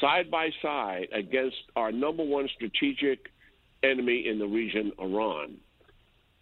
side 0.00 0.30
by 0.30 0.50
side, 0.60 1.08
against 1.12 1.62
our 1.76 1.92
number 1.92 2.24
one 2.24 2.48
strategic 2.48 3.30
enemy 3.82 4.26
in 4.26 4.38
the 4.38 4.48
region, 4.48 4.92
Iran." 4.98 5.58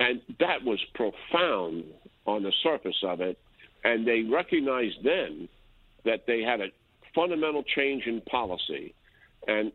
And 0.01 0.23
that 0.39 0.65
was 0.65 0.83
profound 0.95 1.85
on 2.25 2.45
the 2.45 2.53
surface 2.63 3.03
of 3.03 3.21
it 3.21 3.39
and 3.85 4.07
they 4.07 4.23
recognized 4.23 4.97
then 5.05 5.49
that 6.05 6.25
they 6.27 6.43
had 6.43 6.61
a 6.61 6.69
fundamental 7.15 7.63
change 7.63 8.05
in 8.07 8.21
policy. 8.23 8.95
And 9.47 9.73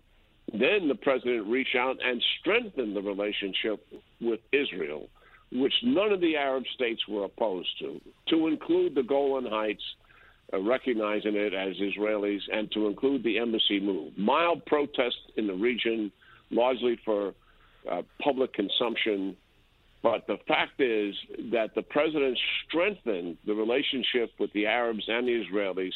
then 0.52 0.88
the 0.88 0.96
president 0.96 1.48
reached 1.48 1.76
out 1.76 1.98
and 2.04 2.24
strengthened 2.40 2.96
the 2.96 3.02
relationship 3.02 3.86
with 4.22 4.40
Israel, 4.52 5.08
which 5.52 5.74
none 5.84 6.12
of 6.12 6.22
the 6.22 6.36
Arab 6.36 6.64
states 6.74 7.02
were 7.08 7.26
opposed 7.26 7.70
to, 7.80 8.02
to 8.30 8.48
include 8.48 8.96
the 8.96 9.04
Golan 9.04 9.46
Heights 9.46 9.84
uh, 10.54 10.60
recognizing 10.62 11.36
it 11.36 11.54
as 11.54 11.76
Israelis 11.78 12.42
and 12.52 12.72
to 12.74 12.88
include 12.88 13.24
the 13.24 13.40
embassy 13.40 13.80
move. 13.80 14.18
Mild 14.18 14.66
protests 14.66 15.32
in 15.38 15.48
the 15.48 15.54
region, 15.54 16.12
largely 16.52 17.00
for 17.04 17.34
uh, 17.92 18.02
public 18.22 18.54
consumption. 18.54 19.36
But 20.04 20.28
the 20.28 20.38
fact 20.50 20.82
is 20.82 21.16
that 21.54 21.74
the 21.76 21.82
president 21.82 22.38
strengthened 22.68 23.38
the 23.48 23.54
relationship 23.54 24.32
with 24.38 24.52
the 24.52 24.68
Arabs 24.68 25.06
and 25.08 25.26
the 25.26 25.46
Israelis. 25.46 25.94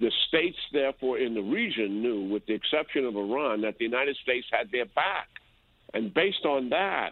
The 0.00 0.10
states, 0.28 0.56
therefore, 0.72 1.18
in 1.18 1.34
the 1.34 1.42
region 1.42 2.00
knew, 2.00 2.22
with 2.22 2.46
the 2.46 2.54
exception 2.54 3.04
of 3.04 3.14
Iran, 3.16 3.60
that 3.60 3.76
the 3.76 3.84
United 3.84 4.16
States 4.22 4.46
had 4.50 4.72
their 4.72 4.86
back. 4.86 5.28
And 5.92 6.12
based 6.14 6.46
on 6.46 6.70
that, 6.70 7.10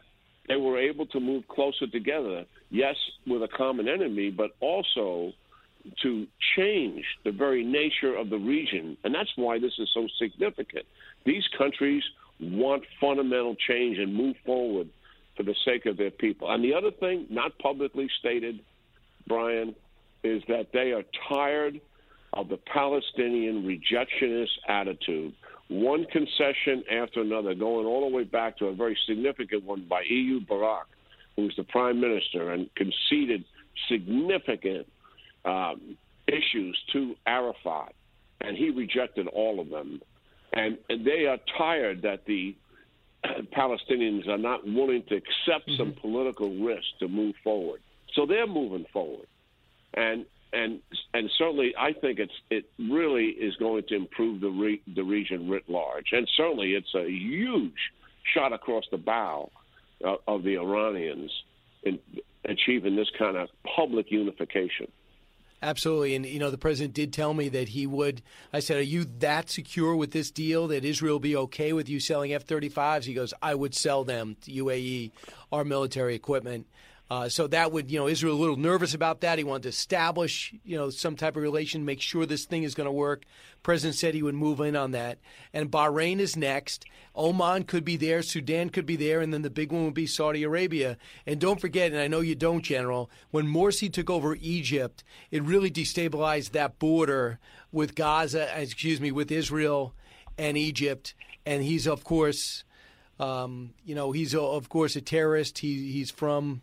they 0.48 0.56
were 0.56 0.78
able 0.78 1.04
to 1.06 1.20
move 1.20 1.46
closer 1.48 1.86
together, 1.86 2.46
yes, 2.70 2.96
with 3.26 3.42
a 3.42 3.48
common 3.48 3.86
enemy, 3.86 4.30
but 4.30 4.52
also 4.60 5.32
to 6.02 6.26
change 6.56 7.04
the 7.24 7.30
very 7.30 7.62
nature 7.62 8.16
of 8.16 8.30
the 8.30 8.38
region. 8.38 8.96
And 9.04 9.14
that's 9.14 9.32
why 9.36 9.58
this 9.58 9.74
is 9.78 9.90
so 9.92 10.08
significant. 10.18 10.86
These 11.26 11.44
countries 11.58 12.02
want 12.40 12.84
fundamental 13.00 13.54
change 13.54 13.98
and 13.98 14.14
move 14.14 14.36
forward 14.46 14.88
for 15.36 15.42
the 15.42 15.54
sake 15.64 15.86
of 15.86 15.96
their 15.96 16.10
people. 16.10 16.50
And 16.50 16.62
the 16.62 16.74
other 16.74 16.90
thing, 16.90 17.26
not 17.30 17.58
publicly 17.58 18.08
stated, 18.18 18.60
Brian, 19.26 19.74
is 20.22 20.42
that 20.48 20.68
they 20.72 20.92
are 20.92 21.02
tired 21.28 21.80
of 22.32 22.48
the 22.48 22.58
Palestinian 22.72 23.62
rejectionist 23.62 24.50
attitude. 24.68 25.34
One 25.68 26.04
concession 26.06 26.84
after 26.90 27.20
another, 27.20 27.54
going 27.54 27.86
all 27.86 28.08
the 28.08 28.14
way 28.14 28.24
back 28.24 28.58
to 28.58 28.66
a 28.66 28.74
very 28.74 28.96
significant 29.06 29.64
one 29.64 29.86
by 29.88 30.02
Ehud 30.02 30.46
Barak, 30.46 30.86
who 31.36 31.42
was 31.42 31.54
the 31.56 31.64
prime 31.64 32.00
minister 32.00 32.52
and 32.52 32.68
conceded 32.74 33.44
significant 33.88 34.86
um, 35.44 35.96
issues 36.28 36.78
to 36.92 37.14
Arafat, 37.26 37.94
and 38.40 38.56
he 38.56 38.70
rejected 38.70 39.26
all 39.28 39.60
of 39.60 39.70
them. 39.70 40.00
And, 40.52 40.78
and 40.90 41.06
they 41.06 41.26
are 41.26 41.38
tired 41.56 42.02
that 42.02 42.26
the 42.26 42.54
Palestinians 43.24 44.28
are 44.28 44.38
not 44.38 44.64
willing 44.66 45.04
to 45.08 45.16
accept 45.16 45.68
mm-hmm. 45.68 45.76
some 45.76 45.92
political 46.00 46.54
risk 46.56 46.86
to 47.00 47.08
move 47.08 47.34
forward. 47.42 47.80
So 48.14 48.26
they're 48.26 48.46
moving 48.46 48.86
forward, 48.92 49.26
and 49.94 50.26
and 50.52 50.80
and 51.14 51.30
certainly 51.38 51.74
I 51.78 51.92
think 51.92 52.18
it's 52.18 52.32
it 52.50 52.66
really 52.78 53.26
is 53.26 53.56
going 53.56 53.84
to 53.88 53.94
improve 53.94 54.40
the 54.40 54.50
re, 54.50 54.82
the 54.94 55.04
region 55.04 55.48
writ 55.48 55.68
large, 55.68 56.12
and 56.12 56.28
certainly 56.36 56.74
it's 56.74 56.94
a 56.94 57.08
huge 57.08 57.92
shot 58.34 58.52
across 58.52 58.84
the 58.90 58.98
bow 58.98 59.50
uh, 60.04 60.16
of 60.26 60.42
the 60.42 60.58
Iranians 60.58 61.30
in 61.84 61.98
achieving 62.44 62.96
this 62.96 63.10
kind 63.18 63.36
of 63.36 63.48
public 63.76 64.10
unification. 64.10 64.90
Absolutely. 65.62 66.16
And, 66.16 66.26
you 66.26 66.40
know, 66.40 66.50
the 66.50 66.58
president 66.58 66.92
did 66.92 67.12
tell 67.12 67.34
me 67.34 67.48
that 67.50 67.68
he 67.68 67.86
would. 67.86 68.20
I 68.52 68.58
said, 68.58 68.78
Are 68.78 68.82
you 68.82 69.04
that 69.20 69.48
secure 69.48 69.94
with 69.94 70.10
this 70.10 70.32
deal 70.32 70.66
that 70.68 70.84
Israel 70.84 71.14
will 71.14 71.20
be 71.20 71.36
okay 71.36 71.72
with 71.72 71.88
you 71.88 72.00
selling 72.00 72.34
F 72.34 72.44
35s? 72.44 73.04
He 73.04 73.14
goes, 73.14 73.32
I 73.40 73.54
would 73.54 73.74
sell 73.74 74.02
them 74.02 74.36
to 74.42 74.50
UAE, 74.50 75.12
our 75.52 75.64
military 75.64 76.16
equipment. 76.16 76.66
Uh, 77.12 77.28
so 77.28 77.46
that 77.46 77.72
would, 77.72 77.90
you 77.90 77.98
know, 77.98 78.08
Israel 78.08 78.34
a 78.34 78.40
little 78.40 78.56
nervous 78.56 78.94
about 78.94 79.20
that. 79.20 79.36
He 79.36 79.44
wanted 79.44 79.64
to 79.64 79.68
establish, 79.68 80.54
you 80.64 80.78
know, 80.78 80.88
some 80.88 81.14
type 81.14 81.36
of 81.36 81.42
relation, 81.42 81.84
make 81.84 82.00
sure 82.00 82.24
this 82.24 82.46
thing 82.46 82.62
is 82.62 82.74
going 82.74 82.86
to 82.86 82.90
work. 82.90 83.24
President 83.62 83.96
said 83.96 84.14
he 84.14 84.22
would 84.22 84.34
move 84.34 84.60
in 84.60 84.74
on 84.74 84.92
that. 84.92 85.18
And 85.52 85.70
Bahrain 85.70 86.20
is 86.20 86.38
next. 86.38 86.86
Oman 87.14 87.64
could 87.64 87.84
be 87.84 87.98
there. 87.98 88.22
Sudan 88.22 88.70
could 88.70 88.86
be 88.86 88.96
there. 88.96 89.20
And 89.20 89.30
then 89.30 89.42
the 89.42 89.50
big 89.50 89.72
one 89.72 89.84
would 89.84 89.92
be 89.92 90.06
Saudi 90.06 90.42
Arabia. 90.42 90.96
And 91.26 91.38
don't 91.38 91.60
forget, 91.60 91.92
and 91.92 92.00
I 92.00 92.08
know 92.08 92.20
you 92.20 92.34
don't, 92.34 92.62
General, 92.62 93.10
when 93.30 93.46
Morsi 93.46 93.92
took 93.92 94.08
over 94.08 94.38
Egypt, 94.40 95.04
it 95.30 95.42
really 95.42 95.70
destabilized 95.70 96.52
that 96.52 96.78
border 96.78 97.38
with 97.70 97.94
Gaza, 97.94 98.48
excuse 98.58 99.02
me, 99.02 99.12
with 99.12 99.30
Israel 99.30 99.94
and 100.38 100.56
Egypt. 100.56 101.14
And 101.44 101.62
he's, 101.62 101.86
of 101.86 102.04
course, 102.04 102.64
um, 103.20 103.74
you 103.84 103.94
know, 103.94 104.12
he's, 104.12 104.34
of 104.34 104.70
course, 104.70 104.96
a 104.96 105.02
terrorist. 105.02 105.58
He, 105.58 105.92
he's 105.92 106.10
from 106.10 106.62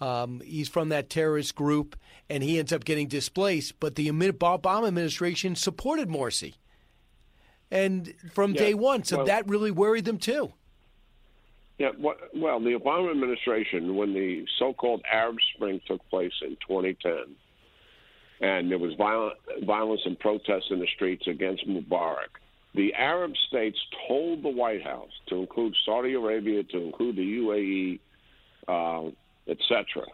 um, 0.00 0.40
he's 0.44 0.68
from 0.68 0.90
that 0.90 1.10
terrorist 1.10 1.54
group, 1.54 1.96
and 2.28 2.42
he 2.42 2.58
ends 2.58 2.72
up 2.72 2.84
getting 2.84 3.08
displaced. 3.08 3.78
But 3.80 3.94
the 3.94 4.08
Obama 4.08 4.88
administration 4.88 5.54
supported 5.56 6.08
Morsi, 6.08 6.54
and 7.70 8.14
from 8.32 8.52
yeah, 8.52 8.58
day 8.58 8.74
one, 8.74 9.04
so 9.04 9.18
well, 9.18 9.26
that 9.26 9.48
really 9.48 9.70
worried 9.70 10.04
them 10.04 10.18
too. 10.18 10.52
Yeah, 11.78 11.90
well, 11.98 12.16
the 12.32 12.78
Obama 12.78 13.10
administration, 13.10 13.96
when 13.96 14.14
the 14.14 14.46
so-called 14.58 15.02
Arab 15.10 15.36
Spring 15.54 15.80
took 15.86 16.06
place 16.08 16.32
in 16.40 16.56
2010, 16.66 17.36
and 18.40 18.70
there 18.70 18.78
was 18.78 18.94
violent, 18.94 19.34
violence 19.64 20.00
and 20.06 20.18
protests 20.18 20.70
in 20.70 20.80
the 20.80 20.86
streets 20.94 21.26
against 21.26 21.66
Mubarak, 21.68 22.40
the 22.74 22.94
Arab 22.94 23.32
states 23.48 23.78
told 24.08 24.42
the 24.42 24.48
White 24.48 24.82
House 24.82 25.10
to 25.28 25.36
include 25.36 25.74
Saudi 25.84 26.14
Arabia, 26.14 26.62
to 26.62 26.78
include 26.78 27.16
the 27.16 27.38
UAE, 27.38 28.00
uh, 28.68 29.10
etc. 29.48 30.04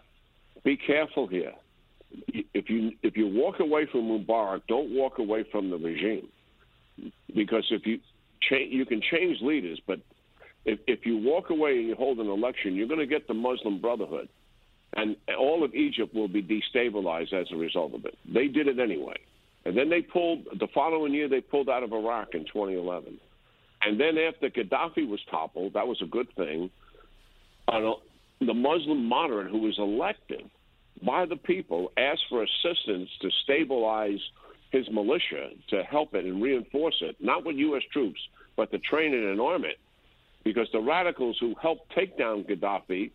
Be 0.65 0.77
careful 0.77 1.27
here. 1.27 1.53
If 2.55 2.69
you 2.69 2.93
if 3.03 3.17
you 3.17 3.27
walk 3.27 3.61
away 3.61 3.87
from 3.91 4.03
Mubarak, 4.03 4.63
don't 4.69 4.95
walk 4.95 5.19
away 5.19 5.45
from 5.51 5.71
the 5.71 5.79
regime, 5.79 6.29
because 7.35 7.67
if 7.71 7.87
you 7.87 8.01
change, 8.49 8.73
you 8.73 8.85
can 8.85 9.01
change 9.01 9.39
leaders, 9.41 9.81
but 9.87 10.01
if 10.65 10.79
if 10.87 11.07
you 11.07 11.17
walk 11.17 11.51
away 11.51 11.79
and 11.79 11.89
you 11.89 11.95
hold 11.95 12.19
an 12.19 12.29
election, 12.29 12.75
you're 12.75 12.87
going 12.89 13.01
to 13.01 13.07
get 13.07 13.27
the 13.29 13.35
Muslim 13.35 13.81
Brotherhood, 13.81 14.29
and 14.95 15.17
all 15.39 15.65
of 15.65 15.75
Egypt 15.75 16.15
will 16.15 16.29
be 16.29 16.43
destabilized 16.43 17.33
as 17.33 17.47
a 17.51 17.57
result 17.57 17.95
of 17.95 18.05
it. 18.05 18.17
They 18.31 18.47
did 18.47 18.69
it 18.69 18.79
anyway, 18.79 19.17
and 19.65 19.77
then 19.77 19.89
they 19.89 20.03
pulled 20.03 20.45
the 20.59 20.69
following 20.75 21.15
year. 21.15 21.31
They 21.31 21.41
pulled 21.41 21.71
out 21.71 21.83
of 21.83 21.95
Iraq 21.95 22.35
in 22.35 22.45
2011, 22.45 23.19
and 23.81 23.99
then 23.99 24.19
after 24.19 24.51
Gaddafi 24.51 25.09
was 25.09 25.21
toppled, 25.31 25.73
that 25.73 25.87
was 25.87 26.01
a 26.03 26.07
good 26.07 26.29
thing 26.37 26.71
the 28.47 28.55
Muslim 28.55 29.05
moderate 29.05 29.51
who 29.51 29.59
was 29.59 29.79
elected 29.79 30.49
by 31.05 31.27
the 31.27 31.37
people 31.37 31.93
asked 31.97 32.25
for 32.29 32.43
assistance 32.43 33.09
to 33.21 33.31
stabilize 33.45 34.21
his 34.71 34.89
militia 34.91 35.51
to 35.69 35.83
help 35.83 36.15
it 36.15 36.25
and 36.25 36.43
reinforce 36.43 36.97
it, 37.03 37.17
not 37.21 37.45
with 37.45 37.57
U.S. 37.57 37.83
troops, 37.93 38.21
but 38.57 38.71
to 38.71 38.79
train 38.79 39.13
it 39.13 39.23
and 39.31 39.41
arm 39.41 39.65
it. 39.65 39.79
Because 40.45 40.69
the 40.73 40.81
radicals 40.81 41.37
who 41.41 41.55
helped 41.61 41.93
take 41.95 42.19
down 42.19 42.45
Gaddafi, 42.45 43.11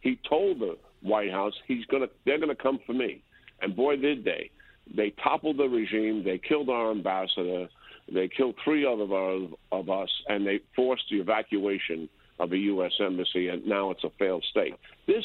he 0.00 0.18
told 0.28 0.60
the 0.60 0.78
White 1.02 1.30
House 1.30 1.52
he's 1.66 1.84
gonna 1.86 2.06
they're 2.24 2.38
gonna 2.38 2.54
come 2.54 2.78
for 2.86 2.92
me, 2.92 3.22
and 3.60 3.76
boy 3.76 3.96
did 3.96 4.24
they! 4.24 4.50
They 4.96 5.12
toppled 5.22 5.58
the 5.58 5.68
regime, 5.68 6.24
they 6.24 6.38
killed 6.38 6.70
our 6.70 6.90
ambassador, 6.90 7.68
they 8.10 8.28
killed 8.28 8.54
three 8.64 8.86
other 8.86 9.04
of, 9.14 9.54
of 9.70 9.90
us, 9.90 10.08
and 10.28 10.46
they 10.46 10.60
forced 10.74 11.04
the 11.10 11.20
evacuation 11.20 12.08
of 12.38 12.52
a 12.52 12.58
U.S. 12.58 12.92
embassy, 13.00 13.48
and 13.48 13.66
now 13.66 13.90
it's 13.90 14.04
a 14.04 14.10
failed 14.18 14.44
state. 14.50 14.74
This 15.06 15.24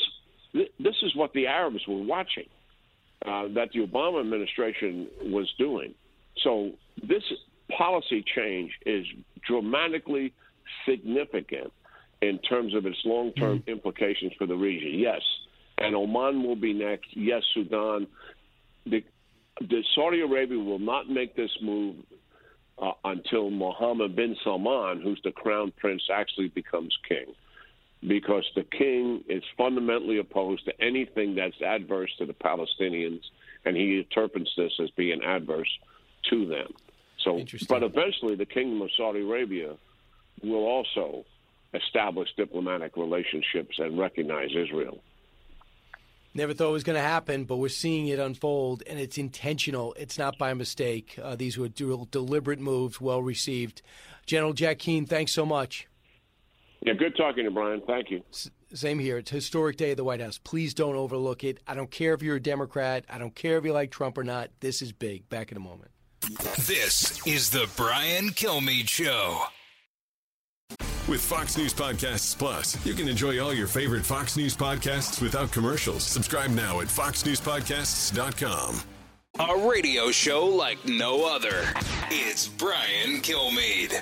this 0.53 0.95
is 1.01 1.15
what 1.15 1.33
the 1.33 1.47
Arabs 1.47 1.81
were 1.87 2.03
watching 2.03 2.45
uh, 3.25 3.47
that 3.55 3.69
the 3.73 3.79
Obama 3.79 4.21
administration 4.21 5.07
was 5.23 5.51
doing. 5.57 5.95
So 6.43 6.71
this 7.01 7.23
policy 7.75 8.23
change 8.35 8.71
is 8.85 9.05
dramatically 9.47 10.33
significant 10.87 11.71
in 12.21 12.37
terms 12.39 12.75
of 12.75 12.85
its 12.85 12.97
long-term 13.03 13.59
mm-hmm. 13.59 13.69
implications 13.69 14.31
for 14.37 14.45
the 14.45 14.55
region. 14.55 14.99
Yes, 14.99 15.21
and 15.77 15.95
Oman 15.95 16.43
will 16.43 16.55
be 16.55 16.73
next. 16.73 17.07
Yes, 17.13 17.41
Sudan. 17.53 18.07
The, 18.85 19.03
the 19.59 19.83
Saudi 19.95 20.21
Arabia 20.21 20.59
will 20.59 20.79
not 20.79 21.09
make 21.09 21.35
this 21.35 21.51
move 21.61 21.95
uh, 22.77 22.91
until 23.05 23.49
Mohammed 23.49 24.15
bin 24.15 24.35
Salman, 24.43 25.01
who's 25.01 25.21
the 25.23 25.31
crown 25.31 25.71
prince, 25.77 26.03
actually 26.11 26.49
becomes 26.49 26.97
king. 27.07 27.33
Because 28.05 28.45
the 28.55 28.63
king 28.63 29.23
is 29.29 29.43
fundamentally 29.57 30.17
opposed 30.17 30.65
to 30.65 30.81
anything 30.81 31.35
that's 31.35 31.61
adverse 31.61 32.11
to 32.17 32.25
the 32.25 32.33
Palestinians, 32.33 33.21
and 33.63 33.77
he 33.77 33.99
interprets 33.99 34.51
this 34.57 34.73
as 34.81 34.89
being 34.91 35.23
adverse 35.23 35.69
to 36.29 36.45
them. 36.45 36.73
So, 37.23 37.41
but 37.69 37.83
eventually, 37.83 38.35
the 38.35 38.45
kingdom 38.45 38.81
of 38.81 38.89
Saudi 38.97 39.21
Arabia 39.21 39.75
will 40.41 40.65
also 40.65 41.23
establish 41.73 42.29
diplomatic 42.35 42.97
relationships 42.97 43.79
and 43.79 43.97
recognize 43.97 44.49
Israel. 44.55 44.99
Never 46.35 46.53
thought 46.53 46.69
it 46.69 46.73
was 46.73 46.83
going 46.83 46.95
to 46.95 47.01
happen, 47.01 47.43
but 47.45 47.57
we're 47.57 47.69
seeing 47.69 48.07
it 48.07 48.17
unfold, 48.17 48.81
and 48.87 48.99
it's 48.99 49.19
intentional. 49.19 49.93
It's 49.93 50.17
not 50.17 50.37
by 50.39 50.53
mistake. 50.55 51.17
Uh, 51.21 51.35
these 51.35 51.57
were 51.57 51.67
deliberate 51.67 52.59
moves, 52.59 52.99
well 52.99 53.21
received. 53.21 53.83
General 54.25 54.53
Jack 54.53 54.79
Keane, 54.79 55.05
thanks 55.05 55.31
so 55.31 55.45
much. 55.45 55.87
Yeah, 56.81 56.93
good 56.93 57.15
talking 57.15 57.45
to 57.45 57.51
Brian. 57.51 57.81
Thank 57.85 58.09
you. 58.09 58.23
S- 58.31 58.49
same 58.73 58.97
here. 58.97 59.19
It's 59.19 59.31
a 59.31 59.35
historic 59.35 59.77
day 59.77 59.91
at 59.91 59.97
the 59.97 60.03
White 60.03 60.21
House. 60.21 60.39
Please 60.39 60.73
don't 60.73 60.95
overlook 60.95 61.43
it. 61.43 61.59
I 61.67 61.75
don't 61.75 61.91
care 61.91 62.13
if 62.13 62.23
you're 62.23 62.37
a 62.37 62.41
Democrat. 62.41 63.05
I 63.09 63.19
don't 63.19 63.35
care 63.35 63.57
if 63.57 63.65
you 63.65 63.71
like 63.71 63.91
Trump 63.91 64.17
or 64.17 64.23
not. 64.23 64.49
This 64.59 64.81
is 64.81 64.91
big. 64.91 65.29
Back 65.29 65.51
in 65.51 65.57
a 65.57 65.61
moment. 65.61 65.91
This 66.65 67.25
is 67.27 67.51
the 67.51 67.69
Brian 67.77 68.29
Kilmeade 68.29 68.89
Show. 68.89 69.43
With 71.05 71.19
Fox 71.19 71.57
News 71.57 71.73
Podcasts 71.73 72.37
Plus, 72.37 72.85
you 72.85 72.93
can 72.93 73.09
enjoy 73.09 73.37
all 73.43 73.53
your 73.53 73.67
favorite 73.67 74.05
Fox 74.05 74.37
News 74.37 74.55
podcasts 74.55 75.21
without 75.21 75.51
commercials. 75.51 76.01
Subscribe 76.03 76.49
now 76.51 76.79
at 76.79 76.87
foxnewspodcasts.com. 76.87 78.79
A 79.39 79.67
radio 79.67 80.11
show 80.11 80.45
like 80.45 80.85
no 80.85 81.25
other. 81.25 81.65
It's 82.09 82.47
Brian 82.47 83.19
Kilmeade. 83.19 84.01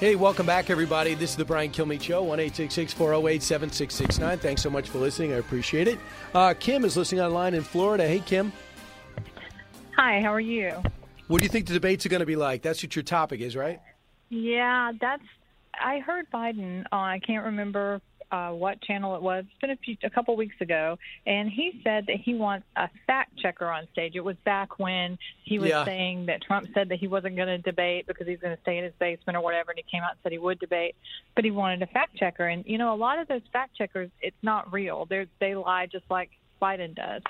Hey, 0.00 0.16
welcome 0.16 0.44
back, 0.44 0.70
everybody. 0.70 1.14
This 1.14 1.30
is 1.30 1.36
the 1.36 1.44
Brian 1.44 1.70
Kilmeade 1.70 2.02
Show, 2.02 2.24
1 2.24 2.38
408 2.48 3.40
7669. 3.40 4.38
Thanks 4.38 4.60
so 4.60 4.70
much 4.70 4.88
for 4.88 4.98
listening. 4.98 5.32
I 5.32 5.36
appreciate 5.36 5.86
it. 5.86 6.00
Uh, 6.34 6.52
Kim 6.58 6.84
is 6.84 6.96
listening 6.96 7.20
online 7.20 7.54
in 7.54 7.62
Florida. 7.62 8.08
Hey, 8.08 8.18
Kim. 8.18 8.52
Hi, 9.96 10.20
how 10.20 10.34
are 10.34 10.40
you? 10.40 10.82
What 11.28 11.38
do 11.38 11.44
you 11.44 11.48
think 11.48 11.68
the 11.68 11.74
debates 11.74 12.04
are 12.04 12.08
going 12.08 12.20
to 12.20 12.26
be 12.26 12.34
like? 12.34 12.62
That's 12.62 12.82
what 12.82 12.96
your 12.96 13.04
topic 13.04 13.40
is, 13.40 13.54
right? 13.54 13.78
Yeah, 14.30 14.90
that's. 15.00 15.22
I 15.80 16.00
heard 16.00 16.26
Biden 16.32 16.84
on. 16.92 17.08
I 17.08 17.18
can't 17.18 17.44
remember 17.44 18.00
uh, 18.30 18.50
what 18.50 18.80
channel 18.82 19.14
it 19.14 19.20
was. 19.22 19.44
It's 19.46 19.60
been 19.60 19.70
a, 19.70 19.76
few, 19.76 19.96
a 20.02 20.10
couple 20.10 20.34
weeks 20.36 20.56
ago, 20.60 20.96
and 21.26 21.50
he 21.50 21.80
said 21.84 22.06
that 22.06 22.16
he 22.16 22.34
wants 22.34 22.66
a 22.76 22.88
fact 23.06 23.38
checker 23.38 23.66
on 23.66 23.86
stage. 23.92 24.12
It 24.14 24.24
was 24.24 24.36
back 24.44 24.78
when 24.78 25.18
he 25.44 25.58
was 25.58 25.68
Yeah. 25.68 25.84
saying 25.84 26.26
that 26.26 26.40
Trump 26.42 26.68
said 26.72 26.88
that 26.88 26.98
he 26.98 27.08
wasn't 27.08 27.36
going 27.36 27.48
to 27.48 27.58
debate 27.58 28.06
because 28.06 28.26
he's 28.26 28.38
going 28.40 28.56
to 28.56 28.62
stay 28.62 28.78
in 28.78 28.84
his 28.84 28.94
basement 28.98 29.36
or 29.36 29.42
whatever, 29.42 29.70
and 29.70 29.78
he 29.78 29.84
came 29.90 30.02
out 30.02 30.12
and 30.12 30.18
said 30.22 30.32
he 30.32 30.38
would 30.38 30.58
debate, 30.60 30.94
but 31.34 31.44
he 31.44 31.50
wanted 31.50 31.82
a 31.82 31.86
fact 31.86 32.16
checker. 32.16 32.46
And 32.46 32.64
you 32.66 32.78
know, 32.78 32.94
a 32.94 32.96
lot 32.96 33.18
of 33.18 33.28
those 33.28 33.42
fact 33.52 33.76
checkers, 33.76 34.10
it's 34.22 34.36
not 34.42 34.72
real. 34.72 35.04
They 35.04 35.26
they 35.38 35.54
lie 35.54 35.86
just 35.86 36.04
like 36.10 36.30
Biden 36.60 36.94
does. 36.94 37.20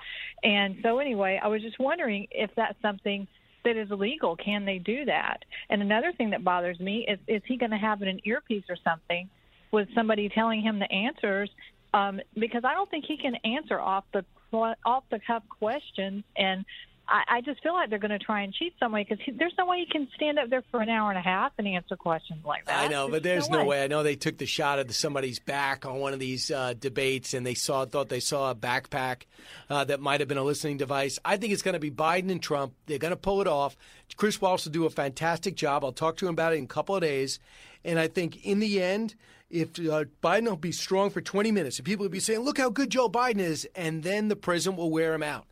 And 0.45 0.77
so 0.83 0.99
anyway, 1.01 1.41
I 1.43 1.49
was 1.49 1.63
just 1.63 1.81
wondering 1.81 2.29
if 2.31 2.51
that's 2.55 2.81
something 2.81 3.27
that 3.65 3.77
is 3.77 3.91
illegal. 3.91 4.37
Can 4.37 4.65
they 4.65 4.79
do 4.79 5.05
that? 5.05 5.45
And 5.71 5.83
another 5.83 6.13
thing 6.13 6.31
that 6.31 6.45
bothers 6.45 6.79
me 6.81 7.07
is 7.09 7.19
is 7.29 7.43
he 7.47 7.57
going 7.57 7.71
to 7.71 7.77
have 7.79 8.03
an 8.03 8.21
earpiece 8.25 8.65
or 8.69 8.77
something 8.83 9.29
with 9.73 9.89
somebody 9.95 10.29
telling 10.29 10.63
him 10.63 10.79
the 10.79 10.91
answers? 10.93 11.51
Um, 11.95 12.21
because 12.35 12.65
I 12.65 12.75
don't 12.75 12.91
think 12.91 13.05
he 13.07 13.17
can 13.17 13.35
answer 13.45 13.79
off 13.81 14.05
the 14.13 14.25
off 14.53 15.05
the 15.11 15.21
cuff 15.27 15.43
questions 15.49 16.25
and. 16.37 16.65
I, 17.09 17.23
I 17.29 17.41
just 17.41 17.63
feel 17.63 17.73
like 17.73 17.91
they're 17.91 17.99
going 17.99 18.13
to 18.13 18.19
try 18.19 18.43
and 18.43 18.55
cheat 18.55 18.75
some 18.79 18.93
way 18.93 19.05
because 19.09 19.25
there's 19.37 19.55
no 19.59 19.67
way 19.67 19.81
he 19.81 19.87
can 19.87 20.09
stand 20.15 20.39
up 20.39 20.49
there 20.51 20.63
for 20.71 20.81
an 20.81 20.89
hour 20.89 21.11
and 21.11 21.19
a 21.19 21.23
half 21.23 21.53
and 21.59 21.67
answer 21.67 21.97
questions 21.97 22.45
like 22.45 22.65
that. 22.67 22.85
I 22.85 22.89
know, 22.89 23.09
but 23.09 23.23
there's 23.23 23.51
no 23.51 23.65
way. 23.65 23.83
I 23.83 23.89
know 23.89 24.03
they 24.03 24.15
took 24.15 24.39
the 24.39 24.47
shot 24.47 24.79
at 24.79 24.91
somebody's 24.93 25.39
back 25.39 25.85
on 25.85 25.97
one 25.97 26.13
of 26.13 26.21
these 26.21 26.51
uh, 26.51 26.75
debates, 26.79 27.35
and 27.35 27.45
they 27.45 27.55
saw 27.55 27.85
thought 27.85 28.09
they 28.09 28.21
saw 28.21 28.51
a 28.51 28.55
backpack 28.55 29.23
uh, 29.69 29.85
that 29.85 30.01
might 30.01 30.21
have 30.21 30.29
been 30.29 30.39
a 30.39 30.43
listening 30.43 30.77
device. 30.77 31.19
I 31.25 31.37
think 31.37 31.53
it's 31.53 31.63
going 31.63 31.75
to 31.75 31.81
be 31.81 31.91
Biden 31.91 32.31
and 32.31 32.43
Trump. 32.43 32.75
They're 32.87 32.99
going 32.99 33.11
to 33.11 33.17
pull 33.17 33.41
it 33.41 33.49
off. 33.49 33.77
Chris 34.17 34.41
Wallace 34.41 34.65
will 34.65 34.73
do 34.73 34.87
a 34.87 34.91
fantastic 34.91 35.57
job. 35.57 35.85
I'll 35.85 35.93
talk 35.93 36.17
to 36.19 36.27
him 36.27 36.35
about 36.35 36.53
it 36.53 36.59
in 36.59 36.65
a 36.65 36.69
couple 36.69 36.95
of 36.95 37.03
days, 37.03 37.41
and 37.85 37.99
I 37.99 38.09
think 38.09 38.45
in 38.45 38.59
the 38.59 38.83
end. 38.83 39.15
If 39.51 39.79
uh, 39.79 40.07
Biden 40.23 40.49
will 40.49 40.57
be 40.57 40.73
strong 40.73 41.11
for 41.11 41.21
20 41.21 41.53
minutes, 41.53 41.77
and 41.77 41.85
people 41.85 42.05
will 42.05 42.11
be 42.11 42.21
saying, 42.21 42.41
"Look 42.41 42.57
how 42.57 42.71
good 42.71 42.89
Joe 42.89 43.11
Biden 43.11 43.41
is," 43.41 43.69
and 43.75 44.03
then 44.03 44.29
the 44.29 44.35
president 44.35 44.79
will 44.79 44.91
wear 44.91 45.13
him 45.13 45.23
out 45.23 45.45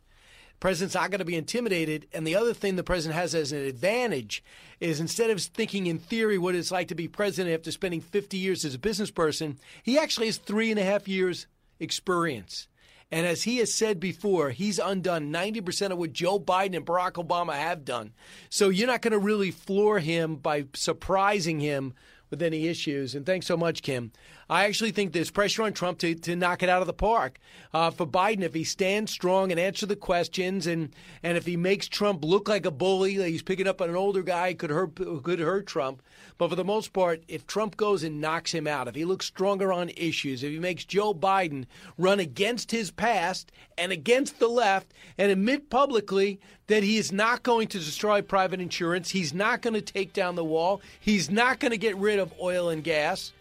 president's 0.61 0.95
not 0.95 1.11
going 1.11 1.19
to 1.19 1.25
be 1.25 1.35
intimidated. 1.35 2.07
And 2.13 2.25
the 2.25 2.35
other 2.35 2.53
thing 2.53 2.77
the 2.77 2.83
president 2.83 3.19
has 3.19 3.35
as 3.35 3.51
an 3.51 3.65
advantage 3.65 4.41
is 4.79 5.01
instead 5.01 5.29
of 5.29 5.41
thinking 5.41 5.87
in 5.87 5.97
theory 5.97 6.37
what 6.37 6.55
it's 6.55 6.71
like 6.71 6.87
to 6.87 6.95
be 6.95 7.09
president 7.09 7.53
after 7.53 7.71
spending 7.71 7.99
50 7.99 8.37
years 8.37 8.63
as 8.63 8.75
a 8.75 8.79
business 8.79 9.11
person, 9.11 9.57
he 9.83 9.99
actually 9.99 10.27
has 10.27 10.37
three 10.37 10.71
and 10.71 10.79
a 10.79 10.83
half 10.83 11.09
years 11.09 11.47
experience. 11.81 12.69
And 13.11 13.27
as 13.27 13.43
he 13.43 13.57
has 13.57 13.73
said 13.73 13.99
before, 13.99 14.51
he's 14.51 14.79
undone 14.79 15.33
90% 15.33 15.91
of 15.91 15.97
what 15.97 16.13
Joe 16.13 16.39
Biden 16.39 16.77
and 16.77 16.85
Barack 16.85 17.13
Obama 17.13 17.53
have 17.53 17.83
done. 17.83 18.13
So 18.49 18.69
you're 18.69 18.87
not 18.87 19.01
going 19.01 19.11
to 19.11 19.19
really 19.19 19.51
floor 19.51 19.99
him 19.99 20.37
by 20.37 20.65
surprising 20.73 21.59
him 21.59 21.93
with 22.29 22.41
any 22.41 22.67
issues. 22.67 23.13
And 23.13 23.25
thanks 23.25 23.45
so 23.45 23.57
much, 23.57 23.81
Kim. 23.81 24.13
I 24.51 24.65
actually 24.65 24.91
think 24.91 25.13
there's 25.13 25.31
pressure 25.31 25.63
on 25.63 25.71
Trump 25.71 25.99
to, 25.99 26.13
to 26.13 26.35
knock 26.35 26.61
it 26.61 26.67
out 26.67 26.81
of 26.81 26.87
the 26.87 26.91
park. 26.91 27.39
Uh, 27.73 27.89
for 27.89 28.05
Biden, 28.05 28.41
if 28.41 28.53
he 28.53 28.65
stands 28.65 29.09
strong 29.09 29.49
and 29.49 29.57
answers 29.57 29.87
the 29.87 29.95
questions, 29.95 30.67
and, 30.67 30.93
and 31.23 31.37
if 31.37 31.45
he 31.45 31.55
makes 31.55 31.87
Trump 31.87 32.25
look 32.25 32.49
like 32.49 32.65
a 32.65 32.71
bully, 32.71 33.17
like 33.17 33.29
he's 33.29 33.41
picking 33.41 33.65
up 33.65 33.79
on 33.79 33.87
an 33.87 33.95
older 33.95 34.21
guy, 34.21 34.53
could 34.53 34.69
hurt 34.69 34.95
could 35.23 35.39
hurt 35.39 35.67
Trump. 35.67 36.01
But 36.37 36.49
for 36.49 36.57
the 36.57 36.65
most 36.65 36.91
part, 36.91 37.23
if 37.29 37.47
Trump 37.47 37.77
goes 37.77 38.03
and 38.03 38.19
knocks 38.19 38.51
him 38.51 38.67
out, 38.67 38.89
if 38.89 38.95
he 38.95 39.05
looks 39.05 39.25
stronger 39.25 39.71
on 39.71 39.87
issues, 39.95 40.43
if 40.43 40.51
he 40.51 40.59
makes 40.59 40.83
Joe 40.83 41.13
Biden 41.13 41.65
run 41.97 42.19
against 42.19 42.71
his 42.71 42.91
past 42.91 43.53
and 43.77 43.93
against 43.93 44.39
the 44.39 44.49
left, 44.49 44.93
and 45.17 45.31
admit 45.31 45.69
publicly 45.69 46.41
that 46.67 46.83
he 46.83 46.97
is 46.97 47.13
not 47.13 47.43
going 47.43 47.69
to 47.69 47.79
destroy 47.79 48.21
private 48.21 48.59
insurance, 48.59 49.11
he's 49.11 49.33
not 49.33 49.61
going 49.61 49.75
to 49.75 49.81
take 49.81 50.11
down 50.11 50.35
the 50.35 50.43
wall, 50.43 50.81
he's 50.99 51.31
not 51.31 51.61
going 51.61 51.71
to 51.71 51.77
get 51.77 51.95
rid 51.95 52.19
of 52.19 52.33
oil 52.41 52.67
and 52.67 52.83
gas 52.83 53.31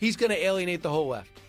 he's 0.00 0.16
going 0.16 0.30
to 0.30 0.44
alienate 0.44 0.82
the 0.82 0.90
whole 0.90 1.08
left. 1.08 1.40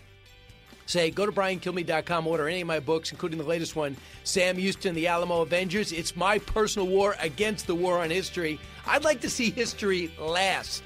Say, 0.85 1.09
go 1.09 1.25
to 1.25 1.31
BrianKilmeade.com, 1.31 2.27
order 2.27 2.49
any 2.49 2.61
of 2.61 2.67
my 2.67 2.81
books, 2.81 3.11
including 3.11 3.37
the 3.37 3.45
latest 3.45 3.77
one, 3.77 3.95
Sam 4.25 4.57
Houston, 4.57 4.93
The 4.93 5.07
Alamo 5.07 5.41
Avengers. 5.41 5.93
It's 5.93 6.17
my 6.17 6.37
personal 6.37 6.87
war 6.87 7.15
against 7.21 7.65
the 7.65 7.75
war 7.75 7.99
on 7.99 8.09
history. 8.09 8.59
I'd 8.85 9.05
like 9.05 9.21
to 9.21 9.29
see 9.29 9.51
history 9.51 10.11
last. 10.19 10.83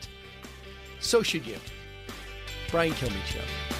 So 0.99 1.23
should 1.23 1.45
you. 1.45 1.57
Brian 2.69 2.93
Kilmeade 2.93 3.25
Show. 3.25 3.74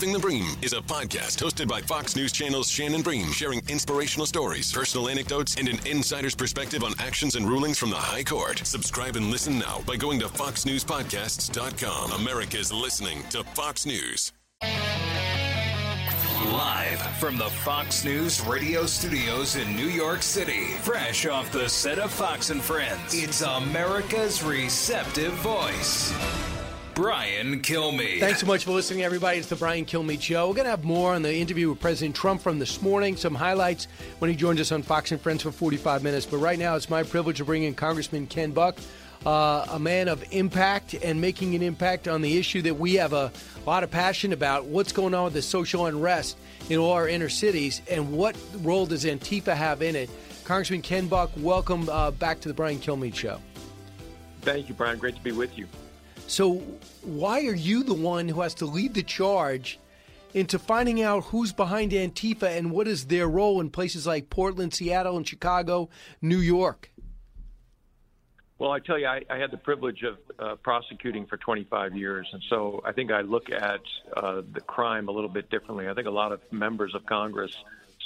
Living 0.00 0.14
the 0.14 0.18
Bream 0.18 0.56
is 0.62 0.72
a 0.72 0.80
podcast 0.80 1.44
hosted 1.44 1.68
by 1.68 1.82
Fox 1.82 2.16
News 2.16 2.32
Channel's 2.32 2.70
Shannon 2.70 3.02
Bream, 3.02 3.30
sharing 3.32 3.60
inspirational 3.68 4.24
stories, 4.24 4.72
personal 4.72 5.10
anecdotes, 5.10 5.56
and 5.56 5.68
an 5.68 5.78
insider's 5.86 6.34
perspective 6.34 6.82
on 6.82 6.94
actions 6.98 7.36
and 7.36 7.46
rulings 7.46 7.76
from 7.76 7.90
the 7.90 7.96
High 7.96 8.24
Court. 8.24 8.62
Subscribe 8.64 9.16
and 9.16 9.30
listen 9.30 9.58
now 9.58 9.82
by 9.86 9.96
going 9.96 10.18
to 10.20 10.28
foxnewspodcasts.com. 10.28 12.12
America's 12.12 12.72
listening 12.72 13.22
to 13.24 13.44
Fox 13.44 13.84
News. 13.84 14.32
Live 16.46 17.02
from 17.18 17.36
the 17.36 17.50
Fox 17.50 18.02
News 18.02 18.40
radio 18.46 18.86
studios 18.86 19.56
in 19.56 19.76
New 19.76 19.88
York 19.88 20.22
City, 20.22 20.68
fresh 20.80 21.26
off 21.26 21.52
the 21.52 21.68
set 21.68 21.98
of 21.98 22.10
Fox 22.10 22.48
and 22.48 22.62
Friends, 22.62 23.12
it's 23.12 23.42
America's 23.42 24.42
receptive 24.42 25.34
voice. 25.34 26.10
Brian 26.94 27.60
Kilmeade. 27.60 28.20
Thanks 28.20 28.40
so 28.40 28.46
much 28.46 28.64
for 28.64 28.72
listening, 28.72 29.02
everybody. 29.02 29.38
It's 29.38 29.48
the 29.48 29.56
Brian 29.56 29.84
Kilmeade 29.84 30.20
Show. 30.20 30.48
We're 30.48 30.54
going 30.54 30.64
to 30.64 30.70
have 30.70 30.84
more 30.84 31.14
on 31.14 31.22
the 31.22 31.34
interview 31.34 31.70
with 31.70 31.80
President 31.80 32.16
Trump 32.16 32.42
from 32.42 32.58
this 32.58 32.82
morning, 32.82 33.16
some 33.16 33.34
highlights 33.34 33.86
when 34.18 34.30
he 34.30 34.36
joins 34.36 34.60
us 34.60 34.72
on 34.72 34.82
Fox 34.82 35.12
and 35.12 35.20
Friends 35.20 35.42
for 35.42 35.52
45 35.52 36.02
minutes. 36.02 36.26
But 36.26 36.38
right 36.38 36.58
now, 36.58 36.74
it's 36.74 36.90
my 36.90 37.02
privilege 37.02 37.38
to 37.38 37.44
bring 37.44 37.62
in 37.62 37.74
Congressman 37.74 38.26
Ken 38.26 38.50
Buck, 38.50 38.76
uh, 39.24 39.66
a 39.70 39.78
man 39.78 40.08
of 40.08 40.24
impact 40.30 40.94
and 40.94 41.20
making 41.20 41.54
an 41.54 41.62
impact 41.62 42.08
on 42.08 42.22
the 42.22 42.36
issue 42.36 42.62
that 42.62 42.74
we 42.74 42.94
have 42.94 43.12
a 43.12 43.32
lot 43.66 43.84
of 43.84 43.90
passion 43.90 44.32
about 44.32 44.66
what's 44.66 44.92
going 44.92 45.14
on 45.14 45.24
with 45.24 45.34
the 45.34 45.42
social 45.42 45.86
unrest 45.86 46.36
in 46.68 46.78
all 46.78 46.92
our 46.92 47.08
inner 47.08 47.28
cities 47.28 47.82
and 47.90 48.12
what 48.12 48.36
role 48.62 48.86
does 48.86 49.04
Antifa 49.04 49.54
have 49.54 49.82
in 49.82 49.96
it. 49.96 50.10
Congressman 50.44 50.82
Ken 50.82 51.06
Buck, 51.06 51.30
welcome 51.36 51.88
uh, 51.88 52.10
back 52.10 52.40
to 52.40 52.48
the 52.48 52.54
Brian 52.54 52.78
Kilmeade 52.78 53.14
Show. 53.14 53.38
Thank 54.42 54.68
you, 54.68 54.74
Brian. 54.74 54.98
Great 54.98 55.16
to 55.16 55.22
be 55.22 55.32
with 55.32 55.56
you. 55.56 55.68
So, 56.30 56.58
why 57.02 57.44
are 57.46 57.56
you 57.56 57.82
the 57.82 57.92
one 57.92 58.28
who 58.28 58.40
has 58.42 58.54
to 58.54 58.64
lead 58.64 58.94
the 58.94 59.02
charge 59.02 59.80
into 60.32 60.60
finding 60.60 61.02
out 61.02 61.24
who's 61.24 61.52
behind 61.52 61.90
Antifa 61.90 62.56
and 62.56 62.70
what 62.70 62.86
is 62.86 63.06
their 63.06 63.26
role 63.26 63.60
in 63.60 63.68
places 63.68 64.06
like 64.06 64.30
Portland, 64.30 64.72
Seattle, 64.72 65.16
and 65.16 65.26
Chicago, 65.26 65.88
New 66.22 66.38
York? 66.38 66.92
Well, 68.60 68.70
I 68.70 68.78
tell 68.78 68.96
you, 68.96 69.08
I, 69.08 69.24
I 69.28 69.38
had 69.38 69.50
the 69.50 69.56
privilege 69.56 70.04
of 70.04 70.18
uh, 70.38 70.54
prosecuting 70.54 71.26
for 71.26 71.36
25 71.36 71.96
years, 71.96 72.28
and 72.32 72.40
so 72.48 72.80
I 72.84 72.92
think 72.92 73.10
I 73.10 73.22
look 73.22 73.50
at 73.50 73.80
uh, 74.16 74.42
the 74.52 74.60
crime 74.60 75.08
a 75.08 75.10
little 75.10 75.30
bit 75.30 75.50
differently. 75.50 75.88
I 75.88 75.94
think 75.94 76.06
a 76.06 76.12
lot 76.12 76.30
of 76.30 76.40
members 76.52 76.94
of 76.94 77.04
Congress 77.06 77.56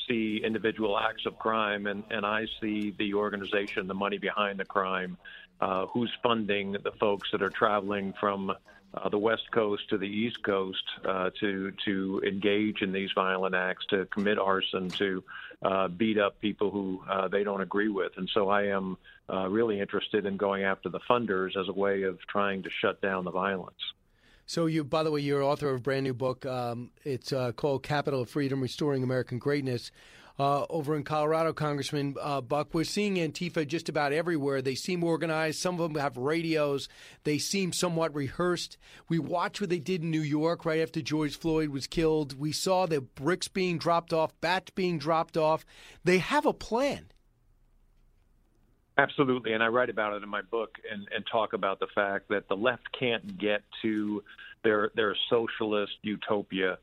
see 0.09 0.41
individual 0.43 0.99
acts 0.99 1.27
of 1.27 1.39
crime, 1.39 1.87
and, 1.87 2.05
and 2.11 2.25
I 2.25 2.47
see 2.59 2.95
the 2.99 3.13
organization, 3.15 3.87
the 3.87 3.95
money 3.95 4.17
behind 4.17 4.59
the 4.59 4.65
crime, 4.65 5.19
uh, 5.60 5.86
who's 5.86 6.10
funding 6.22 6.72
the 6.72 6.93
folks 6.98 7.31
that 7.32 7.43
are 7.43 7.51
traveling 7.51 8.14
from 8.18 8.52
uh, 8.94 9.09
the 9.09 9.18
West 9.18 9.51
Coast 9.51 9.89
to 9.90 9.98
the 9.98 10.09
East 10.09 10.43
Coast 10.43 10.85
uh, 11.05 11.31
to 11.40 11.72
to 11.85 12.22
engage 12.26 12.82
in 12.82 12.93
these 12.93 13.10
violent 13.14 13.55
acts, 13.55 13.86
to 13.86 14.06
commit 14.06 14.39
arson, 14.39 14.89
to 14.90 15.24
uh, 15.62 15.89
beat 15.89 16.18
up 16.18 16.40
people 16.40 16.70
who 16.70 17.02
uh, 17.09 17.28
they 17.28 17.43
don't 17.44 17.60
agree 17.60 17.89
with. 17.89 18.12
And 18.16 18.28
so 18.32 18.48
I 18.48 18.66
am 18.66 18.97
uh, 19.32 19.48
really 19.48 19.81
interested 19.81 20.26
in 20.26 20.36
going 20.36 20.64
after 20.64 20.89
the 20.89 21.01
funders 21.01 21.56
as 21.56 21.68
a 21.68 21.72
way 21.72 22.02
of 22.02 22.18
trying 22.26 22.62
to 22.64 22.70
shut 22.70 23.01
down 23.01 23.24
the 23.24 23.31
violence. 23.31 23.81
So, 24.47 24.66
you, 24.66 24.85
by 24.85 25.02
the 25.02 25.10
way, 25.10 25.20
you're 25.20 25.43
author 25.43 25.70
of 25.70 25.76
a 25.76 25.81
brand 25.81 26.05
new 26.05 26.12
book. 26.12 26.44
Um, 26.44 26.90
it's 27.02 27.32
called 27.56 27.82
Capital 27.82 28.20
of 28.20 28.28
Freedom 28.28 28.60
Restoring 28.60 29.02
American 29.02 29.39
Greatness. 29.39 29.90
Uh, 30.36 30.66
over 30.69 30.97
in 30.97 31.05
Colorado, 31.05 31.52
Congressman 31.52 32.16
uh, 32.20 32.40
Buck, 32.40 32.74
we're 32.74 32.82
seeing 32.82 33.16
Antifa 33.16 33.66
just 33.66 33.89
about 33.89 34.12
everywhere. 34.12 34.61
They 34.61 34.74
seem 34.74 35.05
organized. 35.05 35.61
Some 35.61 35.81
of 35.81 35.93
them 35.93 36.01
have 36.01 36.16
radios. 36.16 36.89
They 37.23 37.39
seem 37.39 37.73
somewhat 37.73 38.12
rehearsed. 38.15 38.77
We 39.09 39.20
watched 39.20 39.61
what 39.61 39.70
they 39.70 39.78
did 39.78 40.02
in 40.02 40.11
New 40.11 40.20
York 40.20 40.65
right 40.65 40.81
after 40.81 41.01
George 41.01 41.39
Floyd 41.39 41.69
was 41.69 41.86
killed. 41.86 42.36
We 42.36 42.51
saw 42.51 42.86
the 42.86 43.01
bricks 43.01 43.47
being 43.47 43.78
dropped 43.78 44.12
off, 44.12 44.32
bats 44.40 44.73
being 44.73 44.98
dropped 44.98 45.36
off. 45.36 45.65
They 46.02 46.19
have 46.19 46.47
a 46.47 46.52
plan. 46.52 47.06
Absolutely, 48.98 49.52
and 49.52 49.62
I 49.62 49.69
write 49.69 49.90
about 49.90 50.15
it 50.15 50.23
in 50.23 50.28
my 50.28 50.43
book 50.43 50.77
and, 50.90 51.06
and 51.15 51.24
talk 51.31 51.52
about 51.52 51.78
the 51.78 51.89
fact 51.94 52.28
that 52.31 52.48
the 52.48 52.56
left 52.56 52.82
can't 52.98 53.39
get 53.39 53.62
to 53.82 54.23
They're 54.62 54.90
they're 54.94 55.16
socialist 55.28 55.93
utopia 56.02 56.78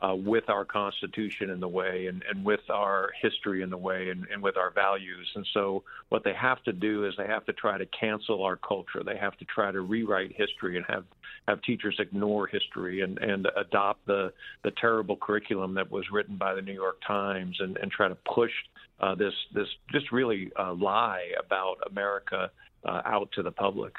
uh, 0.00 0.14
with 0.14 0.48
our 0.48 0.64
Constitution 0.64 1.50
in 1.50 1.60
the 1.60 1.68
way 1.68 2.06
and, 2.06 2.22
and 2.28 2.44
with 2.44 2.60
our 2.68 3.10
history 3.20 3.62
in 3.62 3.70
the 3.70 3.76
way 3.76 4.10
and, 4.10 4.26
and 4.32 4.42
with 4.42 4.56
our 4.56 4.70
values. 4.70 5.30
And 5.34 5.46
so, 5.54 5.84
what 6.08 6.24
they 6.24 6.34
have 6.34 6.62
to 6.64 6.72
do 6.72 7.06
is 7.06 7.14
they 7.16 7.26
have 7.26 7.46
to 7.46 7.52
try 7.52 7.78
to 7.78 7.86
cancel 7.86 8.42
our 8.42 8.56
culture. 8.56 9.02
They 9.04 9.16
have 9.16 9.36
to 9.38 9.44
try 9.44 9.70
to 9.70 9.80
rewrite 9.80 10.32
history 10.34 10.76
and 10.76 10.84
have, 10.88 11.04
have 11.46 11.62
teachers 11.62 11.96
ignore 12.00 12.46
history 12.46 13.02
and, 13.02 13.18
and 13.18 13.46
adopt 13.56 14.06
the, 14.06 14.32
the 14.64 14.72
terrible 14.72 15.16
curriculum 15.16 15.74
that 15.74 15.90
was 15.90 16.04
written 16.10 16.36
by 16.36 16.54
the 16.54 16.62
New 16.62 16.74
York 16.74 17.00
Times 17.06 17.56
and, 17.60 17.76
and 17.76 17.90
try 17.90 18.08
to 18.08 18.16
push 18.34 18.52
uh, 19.00 19.14
this, 19.14 19.34
this 19.54 19.68
just 19.92 20.10
really 20.10 20.50
uh, 20.58 20.74
lie 20.74 21.30
about 21.38 21.76
America 21.88 22.50
uh, 22.84 23.02
out 23.04 23.30
to 23.32 23.42
the 23.42 23.52
public. 23.52 23.94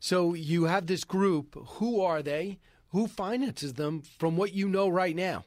So, 0.00 0.32
you 0.32 0.64
have 0.64 0.86
this 0.86 1.04
group. 1.04 1.56
Who 1.78 2.00
are 2.00 2.22
they? 2.22 2.58
Who 2.90 3.06
finances 3.06 3.74
them 3.74 4.02
from 4.18 4.36
what 4.36 4.54
you 4.54 4.68
know 4.68 4.88
right 4.88 5.14
now? 5.14 5.44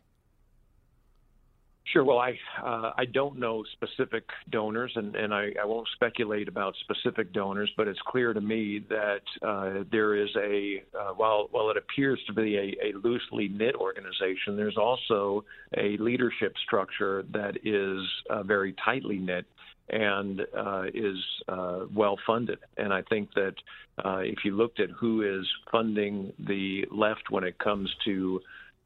Sure. 1.91 2.05
Well, 2.05 2.19
I 2.19 2.37
uh, 2.63 2.93
I 2.95 3.05
don't 3.05 3.37
know 3.37 3.65
specific 3.73 4.23
donors, 4.49 4.93
and, 4.95 5.13
and 5.15 5.33
I, 5.33 5.51
I 5.61 5.65
won't 5.65 5.87
speculate 5.93 6.47
about 6.47 6.73
specific 6.81 7.33
donors. 7.33 7.69
But 7.75 7.89
it's 7.89 7.99
clear 8.07 8.33
to 8.33 8.39
me 8.39 8.85
that 8.89 9.21
uh, 9.41 9.83
there 9.91 10.15
is 10.15 10.29
a 10.37 10.83
uh, 10.97 11.13
while 11.13 11.49
while 11.51 11.69
it 11.69 11.75
appears 11.77 12.19
to 12.27 12.33
be 12.33 12.55
a, 12.55 12.87
a 12.87 12.97
loosely 13.03 13.49
knit 13.49 13.75
organization, 13.75 14.55
there's 14.55 14.77
also 14.77 15.43
a 15.75 15.97
leadership 15.97 16.53
structure 16.65 17.25
that 17.33 17.57
is 17.65 18.07
uh, 18.29 18.43
very 18.43 18.73
tightly 18.85 19.17
knit 19.17 19.45
and 19.91 20.41
uh, 20.57 20.83
is 20.93 21.17
uh, 21.47 21.81
well 21.93 22.17
funded. 22.25 22.59
And 22.77 22.93
I 22.93 23.01
think 23.03 23.33
that 23.35 23.53
uh, 24.03 24.19
if 24.19 24.39
you 24.43 24.55
looked 24.55 24.79
at 24.79 24.89
who 24.89 25.21
is 25.21 25.45
funding 25.71 26.33
the 26.39 26.85
left 26.91 27.29
when 27.29 27.43
it 27.43 27.59
comes 27.59 27.89
to 28.05 28.39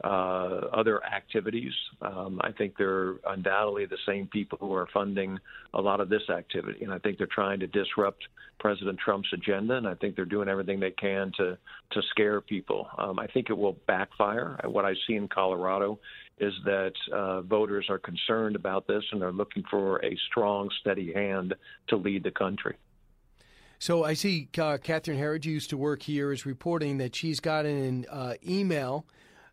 uh, 0.04 0.68
other 0.74 1.02
activities, 1.04 1.72
um, 2.02 2.38
I 2.42 2.52
think 2.52 2.76
they're 2.76 3.14
undoubtedly 3.26 3.86
the 3.86 3.96
same 4.06 4.26
people 4.26 4.58
who 4.60 4.74
are 4.74 4.88
funding 4.92 5.38
a 5.72 5.80
lot 5.80 6.00
of 6.00 6.08
this 6.08 6.28
activity. 6.28 6.84
And 6.84 6.92
I 6.92 6.98
think 6.98 7.16
they're 7.18 7.26
trying 7.26 7.60
to 7.60 7.66
disrupt 7.66 8.22
President 8.58 8.98
Trump's 8.98 9.28
agenda, 9.32 9.74
and 9.74 9.86
I 9.86 9.94
think 9.94 10.16
they're 10.16 10.24
doing 10.24 10.48
everything 10.48 10.80
they 10.80 10.90
can 10.90 11.30
to 11.36 11.58
to 11.92 12.02
scare 12.10 12.40
people. 12.40 12.88
Um, 12.98 13.18
I 13.18 13.26
think 13.26 13.48
it 13.50 13.56
will 13.56 13.76
backfire. 13.86 14.58
What 14.64 14.84
I 14.84 14.94
see 15.06 15.14
in 15.14 15.28
Colorado 15.28 15.98
is 16.38 16.52
that 16.64 16.92
uh, 17.12 17.40
voters 17.42 17.86
are 17.88 17.98
concerned 17.98 18.56
about 18.56 18.86
this 18.86 19.04
and 19.12 19.22
are 19.22 19.32
looking 19.32 19.62
for 19.70 20.04
a 20.04 20.16
strong, 20.28 20.68
steady 20.80 21.12
hand 21.12 21.54
to 21.88 21.96
lead 21.96 22.22
the 22.22 22.30
country. 22.30 22.76
So 23.78 24.04
I 24.04 24.14
see 24.14 24.48
uh, 24.58 24.78
Catherine 24.82 25.18
Herridge 25.18 25.44
used 25.44 25.70
to 25.70 25.76
work 25.76 26.02
here 26.02 26.32
is 26.32 26.46
reporting 26.46 26.98
that 26.98 27.14
she's 27.14 27.40
got 27.40 27.66
an 27.66 28.06
uh, 28.10 28.34
email 28.46 29.06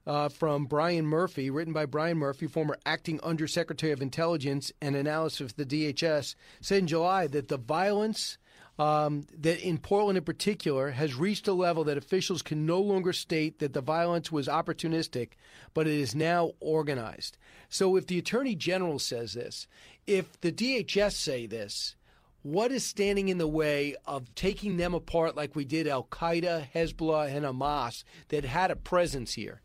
uh, 0.06 0.30
from 0.30 0.66
Brian 0.66 1.06
Murphy, 1.06 1.50
written 1.50 1.74
by 1.74 1.86
Brian 1.86 2.18
Murphy, 2.18 2.48
former 2.48 2.78
acting 2.86 3.20
Undersecretary 3.22 3.92
of 3.92 4.02
Intelligence 4.02 4.72
and 4.82 4.96
Analysis 4.96 5.42
of 5.42 5.56
the 5.56 5.66
DHS, 5.66 6.36
said 6.62 6.80
in 6.80 6.88
July 6.88 7.28
that 7.28 7.48
the 7.48 7.58
violence 7.58 8.38
um, 8.80 9.26
that 9.38 9.60
in 9.60 9.78
Portland 9.78 10.18
in 10.18 10.24
particular 10.24 10.92
has 10.92 11.16
reached 11.16 11.48
a 11.48 11.54
level 11.54 11.84
that 11.84 11.98
officials 11.98 12.42
can 12.42 12.66
no 12.66 12.80
longer 12.80 13.14
state 13.14 13.60
that 13.60 13.74
the 13.74 13.82
violence 13.82 14.32
was 14.32 14.48
opportunistic, 14.48 15.30
but 15.74 15.88
it 15.88 15.94
is 15.94 16.16
now 16.16 16.52
organized. 16.60 17.38
So 17.70 17.96
if 17.96 18.08
the 18.08 18.18
Attorney 18.18 18.56
General 18.56 19.00
says 19.00 19.34
this, 19.34 19.68
if 20.08 20.40
the 20.42 20.52
DHS 20.52 21.14
say 21.14 21.46
this, 21.46 21.96
what 22.42 22.72
is 22.72 22.84
standing 22.84 23.30
in 23.30 23.38
the 23.38 23.48
way 23.48 23.96
of 24.06 24.34
taking 24.36 24.78
them 24.78 24.94
apart 24.94 25.36
like 25.36 25.56
we 25.56 25.64
did 25.66 25.88
Al 25.88 26.04
Qaeda, 26.04 26.68
Hezbollah, 26.74 27.34
and 27.34 27.46
Hamas 27.46 28.04
that 28.30 28.44
had 28.44 28.70
a 28.70 28.76
presence 28.76 29.36
here? 29.36 29.62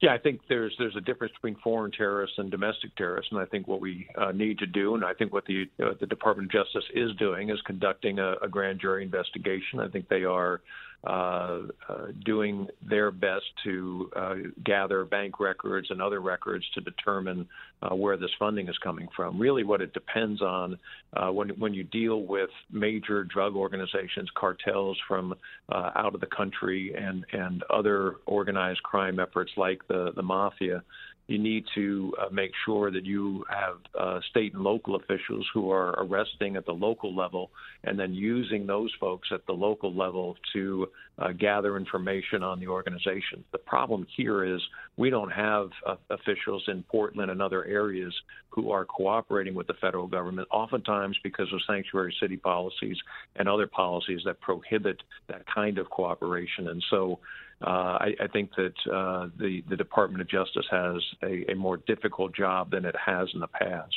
Yeah, 0.00 0.12
I 0.12 0.18
think 0.18 0.40
there's 0.48 0.74
there's 0.78 0.96
a 0.96 1.00
difference 1.00 1.32
between 1.34 1.56
foreign 1.64 1.90
terrorists 1.90 2.36
and 2.38 2.50
domestic 2.50 2.94
terrorists, 2.96 3.32
and 3.32 3.40
I 3.40 3.46
think 3.46 3.66
what 3.66 3.80
we 3.80 4.06
uh, 4.18 4.30
need 4.32 4.58
to 4.58 4.66
do, 4.66 4.94
and 4.94 5.02
I 5.02 5.14
think 5.14 5.32
what 5.32 5.46
the 5.46 5.64
uh, 5.82 5.94
the 5.98 6.06
Department 6.06 6.54
of 6.54 6.64
Justice 6.64 6.84
is 6.94 7.12
doing, 7.16 7.48
is 7.48 7.58
conducting 7.64 8.18
a, 8.18 8.34
a 8.42 8.48
grand 8.48 8.78
jury 8.80 9.02
investigation. 9.04 9.80
I 9.80 9.88
think 9.88 10.08
they 10.08 10.24
are 10.24 10.60
uh, 11.04 11.60
uh, 11.88 12.06
doing 12.24 12.66
their 12.88 13.10
best 13.10 13.44
to 13.64 14.10
uh, 14.16 14.34
gather 14.64 15.04
bank 15.04 15.38
records 15.38 15.88
and 15.90 16.02
other 16.02 16.20
records 16.20 16.64
to 16.74 16.80
determine 16.80 17.46
uh, 17.82 17.94
where 17.94 18.16
this 18.16 18.30
funding 18.38 18.68
is 18.68 18.76
coming 18.78 19.08
from. 19.14 19.38
Really, 19.38 19.62
what 19.62 19.80
it 19.80 19.92
depends 19.92 20.42
on 20.42 20.78
uh, 21.14 21.30
when 21.30 21.50
when 21.50 21.74
you 21.74 21.84
deal 21.84 22.22
with 22.22 22.50
major 22.70 23.24
drug 23.24 23.54
organizations, 23.54 24.28
cartels 24.34 24.98
from 25.06 25.34
uh, 25.70 25.90
out 25.94 26.14
of 26.14 26.20
the 26.20 26.26
country, 26.26 26.94
and 26.96 27.24
and 27.32 27.62
other 27.70 28.16
organized 28.26 28.82
crime 28.82 29.20
efforts 29.20 29.52
like 29.56 29.86
the 29.88 30.12
the 30.16 30.22
mafia 30.22 30.82
you 31.28 31.38
need 31.38 31.64
to 31.74 32.14
uh, 32.20 32.32
make 32.32 32.52
sure 32.64 32.90
that 32.90 33.04
you 33.04 33.44
have 33.48 33.78
uh, 33.98 34.20
state 34.30 34.54
and 34.54 34.62
local 34.62 34.94
officials 34.94 35.46
who 35.52 35.70
are 35.70 35.90
arresting 36.04 36.56
at 36.56 36.64
the 36.66 36.72
local 36.72 37.14
level 37.14 37.50
and 37.82 37.98
then 37.98 38.14
using 38.14 38.66
those 38.66 38.92
folks 39.00 39.28
at 39.32 39.44
the 39.46 39.52
local 39.52 39.92
level 39.92 40.36
to 40.52 40.86
uh, 41.18 41.32
gather 41.32 41.76
information 41.76 42.42
on 42.42 42.60
the 42.60 42.68
organization. 42.68 43.42
The 43.50 43.58
problem 43.58 44.06
here 44.16 44.44
is 44.44 44.60
we 44.96 45.10
don't 45.10 45.32
have 45.32 45.70
uh, 45.84 45.96
officials 46.10 46.62
in 46.68 46.84
Portland 46.84 47.30
and 47.30 47.42
other 47.42 47.64
areas 47.64 48.14
who 48.50 48.70
are 48.70 48.84
cooperating 48.84 49.54
with 49.54 49.66
the 49.66 49.74
federal 49.74 50.06
government, 50.06 50.46
oftentimes 50.52 51.16
because 51.24 51.52
of 51.52 51.60
sanctuary 51.66 52.14
city 52.20 52.36
policies 52.36 52.96
and 53.34 53.48
other 53.48 53.66
policies 53.66 54.20
that 54.24 54.40
prohibit 54.40 55.02
that 55.28 55.42
kind 55.52 55.78
of 55.78 55.90
cooperation. 55.90 56.68
And 56.68 56.82
so 56.88 57.18
uh, 57.62 57.98
I, 58.00 58.14
I, 58.20 58.26
think 58.26 58.50
that 58.56 58.74
uh, 58.92 59.28
the 59.38 59.62
the 59.68 59.76
Department 59.76 60.20
of 60.20 60.28
Justice 60.28 60.66
has 60.70 60.96
a, 61.22 61.52
a, 61.52 61.54
more 61.54 61.78
difficult 61.78 62.34
job 62.34 62.70
than 62.70 62.84
it 62.84 62.94
has 62.96 63.28
in 63.32 63.40
the 63.40 63.46
past. 63.46 63.96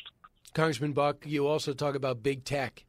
Congressman 0.54 0.94
Buck, 0.94 1.26
you 1.26 1.46
also 1.46 1.74
talk 1.74 1.96
about 1.96 2.24
big 2.24 2.46
tech 2.46 2.86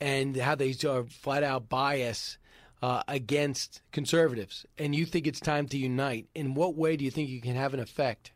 and 0.00 0.36
how 0.36 0.54
they 0.54 0.74
are 0.88 1.04
flat 1.04 1.42
out 1.42 1.68
bias 1.68 2.38
uh, 2.82 3.02
against 3.06 3.82
conservatives, 3.92 4.66
and 4.78 4.94
you 4.94 5.04
think 5.04 5.26
it's 5.26 5.40
time 5.40 5.66
to 5.68 5.78
unite. 5.78 6.26
In 6.34 6.54
what 6.54 6.74
way 6.74 6.96
do 6.96 7.04
you 7.04 7.10
think 7.10 7.28
you 7.28 7.40
can 7.40 7.54
have 7.54 7.74
an 7.74 7.80
effect? 7.80 8.32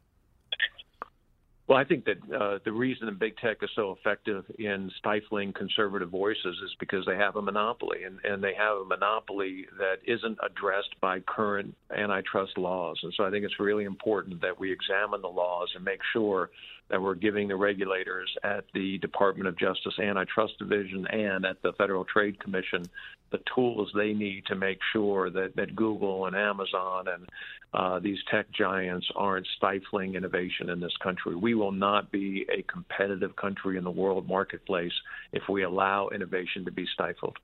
Well, 1.68 1.76
I 1.76 1.84
think 1.84 2.06
that 2.06 2.16
uh, 2.34 2.60
the 2.64 2.72
reason 2.72 3.06
that 3.06 3.18
big 3.18 3.36
tech 3.36 3.58
is 3.62 3.68
so 3.76 3.92
effective 3.92 4.46
in 4.58 4.90
stifling 4.98 5.52
conservative 5.52 6.08
voices 6.08 6.56
is 6.64 6.74
because 6.80 7.04
they 7.04 7.16
have 7.16 7.36
a 7.36 7.42
monopoly, 7.42 8.04
and, 8.04 8.18
and 8.24 8.42
they 8.42 8.54
have 8.54 8.78
a 8.78 8.84
monopoly 8.86 9.66
that 9.76 9.96
isn't 10.06 10.38
addressed 10.42 10.98
by 11.02 11.20
current 11.20 11.74
antitrust 11.94 12.56
laws. 12.56 12.98
And 13.02 13.12
so 13.14 13.24
I 13.24 13.30
think 13.30 13.44
it's 13.44 13.60
really 13.60 13.84
important 13.84 14.40
that 14.40 14.58
we 14.58 14.72
examine 14.72 15.20
the 15.20 15.28
laws 15.28 15.68
and 15.76 15.84
make 15.84 16.00
sure 16.14 16.48
that 16.88 17.02
we're 17.02 17.14
giving 17.14 17.48
the 17.48 17.56
regulators 17.56 18.34
at 18.42 18.64
the 18.72 18.96
Department 18.98 19.46
of 19.46 19.58
Justice 19.58 19.98
Antitrust 19.98 20.58
Division 20.58 21.06
and 21.08 21.44
at 21.44 21.60
the 21.60 21.74
Federal 21.74 22.06
Trade 22.06 22.40
Commission 22.40 22.88
the 23.30 23.40
tools 23.54 23.90
they 23.94 24.12
need 24.12 24.46
to 24.46 24.54
make 24.54 24.78
sure 24.92 25.30
that, 25.30 25.56
that 25.56 25.76
Google 25.76 26.26
and 26.26 26.36
Amazon 26.36 27.06
and 27.08 27.28
uh, 27.74 27.98
these 27.98 28.18
tech 28.30 28.50
giants 28.50 29.06
aren't 29.14 29.46
stifling 29.56 30.14
innovation 30.14 30.70
in 30.70 30.80
this 30.80 30.96
country. 31.02 31.34
We 31.34 31.54
will 31.54 31.72
not 31.72 32.10
be 32.10 32.46
a 32.50 32.62
competitive 32.62 33.36
country 33.36 33.76
in 33.76 33.84
the 33.84 33.90
world 33.90 34.26
marketplace 34.26 34.92
if 35.32 35.42
we 35.48 35.64
allow 35.64 36.08
innovation 36.08 36.64
to 36.64 36.70
be 36.70 36.86
stifled. 36.94 37.36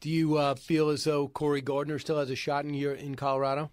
Do 0.00 0.10
you 0.10 0.36
uh, 0.36 0.54
feel 0.54 0.88
as 0.90 1.04
though 1.04 1.28
Cory 1.28 1.60
Gardner 1.60 1.98
still 1.98 2.18
has 2.18 2.30
a 2.30 2.36
shot 2.36 2.64
in 2.64 2.72
here 2.72 2.92
in 2.92 3.16
Colorado? 3.16 3.70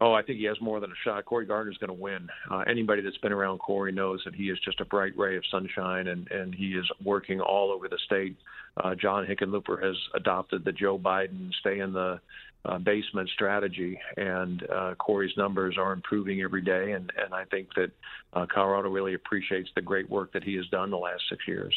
Oh, 0.00 0.12
I 0.12 0.22
think 0.22 0.38
he 0.38 0.44
has 0.44 0.60
more 0.60 0.78
than 0.78 0.92
a 0.92 0.94
shot. 1.04 1.24
Cory 1.24 1.44
Gardner's 1.44 1.76
going 1.78 1.88
to 1.88 1.94
win. 1.94 2.28
Uh, 2.48 2.60
anybody 2.68 3.02
that's 3.02 3.16
been 3.18 3.32
around 3.32 3.58
Cory 3.58 3.90
knows 3.90 4.22
that 4.24 4.34
he 4.34 4.44
is 4.44 4.58
just 4.64 4.80
a 4.80 4.84
bright 4.84 5.16
ray 5.18 5.36
of 5.36 5.42
sunshine, 5.50 6.06
and 6.06 6.30
and 6.30 6.54
he 6.54 6.68
is 6.68 6.88
working 7.02 7.40
all 7.40 7.72
over 7.72 7.88
the 7.88 7.98
state. 8.06 8.36
Uh, 8.76 8.94
John 8.94 9.26
Hickenlooper 9.26 9.82
has 9.82 9.96
adopted 10.14 10.64
the 10.64 10.70
Joe 10.70 10.98
Biden 10.98 11.52
stay 11.60 11.80
in 11.80 11.92
the 11.92 12.20
uh, 12.64 12.78
basement 12.78 13.28
strategy, 13.30 13.98
and 14.16 14.62
uh, 14.70 14.94
Cory's 14.94 15.36
numbers 15.36 15.76
are 15.76 15.92
improving 15.92 16.42
every 16.42 16.62
day. 16.62 16.92
And 16.92 17.12
and 17.16 17.34
I 17.34 17.44
think 17.46 17.74
that 17.74 17.90
uh, 18.32 18.46
Colorado 18.46 18.90
really 18.90 19.14
appreciates 19.14 19.70
the 19.74 19.82
great 19.82 20.08
work 20.08 20.32
that 20.34 20.44
he 20.44 20.54
has 20.54 20.66
done 20.68 20.90
the 20.90 20.96
last 20.96 21.22
six 21.28 21.42
years. 21.48 21.74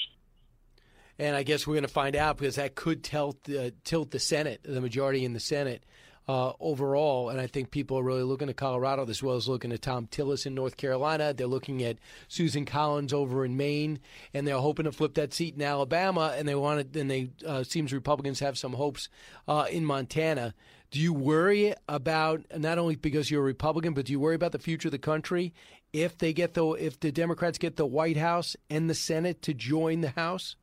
And 1.17 1.35
I 1.35 1.41
guess 1.43 1.65
we're 1.65 1.75
going 1.75 1.83
to 1.83 1.87
find 1.87 2.15
out 2.15 2.37
because 2.37 2.55
that 2.55 2.73
could 2.73 3.03
tilt 3.03 3.43
the, 3.43 3.73
tilt 3.83 4.09
the 4.09 4.17
Senate, 4.17 4.61
the 4.63 4.81
majority 4.81 5.23
in 5.23 5.33
the 5.33 5.39
Senate 5.39 5.83
uh, 6.31 6.53
overall. 6.61 7.27
And 7.27 7.41
I 7.41 7.47
think 7.47 7.71
people 7.71 7.99
are 7.99 8.03
really 8.03 8.23
looking 8.23 8.47
at 8.47 8.55
Colorado 8.55 9.05
as 9.09 9.21
well 9.21 9.35
as 9.35 9.49
looking 9.49 9.73
at 9.73 9.81
Thom 9.81 10.07
Tillis 10.07 10.45
in 10.45 10.55
North 10.55 10.77
Carolina. 10.77 11.33
They're 11.33 11.45
looking 11.45 11.83
at 11.83 11.97
Susan 12.29 12.63
Collins 12.63 13.11
over 13.11 13.43
in 13.43 13.57
Maine, 13.57 13.99
and 14.33 14.47
they're 14.47 14.57
hoping 14.57 14.85
to 14.85 14.93
flip 14.93 15.15
that 15.15 15.33
seat 15.33 15.55
in 15.55 15.61
Alabama. 15.61 16.33
And 16.37 16.47
they 16.47 16.55
want 16.55 16.93
to, 16.93 16.99
and 17.01 17.11
they 17.11 17.31
uh, 17.45 17.63
seems 17.63 17.91
Republicans 17.91 18.39
have 18.39 18.57
some 18.57 18.73
hopes 18.73 19.09
uh, 19.45 19.65
in 19.69 19.83
Montana. 19.83 20.53
Do 20.89 21.01
you 21.01 21.13
worry 21.13 21.73
about 21.89 22.45
not 22.57 22.77
only 22.77 22.95
because 22.95 23.29
you're 23.29 23.41
a 23.41 23.45
Republican, 23.45 23.93
but 23.93 24.05
do 24.05 24.13
you 24.13 24.19
worry 24.19 24.35
about 24.35 24.53
the 24.53 24.59
future 24.59 24.87
of 24.87 24.93
the 24.93 24.99
country 24.99 25.53
if 25.91 26.17
they 26.17 26.31
get 26.31 26.53
the 26.53 26.65
if 26.73 26.97
the 26.97 27.11
Democrats 27.11 27.57
get 27.57 27.75
the 27.75 27.85
White 27.85 28.17
House 28.17 28.55
and 28.69 28.89
the 28.89 28.95
Senate 28.95 29.41
to 29.41 29.53
join 29.53 29.99
the 29.99 30.11
House? 30.11 30.55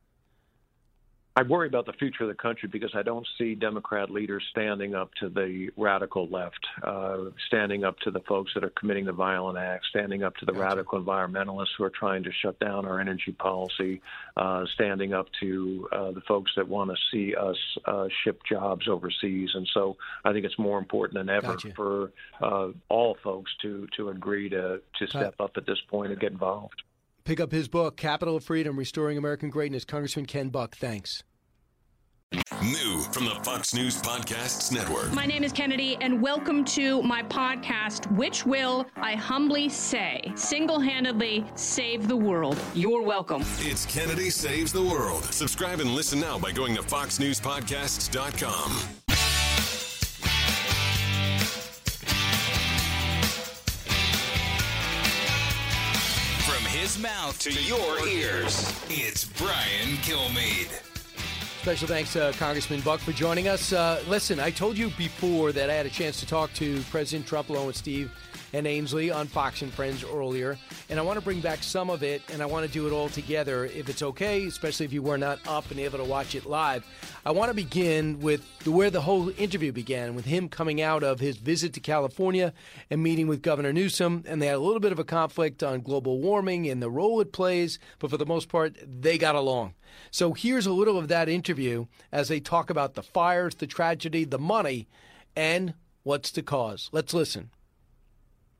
I 1.39 1.43
worry 1.43 1.67
about 1.67 1.85
the 1.85 1.93
future 1.93 2.23
of 2.25 2.27
the 2.27 2.35
country 2.35 2.67
because 2.67 2.91
I 2.93 3.01
don't 3.01 3.25
see 3.37 3.55
Democrat 3.55 4.09
leaders 4.09 4.43
standing 4.51 4.93
up 4.93 5.13
to 5.21 5.29
the 5.29 5.69
radical 5.77 6.27
left, 6.27 6.59
uh, 6.83 7.29
standing 7.47 7.85
up 7.85 7.97
to 7.99 8.11
the 8.11 8.19
folks 8.27 8.51
that 8.55 8.65
are 8.65 8.71
committing 8.71 9.05
the 9.05 9.13
violent 9.13 9.57
acts, 9.57 9.87
standing 9.87 10.21
up 10.21 10.35
to 10.37 10.45
the 10.45 10.51
gotcha. 10.51 10.65
radical 10.65 11.01
environmentalists 11.01 11.69
who 11.77 11.85
are 11.85 11.91
trying 11.91 12.23
to 12.23 12.29
shut 12.41 12.59
down 12.59 12.85
our 12.85 12.99
energy 12.99 13.31
policy, 13.31 14.01
uh, 14.35 14.65
standing 14.73 15.13
up 15.13 15.27
to 15.39 15.87
uh, 15.93 16.11
the 16.11 16.19
folks 16.27 16.51
that 16.57 16.67
want 16.67 16.91
to 16.91 16.97
see 17.09 17.33
us 17.33 17.55
uh, 17.85 18.09
ship 18.25 18.41
jobs 18.43 18.89
overseas. 18.89 19.51
And 19.53 19.65
so 19.73 19.95
I 20.25 20.33
think 20.33 20.43
it's 20.43 20.59
more 20.59 20.77
important 20.77 21.19
than 21.19 21.29
ever 21.29 21.53
gotcha. 21.53 21.71
for 21.73 22.11
uh, 22.41 22.71
all 22.89 23.15
folks 23.23 23.51
to 23.61 23.87
to 23.95 24.09
agree 24.09 24.49
to 24.49 24.81
to 24.99 25.07
step 25.07 25.35
up 25.39 25.51
at 25.55 25.65
this 25.65 25.79
point 25.89 26.11
and 26.11 26.19
get 26.19 26.33
involved. 26.33 26.83
Pick 27.23 27.39
up 27.39 27.53
his 27.53 27.69
book, 27.69 27.95
Capital 27.95 28.35
of 28.35 28.43
Freedom 28.43 28.77
Restoring 28.77 29.17
American 29.17 29.49
Greatness. 29.49 29.85
Congressman 29.85 30.25
Ken 30.25 30.49
Buck, 30.49 30.75
thanks. 30.75 31.23
New 32.61 33.01
from 33.11 33.25
the 33.25 33.35
Fox 33.41 33.73
News 33.73 33.99
Podcasts 33.99 34.71
Network. 34.71 35.11
My 35.13 35.25
name 35.25 35.43
is 35.43 35.51
Kennedy, 35.51 35.97
and 35.99 36.21
welcome 36.21 36.63
to 36.65 37.01
my 37.01 37.23
podcast, 37.23 38.11
which 38.15 38.45
will, 38.45 38.85
I 38.97 39.15
humbly 39.15 39.67
say, 39.67 40.31
single 40.35 40.79
handedly 40.79 41.43
save 41.55 42.07
the 42.07 42.15
world. 42.15 42.55
You're 42.75 43.01
welcome. 43.01 43.43
It's 43.59 43.87
Kennedy 43.87 44.29
Saves 44.29 44.71
the 44.71 44.83
World. 44.83 45.23
Subscribe 45.25 45.79
and 45.79 45.95
listen 45.95 46.19
now 46.19 46.37
by 46.37 46.51
going 46.51 46.75
to 46.75 46.83
FoxNewsPodcasts.com. 46.83 48.71
From 56.45 56.65
his 56.65 56.99
mouth 56.99 57.39
to 57.39 57.51
your 57.63 58.07
ears. 58.07 58.71
It's 58.89 59.25
Brian 59.25 59.97
Kilmeade. 60.03 60.88
Special 61.61 61.89
thanks 61.89 62.13
to 62.13 62.33
Congressman 62.37 62.79
Buck 62.81 63.01
for 63.01 63.11
joining 63.11 63.49
us. 63.49 63.73
Uh, 63.73 64.01
listen, 64.07 64.39
I 64.39 64.49
told 64.49 64.77
you 64.77 64.91
before 64.91 65.51
that 65.51 65.69
I 65.69 65.73
had 65.73 65.85
a 65.85 65.89
chance 65.89 66.17
to 66.21 66.25
talk 66.25 66.53
to 66.53 66.81
President 66.83 67.27
Trump 67.27 67.49
along 67.49 67.67
with 67.67 67.75
Steve 67.75 68.09
and 68.53 68.65
Ainsley 68.65 69.11
on 69.11 69.27
Fox 69.27 69.61
and 69.61 69.73
Friends 69.73 70.03
earlier. 70.03 70.57
And 70.89 70.99
I 70.99 71.01
want 71.01 71.19
to 71.19 71.23
bring 71.23 71.39
back 71.39 71.63
some 71.63 71.89
of 71.89 72.03
it, 72.03 72.21
and 72.31 72.41
I 72.41 72.45
want 72.45 72.65
to 72.65 72.71
do 72.71 72.87
it 72.87 72.91
all 72.91 73.09
together 73.09 73.65
if 73.65 73.89
it's 73.89 74.01
okay, 74.01 74.45
especially 74.45 74.85
if 74.85 74.93
you 74.93 75.01
were 75.01 75.17
not 75.17 75.39
up 75.47 75.69
and 75.71 75.79
able 75.79 75.97
to 75.99 76.03
watch 76.03 76.35
it 76.35 76.45
live. 76.45 76.85
I 77.25 77.31
want 77.31 77.49
to 77.49 77.53
begin 77.53 78.19
with 78.19 78.45
where 78.65 78.89
the 78.89 79.01
whole 79.01 79.29
interview 79.39 79.71
began, 79.71 80.15
with 80.15 80.25
him 80.25 80.49
coming 80.49 80.81
out 80.81 81.03
of 81.03 81.19
his 81.19 81.37
visit 81.37 81.73
to 81.73 81.79
California 81.79 82.53
and 82.89 83.03
meeting 83.03 83.27
with 83.27 83.41
Governor 83.41 83.73
Newsom. 83.73 84.23
And 84.27 84.41
they 84.41 84.47
had 84.47 84.55
a 84.55 84.59
little 84.59 84.79
bit 84.79 84.91
of 84.91 84.99
a 84.99 85.03
conflict 85.03 85.63
on 85.63 85.81
global 85.81 86.19
warming 86.19 86.67
and 86.67 86.81
the 86.81 86.89
role 86.89 87.21
it 87.21 87.31
plays, 87.31 87.79
but 87.99 88.09
for 88.09 88.17
the 88.17 88.25
most 88.25 88.49
part, 88.49 88.77
they 88.85 89.17
got 89.17 89.35
along. 89.35 89.73
So 90.11 90.33
here's 90.33 90.65
a 90.65 90.73
little 90.73 90.97
of 90.97 91.07
that 91.07 91.29
interview 91.29 91.85
as 92.11 92.27
they 92.27 92.39
talk 92.39 92.69
about 92.69 92.93
the 92.93 93.03
fires, 93.03 93.55
the 93.55 93.67
tragedy, 93.67 94.23
the 94.23 94.39
money, 94.39 94.87
and 95.35 95.73
what's 96.03 96.31
the 96.31 96.41
cause. 96.41 96.89
Let's 96.91 97.13
listen. 97.13 97.51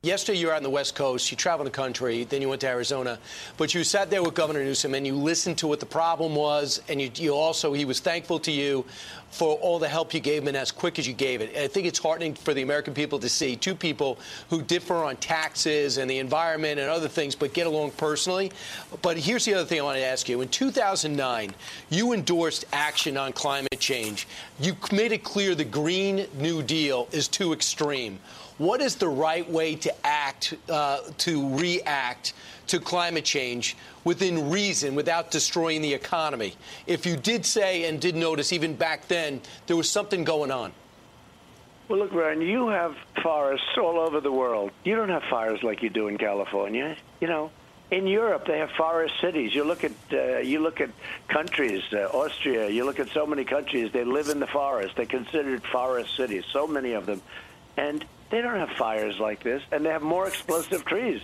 Yesterday, 0.02 0.38
you 0.38 0.46
were 0.46 0.54
on 0.54 0.62
the 0.62 0.70
West 0.70 0.94
Coast. 0.94 1.30
You 1.30 1.36
traveled 1.36 1.66
the 1.66 1.70
country. 1.70 2.24
Then 2.24 2.40
you 2.40 2.48
went 2.48 2.62
to 2.62 2.68
Arizona. 2.68 3.18
But 3.58 3.74
you 3.74 3.84
sat 3.84 4.08
there 4.08 4.22
with 4.22 4.32
Governor 4.32 4.64
Newsom 4.64 4.94
and 4.94 5.06
you 5.06 5.14
listened 5.14 5.58
to 5.58 5.66
what 5.66 5.78
the 5.78 5.84
problem 5.84 6.34
was. 6.34 6.80
And 6.88 7.02
you, 7.02 7.10
you, 7.16 7.34
also, 7.34 7.74
he 7.74 7.84
was 7.84 8.00
thankful 8.00 8.38
to 8.40 8.50
you 8.50 8.86
for 9.30 9.56
all 9.56 9.78
the 9.78 9.90
help 9.90 10.14
you 10.14 10.20
gave 10.20 10.40
him 10.40 10.48
and 10.48 10.56
as 10.56 10.72
quick 10.72 10.98
as 10.98 11.06
you 11.06 11.12
gave 11.12 11.42
it. 11.42 11.50
And 11.54 11.64
I 11.64 11.68
think 11.68 11.86
it's 11.86 11.98
heartening 11.98 12.32
for 12.32 12.54
the 12.54 12.62
American 12.62 12.94
people 12.94 13.18
to 13.18 13.28
see 13.28 13.56
two 13.56 13.74
people 13.74 14.18
who 14.48 14.62
differ 14.62 14.94
on 14.94 15.16
taxes 15.16 15.98
and 15.98 16.10
the 16.10 16.16
environment 16.16 16.80
and 16.80 16.88
other 16.88 17.06
things, 17.06 17.34
but 17.34 17.52
get 17.52 17.66
along 17.66 17.90
personally. 17.90 18.52
But 19.02 19.18
here's 19.18 19.44
the 19.44 19.52
other 19.52 19.66
thing 19.66 19.80
I 19.80 19.84
want 19.84 19.98
to 19.98 20.04
ask 20.04 20.30
you. 20.30 20.40
In 20.40 20.48
2009, 20.48 21.54
you 21.90 22.14
endorsed 22.14 22.64
action 22.72 23.18
on 23.18 23.34
climate 23.34 23.78
change. 23.78 24.26
You 24.60 24.78
made 24.92 25.12
it 25.12 25.24
clear 25.24 25.54
the 25.54 25.64
Green 25.66 26.26
New 26.38 26.62
Deal 26.62 27.06
is 27.12 27.28
too 27.28 27.52
extreme. 27.52 28.18
What 28.60 28.82
is 28.82 28.96
the 28.96 29.08
right 29.08 29.50
way 29.50 29.74
to 29.76 30.06
act, 30.06 30.52
uh, 30.68 30.98
to 31.16 31.56
react 31.56 32.34
to 32.66 32.78
climate 32.78 33.24
change 33.24 33.74
within 34.04 34.50
reason 34.50 34.94
without 34.94 35.30
destroying 35.30 35.80
the 35.80 35.94
economy? 35.94 36.52
If 36.86 37.06
you 37.06 37.16
did 37.16 37.46
say 37.46 37.88
and 37.88 37.98
did 37.98 38.14
notice 38.14 38.52
even 38.52 38.74
back 38.74 39.08
then 39.08 39.40
there 39.66 39.76
was 39.76 39.88
something 39.88 40.24
going 40.24 40.50
on. 40.50 40.74
Well, 41.88 42.00
look, 42.00 42.12
Ryan, 42.12 42.42
you 42.42 42.68
have 42.68 42.96
forests 43.22 43.66
all 43.78 43.98
over 43.98 44.20
the 44.20 44.30
world. 44.30 44.72
You 44.84 44.94
don't 44.94 45.08
have 45.08 45.22
fires 45.30 45.62
like 45.62 45.82
you 45.82 45.88
do 45.88 46.08
in 46.08 46.18
California. 46.18 46.98
You 47.22 47.28
know, 47.28 47.50
in 47.90 48.06
Europe 48.06 48.46
they 48.46 48.58
have 48.58 48.72
forest 48.72 49.14
cities. 49.22 49.54
You 49.54 49.64
look 49.64 49.84
at 49.84 49.92
uh, 50.12 50.40
you 50.40 50.60
look 50.60 50.82
at 50.82 50.90
countries, 51.28 51.82
uh, 51.94 52.10
Austria. 52.12 52.68
You 52.68 52.84
look 52.84 53.00
at 53.00 53.08
so 53.08 53.26
many 53.26 53.46
countries. 53.46 53.90
They 53.90 54.04
live 54.04 54.28
in 54.28 54.38
the 54.38 54.46
forest. 54.46 54.96
They're 54.96 55.06
considered 55.06 55.62
forest 55.64 56.14
cities. 56.14 56.44
So 56.52 56.66
many 56.66 56.92
of 56.92 57.06
them, 57.06 57.22
and 57.78 58.04
they 58.30 58.40
don't 58.40 58.56
have 58.56 58.70
fires 58.70 59.18
like 59.18 59.42
this, 59.42 59.62
and 59.72 59.84
they 59.84 59.90
have 59.90 60.02
more 60.02 60.26
explosive 60.26 60.84
trees. 60.84 61.20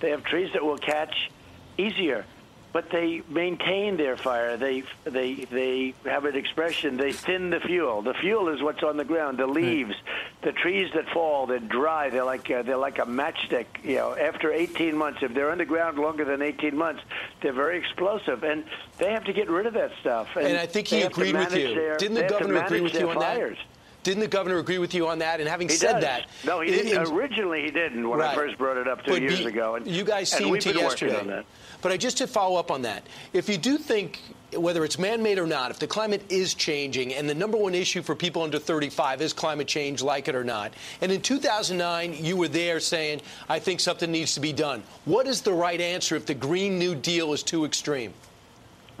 They 0.00 0.10
have 0.10 0.24
trees 0.24 0.52
that 0.52 0.64
will 0.64 0.78
catch 0.78 1.30
easier, 1.76 2.24
but 2.72 2.90
they 2.90 3.22
maintain 3.28 3.96
their 3.96 4.16
fire. 4.16 4.56
They 4.56 4.84
they 5.04 5.34
they 5.50 5.94
have 6.04 6.24
an 6.24 6.36
expression. 6.36 6.96
They 6.96 7.12
thin 7.12 7.50
the 7.50 7.60
fuel. 7.60 8.02
The 8.02 8.14
fuel 8.14 8.48
is 8.48 8.62
what's 8.62 8.82
on 8.82 8.96
the 8.96 9.04
ground. 9.04 9.38
The 9.38 9.46
leaves, 9.46 9.94
the 10.42 10.52
trees 10.52 10.90
that 10.94 11.08
fall, 11.10 11.46
they're 11.46 11.58
dry. 11.58 12.10
They're 12.10 12.24
like 12.24 12.50
uh, 12.50 12.62
they're 12.62 12.76
like 12.76 12.98
a 12.98 13.06
matchstick. 13.06 13.66
You 13.82 13.96
know, 13.96 14.16
after 14.16 14.52
18 14.52 14.96
months, 14.96 15.20
if 15.22 15.34
they're 15.34 15.50
underground 15.50 15.98
longer 15.98 16.24
than 16.24 16.40
18 16.42 16.76
months, 16.76 17.02
they're 17.42 17.52
very 17.52 17.78
explosive, 17.78 18.44
and 18.44 18.64
they 18.98 19.12
have 19.12 19.24
to 19.24 19.32
get 19.32 19.48
rid 19.50 19.66
of 19.66 19.74
that 19.74 19.92
stuff. 20.00 20.28
And, 20.36 20.46
and 20.46 20.58
I 20.58 20.66
think 20.66 20.88
he 20.88 21.02
agreed 21.02 21.34
with 21.34 21.54
you. 21.56 21.74
Their, 21.74 21.96
Didn't 21.96 22.16
the 22.16 22.28
governor 22.28 22.62
agree 22.62 22.80
with 22.80 22.94
you 22.94 23.08
on 23.08 23.16
fires. 23.16 23.56
that? 23.58 23.79
Didn't 24.02 24.20
the 24.20 24.28
governor 24.28 24.58
agree 24.58 24.78
with 24.78 24.94
you 24.94 25.08
on 25.08 25.18
that? 25.18 25.40
And 25.40 25.48
having 25.48 25.68
he 25.68 25.74
said 25.74 25.94
does. 25.94 26.02
that, 26.02 26.26
no, 26.44 26.60
he 26.60 26.70
didn't. 26.70 27.12
originally, 27.12 27.62
he 27.62 27.70
didn't 27.70 28.08
when 28.08 28.20
right. 28.20 28.30
I 28.30 28.34
first 28.34 28.56
brought 28.56 28.76
it 28.76 28.88
up 28.88 29.04
two 29.04 29.12
but 29.12 29.22
years 29.22 29.40
be, 29.40 29.46
ago. 29.46 29.74
And, 29.74 29.86
you 29.86 30.04
guys 30.04 30.30
seemed 30.30 30.60
to 30.62 30.72
yesterday. 30.72 31.42
But 31.82 31.92
I 31.92 31.96
just 31.96 32.18
to 32.18 32.26
follow 32.26 32.58
up 32.58 32.70
on 32.70 32.82
that, 32.82 33.06
if 33.32 33.48
you 33.48 33.58
do 33.58 33.78
think 33.78 34.20
whether 34.54 34.84
it's 34.84 34.98
man-made 34.98 35.38
or 35.38 35.46
not, 35.46 35.70
if 35.70 35.78
the 35.78 35.86
climate 35.86 36.22
is 36.28 36.54
changing, 36.54 37.14
and 37.14 37.28
the 37.28 37.34
number 37.34 37.56
one 37.56 37.74
issue 37.74 38.02
for 38.02 38.14
people 38.14 38.42
under 38.42 38.58
35 38.58 39.22
is 39.22 39.32
climate 39.32 39.68
change, 39.68 40.02
like 40.02 40.28
it 40.28 40.34
or 40.34 40.44
not, 40.44 40.72
and 41.00 41.12
in 41.12 41.20
2009 41.20 42.16
you 42.22 42.36
were 42.36 42.48
there 42.48 42.80
saying, 42.80 43.20
"I 43.48 43.58
think 43.58 43.80
something 43.80 44.10
needs 44.10 44.34
to 44.34 44.40
be 44.40 44.52
done." 44.52 44.82
What 45.04 45.26
is 45.26 45.42
the 45.42 45.52
right 45.52 45.80
answer 45.80 46.16
if 46.16 46.26
the 46.26 46.34
Green 46.34 46.78
New 46.78 46.94
Deal 46.94 47.32
is 47.32 47.42
too 47.42 47.64
extreme? 47.64 48.12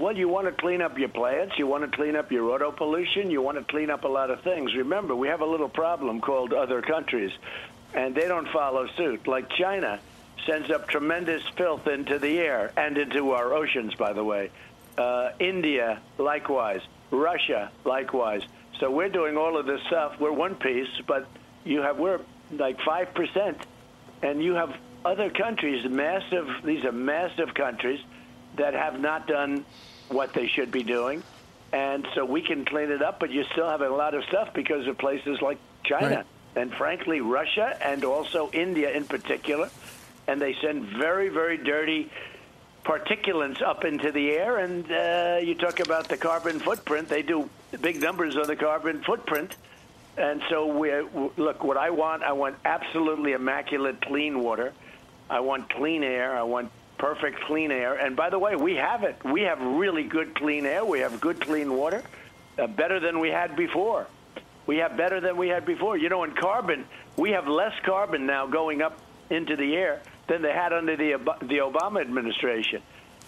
Well, 0.00 0.16
you 0.16 0.28
want 0.28 0.46
to 0.46 0.52
clean 0.52 0.80
up 0.80 0.98
your 0.98 1.10
plants. 1.10 1.58
You 1.58 1.66
want 1.66 1.84
to 1.84 1.94
clean 1.94 2.16
up 2.16 2.32
your 2.32 2.50
auto 2.52 2.72
pollution. 2.72 3.30
You 3.30 3.42
want 3.42 3.58
to 3.58 3.64
clean 3.64 3.90
up 3.90 4.04
a 4.04 4.08
lot 4.08 4.30
of 4.30 4.40
things. 4.40 4.74
Remember, 4.74 5.14
we 5.14 5.28
have 5.28 5.42
a 5.42 5.46
little 5.46 5.68
problem 5.68 6.22
called 6.22 6.54
other 6.54 6.80
countries, 6.80 7.30
and 7.92 8.14
they 8.14 8.26
don't 8.26 8.48
follow 8.48 8.86
suit. 8.96 9.28
Like 9.28 9.50
China 9.50 10.00
sends 10.46 10.70
up 10.70 10.88
tremendous 10.88 11.42
filth 11.54 11.86
into 11.86 12.18
the 12.18 12.38
air 12.38 12.72
and 12.78 12.96
into 12.96 13.32
our 13.32 13.52
oceans, 13.52 13.94
by 13.94 14.14
the 14.14 14.24
way. 14.24 14.50
Uh, 14.96 15.32
India, 15.38 16.00
likewise. 16.16 16.80
Russia, 17.10 17.70
likewise. 17.84 18.42
So 18.78 18.90
we're 18.90 19.10
doing 19.10 19.36
all 19.36 19.58
of 19.58 19.66
this 19.66 19.82
stuff. 19.88 20.18
We're 20.18 20.32
one 20.32 20.54
piece, 20.54 20.88
but 21.06 21.28
you 21.62 21.82
have 21.82 21.98
we're 21.98 22.20
like 22.52 22.80
five 22.80 23.12
percent, 23.12 23.58
and 24.22 24.42
you 24.42 24.54
have 24.54 24.74
other 25.04 25.28
countries, 25.28 25.84
massive. 25.90 26.48
These 26.64 26.86
are 26.86 26.92
massive 26.92 27.52
countries 27.52 28.00
that 28.56 28.72
have 28.74 28.98
not 28.98 29.26
done 29.26 29.64
what 30.10 30.32
they 30.32 30.46
should 30.48 30.70
be 30.70 30.82
doing. 30.82 31.22
And 31.72 32.06
so 32.14 32.24
we 32.24 32.42
can 32.42 32.64
clean 32.64 32.90
it 32.90 33.02
up, 33.02 33.20
but 33.20 33.30
you 33.30 33.44
still 33.52 33.68
have 33.68 33.80
a 33.80 33.88
lot 33.88 34.14
of 34.14 34.24
stuff 34.24 34.52
because 34.52 34.86
of 34.86 34.98
places 34.98 35.40
like 35.40 35.58
China 35.84 36.16
right. 36.16 36.26
and, 36.56 36.72
frankly, 36.74 37.20
Russia 37.20 37.76
and 37.80 38.04
also 38.04 38.50
India 38.52 38.90
in 38.90 39.04
particular. 39.04 39.70
And 40.26 40.40
they 40.40 40.54
send 40.60 40.84
very, 40.84 41.28
very 41.28 41.56
dirty 41.56 42.10
particulates 42.84 43.62
up 43.62 43.84
into 43.84 44.10
the 44.10 44.30
air. 44.30 44.58
And 44.58 44.90
uh, 44.90 45.38
you 45.42 45.54
talk 45.54 45.80
about 45.80 46.08
the 46.08 46.16
carbon 46.16 46.58
footprint, 46.58 47.08
they 47.08 47.22
do 47.22 47.48
big 47.80 48.00
numbers 48.00 48.36
on 48.36 48.46
the 48.46 48.56
carbon 48.56 49.02
footprint. 49.02 49.54
And 50.16 50.42
so, 50.50 50.66
we 50.66 50.92
look, 51.36 51.62
what 51.62 51.76
I 51.76 51.90
want, 51.90 52.24
I 52.24 52.32
want 52.32 52.56
absolutely 52.64 53.32
immaculate 53.32 54.02
clean 54.02 54.42
water. 54.42 54.72
I 55.30 55.38
want 55.38 55.70
clean 55.70 56.02
air. 56.02 56.36
I 56.36 56.42
want 56.42 56.72
perfect 57.00 57.40
clean 57.40 57.72
air. 57.72 57.94
And 57.94 58.14
by 58.14 58.28
the 58.28 58.38
way, 58.38 58.54
we 58.54 58.76
have 58.76 59.04
it. 59.04 59.16
We 59.24 59.40
have 59.42 59.58
really 59.60 60.04
good 60.04 60.34
clean 60.34 60.66
air. 60.66 60.84
We 60.84 61.00
have 61.00 61.18
good 61.20 61.40
clean 61.40 61.72
water, 61.74 62.02
uh, 62.58 62.66
better 62.66 63.00
than 63.00 63.18
we 63.18 63.30
had 63.30 63.56
before. 63.56 64.06
We 64.66 64.76
have 64.76 64.96
better 64.98 65.18
than 65.20 65.38
we 65.38 65.48
had 65.48 65.64
before. 65.64 65.96
You 65.96 66.10
know, 66.10 66.24
in 66.24 66.32
carbon, 66.32 66.84
we 67.16 67.30
have 67.30 67.48
less 67.48 67.72
carbon 67.84 68.26
now 68.26 68.46
going 68.46 68.82
up 68.82 69.00
into 69.30 69.56
the 69.56 69.74
air 69.74 70.02
than 70.28 70.42
they 70.42 70.52
had 70.52 70.72
under 70.72 70.94
the 70.94 71.12
the 71.40 71.58
Obama 71.58 72.02
administration 72.02 72.82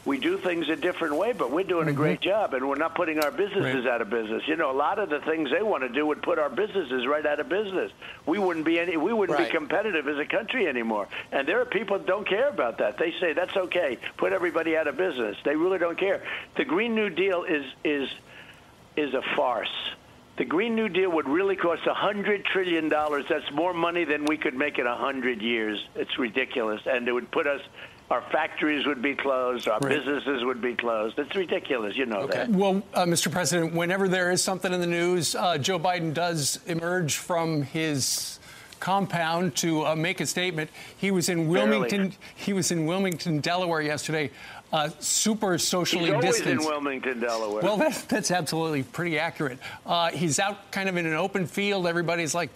we 0.04 0.18
do 0.18 0.36
things 0.36 0.68
a 0.68 0.76
different 0.76 1.16
way, 1.16 1.32
but 1.32 1.50
we're 1.50 1.64
doing 1.64 1.82
mm-hmm. 1.82 1.90
a 1.90 1.92
great 1.94 2.20
job, 2.20 2.54
and 2.54 2.68
we're 2.68 2.76
not 2.76 2.94
putting 2.94 3.22
our 3.22 3.30
businesses 3.30 3.84
right. 3.84 3.94
out 3.94 4.02
of 4.02 4.10
business. 4.10 4.42
You 4.46 4.56
know, 4.56 4.70
a 4.70 4.76
lot 4.76 4.98
of 4.98 5.10
the 5.10 5.20
things 5.20 5.50
they 5.50 5.62
want 5.62 5.84
to 5.84 5.88
do 5.88 6.06
would 6.06 6.22
put 6.22 6.38
our 6.38 6.50
businesses 6.50 7.06
right 7.06 7.24
out 7.24 7.38
of 7.38 7.48
business. 7.48 7.92
We 8.26 8.38
wouldn't 8.38 8.64
be 8.64 8.80
any, 8.80 8.96
we 8.96 9.12
wouldn't 9.12 9.38
right. 9.38 9.50
be 9.50 9.56
competitive 9.56 10.08
as 10.08 10.18
a 10.18 10.26
country 10.26 10.66
anymore. 10.66 11.08
And 11.30 11.46
there 11.46 11.60
are 11.60 11.64
people 11.64 11.98
that 11.98 12.06
don't 12.06 12.26
care 12.26 12.48
about 12.48 12.78
that. 12.78 12.98
They 12.98 13.12
say 13.20 13.32
that's 13.32 13.56
okay, 13.56 13.98
put 14.16 14.32
everybody 14.32 14.76
out 14.76 14.88
of 14.88 14.96
business. 14.96 15.36
They 15.44 15.54
really 15.54 15.78
don't 15.78 15.98
care. 15.98 16.22
The 16.56 16.64
Green 16.64 16.94
New 16.94 17.10
Deal 17.10 17.44
is 17.44 17.64
is 17.84 18.08
is 18.96 19.14
a 19.14 19.22
farce. 19.36 19.92
The 20.36 20.44
Green 20.46 20.74
New 20.74 20.88
Deal 20.88 21.10
would 21.10 21.28
really 21.28 21.56
cost 21.56 21.82
$100 21.82 22.44
trillion. 22.46 22.88
That's 22.88 23.52
more 23.52 23.74
money 23.74 24.04
than 24.04 24.24
we 24.24 24.38
could 24.38 24.54
make 24.54 24.78
in 24.78 24.86
100 24.86 25.42
years. 25.42 25.84
It's 25.94 26.18
ridiculous. 26.18 26.80
And 26.86 27.06
it 27.06 27.12
would 27.12 27.30
put 27.30 27.46
us, 27.46 27.60
our 28.12 28.20
factories 28.30 28.86
would 28.86 29.00
be 29.00 29.14
closed, 29.14 29.66
our 29.66 29.80
Right. 29.80 29.96
businesses 29.98 30.44
would 30.44 30.60
be 30.60 30.74
closed. 30.74 31.18
It's 31.18 31.34
ridiculous. 31.34 31.96
You 31.96 32.04
know 32.04 32.26
that. 32.26 32.50
Well, 32.50 32.82
uh, 32.92 33.04
Mr. 33.06 33.32
President, 33.32 33.72
whenever 33.72 34.06
there 34.06 34.30
is 34.30 34.42
something 34.42 34.70
in 34.72 34.80
the 34.82 34.86
news, 34.86 35.34
uh, 35.34 35.56
Joe 35.56 35.78
Biden 35.78 36.12
does 36.12 36.60
emerge 36.66 37.16
from 37.16 37.62
his 37.62 38.38
compound 38.80 39.56
to 39.56 39.86
uh, 39.86 39.96
make 39.96 40.20
a 40.20 40.26
statement. 40.26 40.68
He 40.98 41.10
was 41.10 41.30
in 41.30 41.48
Wilmington. 41.48 42.12
He 42.34 42.52
was 42.52 42.70
in 42.70 42.84
Wilmington, 42.84 43.40
Delaware 43.40 43.80
yesterday. 43.80 44.30
Uh, 44.74 44.90
super 45.00 45.56
socially 45.56 46.06
He's 46.06 46.14
always 46.14 46.36
distanced. 46.36 46.64
in 46.66 46.70
Wilmington, 46.70 47.20
Delaware. 47.20 47.62
Well, 47.62 47.76
that's, 47.78 48.02
that's 48.02 48.30
absolutely 48.30 48.82
pretty 48.82 49.18
accurate. 49.18 49.58
Uh, 49.86 50.10
he's 50.10 50.38
out 50.38 50.70
kind 50.70 50.88
of 50.90 50.96
in 50.98 51.06
an 51.06 51.14
open 51.14 51.46
field. 51.46 51.86
Everybody's 51.86 52.34
like 52.34 52.50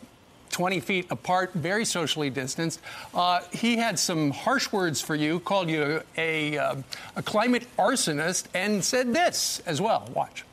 20 0.51 0.81
feet 0.81 1.06
apart, 1.10 1.52
very 1.52 1.85
socially 1.85 2.31
distanced. 2.31 2.81
Uh, 3.14 3.40
he 3.52 3.77
had 3.77 3.98
some 3.98 4.31
harsh 4.31 4.73
words 4.73 5.01
for 5.01 5.14
you, 5.14 5.40
called 5.40 5.68
you 5.68 6.02
a, 6.16 6.59
uh, 6.59 6.77
a 7.16 7.23
climate 7.23 7.66
arsonist, 7.78 8.47
and 8.55 8.85
said 8.85 9.12
this 9.12 9.60
as 9.66 9.81
well. 9.81 10.10
Watch. 10.14 10.44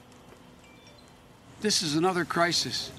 This 1.62 1.82
is 1.82 1.96
another 1.96 2.26
crisis. 2.26 2.92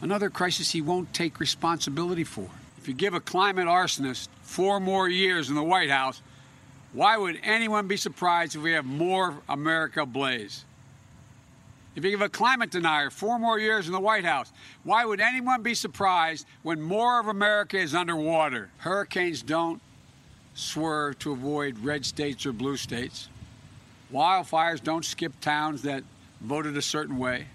Another 0.00 0.30
crisis 0.30 0.70
he 0.70 0.80
won't 0.80 1.12
take 1.12 1.40
responsibility 1.40 2.24
for. 2.24 2.48
If 2.78 2.86
you 2.86 2.94
give 2.94 3.14
a 3.14 3.20
climate 3.20 3.66
arsonist 3.66 4.28
four 4.42 4.78
more 4.78 5.08
years 5.08 5.48
in 5.48 5.56
the 5.56 5.62
White 5.64 5.90
House, 5.90 6.22
why 6.92 7.16
would 7.16 7.40
anyone 7.42 7.88
be 7.88 7.96
surprised 7.96 8.54
if 8.54 8.62
we 8.62 8.72
have 8.72 8.84
more 8.84 9.38
America 9.48 10.02
ablaze? 10.02 10.64
If 11.96 12.04
you 12.04 12.10
give 12.10 12.20
a 12.20 12.28
climate 12.28 12.70
denier 12.70 13.08
four 13.08 13.38
more 13.38 13.58
years 13.58 13.86
in 13.86 13.92
the 13.92 14.00
White 14.00 14.26
House, 14.26 14.52
why 14.84 15.06
would 15.06 15.18
anyone 15.18 15.62
be 15.62 15.74
surprised 15.74 16.46
when 16.62 16.80
more 16.80 17.18
of 17.18 17.28
America 17.28 17.78
is 17.78 17.94
underwater? 17.94 18.68
Hurricanes 18.76 19.40
don't 19.40 19.80
swerve 20.54 21.18
to 21.20 21.32
avoid 21.32 21.78
red 21.78 22.04
states 22.04 22.44
or 22.44 22.52
blue 22.52 22.76
states. 22.76 23.28
Wildfires 24.12 24.82
don't 24.82 25.06
skip 25.06 25.32
towns 25.40 25.82
that 25.82 26.04
voted 26.42 26.76
a 26.76 26.82
certain 26.82 27.16
way. 27.16 27.46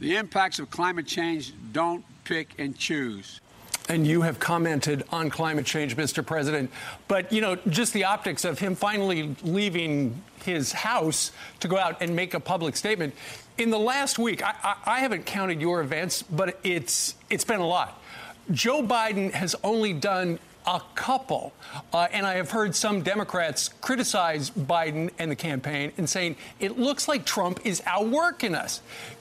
The 0.00 0.16
impacts 0.16 0.58
of 0.58 0.68
climate 0.68 1.06
change 1.06 1.52
don't 1.72 2.04
pick 2.24 2.50
and 2.58 2.76
choose. 2.76 3.40
And 3.88 4.06
you 4.06 4.22
have 4.22 4.40
commented 4.40 5.04
on 5.10 5.30
climate 5.30 5.64
change, 5.64 5.96
Mr. 5.96 6.26
President. 6.26 6.70
But, 7.06 7.32
you 7.32 7.40
know, 7.40 7.56
just 7.68 7.92
the 7.92 8.04
optics 8.04 8.44
of 8.44 8.58
him 8.58 8.74
finally 8.74 9.36
leaving 9.42 10.22
his 10.44 10.72
house 10.72 11.30
to 11.60 11.68
go 11.68 11.78
out 11.78 12.02
and 12.02 12.16
make 12.16 12.34
a 12.34 12.40
public 12.40 12.76
statement. 12.76 13.14
In 13.58 13.70
the 13.70 13.78
last 13.78 14.18
week, 14.18 14.42
I, 14.42 14.54
I, 14.62 14.76
I 14.86 15.00
haven't 15.00 15.24
counted 15.24 15.60
your 15.60 15.80
events, 15.80 16.22
but 16.22 16.58
it's 16.64 17.14
it's 17.30 17.44
been 17.44 17.60
a 17.60 17.66
lot. 17.66 18.02
Joe 18.50 18.82
Biden 18.82 19.32
has 19.32 19.56
only 19.64 19.92
done 19.92 20.38
a 20.66 20.82
couple. 20.94 21.52
Uh, 21.92 22.08
and 22.12 22.26
I 22.26 22.34
have 22.34 22.50
heard 22.50 22.74
some 22.74 23.02
Democrats 23.02 23.68
criticize 23.80 24.50
Biden 24.50 25.10
and 25.18 25.30
the 25.30 25.36
campaign 25.36 25.92
and 25.96 26.08
saying 26.08 26.36
it 26.58 26.78
looks 26.78 27.06
like 27.06 27.24
Trump 27.24 27.60
is 27.64 27.82
outworking 27.86 28.54
us. 28.54 28.80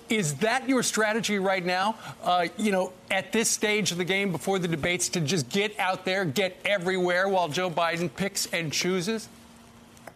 Is 0.10 0.36
that 0.36 0.70
your 0.70 0.84
strategy 0.84 1.40
right 1.40 1.66
now? 1.66 1.96
Uh, 2.24 2.48
you 2.58 2.72
know, 2.72 2.94
at 3.10 3.32
this 3.32 3.50
stage 3.50 3.92
of 3.92 3.98
the 3.98 4.06
game 4.06 4.32
before 4.32 4.60
the 4.60 4.68
debates, 4.68 5.10
to 5.10 5.22
just 5.22 5.50
get 5.50 5.78
out 5.80 6.06
there, 6.06 6.26
get 6.26 6.60
everywhere 6.66 7.28
while 7.28 7.50
Joe 7.50 7.70
Biden 7.70 8.14
picks 8.14 8.46
and 8.48 8.72
chooses? 8.72 9.28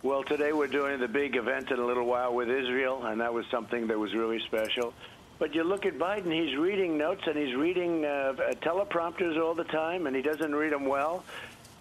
Well, 0.02 0.24
today 0.24 0.54
we're 0.54 0.68
doing 0.68 1.00
the 1.00 1.08
big 1.08 1.36
event 1.36 1.72
in 1.72 1.80
a 1.80 1.86
little 1.86 2.06
while 2.06 2.34
with 2.34 2.50
Israel, 2.50 3.06
and 3.06 3.20
that 3.20 3.34
was 3.34 3.46
something 3.48 3.88
that 3.88 4.00
was 4.00 4.14
really 4.14 4.40
special. 4.40 4.94
But 5.40 5.56
you 5.56 5.64
look 5.64 5.86
at 5.86 5.98
Biden, 5.98 6.32
he's 6.34 6.58
reading 6.58 6.98
notes 6.98 7.22
and 7.26 7.38
he's 7.38 7.56
reading 7.56 8.04
uh, 8.04 8.34
teleprompters 8.62 9.42
all 9.42 9.56
the 9.56 9.64
time, 9.64 10.06
and 10.06 10.16
he 10.16 10.22
doesn't 10.22 10.54
read 10.54 10.74
them 10.74 10.86
well. 10.86 11.24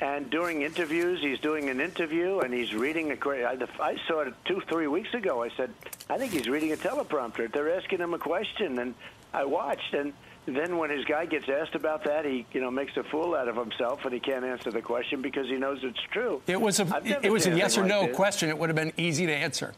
And 0.01 0.31
during 0.31 0.63
interviews, 0.63 1.21
he's 1.21 1.41
doing 1.41 1.69
an 1.71 1.81
interview 1.81 2.39
and 2.39 2.55
he's 2.55 2.73
reading 2.73 3.11
a 3.11 3.17
great. 3.17 3.45
I, 3.45 3.57
I 3.81 3.97
saw 4.07 4.21
it 4.21 4.33
two, 4.45 4.63
three 4.69 4.87
weeks 4.87 5.13
ago. 5.13 5.43
I 5.43 5.51
said, 5.57 5.71
I 6.09 6.19
think 6.19 6.33
he's 6.33 6.49
reading 6.49 6.73
a 6.73 6.77
teleprompter. 6.77 7.51
They're 7.51 7.77
asking 7.77 7.99
him 7.99 8.15
a 8.15 8.19
question, 8.19 8.79
and 8.79 8.95
I 9.35 9.45
watched. 9.45 9.95
And 9.95 10.13
then 10.47 10.79
when 10.79 10.91
his 10.91 11.05
guy 11.05 11.27
gets 11.27 11.49
asked 11.49 11.75
about 11.75 12.05
that, 12.05 12.25
he 12.25 12.47
you 12.53 12.61
know 12.61 12.71
makes 12.71 12.97
a 12.97 13.03
fool 13.03 13.35
out 13.35 13.49
of 13.49 13.57
himself, 13.57 14.05
and 14.05 14.15
he 14.15 14.21
can't 14.21 14.45
answer 14.45 14.71
the 14.71 14.83
question 14.83 15.21
because 15.21 15.49
he 15.49 15.57
knows 15.57 15.81
it's 15.83 16.01
true. 16.13 16.43
It 16.47 16.61
was 16.61 16.79
a 16.79 17.03
it 17.23 17.31
was 17.31 17.47
a 17.47 17.57
yes 17.57 17.77
or 17.77 17.81
anything 17.81 18.01
no 18.01 18.07
this. 18.07 18.17
question. 18.17 18.49
It 18.51 18.59
would 18.59 18.69
have 18.69 18.77
been 18.77 18.93
easy 18.97 19.27
to 19.27 19.35
answer. 19.35 19.75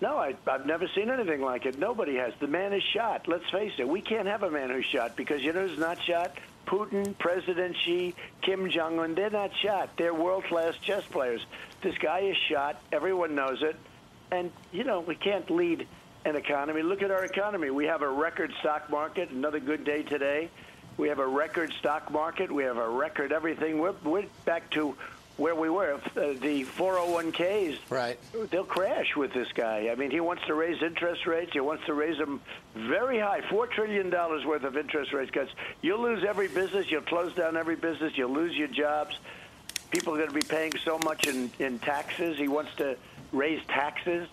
No, 0.00 0.16
I, 0.16 0.36
I've 0.46 0.64
never 0.64 0.88
seen 0.94 1.10
anything 1.10 1.42
like 1.42 1.66
it. 1.66 1.76
Nobody 1.78 2.16
has. 2.16 2.32
The 2.38 2.46
man 2.46 2.72
is 2.72 2.82
shot. 2.94 3.26
Let's 3.26 3.48
face 3.50 3.72
it. 3.78 3.88
We 3.88 4.00
can't 4.00 4.28
have 4.28 4.42
a 4.44 4.50
man 4.50 4.70
who's 4.70 4.84
shot 4.86 5.16
because 5.16 5.42
you 5.42 5.52
know 5.52 5.66
who's 5.66 5.78
not 5.78 6.00
shot? 6.00 6.36
Putin, 6.68 7.16
President 7.18 7.74
Xi, 7.84 8.14
Kim 8.42 8.70
Jong 8.70 8.98
Un. 8.98 9.14
They're 9.14 9.30
not 9.30 9.50
shot. 9.56 9.90
They're 9.96 10.12
world 10.12 10.44
class 10.44 10.76
chess 10.76 11.02
players. 11.06 11.44
This 11.82 11.96
guy 11.96 12.20
is 12.20 12.36
shot. 12.36 12.80
Everyone 12.92 13.34
knows 13.34 13.62
it. 13.62 13.74
And, 14.30 14.52
you 14.70 14.84
know, 14.84 15.00
we 15.00 15.14
can't 15.14 15.50
lead 15.50 15.88
an 16.26 16.36
economy. 16.36 16.82
Look 16.82 17.02
at 17.02 17.10
our 17.10 17.24
economy. 17.24 17.70
We 17.70 17.86
have 17.86 18.02
a 18.02 18.08
record 18.08 18.52
stock 18.60 18.90
market. 18.90 19.30
Another 19.30 19.60
good 19.60 19.84
day 19.84 20.02
today. 20.02 20.50
We 20.98 21.08
have 21.08 21.20
a 21.20 21.26
record 21.26 21.72
stock 21.78 22.10
market. 22.12 22.52
We 22.52 22.64
have 22.64 22.76
a 22.76 22.88
record 22.88 23.32
everything. 23.32 23.78
We're, 23.78 23.94
we're 24.04 24.26
back 24.44 24.68
to 24.72 24.94
where 25.38 25.54
we 25.54 25.70
were. 25.70 25.94
Uh, 25.94 26.34
the 26.40 26.64
401ks, 26.76 27.78
right? 27.88 28.18
They'll 28.50 28.64
crash 28.64 29.16
with 29.16 29.32
this 29.32 29.48
guy. 29.54 29.88
I 29.90 29.94
mean, 29.94 30.10
he 30.10 30.20
wants 30.20 30.44
to 30.46 30.54
raise 30.54 30.82
interest 30.82 31.26
rates. 31.26 31.52
He 31.52 31.60
wants 31.60 31.86
to 31.86 31.94
raise 31.94 32.18
them 32.18 32.42
very 32.74 33.18
high, 33.18 33.40
four 33.48 33.66
trillion 33.66 34.10
dollars 34.10 34.44
worth 34.44 34.64
of 34.64 34.76
interest 34.76 35.12
rates 35.12 35.30
cuts. 35.30 35.52
You'll 35.80 36.02
lose 36.02 36.24
every 36.24 36.48
business. 36.48 36.90
You'll 36.90 37.02
close 37.02 37.32
down 37.34 37.56
every 37.56 37.76
business. 37.76 38.12
You'll 38.16 38.32
lose 38.32 38.54
your 38.54 38.68
jobs. 38.68 39.16
People 39.90 40.12
are 40.14 40.18
going 40.18 40.28
to 40.28 40.34
be 40.34 40.42
paying 40.42 40.72
so 40.84 40.98
much 40.98 41.26
in, 41.26 41.50
in 41.58 41.78
taxes. 41.78 42.36
He 42.36 42.48
wants 42.48 42.74
to 42.76 42.96
raise 43.32 43.64
taxes. 43.68 44.28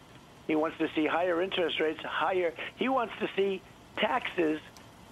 He 0.47 0.55
wants 0.55 0.77
to 0.79 0.89
see 0.93 1.05
higher 1.05 1.41
interest 1.41 1.79
rates, 1.79 2.01
higher. 2.03 2.53
He 2.75 2.89
wants 2.89 3.13
to 3.19 3.29
see 3.35 3.61
taxes 3.97 4.59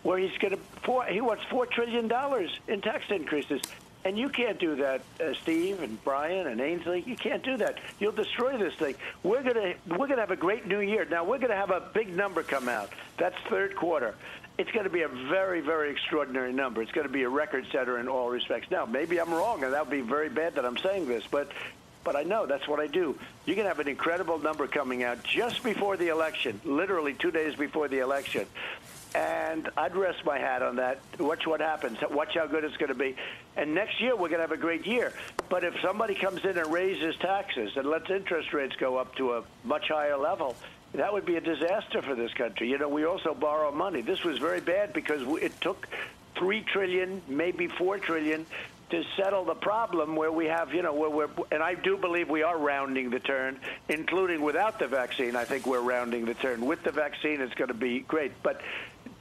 where 0.01 0.17
he's 0.17 0.37
going 0.39 0.55
to. 0.55 0.59
Four, 0.83 1.05
he 1.05 1.21
wants 1.21 1.43
four 1.45 1.65
trillion 1.65 2.07
dollars 2.07 2.59
in 2.67 2.81
tax 2.81 3.05
increases. 3.09 3.61
And 4.05 4.17
you 4.17 4.27
can't 4.27 4.59
do 4.59 4.75
that, 4.75 5.01
uh, 5.21 5.33
Steve 5.41 5.81
and 5.81 6.03
Brian 6.03 6.47
and 6.47 6.59
Ainsley. 6.59 7.03
You 7.07 7.15
can't 7.15 7.41
do 7.41 7.55
that. 7.57 7.77
You'll 7.99 8.11
destroy 8.11 8.57
this 8.57 8.73
thing. 8.75 8.95
We're 9.23 9.43
gonna 9.43 9.75
we're 9.87 10.07
gonna 10.07 10.21
have 10.21 10.31
a 10.31 10.35
great 10.35 10.67
new 10.67 10.81
year. 10.81 11.05
Now 11.05 11.23
we're 11.23 11.39
gonna 11.39 11.55
have 11.55 11.71
a 11.71 11.79
big 11.93 12.09
number 12.13 12.43
come 12.43 12.67
out. 12.67 12.89
That's 13.17 13.37
third 13.49 13.75
quarter. 13.75 14.15
It's 14.57 14.69
going 14.69 14.83
to 14.83 14.91
be 14.91 15.01
a 15.01 15.07
very, 15.07 15.61
very 15.61 15.89
extraordinary 15.89 16.53
number. 16.53 16.83
It's 16.83 16.91
going 16.91 17.07
to 17.07 17.11
be 17.11 17.23
a 17.23 17.29
record 17.29 17.65
setter 17.71 17.97
in 17.97 18.07
all 18.07 18.29
respects. 18.29 18.69
Now, 18.69 18.85
maybe 18.85 19.19
I'm 19.19 19.33
wrong, 19.33 19.63
and 19.63 19.73
that 19.73 19.87
would 19.87 19.91
be 19.91 20.01
very 20.01 20.29
bad 20.29 20.53
that 20.55 20.65
I'm 20.65 20.77
saying 20.77 21.07
this, 21.07 21.23
but 21.25 21.51
but 22.03 22.15
I 22.15 22.23
know 22.23 22.45
that's 22.45 22.67
what 22.67 22.79
I 22.79 22.87
do. 22.87 23.17
You're 23.45 23.55
going 23.55 23.65
to 23.65 23.69
have 23.69 23.79
an 23.79 23.87
incredible 23.87 24.37
number 24.37 24.67
coming 24.67 25.03
out 25.03 25.23
just 25.23 25.63
before 25.63 25.95
the 25.95 26.09
election, 26.09 26.59
literally 26.65 27.13
two 27.13 27.31
days 27.31 27.55
before 27.55 27.87
the 27.87 27.99
election. 27.99 28.45
And 29.15 29.69
I'd 29.77 29.95
rest 29.95 30.25
my 30.25 30.39
hat 30.39 30.63
on 30.63 30.77
that. 30.77 30.99
Watch 31.19 31.45
what 31.45 31.59
happens. 31.59 31.99
Watch 32.09 32.35
how 32.35 32.47
good 32.47 32.63
it's 32.63 32.77
going 32.77 32.91
to 32.91 32.97
be. 32.97 33.15
And 33.55 33.75
next 33.75 34.01
year, 34.01 34.15
we're 34.15 34.29
going 34.29 34.39
to 34.39 34.47
have 34.47 34.51
a 34.51 34.57
great 34.57 34.87
year. 34.87 35.13
But 35.49 35.63
if 35.63 35.75
somebody 35.81 36.15
comes 36.15 36.43
in 36.43 36.57
and 36.57 36.71
raises 36.71 37.15
taxes 37.17 37.73
and 37.75 37.87
lets 37.87 38.09
interest 38.09 38.53
rates 38.53 38.75
go 38.77 38.97
up 38.97 39.15
to 39.17 39.33
a 39.33 39.43
much 39.63 39.89
higher 39.89 40.17
level, 40.17 40.55
that 40.93 41.13
would 41.13 41.25
be 41.25 41.35
a 41.35 41.41
disaster 41.41 42.01
for 42.01 42.15
this 42.15 42.33
country. 42.33 42.69
You 42.69 42.77
know, 42.77 42.89
we 42.89 43.05
also 43.05 43.33
borrow 43.33 43.71
money. 43.71 44.01
This 44.01 44.23
was 44.23 44.39
very 44.39 44.61
bad 44.61 44.93
because 44.93 45.21
it 45.41 45.59
took 45.61 45.87
three 46.35 46.61
trillion, 46.61 47.21
maybe 47.27 47.67
four 47.67 47.99
trillion, 47.99 48.45
to 48.89 49.03
settle 49.17 49.43
the 49.43 49.55
problem 49.55 50.15
where 50.15 50.31
we 50.31 50.45
have, 50.45 50.71
you 50.73 50.83
know, 50.83 50.93
where 50.93 51.09
we're, 51.09 51.29
and 51.51 51.63
I 51.63 51.73
do 51.73 51.97
believe 51.97 52.29
we 52.29 52.43
are 52.43 52.55
rounding 52.55 53.09
the 53.09 53.19
turn, 53.19 53.59
including 53.89 54.41
without 54.41 54.77
the 54.77 54.87
vaccine. 54.87 55.35
I 55.35 55.45
think 55.45 55.65
we're 55.65 55.81
rounding 55.81 56.25
the 56.25 56.35
turn. 56.35 56.63
With 56.63 56.83
the 56.83 56.91
vaccine, 56.91 57.41
it's 57.41 57.55
going 57.55 57.69
to 57.69 57.73
be 57.73 58.01
great. 58.01 58.31
But 58.43 58.61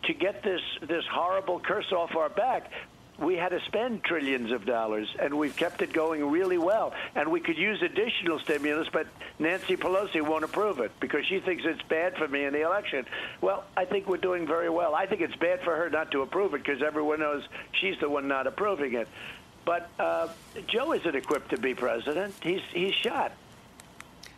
to 0.05 0.15
get 0.15 0.43
this 0.43 0.61
this 0.81 1.05
horrible 1.11 1.61
curse 1.61 1.93
off 1.93 2.15
our 2.16 2.29
back, 2.29 2.70
we 3.19 3.37
had 3.37 3.51
to 3.51 3.61
spend 3.66 4.03
trillions 4.03 4.51
of 4.51 4.65
dollars, 4.65 5.09
and 5.19 5.39
we've 5.39 5.55
kept 5.55 5.83
it 5.83 5.93
going 5.93 6.31
really 6.31 6.59
well. 6.59 6.93
And 7.15 7.31
we 7.31 7.41
could 7.41 7.57
use 7.57 7.81
additional 7.83 8.39
stimulus, 8.41 8.89
but 8.93 9.07
Nancy 9.39 9.77
Pelosi 9.77 10.20
won't 10.23 10.45
approve 10.45 10.81
it 10.81 10.93
because 10.99 11.27
she 11.27 11.41
thinks 11.41 11.62
it's 11.65 11.83
bad 11.83 12.16
for 12.16 12.27
me 12.27 12.45
in 12.45 12.53
the 12.53 12.62
election. 12.62 13.07
Well, 13.41 13.65
I 13.77 13.85
think 13.85 14.09
we're 14.09 14.16
doing 14.16 14.47
very 14.47 14.70
well. 14.70 14.95
I 14.95 15.07
think 15.07 15.20
it's 15.20 15.37
bad 15.37 15.61
for 15.62 15.77
her 15.77 15.91
not 15.91 16.11
to 16.12 16.23
approve 16.23 16.55
it 16.55 16.65
because 16.65 16.83
everyone 16.83 17.20
knows 17.20 17.45
she's 17.73 17.99
the 18.01 18.09
one 18.09 18.29
not 18.29 18.47
approving 18.47 18.95
it. 18.95 19.09
But 19.65 19.89
uh, 19.99 20.29
Joe 20.66 20.93
isn't 20.93 21.15
equipped 21.15 21.51
to 21.51 21.59
be 21.59 21.74
president. 21.74 22.35
He's 22.43 22.62
he's 22.73 22.95
shot. 22.95 23.33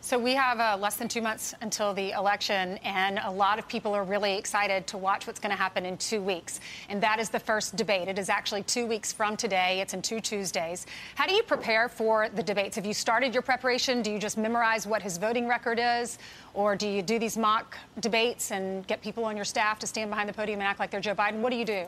So 0.04 0.18
we 0.18 0.34
have 0.34 0.60
uh, 0.60 0.76
less 0.78 0.96
than 0.96 1.08
two 1.08 1.22
months 1.22 1.54
until 1.62 1.94
the 1.94 2.10
election, 2.10 2.76
and 2.84 3.18
a 3.24 3.30
lot 3.30 3.58
of 3.58 3.66
people 3.66 3.94
are 3.94 4.04
really 4.04 4.36
excited 4.36 4.86
to 4.88 4.98
watch 4.98 5.26
what's 5.26 5.40
going 5.40 5.50
to 5.50 5.56
happen 5.56 5.86
in 5.86 5.96
two 5.96 6.20
weeks. 6.20 6.60
And 6.90 7.02
that 7.02 7.18
is 7.18 7.30
the 7.30 7.40
first 7.40 7.74
debate. 7.74 8.06
It 8.06 8.18
is 8.18 8.28
actually 8.28 8.64
two 8.64 8.84
weeks 8.84 9.14
from 9.14 9.34
today. 9.34 9.80
It's 9.80 9.94
in 9.94 10.02
two 10.02 10.20
Tuesdays. 10.20 10.84
How 11.14 11.26
do 11.26 11.32
you 11.32 11.42
prepare 11.42 11.88
for 11.88 12.28
the 12.28 12.42
debates? 12.42 12.76
Have 12.76 12.84
you 12.84 12.92
started 12.92 13.32
your 13.32 13.42
preparation? 13.42 14.02
Do 14.02 14.10
you 14.10 14.18
just 14.18 14.36
memorize 14.36 14.86
what 14.86 15.00
his 15.00 15.16
voting 15.16 15.48
record 15.48 15.80
is? 15.80 16.18
Or 16.52 16.76
do 16.76 16.86
you 16.86 17.00
do 17.00 17.18
these 17.18 17.38
mock 17.38 17.78
debates 18.00 18.50
and 18.50 18.86
get 18.86 19.00
people 19.00 19.24
on 19.24 19.36
your 19.36 19.46
staff 19.46 19.78
to 19.78 19.86
stand 19.86 20.10
behind 20.10 20.28
the 20.28 20.34
podium 20.34 20.60
and 20.60 20.68
act 20.68 20.80
like 20.80 20.90
they're 20.90 21.00
Joe 21.00 21.14
Biden? 21.14 21.40
What 21.40 21.48
do 21.48 21.56
you 21.56 21.64
do? 21.64 21.86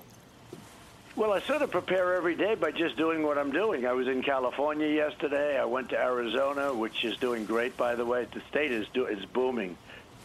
Well, 1.16 1.32
I 1.32 1.40
sort 1.40 1.62
of 1.62 1.70
prepare 1.70 2.14
every 2.14 2.34
day 2.34 2.56
by 2.56 2.72
just 2.72 2.98
doing 2.98 3.22
what 3.22 3.38
I'm 3.38 3.50
doing. 3.50 3.86
I 3.86 3.94
was 3.94 4.06
in 4.06 4.22
California 4.22 4.86
yesterday. 4.86 5.58
I 5.58 5.64
went 5.64 5.88
to 5.88 5.98
Arizona, 5.98 6.74
which 6.74 7.06
is 7.06 7.16
doing 7.16 7.46
great, 7.46 7.74
by 7.78 7.94
the 7.94 8.04
way. 8.04 8.26
The 8.34 8.42
state 8.50 8.70
is 8.70 8.86
do, 8.92 9.06
is 9.06 9.24
booming, 9.24 9.78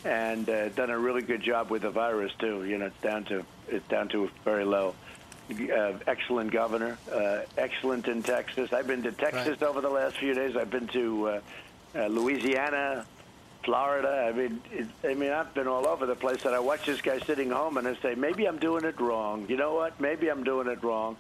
and 0.04 0.50
uh, 0.50 0.68
done 0.68 0.90
a 0.90 1.00
really 1.00 1.22
good 1.22 1.42
job 1.42 1.70
with 1.70 1.84
the 1.84 1.92
virus 1.92 2.34
too. 2.40 2.66
You 2.66 2.78
know, 2.78 2.88
it's 2.88 3.02
down 3.02 3.24
to 3.26 3.46
it's 3.70 3.88
down 3.88 4.10
to 4.10 4.30
very 4.44 4.66
low. 4.66 4.94
Uh, 5.50 5.94
excellent 6.08 6.52
governor, 6.52 6.98
uh, 7.10 7.40
excellent 7.58 8.10
in 8.10 8.22
Texas. 8.22 8.74
I've 8.74 8.88
been 8.88 9.04
to 9.04 9.14
Texas 9.14 9.62
right. 9.62 9.64
over 9.64 9.80
the 9.80 9.90
last 9.90 10.18
few 10.18 10.34
days. 10.34 10.58
I've 10.58 10.72
been 10.72 10.88
to 10.90 11.28
uh, 11.28 11.42
uh, 11.96 12.08
Louisiana, 12.08 13.06
Florida. 13.64 14.28
I 14.28 14.38
mean, 14.38 14.62
it, 14.72 14.88
I 15.04 15.14
mean, 15.14 15.32
I've 15.32 15.54
been 15.54 15.68
all 15.68 15.88
over 15.88 16.06
the 16.06 16.16
place, 16.16 16.46
and 16.46 16.54
I 16.56 16.60
watch 16.60 16.86
this 16.86 17.02
guy 17.02 17.20
sitting 17.20 17.50
home, 17.50 17.78
and 17.78 17.88
I 17.88 17.96
say, 17.96 18.16
maybe 18.16 18.46
I'm 18.46 18.58
doing 18.58 18.86
it 18.86 19.00
wrong. 19.00 19.46
You 19.48 19.58
know 19.58 19.74
what? 19.74 20.00
Maybe 20.00 20.30
I'm 20.30 20.44
doing 20.44 20.68
it 20.68 20.84
wrong. 20.84 21.18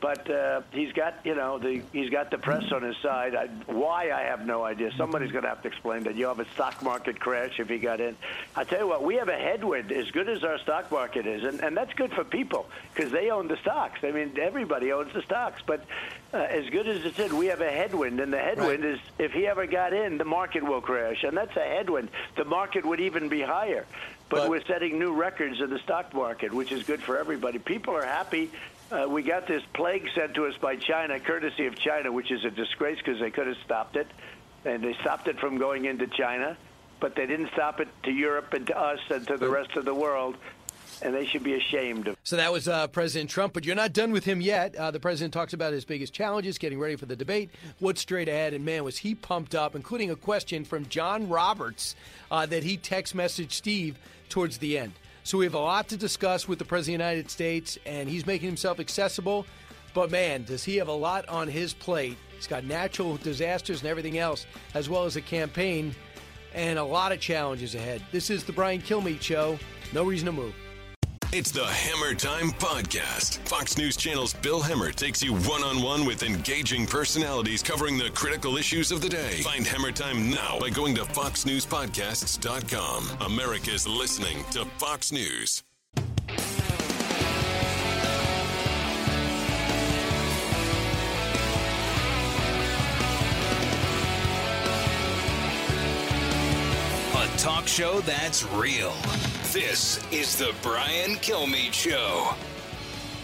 But 0.00 0.30
uh, 0.30 0.60
he's 0.70 0.92
got, 0.92 1.18
you 1.24 1.34
know, 1.34 1.58
the 1.58 1.82
he's 1.92 2.10
got 2.10 2.30
the 2.30 2.38
press 2.38 2.70
on 2.70 2.82
his 2.82 2.96
side. 2.98 3.34
I, 3.34 3.46
why 3.66 4.12
I 4.12 4.22
have 4.22 4.46
no 4.46 4.62
idea. 4.62 4.92
Somebody's 4.96 5.32
going 5.32 5.42
to 5.42 5.48
have 5.48 5.62
to 5.62 5.68
explain 5.68 6.04
that. 6.04 6.14
You 6.14 6.28
have 6.28 6.38
a 6.38 6.48
stock 6.50 6.82
market 6.84 7.18
crash 7.18 7.58
if 7.58 7.68
he 7.68 7.78
got 7.78 8.00
in. 8.00 8.16
I 8.54 8.62
tell 8.62 8.78
you 8.78 8.86
what, 8.86 9.02
we 9.02 9.16
have 9.16 9.28
a 9.28 9.36
headwind 9.36 9.90
as 9.90 10.08
good 10.12 10.28
as 10.28 10.44
our 10.44 10.58
stock 10.58 10.92
market 10.92 11.26
is, 11.26 11.42
and, 11.42 11.60
and 11.60 11.76
that's 11.76 11.92
good 11.94 12.12
for 12.12 12.22
people 12.22 12.68
because 12.94 13.10
they 13.10 13.30
own 13.30 13.48
the 13.48 13.56
stocks. 13.56 13.98
I 14.04 14.12
mean, 14.12 14.38
everybody 14.40 14.92
owns 14.92 15.12
the 15.12 15.22
stocks. 15.22 15.62
But 15.66 15.84
uh, 16.32 16.36
as 16.36 16.70
good 16.70 16.86
as 16.86 17.04
it's 17.04 17.18
in, 17.18 17.36
we 17.36 17.46
have 17.46 17.60
a 17.60 17.70
headwind, 17.70 18.20
and 18.20 18.32
the 18.32 18.38
headwind 18.38 18.84
right. 18.84 18.94
is 18.94 19.00
if 19.18 19.32
he 19.32 19.48
ever 19.48 19.66
got 19.66 19.92
in, 19.92 20.16
the 20.16 20.24
market 20.24 20.62
will 20.62 20.80
crash, 20.80 21.24
and 21.24 21.36
that's 21.36 21.56
a 21.56 21.60
headwind. 21.60 22.10
The 22.36 22.44
market 22.44 22.84
would 22.84 23.00
even 23.00 23.28
be 23.28 23.42
higher. 23.42 23.84
But, 24.28 24.42
but, 24.42 24.50
we're 24.50 24.64
setting 24.64 24.98
new 24.98 25.14
records 25.14 25.60
in 25.60 25.70
the 25.70 25.78
stock 25.78 26.12
market, 26.12 26.52
which 26.52 26.70
is 26.70 26.82
good 26.82 27.02
for 27.02 27.18
everybody. 27.18 27.58
People 27.58 27.96
are 27.96 28.04
happy 28.04 28.50
uh, 28.90 29.06
we 29.08 29.22
got 29.22 29.46
this 29.46 29.62
plague 29.74 30.08
sent 30.14 30.34
to 30.34 30.46
us 30.46 30.54
by 30.60 30.76
China, 30.76 31.20
courtesy 31.20 31.66
of 31.66 31.78
China, 31.78 32.10
which 32.10 32.30
is 32.30 32.44
a 32.44 32.50
disgrace 32.50 32.98
because 32.98 33.20
they 33.20 33.30
could 33.30 33.46
have 33.46 33.58
stopped 33.64 33.96
it. 33.96 34.06
And 34.64 34.82
they 34.82 34.94
stopped 35.00 35.28
it 35.28 35.38
from 35.38 35.58
going 35.58 35.84
into 35.84 36.06
China, 36.06 36.56
but 37.00 37.14
they 37.14 37.26
didn't 37.26 37.50
stop 37.52 37.80
it 37.80 37.88
to 38.04 38.10
Europe 38.10 38.52
and 38.54 38.66
to 38.66 38.78
us 38.78 39.00
and 39.10 39.26
to 39.28 39.36
the 39.36 39.48
rest 39.48 39.76
of 39.76 39.84
the 39.84 39.94
world. 39.94 40.36
And 41.00 41.14
they 41.14 41.26
should 41.26 41.44
be 41.44 41.54
ashamed 41.54 42.08
of. 42.08 42.16
So 42.24 42.36
that 42.36 42.50
was 42.50 42.66
uh, 42.66 42.88
President 42.88 43.30
Trump, 43.30 43.52
but 43.52 43.64
you're 43.64 43.76
not 43.76 43.92
done 43.92 44.10
with 44.10 44.24
him 44.24 44.40
yet. 44.40 44.74
Uh, 44.74 44.90
the 44.90 44.98
president 44.98 45.32
talks 45.32 45.52
about 45.52 45.72
his 45.72 45.84
biggest 45.84 46.12
challenges, 46.12 46.58
getting 46.58 46.80
ready 46.80 46.96
for 46.96 47.06
the 47.06 47.14
debate, 47.14 47.50
what's 47.78 48.00
straight 48.00 48.28
ahead, 48.28 48.52
and 48.52 48.64
man, 48.64 48.82
was 48.82 48.98
he 48.98 49.14
pumped 49.14 49.54
up, 49.54 49.76
including 49.76 50.10
a 50.10 50.16
question 50.16 50.64
from 50.64 50.88
John 50.88 51.28
Roberts 51.28 51.94
uh, 52.32 52.46
that 52.46 52.64
he 52.64 52.76
text 52.76 53.14
messaged 53.14 53.52
Steve 53.52 53.96
towards 54.28 54.58
the 54.58 54.76
end. 54.76 54.92
So 55.28 55.36
we 55.36 55.44
have 55.44 55.52
a 55.52 55.58
lot 55.58 55.88
to 55.88 55.98
discuss 55.98 56.48
with 56.48 56.58
the 56.58 56.64
President 56.64 57.02
of 57.02 57.06
the 57.06 57.10
United 57.10 57.30
States, 57.30 57.78
and 57.84 58.08
he's 58.08 58.24
making 58.24 58.48
himself 58.48 58.80
accessible. 58.80 59.44
But 59.92 60.10
man, 60.10 60.44
does 60.44 60.64
he 60.64 60.76
have 60.76 60.88
a 60.88 60.92
lot 60.92 61.28
on 61.28 61.48
his 61.48 61.74
plate? 61.74 62.16
He's 62.34 62.46
got 62.46 62.64
natural 62.64 63.18
disasters 63.18 63.82
and 63.82 63.90
everything 63.90 64.16
else, 64.16 64.46
as 64.72 64.88
well 64.88 65.04
as 65.04 65.16
a 65.16 65.20
campaign 65.20 65.94
and 66.54 66.78
a 66.78 66.82
lot 66.82 67.12
of 67.12 67.20
challenges 67.20 67.74
ahead. 67.74 68.02
This 68.10 68.30
is 68.30 68.42
the 68.42 68.54
Brian 68.54 68.80
Kilmeade 68.80 69.20
Show. 69.20 69.58
No 69.92 70.02
reason 70.02 70.24
to 70.24 70.32
move. 70.32 70.54
It's 71.30 71.50
the 71.50 71.66
Hammer 71.66 72.14
Time 72.14 72.52
Podcast. 72.52 73.36
Fox 73.46 73.76
News 73.76 73.98
Channel's 73.98 74.32
Bill 74.32 74.62
Hemmer 74.62 74.94
takes 74.94 75.22
you 75.22 75.34
one 75.34 75.62
on 75.62 75.82
one 75.82 76.06
with 76.06 76.22
engaging 76.22 76.86
personalities 76.86 77.62
covering 77.62 77.98
the 77.98 78.08
critical 78.14 78.56
issues 78.56 78.90
of 78.90 79.02
the 79.02 79.10
day. 79.10 79.42
Find 79.42 79.66
Hammer 79.66 79.92
Time 79.92 80.30
now 80.30 80.58
by 80.58 80.70
going 80.70 80.94
to 80.94 81.02
FoxNewsPodcasts.com. 81.02 83.10
America's 83.20 83.86
listening 83.86 84.42
to 84.52 84.64
Fox 84.78 85.12
News. 85.12 85.62
Show 97.68 98.00
that's 98.00 98.44
real. 98.54 98.94
This 99.52 100.02
is 100.10 100.36
the 100.36 100.54
Brian 100.62 101.16
Kilmeade 101.16 101.74
Show. 101.74 102.30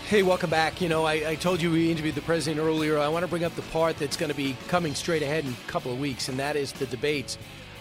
Hey, 0.06 0.22
welcome 0.22 0.50
back. 0.50 0.82
You 0.82 0.90
know, 0.90 1.06
I, 1.06 1.30
I, 1.30 1.34
told 1.34 1.62
you 1.62 1.70
we 1.70 1.90
interviewed 1.90 2.14
the 2.14 2.20
president 2.20 2.62
earlier. 2.62 2.98
I 2.98 3.08
want 3.08 3.22
to 3.22 3.26
bring 3.26 3.42
up 3.42 3.54
the 3.56 3.62
part 3.62 3.96
that's 3.96 4.18
going 4.18 4.30
to 4.30 4.36
be 4.36 4.54
coming 4.68 4.94
straight 4.94 5.22
ahead 5.22 5.46
in 5.46 5.52
a 5.52 5.70
couple 5.70 5.90
of 5.90 5.98
weeks, 5.98 6.28
and 6.28 6.38
that 6.38 6.56
is 6.56 6.72
the 6.72 6.84
debates. 6.86 7.38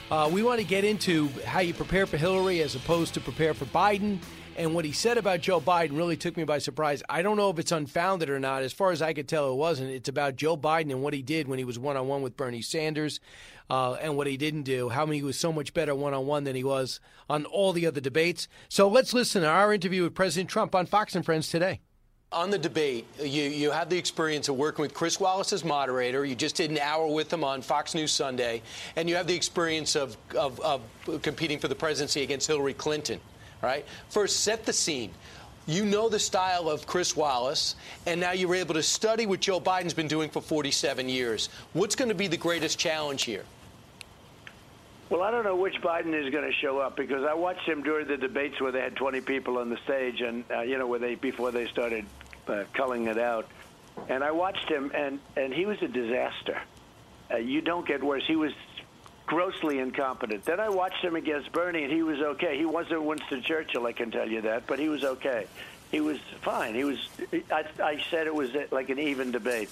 Uh, 0.09 0.29
we 0.31 0.41
want 0.41 0.61
to 0.61 0.65
get 0.65 0.85
into 0.85 1.27
how 1.45 1.59
you 1.59 1.73
prepare 1.73 2.05
for 2.05 2.15
Hillary 2.15 2.61
as 2.61 2.75
opposed 2.75 3.13
to 3.15 3.19
prepare 3.19 3.53
for 3.53 3.65
Biden. 3.65 4.19
And 4.55 4.75
what 4.75 4.85
he 4.85 4.91
said 4.91 5.17
about 5.17 5.41
Joe 5.41 5.59
Biden 5.59 5.97
really 5.97 6.15
took 6.15 6.37
me 6.37 6.43
by 6.43 6.59
surprise. 6.59 7.01
I 7.09 7.23
don't 7.23 7.37
know 7.37 7.49
if 7.49 7.57
it's 7.57 7.71
unfounded 7.71 8.29
or 8.29 8.39
not. 8.39 8.61
As 8.61 8.71
far 8.71 8.91
as 8.91 9.01
I 9.01 9.13
could 9.13 9.27
tell, 9.27 9.51
it 9.51 9.55
wasn't. 9.55 9.89
It's 9.89 10.09
about 10.09 10.35
Joe 10.35 10.55
Biden 10.55 10.91
and 10.91 11.01
what 11.01 11.13
he 11.13 11.23
did 11.23 11.47
when 11.47 11.57
he 11.57 11.65
was 11.65 11.79
one 11.79 11.97
on 11.97 12.07
one 12.07 12.21
with 12.21 12.37
Bernie 12.37 12.61
Sanders 12.61 13.19
uh, 13.69 13.93
and 13.93 14.15
what 14.15 14.27
he 14.27 14.37
didn't 14.37 14.63
do, 14.63 14.89
how 14.89 15.07
he 15.07 15.23
was 15.23 15.39
so 15.39 15.51
much 15.51 15.73
better 15.73 15.95
one 15.95 16.13
on 16.13 16.27
one 16.27 16.43
than 16.43 16.55
he 16.55 16.63
was 16.63 16.99
on 17.29 17.45
all 17.45 17.73
the 17.73 17.87
other 17.87 17.99
debates. 17.99 18.47
So 18.69 18.87
let's 18.87 19.13
listen 19.13 19.41
to 19.41 19.47
our 19.47 19.73
interview 19.73 20.03
with 20.03 20.13
President 20.13 20.49
Trump 20.49 20.75
on 20.75 20.85
Fox 20.85 21.15
and 21.15 21.25
Friends 21.25 21.49
today. 21.49 21.79
On 22.31 22.49
the 22.49 22.57
debate, 22.57 23.05
you, 23.19 23.43
you 23.43 23.71
have 23.71 23.89
the 23.89 23.97
experience 23.97 24.49
of 24.49 24.55
working 24.55 24.81
with 24.81 24.93
Chris 24.93 25.19
Wallace 25.19 25.53
as 25.53 25.63
moderator. 25.63 26.25
You 26.25 26.35
just 26.35 26.55
did 26.55 26.71
an 26.71 26.79
hour 26.79 27.07
with 27.07 27.31
him 27.31 27.43
on 27.43 27.61
Fox 27.61 27.93
News 27.93 28.11
Sunday. 28.11 28.63
And 28.95 29.07
you 29.07 29.15
have 29.15 29.27
the 29.27 29.35
experience 29.35 29.95
of, 29.95 30.17
of, 30.35 30.59
of 30.61 30.81
competing 31.21 31.59
for 31.59 31.67
the 31.67 31.75
presidency 31.75 32.23
against 32.23 32.47
Hillary 32.47 32.73
Clinton. 32.73 33.19
Right? 33.63 33.85
First, 34.09 34.41
set 34.41 34.65
the 34.65 34.73
scene. 34.73 35.11
You 35.65 35.85
know 35.85 36.09
the 36.09 36.19
style 36.19 36.69
of 36.69 36.85
Chris 36.85 37.15
Wallace, 37.15 37.75
and 38.05 38.19
now 38.19 38.33
you're 38.33 38.55
able 38.55 38.73
to 38.73 38.83
study 38.83 39.25
what 39.25 39.39
Joe 39.39 39.61
Biden's 39.61 39.93
been 39.93 40.09
doing 40.09 40.29
for 40.29 40.41
47 40.41 41.07
years. 41.07 41.47
What's 41.71 41.95
going 41.95 42.09
to 42.09 42.15
be 42.15 42.27
the 42.27 42.35
greatest 42.35 42.77
challenge 42.77 43.23
here? 43.23 43.45
Well, 45.09 45.21
I 45.21 45.31
don't 45.31 45.45
know 45.45 45.55
which 45.55 45.75
Biden 45.75 46.13
is 46.13 46.29
going 46.33 46.43
to 46.43 46.57
show 46.59 46.79
up 46.79 46.97
because 46.97 47.23
I 47.23 47.33
watched 47.33 47.65
him 47.67 47.83
during 47.83 48.07
the 48.07 48.17
debates 48.17 48.59
where 48.59 48.73
they 48.73 48.81
had 48.81 48.97
20 48.97 49.21
people 49.21 49.57
on 49.57 49.69
the 49.69 49.77
stage, 49.85 50.19
and 50.19 50.43
uh, 50.51 50.61
you 50.61 50.77
know, 50.77 50.87
where 50.87 50.99
they 50.99 51.15
before 51.15 51.51
they 51.51 51.67
started 51.67 52.05
uh, 52.47 52.65
culling 52.73 53.07
it 53.07 53.17
out, 53.17 53.47
and 54.09 54.23
I 54.23 54.31
watched 54.31 54.67
him, 54.67 54.91
and 54.93 55.19
and 55.37 55.53
he 55.53 55.65
was 55.65 55.81
a 55.81 55.87
disaster. 55.87 56.61
Uh, 57.31 57.37
you 57.37 57.61
don't 57.61 57.87
get 57.87 58.03
worse. 58.03 58.23
He 58.27 58.35
was 58.35 58.51
grossly 59.25 59.79
incompetent. 59.79 60.45
Then 60.45 60.59
I 60.59 60.69
watched 60.69 61.03
him 61.03 61.15
against 61.15 61.51
Bernie, 61.51 61.83
and 61.83 61.91
he 61.91 62.03
was 62.03 62.19
okay. 62.19 62.57
He 62.57 62.65
wasn't 62.65 63.03
Winston 63.03 63.41
Churchill, 63.41 63.85
I 63.85 63.93
can 63.93 64.11
tell 64.11 64.29
you 64.29 64.41
that, 64.41 64.67
but 64.67 64.79
he 64.79 64.89
was 64.89 65.03
okay. 65.03 65.47
He 65.91 66.01
was 66.01 66.17
fine. 66.41 66.73
He 66.73 66.83
was. 66.83 66.97
I, 67.51 67.65
I 67.81 68.03
said 68.09 68.25
it 68.25 68.33
was 68.33 68.49
uh, 68.55 68.65
like 68.71 68.89
an 68.89 68.97
even 68.97 69.31
debate. 69.31 69.69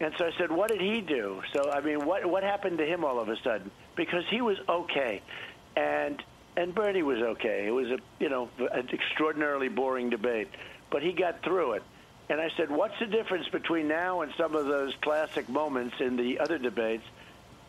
And 0.00 0.12
so 0.18 0.24
I 0.24 0.32
said, 0.38 0.50
"What 0.50 0.70
did 0.70 0.80
he 0.80 1.02
do?" 1.02 1.42
So 1.52 1.70
I 1.70 1.80
mean, 1.80 2.06
what 2.06 2.24
what 2.24 2.42
happened 2.42 2.78
to 2.78 2.86
him 2.86 3.04
all 3.04 3.20
of 3.20 3.28
a 3.28 3.36
sudden? 3.42 3.70
Because 3.94 4.24
he 4.30 4.40
was 4.40 4.56
okay, 4.68 5.20
and 5.76 6.22
and 6.56 6.74
Bernie 6.74 7.02
was 7.02 7.18
okay. 7.18 7.66
It 7.66 7.70
was 7.70 7.90
a 7.90 7.98
you 8.18 8.30
know 8.30 8.48
an 8.58 8.88
extraordinarily 8.90 9.68
boring 9.68 10.08
debate, 10.08 10.48
but 10.90 11.02
he 11.02 11.12
got 11.12 11.42
through 11.42 11.72
it. 11.72 11.82
And 12.30 12.40
I 12.40 12.50
said, 12.56 12.70
"What's 12.70 12.98
the 12.98 13.06
difference 13.06 13.46
between 13.48 13.86
now 13.86 14.22
and 14.22 14.32
some 14.38 14.56
of 14.56 14.64
those 14.64 14.94
classic 15.02 15.48
moments 15.50 15.96
in 16.00 16.16
the 16.16 16.40
other 16.40 16.56
debates?" 16.56 17.04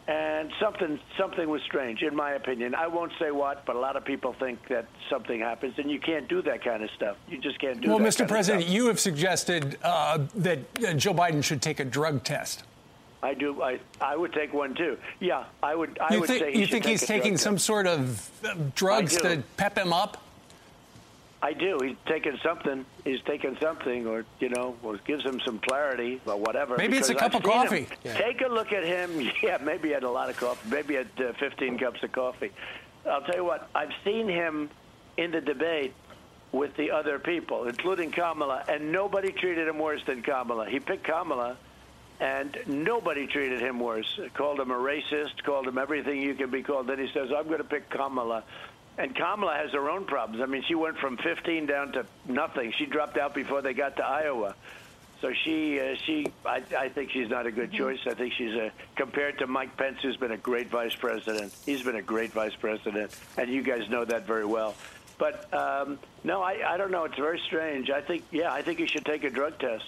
And 0.08 0.52
something 0.60 1.00
something 1.18 1.50
was 1.50 1.62
strange 1.64 2.04
in 2.04 2.16
my 2.16 2.34
opinion 2.34 2.76
i 2.76 2.86
won't 2.86 3.12
say 3.20 3.32
what 3.32 3.66
but 3.66 3.76
a 3.76 3.80
lot 3.80 3.96
of 3.96 4.06
people 4.06 4.34
think 4.34 4.60
that 4.68 4.86
something 5.10 5.40
happens 5.40 5.74
and 5.78 5.90
you 5.90 6.00
can't 6.00 6.28
do 6.28 6.42
that 6.42 6.64
kind 6.64 6.84
of 6.84 6.90
stuff 6.92 7.18
you 7.28 7.40
just 7.40 7.60
can't 7.60 7.82
do 7.82 7.88
that. 7.88 7.94
well 7.96 8.06
mr 8.08 8.28
president 8.28 8.68
you 8.68 8.88
have 8.88 9.00
suggested 9.00 9.78
uh, 9.84 10.20
that 10.36 10.60
uh, 10.88 10.94
joe 10.94 11.14
biden 11.14 11.44
should 11.44 11.62
take 11.62 11.80
a 11.80 11.86
drug 11.86 12.24
test 12.24 12.64
I 13.24 13.34
do. 13.34 13.64
I 13.64 13.80
I 14.00 14.16
would 14.16 14.34
take 14.34 14.54
one 14.54 14.76
too. 14.76 15.00
Yeah, 15.20 15.46
I 15.64 15.74
would. 15.74 15.98
I 16.00 16.14
you 16.14 16.20
would 16.20 16.30
think, 16.30 16.44
say 16.44 16.54
you 16.54 16.68
think 16.68 16.86
he's 16.86 17.02
taking 17.02 17.38
some 17.38 17.56
test. 17.56 17.66
sort 17.66 17.88
of 17.88 18.30
uh, 18.46 18.54
drugs 18.76 19.18
to 19.18 19.42
pep 19.58 19.76
him 19.76 19.92
up? 19.92 20.22
I 21.46 21.54
do. 21.54 21.78
He's 21.84 21.96
taking 22.08 22.40
something. 22.42 22.88
He's 23.04 23.22
taking 23.22 23.56
something, 23.62 24.08
or 24.08 24.26
you 24.40 24.50
know, 24.50 24.76
or 24.82 24.98
gives 24.98 25.24
him 25.24 25.40
some 25.46 25.60
clarity, 25.60 26.20
or 26.26 26.38
whatever. 26.38 26.76
Maybe 26.76 26.98
it's 26.98 27.10
a 27.10 27.14
cup 27.14 27.36
I've 27.36 27.42
of 27.42 27.44
coffee. 27.44 27.88
Yeah. 28.04 28.18
Take 28.18 28.42
a 28.42 28.48
look 28.48 28.74
at 28.74 28.84
him. 28.84 29.30
Yeah, 29.44 29.60
maybe 29.62 29.90
he 29.90 29.94
had 29.94 30.04
a 30.04 30.10
lot 30.10 30.32
of 30.32 30.38
coffee. 30.38 30.68
Maybe 30.70 30.96
he 30.96 30.98
had 30.98 31.08
uh, 31.20 31.34
15 31.34 31.78
cups 31.78 32.02
of 32.02 32.12
coffee. 32.12 32.52
I'll 33.08 33.22
tell 33.22 33.36
you 33.36 33.44
what. 33.44 33.70
I've 33.76 33.92
seen 34.04 34.28
him 34.28 34.72
in 35.18 35.30
the 35.30 35.42
debate 35.42 35.94
with 36.52 36.76
the 36.78 36.90
other 36.90 37.20
people, 37.20 37.68
including 37.68 38.10
Kamala, 38.10 38.64
and 38.68 38.92
nobody 38.92 39.32
treated 39.32 39.68
him 39.68 39.78
worse 39.78 40.02
than 40.08 40.24
Kamala. 40.24 40.68
He 40.68 40.80
picked 40.80 41.04
Kamala 41.04 41.58
and 42.20 42.58
nobody 42.66 43.28
treated 43.28 43.62
him 43.62 43.80
worse. 43.80 44.20
Called 44.34 44.60
him 44.60 44.72
a 44.72 44.76
racist, 44.76 45.44
called 45.44 45.68
him 45.68 45.78
everything 45.78 46.22
you 46.22 46.34
can 46.34 46.50
be 46.50 46.64
called. 46.64 46.88
Then 46.88 47.00
he 47.00 47.12
says, 47.14 47.30
I'm 47.36 47.46
going 47.48 47.58
to 47.58 47.66
pick 47.66 47.90
Kamala. 47.90 48.44
And 48.98 49.16
Kamala 49.16 49.56
has 49.56 49.72
her 49.72 49.90
own 49.90 50.06
problems. 50.06 50.42
I 50.42 50.46
mean, 50.46 50.64
she 50.68 50.76
went 50.76 50.98
from 50.98 51.18
15 51.18 51.66
down 51.66 51.92
to 51.94 52.06
nothing. 52.28 52.74
She 52.78 52.86
dropped 52.86 53.18
out 53.18 53.34
before 53.34 53.62
they 53.62 53.74
got 53.74 53.98
to 53.98 54.06
Iowa. 54.06 54.56
So 55.22 55.34
she, 55.44 55.80
uh, 55.80 55.96
she, 56.06 56.28
I, 56.46 56.62
I 56.78 56.90
think 56.90 57.12
she's 57.12 57.30
not 57.30 57.46
a 57.46 57.52
good 57.52 57.72
choice. 57.72 58.00
I 58.06 58.14
think 58.14 58.34
she's 58.34 58.54
a 58.54 58.72
compared 58.96 59.40
to 59.40 59.48
Mike 59.48 59.76
Pence, 59.78 59.98
who's 60.02 60.18
been 60.18 60.32
a 60.32 60.38
great 60.38 60.68
vice 60.70 60.94
president. 60.96 61.54
He's 61.66 61.82
been 61.82 61.96
a 61.96 62.02
great 62.02 62.32
vice 62.32 62.56
president, 62.56 63.16
and 63.38 63.50
you 63.50 63.64
guys 63.64 63.90
know 63.90 64.06
that 64.06 64.28
very 64.28 64.46
well. 64.46 64.76
But 65.18 65.52
um, 65.54 66.00
no, 66.24 66.42
I, 66.42 66.74
I 66.74 66.78
don't 66.78 66.92
know. 66.92 67.06
It's 67.06 67.16
very 67.16 67.42
strange. 67.48 67.90
I 67.90 68.02
think, 68.02 68.24
yeah, 68.32 68.52
I 68.52 68.62
think 68.62 68.80
you 68.80 68.88
should 68.88 69.06
take 69.06 69.24
a 69.24 69.30
drug 69.30 69.58
test. 69.58 69.86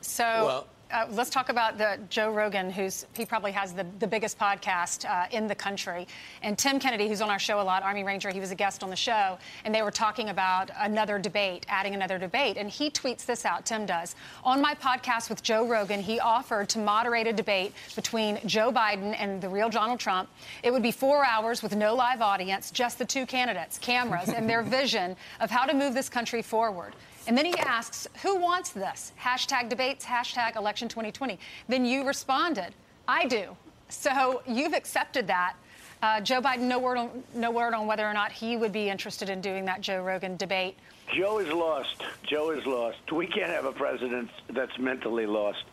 So 0.00 0.64
uh, 0.90 1.06
let's 1.10 1.30
talk 1.30 1.48
about 1.48 1.76
the 1.76 1.98
Joe 2.08 2.30
Rogan, 2.30 2.70
who's 2.70 3.06
he 3.14 3.26
probably 3.26 3.52
has 3.52 3.72
the, 3.72 3.86
the 3.98 4.06
biggest 4.06 4.38
podcast 4.38 5.08
uh, 5.08 5.26
in 5.30 5.46
the 5.46 5.54
country, 5.54 6.06
and 6.42 6.56
Tim 6.56 6.78
Kennedy, 6.78 7.08
who's 7.08 7.20
on 7.20 7.30
our 7.30 7.38
show 7.38 7.60
a 7.60 7.62
lot, 7.62 7.82
Army 7.82 8.04
Ranger. 8.04 8.30
He 8.30 8.40
was 8.40 8.50
a 8.50 8.54
guest 8.54 8.82
on 8.82 8.90
the 8.90 8.96
show, 8.96 9.38
and 9.64 9.74
they 9.74 9.82
were 9.82 9.90
talking 9.90 10.30
about 10.30 10.70
another 10.78 11.18
debate, 11.18 11.66
adding 11.68 11.94
another 11.94 12.18
debate, 12.18 12.56
and 12.56 12.70
he 12.70 12.90
tweets 12.90 13.26
this 13.26 13.44
out. 13.44 13.66
Tim 13.66 13.86
does 13.86 14.14
on 14.44 14.60
my 14.60 14.74
podcast 14.74 15.28
with 15.28 15.42
Joe 15.42 15.66
Rogan. 15.66 16.00
He 16.00 16.20
offered 16.20 16.68
to 16.70 16.78
moderate 16.78 17.26
a 17.26 17.32
debate 17.32 17.72
between 17.94 18.38
Joe 18.46 18.72
Biden 18.72 19.14
and 19.18 19.42
the 19.42 19.48
real 19.48 19.68
Donald 19.68 20.00
Trump. 20.00 20.28
It 20.62 20.72
would 20.72 20.82
be 20.82 20.92
four 20.92 21.24
hours 21.24 21.62
with 21.62 21.76
no 21.76 21.94
live 21.94 22.22
audience, 22.22 22.70
just 22.70 22.98
the 22.98 23.04
two 23.04 23.26
candidates, 23.26 23.78
cameras, 23.78 24.30
and 24.30 24.48
their 24.48 24.62
vision 24.78 25.16
of 25.40 25.50
how 25.50 25.66
to 25.66 25.74
move 25.74 25.94
this 25.94 26.08
country 26.08 26.42
forward. 26.42 26.94
And 27.28 27.36
then 27.36 27.44
he 27.44 27.54
asks, 27.58 28.08
who 28.22 28.36
wants 28.36 28.70
this? 28.70 29.12
Hashtag 29.20 29.68
debates, 29.68 30.02
hashtag 30.02 30.56
election 30.56 30.88
2020. 30.88 31.38
Then 31.68 31.84
you 31.84 32.06
responded, 32.06 32.74
I 33.06 33.26
do. 33.26 33.54
So 33.90 34.42
you've 34.46 34.72
accepted 34.72 35.26
that. 35.26 35.54
Uh, 36.02 36.22
Joe 36.22 36.40
Biden, 36.40 36.60
no 36.60 36.78
word, 36.78 36.96
on, 36.96 37.22
no 37.34 37.50
word 37.50 37.74
on 37.74 37.86
whether 37.86 38.06
or 38.06 38.14
not 38.14 38.32
he 38.32 38.56
would 38.56 38.72
be 38.72 38.88
interested 38.88 39.28
in 39.28 39.42
doing 39.42 39.66
that 39.66 39.82
Joe 39.82 40.02
Rogan 40.02 40.38
debate. 40.38 40.78
Joe 41.14 41.38
is 41.38 41.52
lost. 41.52 42.02
Joe 42.22 42.50
is 42.50 42.64
lost. 42.64 43.12
We 43.12 43.26
can't 43.26 43.50
have 43.50 43.66
a 43.66 43.72
president 43.72 44.30
that's 44.48 44.78
mentally 44.78 45.26
lost. 45.26 45.64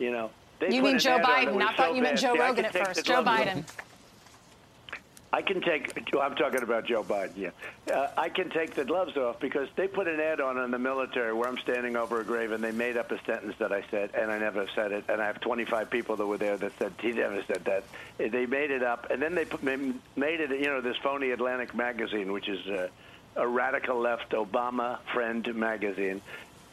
You 0.00 0.10
know. 0.10 0.30
You 0.68 0.82
mean 0.82 0.98
Joe 0.98 1.18
ad 1.18 1.20
on 1.20 1.24
that 1.24 1.46
Biden? 1.46 1.62
I 1.62 1.76
thought 1.76 1.88
so 1.90 1.94
you 1.94 2.02
meant. 2.02 2.18
Joe 2.18 2.36
Rogan 2.36 2.64
at 2.64 2.72
first. 2.72 3.04
Joe. 3.04 3.22
Biden. 3.22 3.64
I 5.34 5.42
can 5.42 5.60
take. 5.60 6.14
I'm 6.16 6.36
talking 6.36 6.62
about 6.62 6.86
Joe 6.86 7.02
Biden. 7.02 7.32
Yeah, 7.36 7.50
uh, 7.92 8.06
I 8.16 8.28
can 8.28 8.50
take 8.50 8.76
the 8.76 8.84
gloves 8.84 9.16
off 9.16 9.40
because 9.40 9.68
they 9.74 9.88
put 9.88 10.06
an 10.06 10.20
ad 10.20 10.40
on 10.40 10.58
in 10.58 10.70
the 10.70 10.78
military 10.78 11.32
where 11.32 11.48
I'm 11.48 11.58
standing 11.58 11.96
over 11.96 12.20
a 12.20 12.24
grave, 12.24 12.52
and 12.52 12.62
they 12.62 12.70
made 12.70 12.96
up 12.96 13.10
a 13.10 13.20
sentence 13.24 13.56
that 13.58 13.72
I 13.72 13.82
said, 13.90 14.10
and 14.14 14.30
I 14.30 14.38
never 14.38 14.68
said 14.76 14.92
it. 14.92 15.06
And 15.08 15.20
I 15.20 15.26
have 15.26 15.40
25 15.40 15.90
people 15.90 16.14
that 16.14 16.26
were 16.26 16.38
there 16.38 16.56
that 16.56 16.78
said 16.78 16.92
he 17.00 17.10
never 17.10 17.42
said 17.48 17.64
that. 17.64 17.82
They 18.16 18.46
made 18.46 18.70
it 18.70 18.84
up, 18.84 19.10
and 19.10 19.20
then 19.20 19.34
they 19.34 19.44
put, 19.44 19.64
made 19.64 19.98
it. 20.16 20.50
You 20.50 20.66
know, 20.66 20.80
this 20.80 20.98
phony 20.98 21.32
Atlantic 21.32 21.74
magazine, 21.74 22.30
which 22.30 22.48
is 22.48 22.64
uh, 22.68 22.86
a 23.34 23.48
radical 23.48 23.98
left 23.98 24.30
Obama 24.30 25.00
friend 25.12 25.52
magazine. 25.56 26.22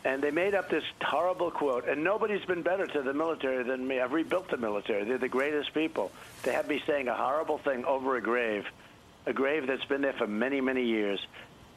And 0.04 0.24
they 0.24 0.32
made 0.32 0.56
up 0.56 0.70
this 0.70 0.84
horrible 1.00 1.52
quote, 1.52 1.88
and 1.88 2.04
nobody's 2.04 2.44
been 2.46 2.64
better 2.64 2.88
to 2.88 3.02
the 3.04 3.14
military 3.14 3.64
than 3.64 3.88
me. 3.88 4.00
I've 4.00 4.14
rebuilt 4.14 4.50
the 4.50 4.58
military. 4.58 5.04
They're 5.04 5.20
the 5.20 5.30
greatest 5.30 5.74
people. 5.74 6.12
They 6.44 6.54
had 6.54 6.68
me 6.68 6.82
saying 6.88 7.08
a 7.08 7.16
horrible 7.16 7.60
thing 7.60 7.86
over 7.86 8.16
a 8.16 8.22
grave, 8.22 8.66
a 9.28 9.34
grave 9.34 9.68
that's 9.68 9.86
been 9.86 10.02
there 10.02 10.14
for 10.14 10.26
many, 10.26 10.60
many 10.60 10.86
years. 10.86 11.26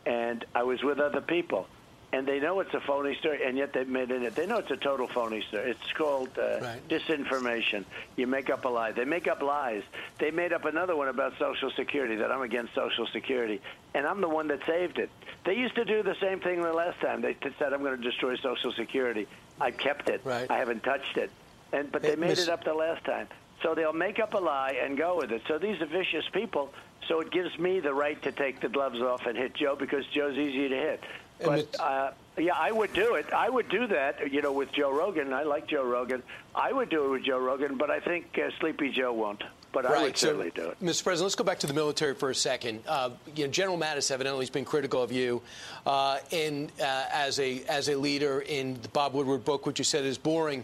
And 0.06 0.44
I 0.54 0.62
was 0.62 0.82
with 0.82 1.00
other 1.00 1.20
people. 1.20 1.66
And 2.14 2.28
they 2.28 2.38
know 2.38 2.60
it's 2.60 2.72
a 2.72 2.80
phony 2.80 3.16
story, 3.16 3.44
and 3.44 3.58
yet 3.58 3.72
they've 3.72 3.88
made 3.88 4.08
it. 4.12 4.36
They 4.36 4.46
know 4.46 4.58
it's 4.58 4.70
a 4.70 4.76
total 4.76 5.08
phony 5.08 5.42
story. 5.48 5.72
It's 5.72 5.92
called 5.94 6.28
uh, 6.38 6.60
disinformation. 6.88 7.84
You 8.16 8.28
make 8.28 8.50
up 8.50 8.64
a 8.64 8.68
lie. 8.68 8.92
They 8.92 9.04
make 9.04 9.26
up 9.26 9.42
lies. 9.42 9.82
They 10.20 10.30
made 10.30 10.52
up 10.52 10.64
another 10.64 10.94
one 10.94 11.08
about 11.08 11.32
Social 11.40 11.72
Security 11.72 12.14
that 12.16 12.30
I'm 12.30 12.42
against 12.42 12.72
Social 12.72 13.08
Security, 13.08 13.60
and 13.96 14.06
I'm 14.06 14.20
the 14.20 14.28
one 14.28 14.46
that 14.48 14.60
saved 14.64 14.98
it. 15.00 15.10
They 15.44 15.54
used 15.54 15.74
to 15.74 15.84
do 15.84 16.04
the 16.04 16.14
same 16.20 16.38
thing 16.38 16.62
the 16.62 16.72
last 16.72 17.00
time. 17.00 17.20
They 17.20 17.36
said 17.58 17.72
I'm 17.72 17.82
going 17.82 17.96
to 18.00 18.02
destroy 18.10 18.36
Social 18.36 18.70
Security. 18.72 19.26
I 19.60 19.72
kept 19.72 20.08
it. 20.08 20.20
Right. 20.24 20.48
I 20.48 20.58
haven't 20.58 20.84
touched 20.84 21.16
it. 21.16 21.32
And 21.72 21.90
but 21.90 22.02
they 22.02 22.10
Hey, 22.10 22.16
made 22.16 22.28
Miss- 22.28 22.44
it 22.44 22.48
up 22.48 22.62
the 22.62 22.74
last 22.74 23.04
time. 23.04 23.26
So 23.60 23.74
they'll 23.74 23.92
make 23.92 24.20
up 24.20 24.34
a 24.34 24.38
lie 24.38 24.78
and 24.80 24.96
go 24.96 25.16
with 25.16 25.32
it. 25.32 25.42
So 25.48 25.58
these 25.58 25.80
are 25.80 25.86
vicious 25.86 26.24
people. 26.32 26.72
So 27.08 27.20
it 27.20 27.30
gives 27.32 27.58
me 27.58 27.80
the 27.80 27.92
right 27.92 28.20
to 28.22 28.30
take 28.32 28.60
the 28.60 28.68
gloves 28.68 29.00
off 29.00 29.26
and 29.26 29.36
hit 29.36 29.54
Joe 29.54 29.74
because 29.76 30.06
Joe's 30.06 30.36
easy 30.38 30.68
to 30.68 30.74
hit. 30.76 31.00
But 31.44 31.80
uh, 31.80 32.10
yeah, 32.38 32.54
I 32.56 32.72
would 32.72 32.92
do 32.92 33.14
it. 33.14 33.32
I 33.32 33.48
would 33.48 33.68
do 33.68 33.86
that. 33.88 34.32
You 34.32 34.42
know, 34.42 34.52
with 34.52 34.72
Joe 34.72 34.92
Rogan. 34.92 35.32
I 35.32 35.42
like 35.42 35.66
Joe 35.66 35.84
Rogan. 35.84 36.22
I 36.54 36.72
would 36.72 36.90
do 36.90 37.06
it 37.06 37.08
with 37.10 37.24
Joe 37.24 37.38
Rogan, 37.38 37.76
but 37.76 37.90
I 37.90 38.00
think 38.00 38.38
uh, 38.38 38.50
Sleepy 38.60 38.90
Joe 38.90 39.12
won't. 39.12 39.42
But 39.72 39.86
I 39.86 39.90
would 39.90 39.96
Right. 40.04 40.18
So, 40.18 40.28
certainly 40.28 40.52
do 40.54 40.68
it. 40.68 40.80
Mr. 40.80 41.02
President, 41.02 41.24
let's 41.24 41.34
go 41.34 41.42
back 41.42 41.58
to 41.60 41.66
the 41.66 41.74
military 41.74 42.14
for 42.14 42.30
a 42.30 42.34
second. 42.34 42.84
Uh, 42.86 43.10
you 43.34 43.44
know, 43.44 43.50
General 43.50 43.76
Mattis 43.76 44.12
evidently 44.12 44.42
has 44.42 44.50
been 44.50 44.64
critical 44.64 45.02
of 45.02 45.10
you 45.10 45.42
uh, 45.84 46.18
in 46.30 46.70
uh, 46.80 47.04
as 47.12 47.40
a 47.40 47.62
as 47.64 47.88
a 47.88 47.96
leader 47.96 48.40
in 48.40 48.80
the 48.82 48.88
Bob 48.88 49.14
Woodward 49.14 49.44
book, 49.44 49.66
which 49.66 49.78
you 49.78 49.84
said 49.84 50.04
is 50.04 50.16
boring. 50.16 50.62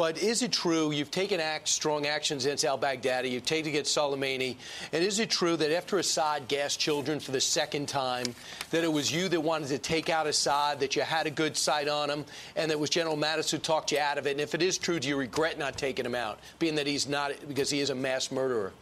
But 0.00 0.16
is 0.16 0.40
it 0.40 0.50
true 0.50 0.92
you've 0.92 1.10
taken 1.10 1.40
act, 1.40 1.68
strong 1.68 2.06
actions 2.06 2.46
against 2.46 2.64
al-Baghdadi, 2.64 3.30
you've 3.30 3.44
taken 3.44 3.68
against 3.68 3.94
Soleimani, 3.94 4.56
and 4.94 5.04
is 5.04 5.18
it 5.18 5.28
true 5.28 5.58
that 5.58 5.76
after 5.76 5.98
Assad 5.98 6.48
gassed 6.48 6.80
children 6.80 7.20
for 7.20 7.32
the 7.32 7.40
second 7.42 7.86
time, 7.86 8.34
that 8.70 8.82
it 8.82 8.90
was 8.90 9.12
you 9.12 9.28
that 9.28 9.42
wanted 9.42 9.68
to 9.68 9.76
take 9.76 10.08
out 10.08 10.26
Assad, 10.26 10.80
that 10.80 10.96
you 10.96 11.02
had 11.02 11.26
a 11.26 11.30
good 11.30 11.54
sight 11.54 11.86
on 11.86 12.08
him, 12.08 12.24
and 12.56 12.70
that 12.70 12.76
it 12.76 12.80
was 12.80 12.88
General 12.88 13.14
Mattis 13.14 13.50
who 13.50 13.58
talked 13.58 13.92
you 13.92 13.98
out 13.98 14.16
of 14.16 14.26
it? 14.26 14.30
And 14.30 14.40
if 14.40 14.54
it 14.54 14.62
is 14.62 14.78
true, 14.78 14.98
do 14.98 15.06
you 15.06 15.16
regret 15.16 15.58
not 15.58 15.76
taking 15.76 16.06
him 16.06 16.14
out, 16.14 16.38
being 16.58 16.76
that 16.76 16.86
he's 16.86 17.06
not 17.06 17.32
because 17.46 17.68
he 17.68 17.80
is 17.80 17.90
a 17.90 17.94
mass 17.94 18.32
murderer? 18.32 18.72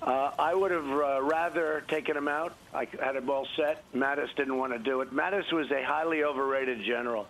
Uh, 0.00 0.30
I 0.38 0.54
would 0.54 0.70
have 0.70 0.90
uh, 0.90 1.22
rather 1.22 1.84
taken 1.88 2.16
him 2.16 2.28
out. 2.28 2.54
I 2.72 2.88
had 3.02 3.16
it 3.16 3.28
all 3.28 3.46
set. 3.54 3.84
Mattis 3.94 4.34
didn't 4.34 4.56
want 4.56 4.72
to 4.72 4.78
do 4.78 5.02
it. 5.02 5.12
Mattis 5.12 5.52
was 5.52 5.70
a 5.70 5.82
highly 5.82 6.24
overrated 6.24 6.82
general, 6.86 7.26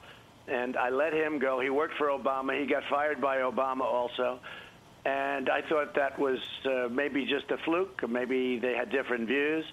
and 0.49 0.77
I 0.77 0.91
let 0.91 1.13
him 1.13 1.39
go. 1.39 1.61
He 1.61 1.71
worked 1.71 1.97
for 1.97 2.09
Obama. 2.09 2.59
He 2.59 2.67
got 2.67 2.83
fired 2.91 3.21
by 3.21 3.39
Obama 3.39 3.83
also. 3.83 4.41
And 5.05 5.51
I 5.51 5.61
thought 5.69 5.95
that 5.97 6.19
was 6.19 6.39
uh, 6.65 6.89
maybe 6.91 7.27
just 7.27 7.51
a 7.51 7.59
fluke, 7.59 8.09
maybe 8.09 8.59
they 8.59 8.75
had 8.75 8.91
different 8.91 9.29
views. 9.29 9.65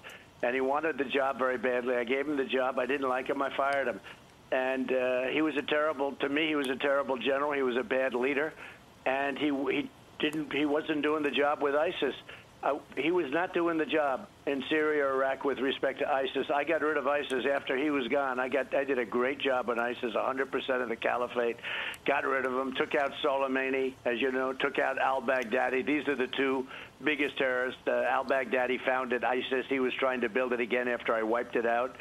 And 0.44 0.56
he 0.56 0.62
wanted 0.62 0.98
the 0.98 1.06
job 1.06 1.38
very 1.38 1.58
badly. 1.58 1.96
I 1.96 2.04
gave 2.04 2.28
him 2.28 2.36
the 2.36 2.46
job. 2.46 2.80
I 2.80 2.86
didn't 2.86 3.08
like 3.08 3.30
him. 3.30 3.42
I 3.42 3.56
fired 3.56 3.88
him. 3.88 4.00
And 4.52 4.92
uh, 4.92 5.28
he 5.32 5.42
was 5.42 5.56
a 5.56 5.62
terrible, 5.62 6.14
to 6.14 6.28
me, 6.28 6.48
he 6.48 6.56
was 6.56 6.68
a 6.68 6.76
terrible 6.76 7.18
general. 7.18 7.52
He 7.52 7.62
was 7.62 7.78
a 7.78 7.84
bad 7.84 8.16
leader. 8.16 8.52
And 9.06 9.38
he, 9.38 9.48
he, 9.48 9.90
didn't, 10.20 10.52
he 10.52 10.66
wasn't 10.66 11.04
doing 11.04 11.24
the 11.24 11.32
job 11.32 11.62
with 11.62 11.76
ISIS. 11.76 12.16
Uh, 12.64 12.78
he 12.96 13.10
was 13.10 13.26
not 13.32 13.56
doing 13.56 13.78
the 13.78 13.86
job 13.86 14.28
in 14.46 14.64
Syria 14.70 15.06
or 15.06 15.14
Iraq 15.16 15.44
with 15.44 15.58
respect 15.58 15.98
to 16.00 16.08
ISIS. 16.08 16.46
I 16.54 16.64
got 16.64 16.82
rid 16.82 16.96
of 16.96 17.08
ISIS 17.08 17.44
after 17.52 17.76
he 17.76 17.90
was 17.90 18.08
gone. 18.08 18.40
I 18.40 18.50
got 18.50 18.74
I 18.76 18.84
did 18.84 19.00
a 19.00 19.06
great 19.06 19.40
job 19.40 19.70
on 19.70 19.80
ISIS, 19.80 20.14
100% 20.14 20.84
of 20.84 20.90
the 20.90 20.96
caliphate. 20.96 21.58
Got 22.06 22.26
rid 22.26 22.46
of 22.46 22.54
them, 22.54 22.74
Took 22.76 22.94
out 22.94 23.12
Soleimani, 23.24 23.96
as 24.06 24.22
you 24.22 24.32
know. 24.32 24.54
Took 24.54 24.78
out 24.78 25.00
al-Baghdadi. 25.00 25.86
These 25.86 26.08
are 26.08 26.16
the 26.16 26.28
two 26.38 26.68
biggest 27.04 27.36
terrorists. 27.40 27.82
Uh, 27.88 28.04
al-Baghdadi 28.04 28.78
founded 28.86 29.24
ISIS. 29.24 29.66
He 29.68 29.80
was 29.80 29.94
trying 30.00 30.22
to 30.22 30.30
build 30.30 30.54
it 30.54 30.60
again 30.60 30.88
after 30.88 31.16
I 31.16 31.24
wiped 31.24 31.56
it 31.56 31.66
out. 31.66 31.96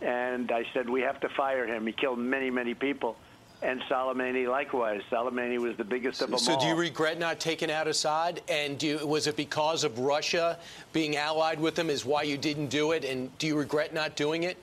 And 0.00 0.50
I 0.50 0.64
said 0.72 0.88
we 0.88 1.02
have 1.02 1.20
to 1.20 1.28
fire 1.36 1.66
him. 1.66 1.86
He 1.86 1.92
killed 1.92 2.18
many, 2.18 2.50
many 2.50 2.72
people. 2.72 3.16
And 3.60 3.80
Soleimani 3.82 4.48
likewise. 4.48 5.02
Soleimani 5.10 5.58
was 5.58 5.76
the 5.76 5.84
biggest 5.84 6.22
of 6.22 6.30
them 6.30 6.38
So, 6.38 6.52
all. 6.52 6.60
do 6.60 6.66
you 6.66 6.76
regret 6.76 7.18
not 7.18 7.40
taking 7.40 7.70
out 7.70 7.88
Assad? 7.88 8.40
And 8.48 8.78
do 8.78 8.86
you, 8.86 9.06
was 9.06 9.26
it 9.26 9.36
because 9.36 9.82
of 9.82 9.98
Russia 9.98 10.58
being 10.92 11.16
allied 11.16 11.58
with 11.58 11.76
him 11.76 11.90
is 11.90 12.04
why 12.04 12.22
you 12.22 12.38
didn't 12.38 12.68
do 12.68 12.92
it? 12.92 13.04
And 13.04 13.36
do 13.38 13.48
you 13.48 13.56
regret 13.56 13.92
not 13.92 14.14
doing 14.14 14.44
it? 14.44 14.58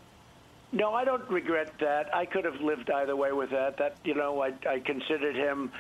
No, 0.72 0.94
I 0.94 1.06
don't 1.06 1.30
regret 1.30 1.74
that. 1.80 2.14
I 2.16 2.26
could 2.26 2.46
have 2.46 2.60
lived 2.62 2.90
either 2.90 3.16
way 3.16 3.32
with 3.32 3.50
that. 3.52 3.78
That 3.78 3.96
you 4.04 4.14
know, 4.14 4.42
I, 4.42 4.54
I 4.70 4.80
considered 4.80 5.36
him 5.36 5.72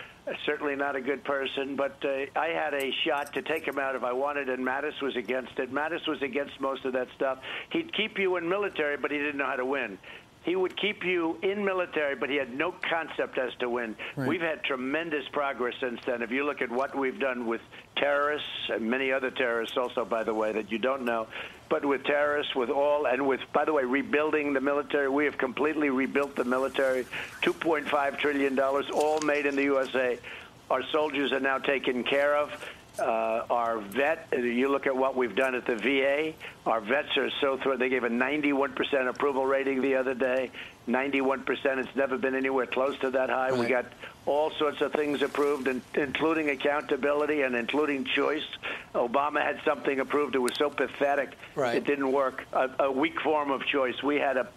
certainly 0.45 0.75
not 0.75 0.95
a 0.95 1.01
good 1.01 1.23
person, 1.23 1.75
but 1.75 1.97
uh, 2.03 2.39
I 2.39 2.47
had 2.47 2.73
a 2.73 2.91
shot 3.05 3.33
to 3.33 3.41
take 3.41 3.67
him 3.67 3.77
out 3.77 3.95
if 3.95 4.03
I 4.03 4.11
wanted, 4.11 4.49
and 4.49 4.65
Mattis 4.65 4.99
was 5.01 5.15
against 5.15 5.59
it. 5.59 5.71
Mattis 5.71 6.07
was 6.07 6.21
against 6.21 6.59
most 6.59 6.85
of 6.85 6.93
that 6.93 7.07
stuff. 7.15 7.39
He'd 7.71 7.93
keep 7.93 8.17
you 8.17 8.35
in 8.37 8.47
military, 8.49 8.97
but 8.97 9.11
he 9.11 9.17
didn't 9.17 9.37
know 9.37 9.45
how 9.45 9.55
to 9.55 9.65
win. 9.65 9.97
He 10.45 10.55
would 10.55 10.77
keep 10.77 11.03
you 11.03 11.39
in 11.41 11.65
military, 11.65 12.15
but 12.15 12.29
he 12.29 12.35
had 12.35 12.53
no 12.53 12.71
concept 12.71 13.39
as 13.39 13.51
to 13.55 13.67
win. 13.67 13.95
Right. 14.15 14.29
We've 14.29 14.41
had 14.41 14.63
tremendous 14.63 15.27
progress 15.29 15.73
since 15.79 15.99
then. 16.05 16.21
If 16.21 16.29
you 16.29 16.45
look 16.45 16.61
at 16.61 16.69
what 16.69 16.95
we've 16.95 17.19
done 17.19 17.47
with 17.47 17.61
terrorists 17.95 18.69
and 18.69 18.89
many 18.91 19.11
other 19.11 19.31
terrorists, 19.31 19.75
also, 19.75 20.05
by 20.05 20.23
the 20.23 20.35
way, 20.35 20.51
that 20.51 20.71
you 20.71 20.77
don't 20.77 21.03
know, 21.03 21.25
but 21.67 21.83
with 21.83 22.03
terrorists, 22.03 22.53
with 22.53 22.69
all, 22.69 23.07
and 23.07 23.27
with, 23.27 23.41
by 23.53 23.65
the 23.65 23.73
way, 23.73 23.85
rebuilding 23.85 24.53
the 24.53 24.61
military, 24.61 25.09
we 25.09 25.25
have 25.25 25.35
completely 25.39 25.89
rebuilt 25.89 26.35
the 26.35 26.45
military. 26.45 27.07
$2.5 27.41 28.19
trillion, 28.19 28.59
all 28.59 29.19
made 29.21 29.47
in 29.47 29.55
the 29.55 29.63
USA. 29.63 30.19
Our 30.69 30.83
soldiers 30.91 31.31
are 31.31 31.39
now 31.39 31.57
taken 31.57 32.03
care 32.03 32.35
of. 32.35 32.51
Uh, 32.99 33.45
our 33.49 33.79
vet, 33.79 34.27
you 34.31 34.69
look 34.69 34.87
at 34.87 34.95
what 34.95 35.15
we've 35.15 35.35
done 35.35 35.55
at 35.55 35.65
the 35.65 35.75
VA. 35.75 36.33
Our 36.65 36.81
vets 36.81 37.17
are 37.17 37.29
so 37.41 37.57
thrilled. 37.57 37.79
They 37.79 37.89
gave 37.89 38.03
a 38.03 38.09
91% 38.09 39.07
approval 39.07 39.45
rating 39.45 39.81
the 39.81 39.95
other 39.95 40.13
day. 40.13 40.51
91%. 40.87 41.45
It's 41.77 41.95
never 41.95 42.17
been 42.17 42.35
anywhere 42.35 42.65
close 42.65 42.97
to 42.99 43.11
that 43.11 43.29
high. 43.29 43.51
We 43.51 43.65
got 43.65 43.85
all 44.25 44.51
sorts 44.51 44.81
of 44.81 44.93
things 44.93 45.21
approved, 45.21 45.67
including 45.95 46.49
accountability 46.49 47.41
and 47.41 47.55
including 47.55 48.05
choice. 48.05 48.45
Obama 48.93 49.41
had 49.41 49.61
something 49.65 49.99
approved. 49.99 50.35
It 50.35 50.39
was 50.39 50.53
so 50.55 50.69
pathetic. 50.69 51.33
Right. 51.55 51.75
It 51.75 51.85
didn't 51.85 52.11
work. 52.11 52.45
A, 52.53 52.69
a 52.79 52.91
weak 52.91 53.19
form 53.21 53.51
of 53.51 53.65
choice. 53.65 54.01
We 54.03 54.17
had 54.17 54.37
a 54.37 54.47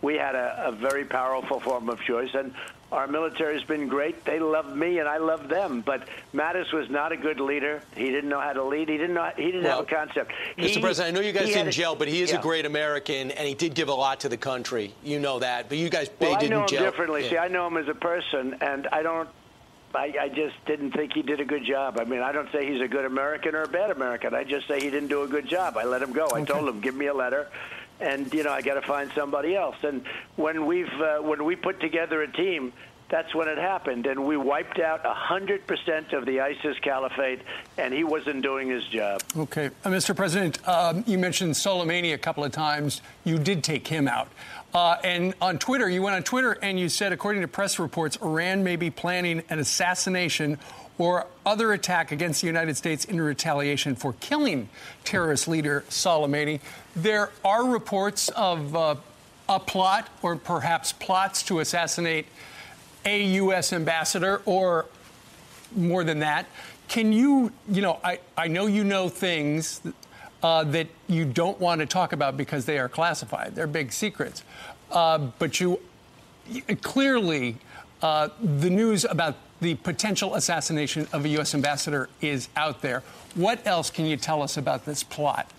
we 0.00 0.14
had 0.14 0.36
a, 0.36 0.68
a 0.68 0.72
very 0.72 1.04
powerful 1.04 1.58
form 1.58 1.88
of 1.88 2.00
choice, 2.00 2.32
and 2.32 2.54
our 2.90 3.06
military's 3.06 3.62
been 3.64 3.86
great. 3.88 4.24
They 4.24 4.38
love 4.38 4.74
me, 4.74 4.98
and 4.98 5.08
I 5.08 5.18
love 5.18 5.48
them. 5.48 5.82
But 5.82 6.08
Mattis 6.34 6.72
was 6.72 6.88
not 6.88 7.12
a 7.12 7.16
good 7.16 7.38
leader. 7.38 7.82
He 7.94 8.06
didn't 8.10 8.30
know 8.30 8.40
how 8.40 8.54
to 8.54 8.62
lead. 8.64 8.88
He 8.88 8.96
didn't 8.96 9.14
know. 9.14 9.30
He 9.36 9.44
didn't 9.46 9.64
Well, 9.64 9.78
have 9.78 9.86
a 9.86 9.94
concept. 9.94 10.32
Mr. 10.56 10.66
He- 10.76 10.80
President, 10.80 11.14
I 11.14 11.20
know 11.20 11.26
you 11.26 11.32
guys 11.32 11.48
he 11.48 11.52
had 11.52 11.58
didn't 11.64 11.68
a- 11.68 11.72
jail, 11.76 11.94
but 11.94 12.08
he 12.08 12.22
is 12.22 12.30
yeah. 12.32 12.38
a 12.38 12.42
great 12.42 12.64
American, 12.64 13.30
and 13.30 13.46
he 13.46 13.54
did 13.54 13.74
give 13.74 13.88
a 13.88 13.94
lot 13.94 14.20
to 14.20 14.28
the 14.30 14.38
country. 14.38 14.94
You 15.04 15.18
know 15.20 15.38
that. 15.40 15.68
But 15.68 15.76
you 15.78 15.90
guys 15.90 16.08
Well, 16.18 16.36
I 16.40 16.46
know 16.46 16.62
him 16.62 16.68
jail. 16.68 16.82
differently. 16.82 17.24
Yeah. 17.24 17.30
See, 17.30 17.38
I 17.38 17.48
know 17.48 17.66
him 17.66 17.76
as 17.76 17.88
a 17.88 17.94
person, 17.94 18.56
and 18.60 18.86
I 18.90 19.02
don't. 19.02 19.28
I, 19.94 20.12
I 20.20 20.28
just 20.28 20.54
didn't 20.66 20.92
think 20.92 21.14
he 21.14 21.22
did 21.22 21.40
a 21.40 21.46
good 21.46 21.64
job. 21.64 21.98
I 21.98 22.04
mean, 22.04 22.20
I 22.20 22.30
don't 22.30 22.50
say 22.52 22.70
he's 22.70 22.80
a 22.82 22.88
good 22.88 23.06
American 23.06 23.54
or 23.54 23.62
a 23.62 23.68
bad 23.68 23.90
American. 23.90 24.34
I 24.34 24.44
just 24.44 24.68
say 24.68 24.80
he 24.80 24.90
didn't 24.90 25.08
do 25.08 25.22
a 25.22 25.26
good 25.26 25.48
job. 25.48 25.78
I 25.78 25.84
let 25.84 26.02
him 26.02 26.12
go. 26.12 26.28
I 26.34 26.44
told 26.44 26.68
him, 26.68 26.80
give 26.80 26.94
me 26.94 27.06
a 27.06 27.14
letter, 27.14 27.48
and 28.00 28.32
you 28.32 28.42
know, 28.42 28.52
I 28.52 28.62
got 28.62 28.74
to 28.74 28.82
find 28.82 29.10
somebody 29.12 29.54
else. 29.56 29.76
And 29.82 30.02
when 30.36 30.66
we've 30.66 30.92
uh, 31.00 31.18
when 31.18 31.44
we 31.44 31.56
put 31.56 31.80
together 31.80 32.22
a 32.22 32.30
team. 32.30 32.72
That's 33.10 33.34
when 33.34 33.48
it 33.48 33.56
happened, 33.56 34.06
and 34.06 34.26
we 34.26 34.36
wiped 34.36 34.78
out 34.78 35.02
100% 35.02 36.12
of 36.12 36.26
the 36.26 36.40
ISIS 36.40 36.78
caliphate, 36.82 37.40
and 37.78 37.94
he 37.94 38.04
wasn't 38.04 38.42
doing 38.42 38.68
his 38.68 38.84
job. 38.88 39.22
Okay. 39.34 39.70
Uh, 39.82 39.88
Mr. 39.88 40.14
President, 40.14 40.68
um, 40.68 41.04
you 41.06 41.16
mentioned 41.16 41.54
Soleimani 41.54 42.12
a 42.12 42.18
couple 42.18 42.44
of 42.44 42.52
times. 42.52 43.00
You 43.24 43.38
did 43.38 43.64
take 43.64 43.88
him 43.88 44.08
out. 44.08 44.28
Uh, 44.74 44.96
and 45.02 45.32
on 45.40 45.58
Twitter, 45.58 45.88
you 45.88 46.02
went 46.02 46.16
on 46.16 46.22
Twitter 46.22 46.58
and 46.60 46.78
you 46.78 46.90
said, 46.90 47.12
according 47.12 47.40
to 47.40 47.48
press 47.48 47.78
reports, 47.78 48.18
Iran 48.20 48.62
may 48.62 48.76
be 48.76 48.90
planning 48.90 49.42
an 49.48 49.58
assassination 49.58 50.58
or 50.98 51.26
other 51.46 51.72
attack 51.72 52.12
against 52.12 52.40
the 52.40 52.46
United 52.46 52.76
States 52.76 53.04
in 53.04 53.20
retaliation 53.20 53.94
for 53.94 54.14
killing 54.14 54.68
terrorist 55.04 55.48
leader 55.48 55.84
Soleimani. 55.88 56.60
There 56.96 57.30
are 57.44 57.64
reports 57.64 58.28
of 58.30 58.74
uh, 58.74 58.96
a 59.48 59.60
plot 59.60 60.08
or 60.22 60.36
perhaps 60.36 60.92
plots 60.92 61.42
to 61.44 61.60
assassinate 61.60 62.26
a 63.04 63.22
U.S. 63.24 63.72
ambassador 63.72 64.42
or 64.44 64.86
more 65.74 66.04
than 66.04 66.18
that. 66.20 66.46
Can 66.88 67.12
you, 67.12 67.52
you 67.70 67.82
know, 67.82 67.98
I, 68.02 68.18
I 68.36 68.48
know 68.48 68.66
you 68.66 68.82
know 68.82 69.08
things 69.08 69.80
uh, 70.42 70.64
that 70.64 70.88
you 71.06 71.24
don't 71.24 71.58
want 71.60 71.80
to 71.80 71.86
talk 71.86 72.12
about 72.12 72.36
because 72.36 72.64
they 72.64 72.78
are 72.78 72.88
classified. 72.88 73.54
They're 73.54 73.66
big 73.66 73.92
secrets. 73.92 74.42
Uh, 74.90 75.18
but 75.38 75.60
you 75.60 75.80
clearly, 76.82 77.56
uh, 78.02 78.28
the 78.42 78.70
news 78.70 79.04
about 79.04 79.36
the 79.60 79.74
potential 79.76 80.34
assassination 80.34 81.08
of 81.12 81.24
a 81.24 81.28
U.S. 81.30 81.54
ambassador 81.54 82.08
is 82.20 82.48
out 82.56 82.82
there. 82.82 83.02
What 83.34 83.66
else 83.66 83.90
can 83.90 84.06
you 84.06 84.16
tell 84.16 84.42
us 84.42 84.56
about 84.56 84.84
this 84.84 85.02
plot? 85.02 85.50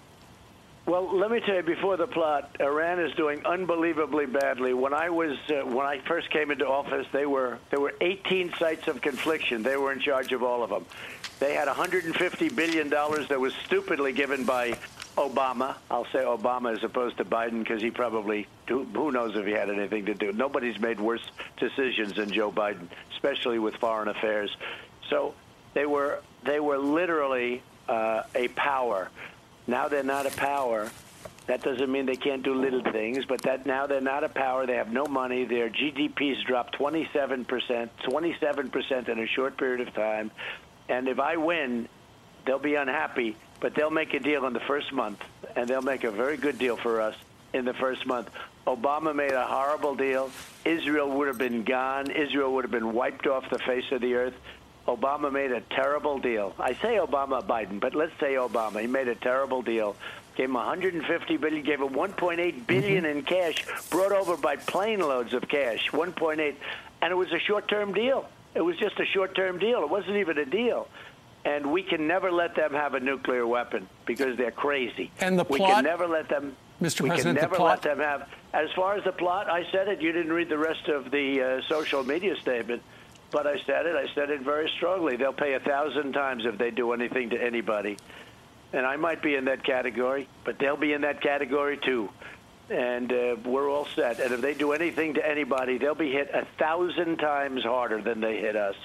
Well, 0.86 1.16
let 1.16 1.30
me 1.30 1.40
tell 1.40 1.56
you, 1.56 1.62
before 1.62 1.98
the 1.98 2.08
plot, 2.08 2.56
Iran 2.60 3.00
is 3.00 3.14
doing 3.14 3.46
unbelievably 3.46 4.26
badly. 4.26 4.74
When 4.74 4.92
I 4.92 5.12
was 5.12 5.38
uh, 5.48 5.64
when 5.66 5.86
I 5.86 6.00
first 6.00 6.32
came 6.32 6.50
into 6.50 6.68
office, 6.68 7.06
they 7.12 7.28
were 7.28 7.60
there 7.70 7.80
were 7.80 7.94
18 8.02 8.54
sites 8.54 8.88
of 8.88 9.00
confliction. 9.00 9.62
They 9.62 9.78
were 9.78 9.92
in 9.92 10.00
charge 10.00 10.32
of 10.32 10.42
all 10.42 10.64
of 10.64 10.72
them. 10.72 10.86
They 11.40 11.54
had 11.54 11.68
150 11.68 12.50
billion 12.50 12.90
dollars 12.90 13.28
that 13.28 13.40
was 13.40 13.54
stupidly 13.66 14.14
given 14.14 14.46
by 14.46 14.80
Obama. 15.20 15.76
I'll 15.92 16.06
say 16.06 16.20
Obama 16.20 16.76
as 16.76 16.84
opposed 16.84 17.18
to 17.18 17.26
Biden 17.26 17.60
because 17.60 17.82
he 17.82 17.92
probably 17.92 18.48
who 18.68 19.12
knows 19.12 19.36
if 19.36 19.46
he 19.46 19.52
had 19.52 19.70
anything 19.70 20.06
to 20.06 20.14
do. 20.14 20.32
Nobody's 20.32 20.80
made 20.80 21.00
worse 21.00 21.24
decisions 21.58 22.14
than 22.14 22.32
Joe 22.32 22.52
Biden, 22.52 22.88
especially 23.14 23.60
with 23.60 23.76
foreign 23.76 24.08
affairs. 24.08 24.56
So 25.10 25.34
they 25.74 25.86
were 25.86 26.22
they 26.44 26.60
were 26.60 26.78
literally 26.78 27.62
uh, 27.88 28.24
a 28.36 28.48
power. 28.50 29.10
Now 29.68 29.88
they're 29.88 30.04
not 30.04 30.26
a 30.26 30.32
power. 30.32 30.90
That 31.48 31.64
doesn't 31.64 31.92
mean 31.92 32.06
they 32.06 32.16
can't 32.16 32.44
do 32.44 32.54
little 32.54 32.84
things, 32.84 33.26
but 33.26 33.42
that 33.42 33.66
now 33.66 33.88
they're 33.88 34.02
not 34.02 34.24
a 34.24 34.30
power. 34.30 34.68
They 34.68 34.76
have 34.76 34.92
no 34.92 35.06
money. 35.06 35.46
Their 35.46 35.70
GDP's 35.70 36.44
dropped 36.44 36.74
27 36.76 37.46
percent, 37.46 37.92
27 38.04 38.70
percent 38.70 39.10
in 39.10 39.20
a 39.20 39.28
short 39.28 39.58
period 39.58 39.86
of 39.88 39.94
time. 39.94 40.32
And 40.88 41.08
if 41.08 41.20
I 41.20 41.38
win, 41.38 41.88
they'll 42.46 42.60
be 42.60 42.76
unhappy, 42.76 43.36
but 43.60 43.76
they'll 43.76 43.90
make 43.90 44.14
a 44.14 44.20
deal 44.20 44.46
in 44.46 44.54
the 44.54 44.60
first 44.62 44.92
month, 44.92 45.24
and 45.56 45.68
they'll 45.68 45.82
make 45.82 46.04
a 46.04 46.12
very 46.12 46.38
good 46.38 46.58
deal 46.58 46.78
for 46.78 47.02
us 47.02 47.16
in 47.54 47.66
the 47.66 47.74
first 47.74 48.06
month. 48.06 48.30
Obama 48.68 49.16
made 49.16 49.32
a 49.32 49.46
horrible 49.46 49.96
deal. 49.96 50.30
Israel 50.66 51.10
would 51.10 51.28
have 51.28 51.38
been 51.38 51.64
gone. 51.64 52.12
Israel 52.12 52.54
would 52.54 52.64
have 52.64 52.72
been 52.72 52.94
wiped 52.94 53.26
off 53.28 53.50
the 53.50 53.60
face 53.60 53.92
of 53.92 54.02
the 54.02 54.14
earth. 54.16 54.36
Obama 54.88 55.32
made 55.32 55.52
a 55.52 55.62
terrible 55.62 56.20
deal. 56.20 56.54
I 56.60 56.74
say 56.74 56.98
Obama 56.98 57.46
Biden, 57.46 57.80
but 57.80 57.96
let's 57.96 58.18
say 58.20 58.34
Obama. 58.34 58.82
He 58.82 58.88
made 58.88 59.08
a 59.08 59.16
terrible 59.16 59.62
deal. 59.62 59.96
Gave 60.36 60.50
him 60.50 60.56
150 60.56 61.38
billion, 61.38 61.64
gave 61.64 61.82
him 61.82 61.90
1.8 61.90 62.66
billion 62.66 63.04
mm-hmm. 63.04 63.18
in 63.18 63.24
cash, 63.24 63.66
brought 63.90 64.12
over 64.12 64.38
by 64.38 64.56
plane 64.56 65.00
loads 65.00 65.34
of 65.34 65.48
cash, 65.48 65.90
1.8, 65.92 66.56
and 67.02 67.12
it 67.12 67.16
was 67.16 67.32
a 67.32 67.40
short-term 67.40 67.94
deal. 67.94 68.28
It 68.56 68.62
was 68.62 68.78
just 68.78 69.00
a 69.00 69.06
short-term 69.06 69.60
deal. 69.60 69.84
It 69.84 69.90
wasn't 69.90 70.18
even 70.18 70.38
a 70.38 70.46
deal. 70.46 70.88
And 71.46 71.72
we 71.72 71.84
can 71.84 72.06
never 72.08 72.32
let 72.32 72.56
them 72.56 72.74
have 72.74 72.94
a 72.96 73.00
nuclear 73.00 73.48
weapon 73.48 73.88
because 74.06 74.38
they're 74.38 74.52
crazy. 74.52 75.10
And 75.20 75.40
the 75.40 75.46
we 75.46 75.58
plot- 75.58 75.76
can 75.76 75.84
never 75.86 76.08
let 76.08 76.28
them. 76.30 76.56
Mr. 76.82 77.02
We 77.02 77.10
President, 77.10 77.38
can 77.40 77.44
never 77.44 77.56
plot- 77.56 77.84
let 77.86 77.98
them 77.98 78.00
have. 78.00 78.28
As 78.54 78.70
far 78.76 78.96
as 78.96 79.04
the 79.04 79.12
plot, 79.12 79.50
I 79.50 79.66
said 79.72 79.88
it. 79.88 80.02
You 80.02 80.12
didn't 80.12 80.34
read 80.34 80.50
the 80.50 80.58
rest 80.58 80.88
of 80.88 81.12
the 81.12 81.42
uh, 81.42 81.62
social 81.70 82.04
media 82.04 82.36
statement, 82.38 82.82
but 83.32 83.46
I 83.48 83.60
said 83.66 83.86
it. 83.86 83.96
I 83.96 84.14
said 84.16 84.30
it 84.30 84.42
very 84.42 84.70
strongly. 84.78 85.16
They'll 85.16 85.34
pay 85.34 85.54
a 85.54 85.60
thousand 85.60 86.14
times 86.14 86.46
if 86.46 86.58
they 86.58 86.72
do 86.72 86.92
anything 86.94 87.30
to 87.32 87.42
anybody, 87.42 87.98
and 88.74 88.86
I 88.86 88.96
might 88.98 89.22
be 89.22 89.36
in 89.36 89.46
that 89.46 89.64
category, 89.64 90.28
but 90.44 90.58
they'll 90.60 90.78
be 90.78 90.94
in 90.94 91.02
that 91.02 91.22
category 91.22 91.78
too. 91.78 92.10
And 92.70 93.12
uh, 93.12 93.36
we're 93.46 93.70
all 93.70 93.88
set. 93.96 94.20
And 94.20 94.32
if 94.34 94.42
they 94.42 94.54
do 94.54 94.74
anything 94.74 95.16
to 95.16 95.28
anybody, 95.28 95.78
they'll 95.78 95.96
be 95.96 96.12
hit 96.12 96.30
a 96.34 96.46
thousand 96.60 97.18
times 97.18 97.64
harder 97.64 98.02
than 98.02 98.20
they 98.22 98.38
hit 98.40 98.56
us. 98.56 98.76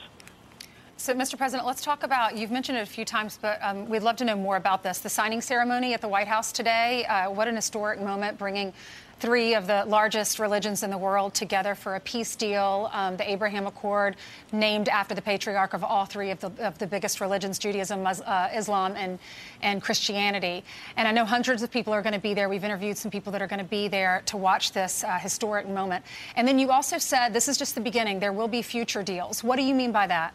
So, 1.05 1.13
Mr. 1.13 1.37
President, 1.37 1.67
let's 1.67 1.83
talk 1.83 2.03
about, 2.03 2.35
you've 2.35 2.51
mentioned 2.51 2.79
it 2.79 2.81
a 2.81 2.87
few 2.87 3.05
times, 3.05 3.39
but 3.43 3.59
um, 3.61 3.91
we'd 3.91 4.03
love 4.03 4.17
to 4.17 4.25
know 4.25 4.37
more 4.37 4.57
about 4.57 4.83
this. 4.83 5.01
The 5.01 5.11
signing 5.11 5.43
ceremony 5.43 5.93
at 5.93 6.01
the 6.01 6.09
White 6.09 6.29
House 6.29 6.51
today, 6.51 7.05
uh, 7.05 7.31
what 7.31 7.47
an 7.47 7.57
historic 7.57 8.01
moment 8.01 8.39
bringing 8.39 8.73
three 9.21 9.55
of 9.55 9.67
the 9.67 9.85
largest 9.85 10.39
religions 10.39 10.83
in 10.83 10.89
the 10.89 10.97
world 10.97 11.35
together 11.35 11.75
for 11.75 11.97
a 11.97 12.01
peace 12.01 12.35
deal. 12.37 12.89
Um, 12.91 13.19
the 13.19 13.31
Abraham 13.31 13.67
Accord, 13.67 14.17
named 14.51 14.89
after 14.89 15.15
the 15.15 15.21
patriarch 15.21 15.75
of 15.75 15.85
all 15.85 16.07
three 16.07 16.31
of 16.31 16.41
the, 16.41 16.51
of 16.67 16.79
the 16.79 16.87
biggest 16.87 17.21
religions 17.21 17.59
Judaism, 17.59 18.03
Mus- 18.03 18.23
uh, 18.23 18.49
Islam, 18.55 18.95
and, 18.97 19.19
and 19.61 19.83
Christianity. 19.83 20.65
And 20.97 21.07
I 21.07 21.13
know 21.13 21.27
hundreds 21.27 21.63
of 21.63 21.71
people 21.71 21.93
are 21.93 22.01
going 22.01 22.15
to 22.15 22.19
be 22.19 22.33
there. 22.33 22.49
We've 22.49 22.65
interviewed 22.65 22.97
some 22.97 23.11
people 23.11 23.31
that 23.33 23.43
are 23.43 23.47
going 23.47 23.59
to 23.59 23.67
be 23.67 23.89
there 23.89 24.23
to 24.25 24.39
watch 24.39 24.73
this 24.73 25.05
uh, 25.05 25.19
historic 25.19 25.69
moment. 25.69 26.03
And 26.35 26.49
then 26.49 26.59
you 26.59 26.71
also 26.71 26.97
said 26.97 27.35
this 27.35 27.47
is 27.47 27.59
just 27.59 27.75
the 27.75 27.83
beginning, 27.83 28.21
there 28.21 28.33
will 28.33 28.49
be 28.49 28.63
future 28.63 29.03
deals. 29.03 29.45
What 29.45 29.57
do 29.57 29.65
you 29.65 29.75
mean 29.75 29.93
by 29.93 30.07
that? 30.07 30.33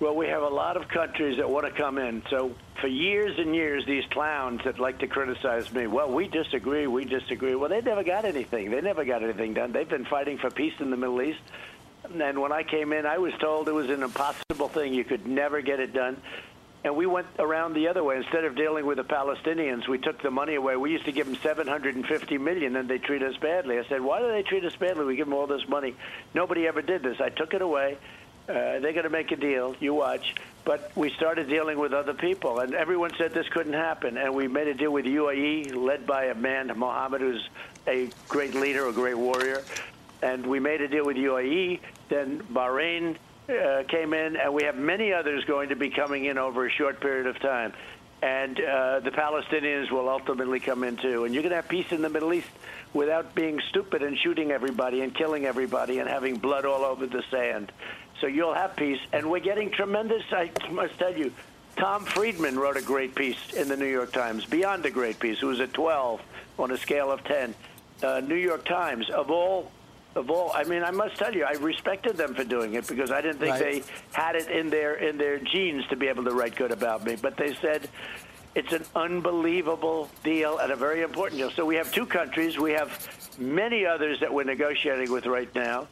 Well, 0.00 0.14
we 0.14 0.28
have 0.28 0.42
a 0.42 0.48
lot 0.48 0.76
of 0.76 0.86
countries 0.86 1.38
that 1.38 1.50
want 1.50 1.66
to 1.66 1.72
come 1.72 1.98
in. 1.98 2.22
So 2.30 2.54
for 2.80 2.86
years 2.86 3.36
and 3.38 3.52
years, 3.54 3.84
these 3.84 4.04
clowns 4.10 4.62
that 4.64 4.78
like 4.78 4.98
to 5.00 5.08
criticize 5.08 5.72
me, 5.72 5.88
well, 5.88 6.08
we 6.08 6.28
disagree, 6.28 6.86
we 6.86 7.04
disagree. 7.04 7.56
Well, 7.56 7.68
they 7.68 7.80
never 7.80 8.04
got 8.04 8.24
anything. 8.24 8.70
They 8.70 8.80
never 8.80 9.04
got 9.04 9.24
anything 9.24 9.54
done. 9.54 9.72
They've 9.72 9.88
been 9.88 10.04
fighting 10.04 10.38
for 10.38 10.50
peace 10.50 10.74
in 10.78 10.90
the 10.90 10.96
Middle 10.96 11.20
East. 11.20 11.40
And 12.16 12.40
when 12.40 12.52
I 12.52 12.62
came 12.62 12.92
in, 12.92 13.06
I 13.06 13.18
was 13.18 13.32
told 13.40 13.68
it 13.68 13.72
was 13.72 13.90
an 13.90 14.04
impossible 14.04 14.68
thing. 14.68 14.94
You 14.94 15.02
could 15.02 15.26
never 15.26 15.60
get 15.62 15.80
it 15.80 15.92
done. 15.92 16.16
And 16.84 16.96
we 16.96 17.06
went 17.06 17.26
around 17.40 17.74
the 17.74 17.88
other 17.88 18.04
way. 18.04 18.18
Instead 18.18 18.44
of 18.44 18.54
dealing 18.54 18.86
with 18.86 18.98
the 18.98 19.04
Palestinians, 19.04 19.88
we 19.88 19.98
took 19.98 20.22
the 20.22 20.30
money 20.30 20.54
away. 20.54 20.76
We 20.76 20.92
used 20.92 21.06
to 21.06 21.12
give 21.12 21.26
them 21.26 21.34
750 21.42 22.38
million, 22.38 22.76
and 22.76 22.88
they 22.88 22.98
treat 22.98 23.20
us 23.24 23.36
badly. 23.36 23.80
I 23.80 23.84
said, 23.88 24.00
"Why 24.00 24.20
do 24.20 24.28
they 24.28 24.44
treat 24.44 24.64
us 24.64 24.76
badly? 24.76 25.04
We 25.04 25.16
give 25.16 25.26
them 25.26 25.34
all 25.34 25.48
this 25.48 25.68
money." 25.68 25.96
Nobody 26.34 26.68
ever 26.68 26.80
did 26.80 27.02
this. 27.02 27.20
I 27.20 27.30
took 27.30 27.52
it 27.52 27.62
away. 27.62 27.98
Uh, 28.48 28.78
they're 28.78 28.94
going 28.94 29.04
to 29.04 29.10
make 29.10 29.30
a 29.30 29.36
deal. 29.36 29.76
You 29.78 29.92
watch. 29.92 30.34
But 30.64 30.90
we 30.94 31.10
started 31.10 31.48
dealing 31.48 31.78
with 31.78 31.92
other 31.92 32.14
people, 32.14 32.60
and 32.60 32.74
everyone 32.74 33.12
said 33.18 33.32
this 33.32 33.48
couldn't 33.48 33.74
happen. 33.74 34.16
And 34.16 34.34
we 34.34 34.48
made 34.48 34.68
a 34.68 34.74
deal 34.74 34.92
with 34.92 35.04
UAE, 35.04 35.74
led 35.74 36.06
by 36.06 36.26
a 36.26 36.34
man, 36.34 36.72
Mohammed, 36.76 37.20
who's 37.20 37.48
a 37.86 38.08
great 38.28 38.54
leader, 38.54 38.86
a 38.86 38.92
great 38.92 39.16
warrior. 39.16 39.62
And 40.22 40.46
we 40.46 40.60
made 40.60 40.80
a 40.80 40.88
deal 40.88 41.04
with 41.04 41.16
UAE. 41.16 41.80
Then 42.08 42.40
Bahrain 42.52 43.16
uh, 43.48 43.84
came 43.88 44.14
in, 44.14 44.36
and 44.36 44.52
we 44.52 44.64
have 44.64 44.76
many 44.76 45.12
others 45.12 45.44
going 45.44 45.68
to 45.70 45.76
be 45.76 45.90
coming 45.90 46.24
in 46.24 46.38
over 46.38 46.66
a 46.66 46.70
short 46.70 47.00
period 47.00 47.26
of 47.26 47.38
time. 47.40 47.72
And 48.20 48.60
uh, 48.60 49.00
the 49.00 49.10
Palestinians 49.10 49.90
will 49.90 50.08
ultimately 50.08 50.58
come 50.58 50.84
in 50.84 50.96
too. 50.96 51.24
And 51.24 51.34
you're 51.34 51.42
going 51.42 51.50
to 51.50 51.56
have 51.56 51.68
peace 51.68 51.92
in 51.92 52.02
the 52.02 52.08
Middle 52.08 52.32
East 52.32 52.48
without 52.92 53.34
being 53.34 53.60
stupid 53.68 54.02
and 54.02 54.18
shooting 54.18 54.50
everybody 54.50 55.02
and 55.02 55.14
killing 55.14 55.44
everybody 55.44 55.98
and 55.98 56.08
having 56.08 56.36
blood 56.36 56.64
all 56.64 56.82
over 56.82 57.06
the 57.06 57.22
sand. 57.30 57.70
So 58.20 58.26
you'll 58.26 58.54
have 58.54 58.76
peace. 58.76 59.00
And 59.12 59.30
we're 59.30 59.40
getting 59.40 59.70
tremendous, 59.70 60.22
I 60.32 60.50
must 60.70 60.98
tell 60.98 61.16
you, 61.16 61.32
Tom 61.76 62.04
Friedman 62.04 62.58
wrote 62.58 62.76
a 62.76 62.82
great 62.82 63.14
piece 63.14 63.52
in 63.56 63.68
the 63.68 63.76
New 63.76 63.86
York 63.86 64.12
Times, 64.12 64.44
beyond 64.44 64.84
a 64.86 64.90
great 64.90 65.20
piece. 65.20 65.40
It 65.42 65.46
was 65.46 65.60
a 65.60 65.66
12 65.68 66.20
on 66.58 66.70
a 66.72 66.76
scale 66.76 67.10
of 67.12 67.22
10. 67.24 67.54
uh, 68.02 68.20
New 68.20 68.34
York 68.36 68.64
Times 68.64 69.10
of 69.10 69.30
all 69.30 69.70
of 70.14 70.30
all. 70.30 70.50
I 70.54 70.64
mean, 70.64 70.82
I 70.82 70.90
must 70.90 71.16
tell 71.16 71.32
you, 71.34 71.44
I 71.44 71.52
respected 71.52 72.16
them 72.16 72.34
for 72.34 72.42
doing 72.44 72.74
it 72.74 72.86
because 72.88 73.10
I 73.12 73.20
didn't 73.20 73.38
think 73.38 73.52
Right. 73.52 73.60
they 73.60 73.82
had 74.12 74.34
it 74.36 74.48
in 74.48 74.70
their 74.70 74.94
in 74.94 75.18
their 75.18 75.38
genes 75.38 75.84
to 75.88 75.96
be 75.96 76.08
able 76.08 76.24
to 76.24 76.30
write 76.32 76.56
good 76.56 76.70
about 76.72 77.04
me. 77.04 77.16
But 77.20 77.36
they 77.36 77.54
said 77.54 77.88
it's 78.54 78.72
an 78.72 78.84
unbelievable 78.96 80.08
deal 80.24 80.58
and 80.58 80.72
a 80.72 80.76
very 80.76 81.02
important 81.02 81.38
deal. 81.40 81.50
So 81.50 81.64
we 81.66 81.76
have 81.76 81.92
two 81.92 82.06
countries. 82.06 82.58
We 82.58 82.72
have 82.72 82.90
many 83.38 83.84
others 83.86 84.18
that 84.20 84.32
we're 84.32 84.44
negotiating 84.44 85.12
with 85.12 85.26
right 85.26 85.52
now. 85.54 85.86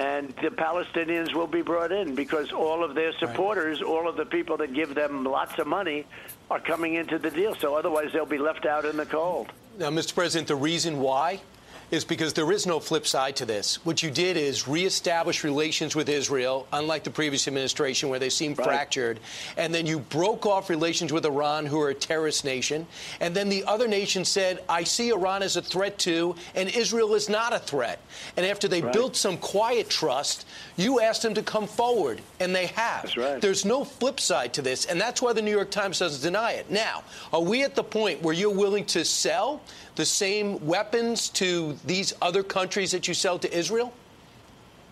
And 0.00 0.30
the 0.40 0.48
Palestinians 0.48 1.34
will 1.34 1.46
be 1.46 1.60
brought 1.60 1.92
in 1.92 2.14
because 2.14 2.52
all 2.52 2.82
of 2.82 2.94
their 2.94 3.12
supporters, 3.18 3.82
all 3.82 4.08
of 4.08 4.16
the 4.16 4.24
people 4.24 4.56
that 4.56 4.72
give 4.72 4.94
them 4.94 5.24
lots 5.24 5.58
of 5.58 5.66
money, 5.66 6.06
are 6.50 6.58
coming 6.58 6.94
into 6.94 7.18
the 7.18 7.30
deal. 7.30 7.54
So 7.56 7.74
otherwise, 7.74 8.10
they'll 8.10 8.24
be 8.24 8.38
left 8.38 8.64
out 8.64 8.86
in 8.86 8.96
the 8.96 9.04
cold. 9.04 9.52
Now, 9.78 9.90
Mr. 9.90 10.14
President, 10.14 10.48
the 10.48 10.56
reason 10.56 11.00
why 11.00 11.42
is 11.90 12.04
because 12.04 12.32
there 12.32 12.50
is 12.52 12.66
no 12.66 12.78
flip 12.80 13.06
side 13.06 13.36
to 13.36 13.44
this. 13.44 13.84
What 13.84 14.02
you 14.02 14.10
did 14.10 14.36
is 14.36 14.68
reestablish 14.68 15.42
relations 15.42 15.96
with 15.96 16.08
Israel, 16.08 16.66
unlike 16.72 17.04
the 17.04 17.10
previous 17.10 17.48
administration 17.48 18.08
where 18.08 18.18
they 18.18 18.30
seemed 18.30 18.56
fractured, 18.56 19.18
and 19.56 19.74
then 19.74 19.86
you 19.86 19.98
broke 19.98 20.46
off 20.46 20.70
relations 20.70 21.12
with 21.12 21.24
Iran, 21.24 21.66
who 21.66 21.80
are 21.80 21.90
a 21.90 21.94
terrorist 21.94 22.44
nation, 22.44 22.86
and 23.20 23.34
then 23.34 23.48
the 23.48 23.64
other 23.64 23.88
nation 23.88 24.24
said, 24.24 24.62
I 24.68 24.84
see 24.84 25.10
Iran 25.10 25.42
as 25.42 25.56
a 25.56 25.62
threat 25.62 25.98
too, 25.98 26.36
and 26.54 26.68
Israel 26.68 27.14
is 27.14 27.28
not 27.28 27.52
a 27.52 27.58
threat. 27.58 28.00
And 28.36 28.46
after 28.46 28.68
they 28.68 28.80
built 28.80 29.16
some 29.16 29.36
quiet 29.36 29.88
trust, 29.90 30.46
you 30.82 31.00
asked 31.00 31.22
them 31.22 31.34
to 31.34 31.42
come 31.42 31.66
forward, 31.66 32.20
and 32.38 32.54
they 32.54 32.66
have. 32.66 33.02
That's 33.02 33.16
right. 33.16 33.40
There's 33.40 33.64
no 33.64 33.84
flip 33.84 34.20
side 34.20 34.54
to 34.54 34.62
this, 34.62 34.86
and 34.86 35.00
that's 35.00 35.20
why 35.20 35.32
the 35.32 35.42
New 35.42 35.50
York 35.50 35.70
Times 35.70 35.98
doesn't 35.98 36.22
deny 36.22 36.52
it. 36.52 36.70
Now, 36.70 37.02
are 37.32 37.42
we 37.42 37.62
at 37.62 37.74
the 37.74 37.84
point 37.84 38.22
where 38.22 38.34
you're 38.34 38.50
willing 38.54 38.84
to 38.86 39.04
sell 39.04 39.60
the 39.96 40.06
same 40.06 40.64
weapons 40.64 41.28
to 41.30 41.76
these 41.84 42.14
other 42.22 42.42
countries 42.42 42.92
that 42.92 43.08
you 43.08 43.14
sell 43.14 43.38
to 43.38 43.56
Israel? 43.56 43.92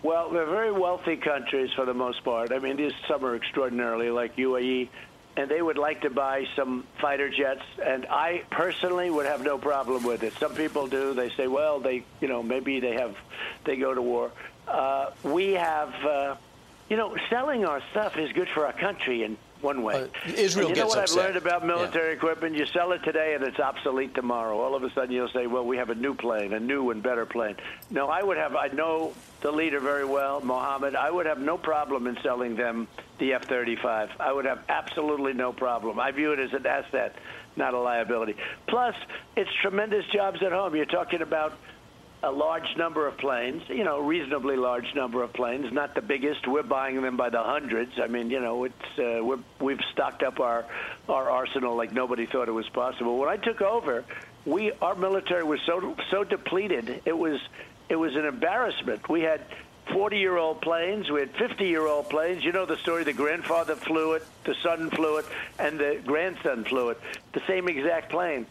Well, 0.01 0.29
they're 0.29 0.45
very 0.45 0.71
wealthy 0.71 1.17
countries 1.17 1.71
for 1.75 1.85
the 1.85 1.93
most 1.93 2.23
part. 2.23 2.53
I 2.53 2.59
mean, 2.59 2.77
these 2.77 2.93
some 3.07 3.25
are 3.25 3.35
extraordinarily 3.35 4.09
like 4.09 4.37
UAE, 4.37 4.87
and 5.35 5.49
they 5.49 5.61
would 5.61 5.77
like 5.77 6.01
to 6.01 6.09
buy 6.09 6.45
some 6.55 6.85
fighter 7.01 7.29
jets. 7.29 7.63
And 7.83 8.05
I 8.09 8.43
personally 8.49 9.09
would 9.09 9.25
have 9.25 9.43
no 9.43 9.57
problem 9.57 10.03
with 10.03 10.23
it. 10.23 10.33
Some 10.33 10.55
people 10.55 10.87
do. 10.87 11.13
They 11.13 11.29
say, 11.31 11.47
well, 11.47 11.79
they, 11.79 12.03
you 12.21 12.27
know, 12.27 12.41
maybe 12.41 12.79
they 12.79 12.93
have, 12.93 13.15
they 13.65 13.75
go 13.75 13.93
to 13.93 14.01
war. 14.01 14.31
Uh, 14.69 15.11
we 15.23 15.53
have, 15.53 15.93
uh, 16.05 16.35
you 16.89 16.97
know, 16.97 17.15
selling 17.29 17.65
our 17.65 17.81
stuff 17.91 18.17
is 18.17 18.31
good 18.33 18.47
for 18.53 18.65
our 18.65 18.73
country 18.73 19.23
in 19.23 19.37
one 19.61 19.83
way. 19.83 20.09
Israel 20.37 20.67
And 20.67 20.77
you 20.77 20.83
know 20.83 20.87
what 20.87 20.99
upset. 20.99 21.19
I've 21.19 21.25
learned 21.25 21.37
about 21.37 21.65
military 21.65 22.13
equipment? 22.13 22.55
You 22.55 22.65
sell 22.65 22.91
it 22.93 23.03
today 23.03 23.33
and 23.33 23.43
it's 23.43 23.59
obsolete 23.59 24.15
tomorrow. 24.15 24.57
All 24.59 24.75
of 24.75 24.83
a 24.83 24.91
sudden 24.93 25.11
you'll 25.11 25.29
say, 25.29 25.47
well, 25.47 25.65
we 25.65 25.77
have 25.77 25.89
a 25.89 25.95
new 25.95 26.13
plane, 26.13 26.53
a 26.53 26.59
new 26.59 26.91
and 26.91 27.03
better 27.03 27.25
plane. 27.25 27.55
No, 27.89 28.07
I 28.07 28.23
would 28.23 28.37
have, 28.37 28.55
I 28.55 28.67
know 28.67 29.13
the 29.41 29.51
leader 29.51 29.79
very 29.79 30.05
well, 30.05 30.39
Mohammed. 30.41 30.95
I 30.95 31.11
would 31.11 31.25
have 31.25 31.39
no 31.39 31.57
problem 31.57 32.07
in 32.07 32.17
selling 32.23 32.55
them 32.55 32.87
the 33.17 33.33
F 33.33 33.45
35. 33.45 34.11
I 34.19 34.31
would 34.31 34.45
have 34.45 34.59
absolutely 34.69 35.33
no 35.33 35.51
problem. 35.51 35.99
I 35.99 36.11
view 36.11 36.31
it 36.31 36.39
as 36.39 36.53
an 36.53 36.65
asset, 36.65 37.15
not 37.57 37.73
a 37.73 37.79
liability. 37.79 38.35
Plus, 38.67 38.95
it's 39.35 39.51
tremendous 39.61 40.05
jobs 40.13 40.41
at 40.41 40.51
home. 40.51 40.75
You're 40.75 40.85
talking 40.85 41.21
about 41.21 41.57
a 42.21 42.31
large 42.31 42.75
number 42.75 43.07
of 43.07 43.17
planes, 43.17 43.63
you 43.69 43.83
know, 43.83 43.99
reasonably 43.99 44.57
large 44.57 44.93
number 44.93 45.23
of 45.23 45.31
planes, 45.31 45.71
not 45.71 45.95
the 45.95 46.01
biggest. 46.01 46.47
We're 46.47 46.63
buying 46.63 47.01
them 47.01 47.15
by 47.15 47.29
the 47.29 47.41
hundreds. 47.41 47.93
I 47.97 48.07
mean, 48.07 48.29
you 48.29 48.41
know, 48.41 48.65
it's 48.65 48.99
uh, 48.99 49.23
we're, 49.23 49.39
we've 49.59 49.79
stocked 49.93 50.23
up 50.23 50.39
our 50.39 50.65
our 51.07 51.29
arsenal 51.29 51.75
like 51.75 51.93
nobody 51.93 52.25
thought 52.25 52.49
it 52.49 52.53
was 52.53 52.67
possible. 52.69 53.17
When 53.17 53.29
I 53.29 53.37
took 53.37 53.61
over, 53.61 54.03
we 54.45 54.71
our 54.81 54.95
military 54.95 55.43
was 55.43 55.61
so 55.65 55.95
so 56.11 56.23
depleted. 56.23 57.01
It 57.05 57.17
was 57.17 57.39
it 57.87 57.95
was 57.95 58.15
an 58.15 58.25
embarrassment. 58.25 59.07
We 59.07 59.21
had 59.21 59.41
40-year-old 59.87 60.61
planes. 60.61 61.09
We 61.09 61.21
had 61.21 61.33
50-year-old 61.33 62.09
planes. 62.09 62.43
You 62.43 62.51
know 62.51 62.65
the 62.65 62.77
story. 62.77 63.03
The 63.03 63.13
grandfather 63.13 63.75
flew 63.75 64.13
it, 64.13 64.25
the 64.43 64.55
son 64.61 64.89
flew 64.91 65.17
it, 65.17 65.25
and 65.57 65.79
the 65.79 65.99
grandson 66.05 66.63
flew 66.65 66.89
it. 66.89 66.99
The 67.33 67.41
same 67.47 67.67
exact 67.67 68.11
plane. 68.11 68.45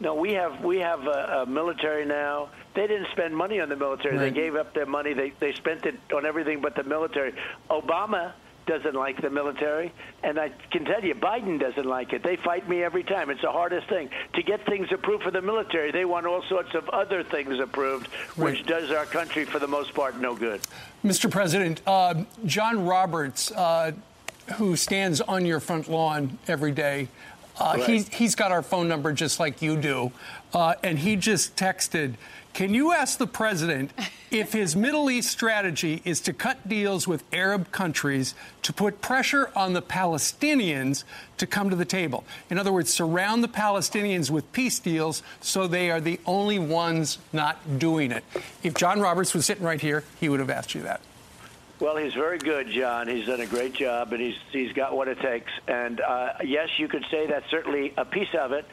No, 0.00 0.14
we 0.14 0.32
have 0.32 0.62
we 0.64 0.78
have 0.78 1.06
a, 1.06 1.42
a 1.42 1.46
military 1.46 2.04
now. 2.04 2.48
They 2.74 2.86
didn't 2.86 3.08
spend 3.12 3.36
money 3.36 3.60
on 3.60 3.68
the 3.68 3.76
military. 3.76 4.18
They 4.18 4.30
gave 4.30 4.56
up 4.56 4.74
their 4.74 4.86
money. 4.86 5.14
They 5.14 5.32
they 5.38 5.52
spent 5.54 5.86
it 5.86 5.98
on 6.14 6.26
everything 6.26 6.60
but 6.60 6.74
the 6.74 6.82
military. 6.82 7.34
Obama 7.70 8.32
doesn't 8.66 8.94
like 8.94 9.20
the 9.20 9.30
military, 9.30 9.92
and 10.22 10.38
I 10.38 10.50
can 10.70 10.84
tell 10.84 11.04
you, 11.04 11.14
Biden 11.14 11.60
doesn't 11.60 11.84
like 11.84 12.12
it. 12.12 12.22
They 12.22 12.36
fight 12.36 12.68
me 12.68 12.82
every 12.82 13.02
time. 13.02 13.30
It's 13.30 13.42
the 13.42 13.52
hardest 13.52 13.88
thing 13.88 14.08
to 14.34 14.42
get 14.42 14.64
things 14.66 14.88
approved 14.90 15.22
for 15.22 15.30
the 15.30 15.42
military. 15.42 15.90
They 15.92 16.04
want 16.04 16.26
all 16.26 16.42
sorts 16.48 16.74
of 16.74 16.88
other 16.88 17.22
things 17.22 17.60
approved, 17.60 18.06
which 18.36 18.64
does 18.66 18.90
our 18.90 19.04
country, 19.04 19.44
for 19.44 19.58
the 19.58 19.68
most 19.68 19.94
part, 19.94 20.18
no 20.18 20.34
good. 20.34 20.62
Mr. 21.04 21.30
President, 21.30 21.82
uh, 21.86 22.24
John 22.46 22.86
Roberts, 22.86 23.52
uh, 23.52 23.92
who 24.54 24.76
stands 24.76 25.20
on 25.20 25.44
your 25.46 25.60
front 25.60 25.88
lawn 25.88 26.38
every 26.48 26.72
day, 26.72 27.08
uh, 27.58 27.74
Right. 27.78 27.88
he's, 27.88 28.08
he's 28.08 28.34
got 28.34 28.52
our 28.52 28.62
phone 28.62 28.88
number 28.88 29.12
just 29.12 29.38
like 29.40 29.62
you 29.62 29.76
do. 29.76 30.12
Uh, 30.52 30.74
and 30.82 30.98
he 30.98 31.16
just 31.16 31.56
texted 31.56 32.14
Can 32.52 32.72
you 32.72 32.92
ask 32.92 33.18
the 33.18 33.26
president 33.26 33.90
if 34.30 34.52
his 34.52 34.76
Middle 34.84 35.10
East 35.10 35.30
strategy 35.30 36.00
is 36.04 36.20
to 36.20 36.32
cut 36.32 36.68
deals 36.68 37.08
with 37.08 37.24
Arab 37.32 37.72
countries 37.72 38.34
to 38.62 38.72
put 38.72 39.00
pressure 39.00 39.50
on 39.56 39.72
the 39.72 39.82
Palestinians 39.82 41.02
to 41.38 41.46
come 41.46 41.70
to 41.70 41.76
the 41.76 41.84
table? 41.84 42.24
In 42.50 42.58
other 42.58 42.72
words, 42.72 42.92
surround 42.92 43.42
the 43.42 43.48
Palestinians 43.48 44.30
with 44.30 44.50
peace 44.52 44.78
deals 44.78 45.22
so 45.40 45.66
they 45.66 45.90
are 45.90 46.00
the 46.00 46.20
only 46.26 46.58
ones 46.60 47.18
not 47.32 47.78
doing 47.80 48.12
it. 48.12 48.22
If 48.62 48.74
John 48.74 49.00
Roberts 49.00 49.34
was 49.34 49.44
sitting 49.46 49.64
right 49.64 49.80
here, 49.80 50.04
he 50.20 50.28
would 50.28 50.40
have 50.40 50.50
asked 50.50 50.74
you 50.74 50.82
that. 50.82 51.00
Well, 51.80 51.96
he's 51.96 52.14
very 52.14 52.38
good, 52.38 52.68
John. 52.68 53.08
He's 53.08 53.26
done 53.26 53.40
a 53.40 53.46
great 53.46 53.74
job, 53.74 54.12
and 54.12 54.22
he's 54.22 54.36
he's 54.52 54.72
got 54.72 54.96
what 54.96 55.08
it 55.08 55.18
takes. 55.20 55.50
And 55.66 56.00
uh, 56.00 56.34
yes, 56.44 56.68
you 56.78 56.86
could 56.86 57.04
say 57.10 57.26
that's 57.26 57.50
certainly 57.50 57.92
a 57.96 58.04
piece 58.04 58.32
of 58.34 58.52
it. 58.52 58.64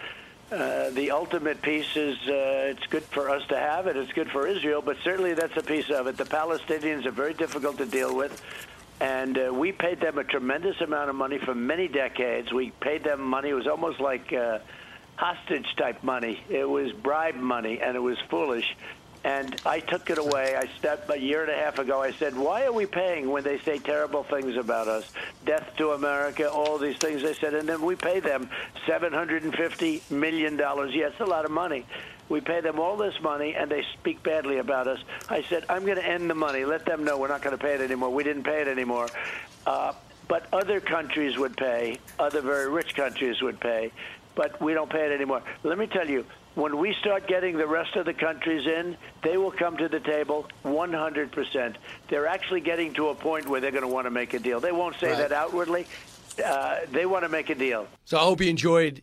Uh, 0.52 0.90
the 0.92 1.12
ultimate 1.12 1.62
piece 1.62 1.96
is 1.96 2.18
uh, 2.28 2.74
it's 2.76 2.86
good 2.88 3.04
for 3.04 3.30
us 3.30 3.42
to 3.48 3.58
have 3.58 3.88
it. 3.88 3.98
It's 3.98 4.12
good 4.12 4.30
for 4.30 4.46
Israel, 4.46 4.82
but 4.82 4.98
certainly 5.04 5.34
that's 5.34 5.56
a 5.58 5.64
piece 5.64 5.90
of 5.90 6.08
it. 6.08 6.18
The 6.18 6.26
Palestinians 6.26 7.06
are 7.06 7.12
very 7.12 7.34
difficult 7.34 7.78
to 7.78 7.86
deal 7.86 8.16
with. 8.16 8.42
And 9.00 9.36
uh, 9.36 9.52
we 9.52 9.72
paid 9.72 10.00
them 10.00 10.20
a 10.20 10.24
tremendous 10.24 10.80
amount 10.80 11.10
of 11.10 11.16
money 11.16 11.40
for 11.40 11.56
many 11.56 11.88
decades. 11.88 12.54
We 12.54 12.70
paid 12.82 13.04
them 13.04 13.22
money. 13.22 13.50
It 13.50 13.56
was 13.56 13.66
almost 13.66 14.00
like 14.00 14.32
uh, 14.32 14.60
hostage 15.16 15.76
type 15.76 16.04
money. 16.04 16.44
It 16.50 16.70
was 16.70 16.92
bribe 16.92 17.36
money, 17.36 17.80
and 17.82 17.96
it 17.96 18.02
was 18.02 18.20
foolish. 18.30 18.76
And 19.24 19.56
I 19.68 19.82
took 19.82 20.10
it 20.10 20.18
away. 20.18 20.56
I 20.56 20.68
stepped 20.80 21.08
a 21.12 21.20
year 21.20 21.44
and 21.44 21.52
a 21.52 21.56
half 21.56 21.78
ago. 21.78 22.02
I 22.02 22.12
said, 22.14 22.36
"Why 22.36 22.66
are 22.66 22.72
we 22.72 22.88
paying 22.88 23.30
when 23.30 23.44
they 23.44 23.60
say 23.60 23.78
terrible 23.78 24.24
things 24.24 24.58
about 24.58 24.88
us? 24.88 25.06
Death 25.46 25.74
to 25.78 25.92
America, 25.92 26.50
all 26.50 26.80
these 26.80 26.98
things." 26.98 27.22
They 27.22 27.36
said, 27.36 27.54
and 27.54 27.70
then 27.70 27.84
we 27.84 27.96
pay 27.96 28.20
them 28.20 28.50
seven 28.88 29.14
hundred 29.14 29.44
and 29.44 29.54
fifty 29.54 30.02
million 30.10 30.58
dollars. 30.58 30.96
Yes, 30.96 31.14
a 31.20 31.26
lot 31.26 31.46
of 31.46 31.52
money. 31.52 31.86
We 32.30 32.42
pay 32.42 32.62
them 32.62 32.80
all 32.80 32.98
this 32.98 33.20
money, 33.22 33.54
and 33.54 33.70
they 33.70 33.84
speak 34.00 34.24
badly 34.24 34.58
about 34.58 34.88
us. 34.88 35.00
I 35.30 35.44
said, 35.44 35.66
"I'm 35.70 35.86
going 35.86 35.98
to 35.98 36.08
end 36.08 36.28
the 36.28 36.36
money. 36.36 36.66
Let 36.66 36.86
them 36.86 37.04
know 37.04 37.18
we're 37.20 37.28
not 37.28 37.44
going 37.44 37.56
to 37.56 37.64
pay 37.64 37.76
it 37.76 37.82
anymore. 37.82 38.10
We 38.10 38.24
didn't 38.24 38.44
pay 38.44 38.62
it 38.62 38.68
anymore." 38.68 39.08
Uh, 39.68 39.94
but 40.28 40.48
other 40.52 40.80
countries 40.80 41.38
would 41.38 41.56
pay. 41.58 42.00
Other 42.18 42.42
very 42.42 42.70
rich 42.70 42.96
countries 42.96 43.40
would 43.44 43.60
pay, 43.60 43.92
but 44.34 44.60
we 44.60 44.74
don't 44.74 44.90
pay 44.90 45.06
it 45.06 45.12
anymore. 45.12 45.44
Let 45.62 45.78
me 45.78 45.86
tell 45.86 46.10
you, 46.10 46.26
when 46.56 46.78
we 46.78 46.94
start 46.96 47.28
getting 47.28 47.58
the 47.58 47.68
rest 47.68 47.96
of 47.96 48.06
the 48.06 48.14
countries 48.14 48.68
in, 48.68 48.98
they 49.24 49.38
will 49.38 49.52
come 49.52 49.78
to 49.78 49.88
the 49.88 50.00
table 50.00 50.48
100%. 50.66 51.76
They're 52.10 52.28
actually 52.28 52.62
getting 52.62 52.94
to 52.96 53.10
a 53.10 53.16
point 53.16 53.48
where 53.48 53.62
they're 53.62 53.72
going 53.72 53.84
to 53.84 53.88
want 53.88 54.06
to 54.06 54.12
make 54.12 54.34
a 54.34 54.40
deal. 54.40 54.60
They 54.60 54.72
won't 54.72 54.96
say 55.00 55.10
Right. 55.10 55.18
that 55.20 55.32
outwardly. 55.32 55.88
Uh, 56.44 56.80
they 56.92 57.06
want 57.06 57.24
to 57.24 57.30
make 57.30 57.50
a 57.50 57.56
deal. 57.56 57.88
So 58.06 58.18
I 58.18 58.22
hope 58.22 58.42
you 58.42 58.50
enjoyed 58.50 59.02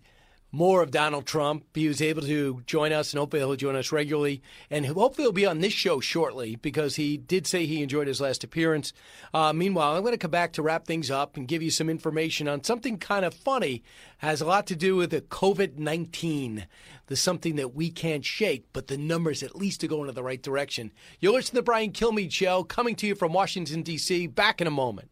more 0.50 0.82
of 0.82 0.90
Donald 0.90 1.26
Trump. 1.26 1.64
He 1.74 1.88
was 1.88 2.00
able 2.00 2.22
to 2.22 2.62
join 2.66 2.92
us, 2.92 3.12
and 3.12 3.18
hopefully 3.18 3.40
he'll 3.40 3.56
join 3.56 3.76
us 3.76 3.92
regularly. 3.92 4.42
And 4.70 4.86
hopefully 4.86 5.24
he'll 5.24 5.32
be 5.32 5.46
on 5.46 5.60
this 5.60 5.72
show 5.72 6.00
shortly 6.00 6.56
because 6.56 6.96
he 6.96 7.16
did 7.16 7.46
say 7.46 7.66
he 7.66 7.82
enjoyed 7.82 8.06
his 8.06 8.20
last 8.20 8.44
appearance. 8.44 8.92
Uh, 9.34 9.52
meanwhile, 9.52 9.94
I'm 9.94 10.02
going 10.02 10.12
to 10.12 10.18
come 10.18 10.30
back 10.30 10.52
to 10.54 10.62
wrap 10.62 10.86
things 10.86 11.10
up 11.10 11.36
and 11.36 11.48
give 11.48 11.62
you 11.62 11.70
some 11.70 11.90
information 11.90 12.48
on 12.48 12.64
something 12.64 12.98
kind 12.98 13.24
of 13.24 13.34
funny. 13.34 13.82
Has 14.18 14.40
a 14.40 14.46
lot 14.46 14.66
to 14.68 14.76
do 14.76 14.96
with 14.96 15.10
the 15.10 15.20
COVID 15.20 15.78
19. 15.78 16.66
the 17.06 17.16
something 17.16 17.56
that 17.56 17.74
we 17.74 17.90
can't 17.90 18.24
shake, 18.24 18.66
but 18.72 18.86
the 18.86 18.98
numbers 18.98 19.42
at 19.42 19.56
least 19.56 19.82
are 19.82 19.88
going 19.88 20.08
in 20.08 20.14
the 20.14 20.22
right 20.22 20.42
direction. 20.42 20.92
You'll 21.20 21.34
listen 21.34 21.56
to 21.56 21.62
Brian 21.62 21.92
Kilmeade 21.92 22.32
Show 22.32 22.64
coming 22.64 22.94
to 22.96 23.06
you 23.06 23.14
from 23.14 23.32
Washington, 23.32 23.82
D.C. 23.82 24.26
Back 24.26 24.60
in 24.60 24.66
a 24.66 24.70
moment. 24.70 25.10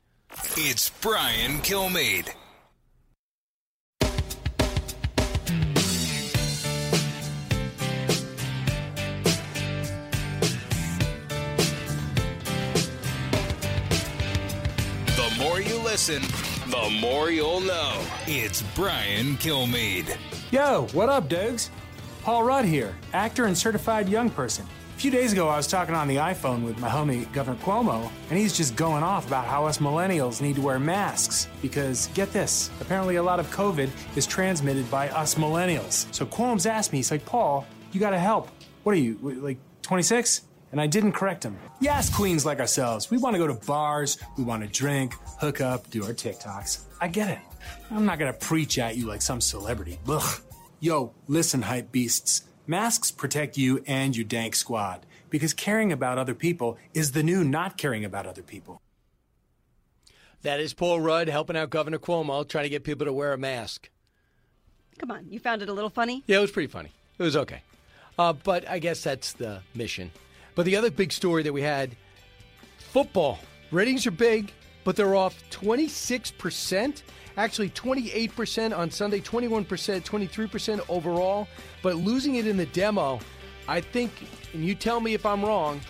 It's 0.57 0.91
Brian 0.91 1.59
Kilmeade. 1.59 2.35
Listen, 15.97 16.21
the 16.71 16.91
more 17.01 17.31
you'll 17.31 17.63
know. 17.63 17.99
It's 18.27 18.61
Brian 18.75 19.39
Kilmeade. 19.39 20.15
Yo, 20.51 20.87
what 20.93 21.09
up, 21.09 21.27
Dogs? 21.27 21.71
Paul 22.23 22.45
Rudd 22.45 22.67
here, 22.67 22.95
actor 23.15 23.47
and 23.47 23.57
certified 23.57 24.07
young 24.07 24.29
person. 24.29 24.67
A 24.95 24.99
few 24.99 25.11
days 25.11 25.33
ago, 25.33 25.49
I 25.49 25.57
was 25.57 25.67
talking 25.67 25.95
on 25.95 26.07
the 26.07 26.17
iPhone 26.17 26.67
with 26.67 26.79
my 26.79 26.91
homie 26.91 27.33
Governor 27.33 27.57
Cuomo, 27.63 28.11
and 28.29 28.39
he's 28.39 28.55
just 28.55 28.77
going 28.77 29.03
off 29.03 29.27
about 29.27 29.47
how 29.47 29.65
us 29.65 29.79
millennials 29.79 30.43
need 30.43 30.57
to 30.57 30.61
wear 30.61 30.79
masks 30.79 31.49
because, 31.63 32.09
get 32.09 32.31
this, 32.31 32.71
apparently 32.83 33.17
a 33.17 33.23
lot 33.23 33.41
of 33.41 33.51
COVID 33.51 33.89
is 34.17 34.27
transmitted 34.27 34.91
by 34.91 35.09
us 35.09 35.37
millennials. 35.37 36.13
So 36.15 36.27
Cuomo's 36.27 36.67
asked 36.67 36.93
me, 36.93 36.99
he's 36.99 37.11
like, 37.11 37.25
Paul, 37.25 37.67
you 37.93 38.01
gotta 38.01 38.19
help. 38.19 38.51
What 38.83 38.93
are 38.95 38.99
you, 38.99 39.17
like 39.23 39.57
26? 39.81 40.43
And 40.73 40.81
I 40.81 40.87
didn't 40.87 41.13
correct 41.13 41.45
him. 41.45 41.57
Yes, 41.81 42.15
queens 42.15 42.45
like 42.45 42.61
ourselves. 42.61 43.11
We 43.11 43.19
wanna 43.19 43.39
go 43.39 43.47
to 43.47 43.55
bars, 43.67 44.19
we 44.37 44.45
wanna 44.45 44.67
drink, 44.67 45.15
hook 45.41 45.61
up, 45.61 45.91
do 45.91 46.05
our 46.05 46.13
TikToks. 46.13 46.85
I 47.01 47.09
get 47.09 47.31
it. 47.31 47.39
I'm 47.91 48.05
not 48.05 48.19
gonna 48.19 48.33
preach 48.33 48.79
at 48.79 48.97
you 48.97 49.07
like 49.07 49.23
some 49.23 49.41
celebrity. 49.41 49.99
Ugh. 50.09 50.41
Yo, 50.81 51.13
listen, 51.29 51.63
hype 51.63 51.93
beasts. 51.93 52.43
Masks 52.67 53.11
protect 53.11 53.57
you 53.57 53.83
and 53.87 54.17
your 54.17 54.25
dank 54.25 54.55
squad 54.57 55.07
because 55.31 55.55
caring 55.55 55.93
about 55.93 56.19
other 56.19 56.35
people 56.35 56.79
is 56.95 57.13
the 57.13 57.23
new 57.23 57.45
not 57.45 57.79
caring 57.79 58.05
about 58.05 58.27
other 58.27 58.43
people. 58.43 58.81
That 60.43 60.61
is 60.61 60.75
Paul 60.75 61.01
Rudd 61.01 61.29
helping 61.29 61.57
out 61.57 61.71
Governor 61.71 61.99
Cuomo, 61.99 62.47
trying 62.47 62.65
to 62.65 62.69
get 62.69 62.85
people 62.85 63.07
to 63.07 63.13
wear 63.13 63.33
a 63.33 63.39
mask. 63.39 63.89
Come 64.99 65.11
on, 65.11 65.27
you 65.29 65.39
found 65.39 65.63
it 65.63 65.69
a 65.69 65.73
little 65.73 65.91
funny? 65.91 66.23
Yeah, 66.27 66.39
it 66.39 66.43
was 66.43 66.51
pretty 66.51 66.69
funny. 66.69 66.91
It 67.19 67.23
was 67.23 67.37
okay. 67.37 67.63
Uh, 68.19 68.33
but 68.33 68.69
I 68.69 68.79
guess 68.79 69.03
that's 69.03 69.33
the 69.33 69.61
mission. 69.75 70.11
But 70.57 70.65
the 70.65 70.75
other 70.75 70.91
big 70.91 71.13
story 71.13 71.45
that 71.45 71.53
we 71.53 71.63
had 71.63 71.95
football. 72.79 73.39
Ratings 73.71 74.07
are 74.07 74.11
big, 74.11 74.53
but 74.83 74.97
they're 74.97 75.15
off 75.15 75.41
26%. 75.51 77.03
Actually, 77.37 77.71
28% 77.71 78.77
on 78.77 78.91
Sunday, 78.91 79.21
21%, 79.21 79.67
23% 79.67 80.81
overall. 80.89 81.47
But 81.83 81.97
losing 81.97 82.37
it 82.37 82.47
in 82.47 82.57
the 82.57 82.67
demo, 82.67 83.21
I 83.69 83.83
think, 83.83 84.11
and 84.55 84.65
you 84.65 84.75
tell 84.75 84.99
me 84.99 85.13
if 85.13 85.27
I'm 85.27 85.45
wrong, 85.45 85.81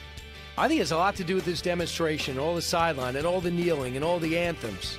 I 0.59 0.67
think 0.67 0.81
it's 0.81 0.91
a 0.91 0.97
lot 0.97 1.15
to 1.17 1.25
do 1.25 1.37
with 1.37 1.45
this 1.45 1.63
demonstration, 1.63 2.39
all 2.39 2.55
the 2.55 2.63
sideline, 2.63 3.15
and 3.17 3.27
all 3.27 3.41
the 3.41 3.51
kneeling, 3.51 3.95
and 3.95 4.05
all 4.05 4.19
the 4.19 4.37
anthems. 4.37 4.99